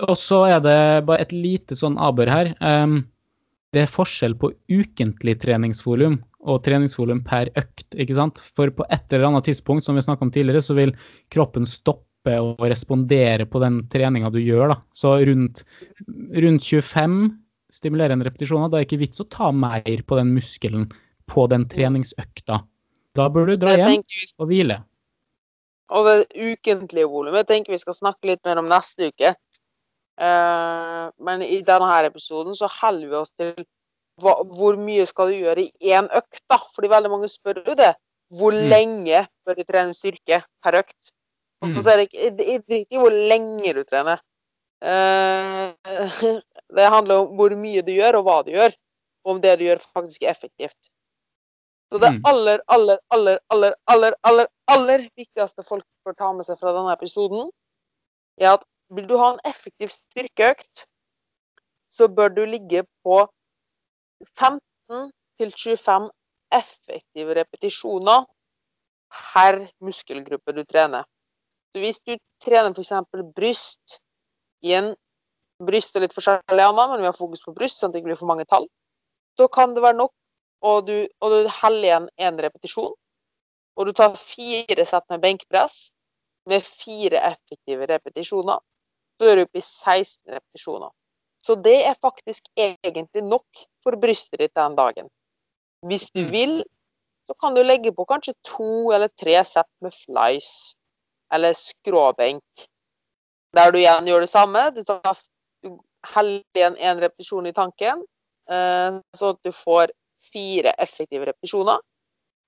og 0.05 0.15
så 0.19 0.43
er 0.47 0.59
det 0.63 0.79
bare 1.07 1.25
et 1.25 1.33
lite 1.35 1.77
sånn 1.77 1.97
avbør 2.01 2.31
her. 2.31 2.51
Det 3.73 3.83
er 3.83 3.91
forskjell 3.91 4.35
på 4.39 4.51
ukentlig 4.71 5.37
treningsvolum 5.41 6.19
og 6.47 6.61
treningsvolum 6.65 7.23
per 7.27 7.49
økt. 7.59 7.89
ikke 7.93 8.15
sant? 8.15 8.39
For 8.39 8.71
på 8.73 8.85
et 8.89 9.11
eller 9.11 9.27
annet 9.31 9.49
tidspunkt 9.49 9.85
som 9.85 9.97
vi 9.97 10.05
snakket 10.05 10.27
om 10.27 10.31
tidligere, 10.33 10.63
så 10.63 10.77
vil 10.77 10.93
kroppen 11.33 11.67
stoppe 11.67 12.37
å 12.39 12.55
respondere 12.63 13.47
på 13.47 13.59
den 13.63 13.81
treninga 13.91 14.31
du 14.31 14.39
gjør. 14.39 14.75
da. 14.75 14.77
Så 14.95 15.17
rundt, 15.27 15.65
rundt 16.07 16.63
25 16.63 17.19
stimulerende 17.73 18.25
repetisjoner, 18.27 18.71
da 18.71 18.79
er 18.79 18.85
det 18.85 18.89
ikke 18.89 19.03
vits 19.03 19.23
å 19.23 19.27
ta 19.31 19.51
mer 19.51 20.03
på 20.07 20.19
den 20.19 20.31
muskelen 20.35 20.87
på 21.27 21.47
den 21.51 21.67
treningsøkta. 21.67 22.61
Da 23.17 23.27
bør 23.33 23.51
du 23.51 23.57
dra 23.59 23.75
hjem 23.75 24.05
og 24.37 24.47
hvile. 24.47 24.83
og 25.87 26.03
det 26.03 26.15
ukentlige 26.35 27.07
volumet 27.07 27.47
tenker 27.47 27.71
vi 27.71 27.79
skal 27.79 27.95
snakke 27.95 28.27
litt 28.27 28.43
mer 28.45 28.59
om 28.59 28.67
neste 28.67 29.07
uke. 29.07 29.33
Eh, 30.17 31.09
men 31.21 31.41
i 31.45 31.61
denne 31.61 31.97
episoden 32.07 32.55
så 32.57 32.69
holder 32.79 33.07
vi 33.11 33.15
oss 33.19 33.29
til 33.37 33.53
hva, 34.21 34.33
hvor 34.57 34.77
mye 34.81 35.05
skal 35.05 35.29
du 35.29 35.37
gjøre 35.43 35.67
i 35.67 35.91
én 35.93 36.07
økt, 36.17 36.41
da? 36.49 36.57
Fordi 36.73 36.89
veldig 36.89 37.11
mange 37.13 37.29
spør 37.29 37.61
jo 37.67 37.75
det. 37.77 37.93
Hvor 38.33 38.51
Mm. 38.51 38.69
lenge 38.71 39.27
bør 39.45 39.55
du 39.55 39.63
trene 39.63 39.93
styrke 39.93 40.43
per 40.63 40.79
økt? 40.81 41.11
Og 41.61 41.69
Mm. 41.69 41.81
så 41.83 41.89
er 41.91 41.97
det 41.97 42.09
ikke 42.09 42.85
i 42.91 42.97
hvor 42.97 43.13
lenge 43.13 43.73
du 43.73 43.83
trener. 43.83 44.19
Eh, 44.81 45.73
det 46.75 46.89
handler 46.89 47.15
om 47.23 47.35
hvor 47.37 47.55
mye 47.55 47.81
du 47.81 47.91
gjør, 47.91 48.17
og 48.19 48.23
hva 48.25 48.43
du 48.45 48.51
gjør. 48.51 48.73
Og 49.25 49.35
om 49.35 49.41
det 49.41 49.59
du 49.59 49.65
gjør, 49.65 49.79
faktisk 49.93 50.23
er 50.23 50.33
effektivt. 50.33 50.89
Så 51.91 51.99
det 52.01 52.11
Mm. 52.11 52.21
aller, 52.25 52.59
aller, 52.67 52.97
aller, 53.11 53.39
aller, 53.49 53.73
aller, 53.87 54.13
aller, 54.23 54.47
aller 54.67 55.09
viktigste 55.15 55.63
folk 55.63 55.85
får 56.03 56.17
ta 56.17 56.33
med 56.33 56.45
seg 56.45 56.59
fra 56.59 56.73
denne 56.73 56.91
episoden, 56.93 57.49
er 58.39 58.53
at 58.53 58.63
vil 58.95 59.07
du 59.09 59.17
ha 59.19 59.33
en 59.33 59.41
effektiv 59.47 59.91
styrkeøkt, 59.91 60.85
så 61.91 62.07
bør 62.07 62.29
du 62.35 62.43
ligge 62.45 62.83
på 63.03 63.19
15-25 64.39 66.09
effektive 66.57 67.35
repetisjoner 67.35 68.25
per 69.11 69.59
muskelgruppe 69.83 70.55
du 70.55 70.63
trener. 70.63 71.03
Så 71.71 71.83
hvis 71.83 71.99
du 71.99 72.15
trener 72.43 72.71
f.eks. 72.71 72.93
bryst 73.35 73.99
i 74.63 74.73
en 74.77 74.93
bryst 75.63 75.95
og 75.95 76.03
litt 76.05 76.15
forskjellig 76.15 76.63
annet, 76.63 76.91
men 76.91 77.01
vi 77.01 77.09
har 77.09 77.17
fokus 77.17 77.43
på 77.45 77.55
bryst, 77.55 77.79
sånn 77.79 77.91
at 77.91 77.95
det 77.95 78.01
ikke 78.01 78.11
blir 78.11 78.21
for 78.21 78.29
mange 78.29 78.47
tall, 78.49 78.67
så 79.37 79.47
kan 79.51 79.75
det 79.75 79.83
være 79.83 79.99
nok, 79.99 80.13
og 80.65 80.87
du, 80.87 80.95
og 81.21 81.33
du 81.33 81.51
heller 81.59 81.85
igjen 81.85 82.07
én 82.17 82.39
repetisjon, 82.41 82.93
og 83.77 83.85
du 83.85 83.93
tar 83.93 84.15
fire 84.17 84.85
sett 84.89 85.05
med 85.11 85.21
benkpress 85.21 85.91
med 86.49 86.63
fire 86.65 87.21
effektive 87.27 87.85
repetisjoner, 87.89 88.61
så 89.17 89.29
er 89.29 89.35
du 89.35 89.43
oppe 89.47 89.59
i 89.59 89.65
16 89.65 90.33
repetisjoner. 90.35 90.91
Så 91.43 91.55
det 91.63 91.77
er 91.87 91.95
faktisk 92.01 92.49
egentlig 92.57 93.23
nok 93.23 93.61
for 93.83 93.97
brystet 93.99 94.39
ditt 94.41 94.55
den 94.57 94.75
dagen. 94.75 95.09
Hvis 95.85 96.09
du 96.11 96.25
Mm. 96.25 96.31
vil, 96.31 96.63
så 97.27 97.33
kan 97.39 97.55
du 97.55 97.63
legge 97.63 97.91
på 97.91 98.05
kanskje 98.05 98.33
to 98.43 98.91
eller 98.91 99.07
tre 99.07 99.43
sett 99.43 99.69
med 99.81 99.93
flies 99.93 100.75
eller 101.31 101.53
skråbenk. 101.53 102.67
Der 103.53 103.71
du 103.71 103.77
igjen 103.79 104.05
gjør 104.07 104.21
det 104.21 104.29
samme. 104.29 104.71
Du, 104.75 104.83
tar, 104.83 105.17
du 105.63 105.77
heller 106.13 106.43
igjen 106.55 106.75
én 106.75 106.99
repetisjon 106.99 107.47
i 107.47 107.53
tanken, 107.53 108.05
eh, 108.49 108.99
sånn 109.15 109.35
at 109.35 109.43
du 109.43 109.51
får 109.51 109.91
fire 110.31 110.73
effektive 110.77 111.25
repetisjoner. 111.25 111.79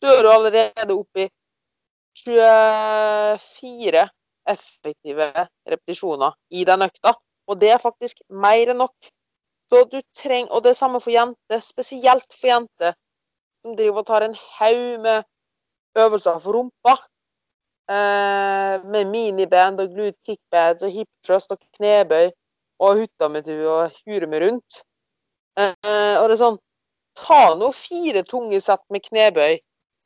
Så 0.02 0.08
er 0.18 0.24
du 0.24 0.30
allerede 0.32 0.96
oppe 0.96 1.26
i 1.26 1.30
24 2.26 4.10
effektive 4.52 5.30
repetisjoner 5.70 6.36
i 6.50 6.66
den 6.68 6.86
økta. 6.86 7.14
Og 7.50 7.60
det 7.62 7.72
er 7.74 7.82
faktisk 7.82 8.22
mer 8.30 8.74
enn 8.74 8.82
nok. 8.84 9.12
Så 9.70 9.84
du 9.92 10.00
trenger, 10.18 10.52
Og 10.52 10.64
det 10.64 10.72
er 10.72 10.82
samme 10.82 11.02
for 11.02 11.14
jenter, 11.14 11.60
spesielt 11.62 12.34
for 12.34 12.48
jenter 12.48 12.94
som 13.62 13.76
driver 13.76 14.02
og 14.02 14.08
tar 14.08 14.26
en 14.26 14.36
haug 14.58 15.02
med 15.04 15.24
øvelser 15.98 16.40
for 16.40 16.58
rumpa. 16.58 16.96
Eh, 17.90 18.86
med 18.86 19.10
miniband 19.10 19.82
og 19.82 19.90
glute 19.90 20.18
kickpads 20.26 20.84
og 20.86 20.92
hip 20.94 21.10
thrust 21.26 21.52
og 21.52 21.58
knebøy 21.78 22.30
og 22.80 23.00
hutametu 23.02 23.56
og 23.66 23.96
hure 24.06 24.28
med 24.30 24.46
rundt. 24.46 24.82
Eh, 25.58 26.16
og 26.22 26.30
det 26.30 26.36
er 26.36 26.44
sånn 26.44 26.60
Ta 27.20 27.56
nå 27.58 27.72
fire 27.76 28.22
tunge 28.24 28.62
sett 28.64 28.84
med 28.94 29.04
knebøy 29.04 29.58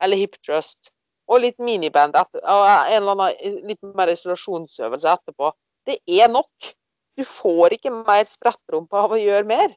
eller 0.02 0.18
hip 0.18 0.34
thrust 0.42 0.90
og 1.30 1.40
litt 1.40 1.60
miniband 1.62 2.16
etter, 2.18 2.42
og 2.42 2.64
en 2.68 2.96
eller 2.98 3.14
annen 3.14 3.60
litt 3.68 3.94
mer 3.96 4.12
isolasjonsøvelse 4.12 5.12
etterpå. 5.14 5.52
Det 5.88 5.98
er 6.08 6.28
nok. 6.32 6.74
Du 7.16 7.24
får 7.26 7.76
ikke 7.76 7.92
mer 7.94 8.24
sprettrumpe 8.28 8.98
av 8.98 9.14
å 9.14 9.20
gjøre 9.20 9.46
mer. 9.48 9.74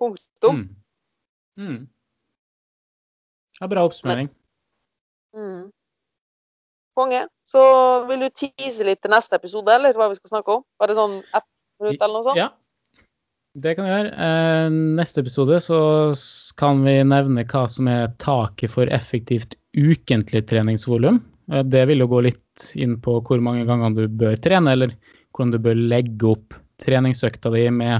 Punktum. 0.00 0.64
Mm. 1.56 1.66
Mm. 1.66 1.80
Ja, 3.60 3.68
bra 3.72 3.86
oppsummering. 3.88 4.28
Mm. 5.36 5.70
Konge. 6.96 7.26
Så 7.44 7.62
vil 8.08 8.24
du 8.24 8.28
tease 8.32 8.84
litt 8.88 9.02
til 9.04 9.12
neste 9.12 9.36
episode, 9.38 9.72
eller 9.72 9.96
hva 9.96 10.10
vi 10.12 10.18
skal 10.18 10.36
snakke 10.36 10.58
om? 10.58 10.64
Bare 10.80 10.96
sånn 10.96 11.18
ett 11.22 11.48
minutt 11.82 12.00
eller 12.00 12.14
noe 12.18 12.26
sånt? 12.26 12.40
Ja, 12.40 12.50
det 13.56 13.72
kan 13.76 13.86
vi 13.86 13.92
gjøre. 13.92 14.10
Eh, 14.12 14.66
neste 14.98 15.22
episode 15.22 15.58
så 15.64 15.78
kan 16.60 16.82
vi 16.84 16.98
nevne 17.08 17.46
hva 17.48 17.64
som 17.72 17.88
er 17.88 18.12
taket 18.20 18.72
for 18.74 18.90
effektivt 18.92 19.56
ukentlig 19.76 20.44
treningsvolum. 20.50 21.22
Eh, 21.52 21.64
det 21.64 21.86
vil 21.88 22.04
jo 22.04 22.10
gå 22.10 22.22
litt 22.28 22.68
inn 22.76 22.98
på 23.00 23.18
hvor 23.24 23.40
mange 23.44 23.64
ganger 23.68 23.96
du 23.96 24.04
bør 24.12 24.36
trene, 24.44 24.76
eller 24.76 24.92
hvordan 25.32 25.54
du 25.54 25.60
bør 25.64 25.80
legge 25.94 26.30
opp 26.34 26.58
treningsøkta 26.84 27.52
di 27.54 27.64
med 27.72 27.96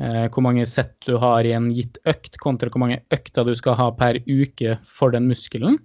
eh, 0.00 0.24
hvor 0.32 0.46
mange 0.46 0.64
sett 0.68 0.96
du 1.04 1.18
har 1.20 1.44
i 1.44 1.52
en 1.56 1.68
gitt 1.76 2.00
økt, 2.08 2.40
kontra 2.40 2.72
hvor 2.72 2.86
mange 2.86 3.02
økter 3.12 3.44
du 3.44 3.54
skal 3.58 3.76
ha 3.76 3.92
per 3.92 4.22
uke 4.24 4.78
for 4.88 5.12
den 5.12 5.28
muskelen. 5.28 5.80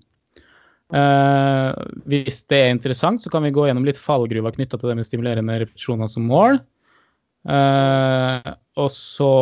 Hvis 0.94 2.44
det 2.52 2.58
er 2.60 2.68
interessant, 2.70 3.24
så 3.24 3.32
kan 3.34 3.42
vi 3.42 3.50
gå 3.56 3.64
gjennom 3.66 3.88
litt 3.88 3.98
fallgruver 3.98 4.54
knytta 4.54 4.78
til 4.78 4.92
det 4.92 4.96
med 5.00 5.08
stimulerende 5.08 5.56
repetisjoner 5.64 6.12
som 6.12 6.28
mål. 6.30 6.60
Eh, 7.44 8.54
og 8.80 8.90
så 8.94 9.34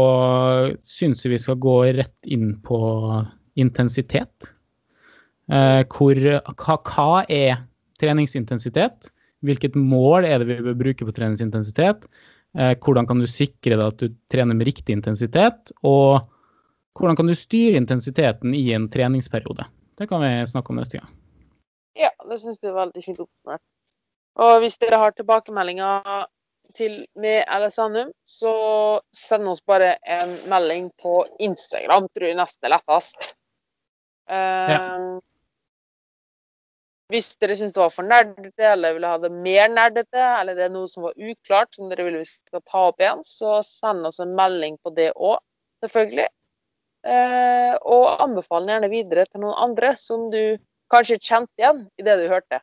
syns 0.83 1.21
jeg 1.23 1.35
vi 1.35 1.41
skal 1.41 1.59
gå 1.61 1.77
rett 1.99 2.29
inn 2.29 2.55
på 2.65 2.79
intensitet. 3.61 4.51
Eh, 5.51 5.81
hvor, 5.91 6.17
hva, 6.17 6.77
hva 6.77 7.23
er 7.29 7.63
treningsintensitet? 8.01 9.11
Hvilket 9.45 9.77
mål 9.77 10.27
er 10.29 10.41
det 10.41 10.49
vi 10.49 10.59
bør 10.65 10.77
bruke 10.77 11.07
på 11.07 11.15
treningsintensitet? 11.15 12.05
Eh, 12.57 12.73
hvordan 12.77 13.07
kan 13.09 13.21
du 13.21 13.29
sikre 13.29 13.77
deg 13.77 13.85
at 13.87 14.01
du 14.01 14.13
trener 14.31 14.57
med 14.57 14.67
riktig 14.69 14.97
intensitet? 14.97 15.73
Og 15.87 16.21
hvordan 16.97 17.17
kan 17.17 17.29
du 17.29 17.37
styre 17.37 17.79
intensiteten 17.79 18.55
i 18.57 18.67
en 18.75 18.89
treningsperiode? 18.91 19.67
Det 19.97 20.09
kan 20.09 20.23
vi 20.23 20.33
snakke 20.49 20.73
om 20.73 20.81
neste 20.81 20.99
gang. 20.99 21.11
Ja, 21.99 22.11
det 22.27 22.39
syns 22.41 22.59
jeg 22.61 22.71
er 22.71 22.79
veldig 22.79 23.03
fint 23.03 23.19
oppsummert. 23.21 23.63
Og 24.41 24.61
hvis 24.63 24.77
dere 24.79 24.99
har 25.01 25.11
tilbakemeldinger 25.15 26.27
til 26.77 27.02
meg 27.19 27.41
eller 27.45 27.72
Sandum, 27.73 28.11
så 28.27 28.53
send 29.15 29.49
oss 29.52 29.61
bare 29.68 29.95
en 30.07 30.38
melding 30.52 30.89
på 31.02 31.22
Instagram, 31.43 32.07
tror 32.14 32.30
jeg 32.30 32.39
nesten 32.39 32.68
er 32.68 32.73
lettest. 32.76 33.34
Eh, 34.31 35.19
Hvis 37.11 37.34
dere 37.43 37.57
syns 37.60 37.73
det 37.76 37.81
var 37.81 37.91
for 37.91 38.07
nerdete, 38.07 38.64
eller 38.72 38.95
ville 38.95 39.10
ha 39.11 39.19
det 39.19 39.31
mer 39.35 39.68
nerdete, 39.68 40.19
eller 40.39 40.56
det 40.56 40.69
er 40.69 40.72
noe 40.72 40.88
som 40.88 41.03
var 41.10 41.18
uklart 41.19 41.76
som 41.76 41.89
dere 41.91 42.06
vil 42.07 42.22
vi 42.22 42.27
skal 42.30 42.64
ta 42.64 42.85
opp 42.88 43.03
igjen, 43.03 43.23
så 43.27 43.57
send 43.68 44.07
oss 44.07 44.22
en 44.23 44.31
melding 44.38 44.77
på 44.80 44.93
det 44.95 45.10
òg, 45.18 45.41
selvfølgelig. 45.84 46.30
Uh, 47.02 47.76
og 47.89 48.22
anbefal 48.22 48.64
den 48.64 48.76
gjerne 48.76 48.91
videre 48.91 49.26
til 49.26 49.41
noen 49.41 49.57
andre 49.57 49.95
som 49.98 50.27
du 50.31 50.56
kanskje 50.93 51.18
kjente 51.18 51.52
igjen 51.60 51.81
i 51.99 52.06
det 52.06 52.18
du 52.19 52.27
hørte. 52.30 52.61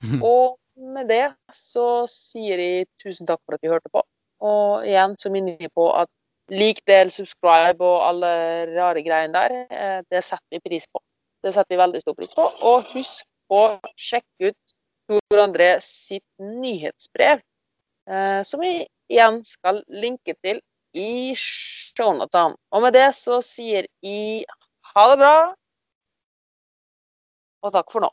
Og 0.24 0.56
med 0.76 1.08
det 1.08 1.24
så 1.54 2.04
sier 2.10 2.60
jeg 2.60 2.86
tusen 3.02 3.28
takk 3.28 3.40
for 3.44 3.56
at 3.56 3.64
du 3.64 3.70
hørte 3.72 3.90
på. 3.92 4.02
Og 4.44 4.86
igjen 4.86 5.16
så 5.20 5.32
minner 5.32 5.56
jeg 5.60 5.72
på 5.74 5.88
at 5.96 6.10
lik, 6.52 6.82
del, 6.86 7.10
subscribe 7.10 7.82
og 7.82 8.04
alle 8.06 8.30
rare 8.76 9.02
greiene 9.02 9.34
der, 9.34 9.54
eh, 9.70 10.00
det 10.10 10.22
setter 10.24 10.58
vi 10.58 10.62
pris 10.62 10.86
på. 10.86 11.00
Det 11.42 11.54
setter 11.54 11.74
vi 11.74 11.82
veldig 11.82 12.02
stor 12.02 12.16
pris 12.18 12.34
på. 12.36 12.46
Og 12.70 12.86
husk 12.92 13.26
å 13.52 13.62
sjekke 13.96 14.52
ut 14.52 14.76
Tor 15.06 15.38
André 15.38 15.76
sitt 15.82 16.26
nyhetsbrev, 16.42 17.42
eh, 18.10 18.42
som 18.42 18.60
vi 18.60 18.80
igjen 19.10 19.42
skal 19.46 19.82
linke 19.88 20.34
til 20.42 20.60
i 20.96 21.34
shownotene. 21.38 22.56
Og 22.74 22.82
med 22.82 22.96
det 22.96 23.08
så 23.14 23.38
sier 23.44 23.86
jeg 24.02 24.44
ha 24.94 25.08
det 25.12 25.18
bra, 25.22 25.36
og 27.62 27.74
takk 27.74 27.90
for 27.92 28.06
nå. 28.06 28.10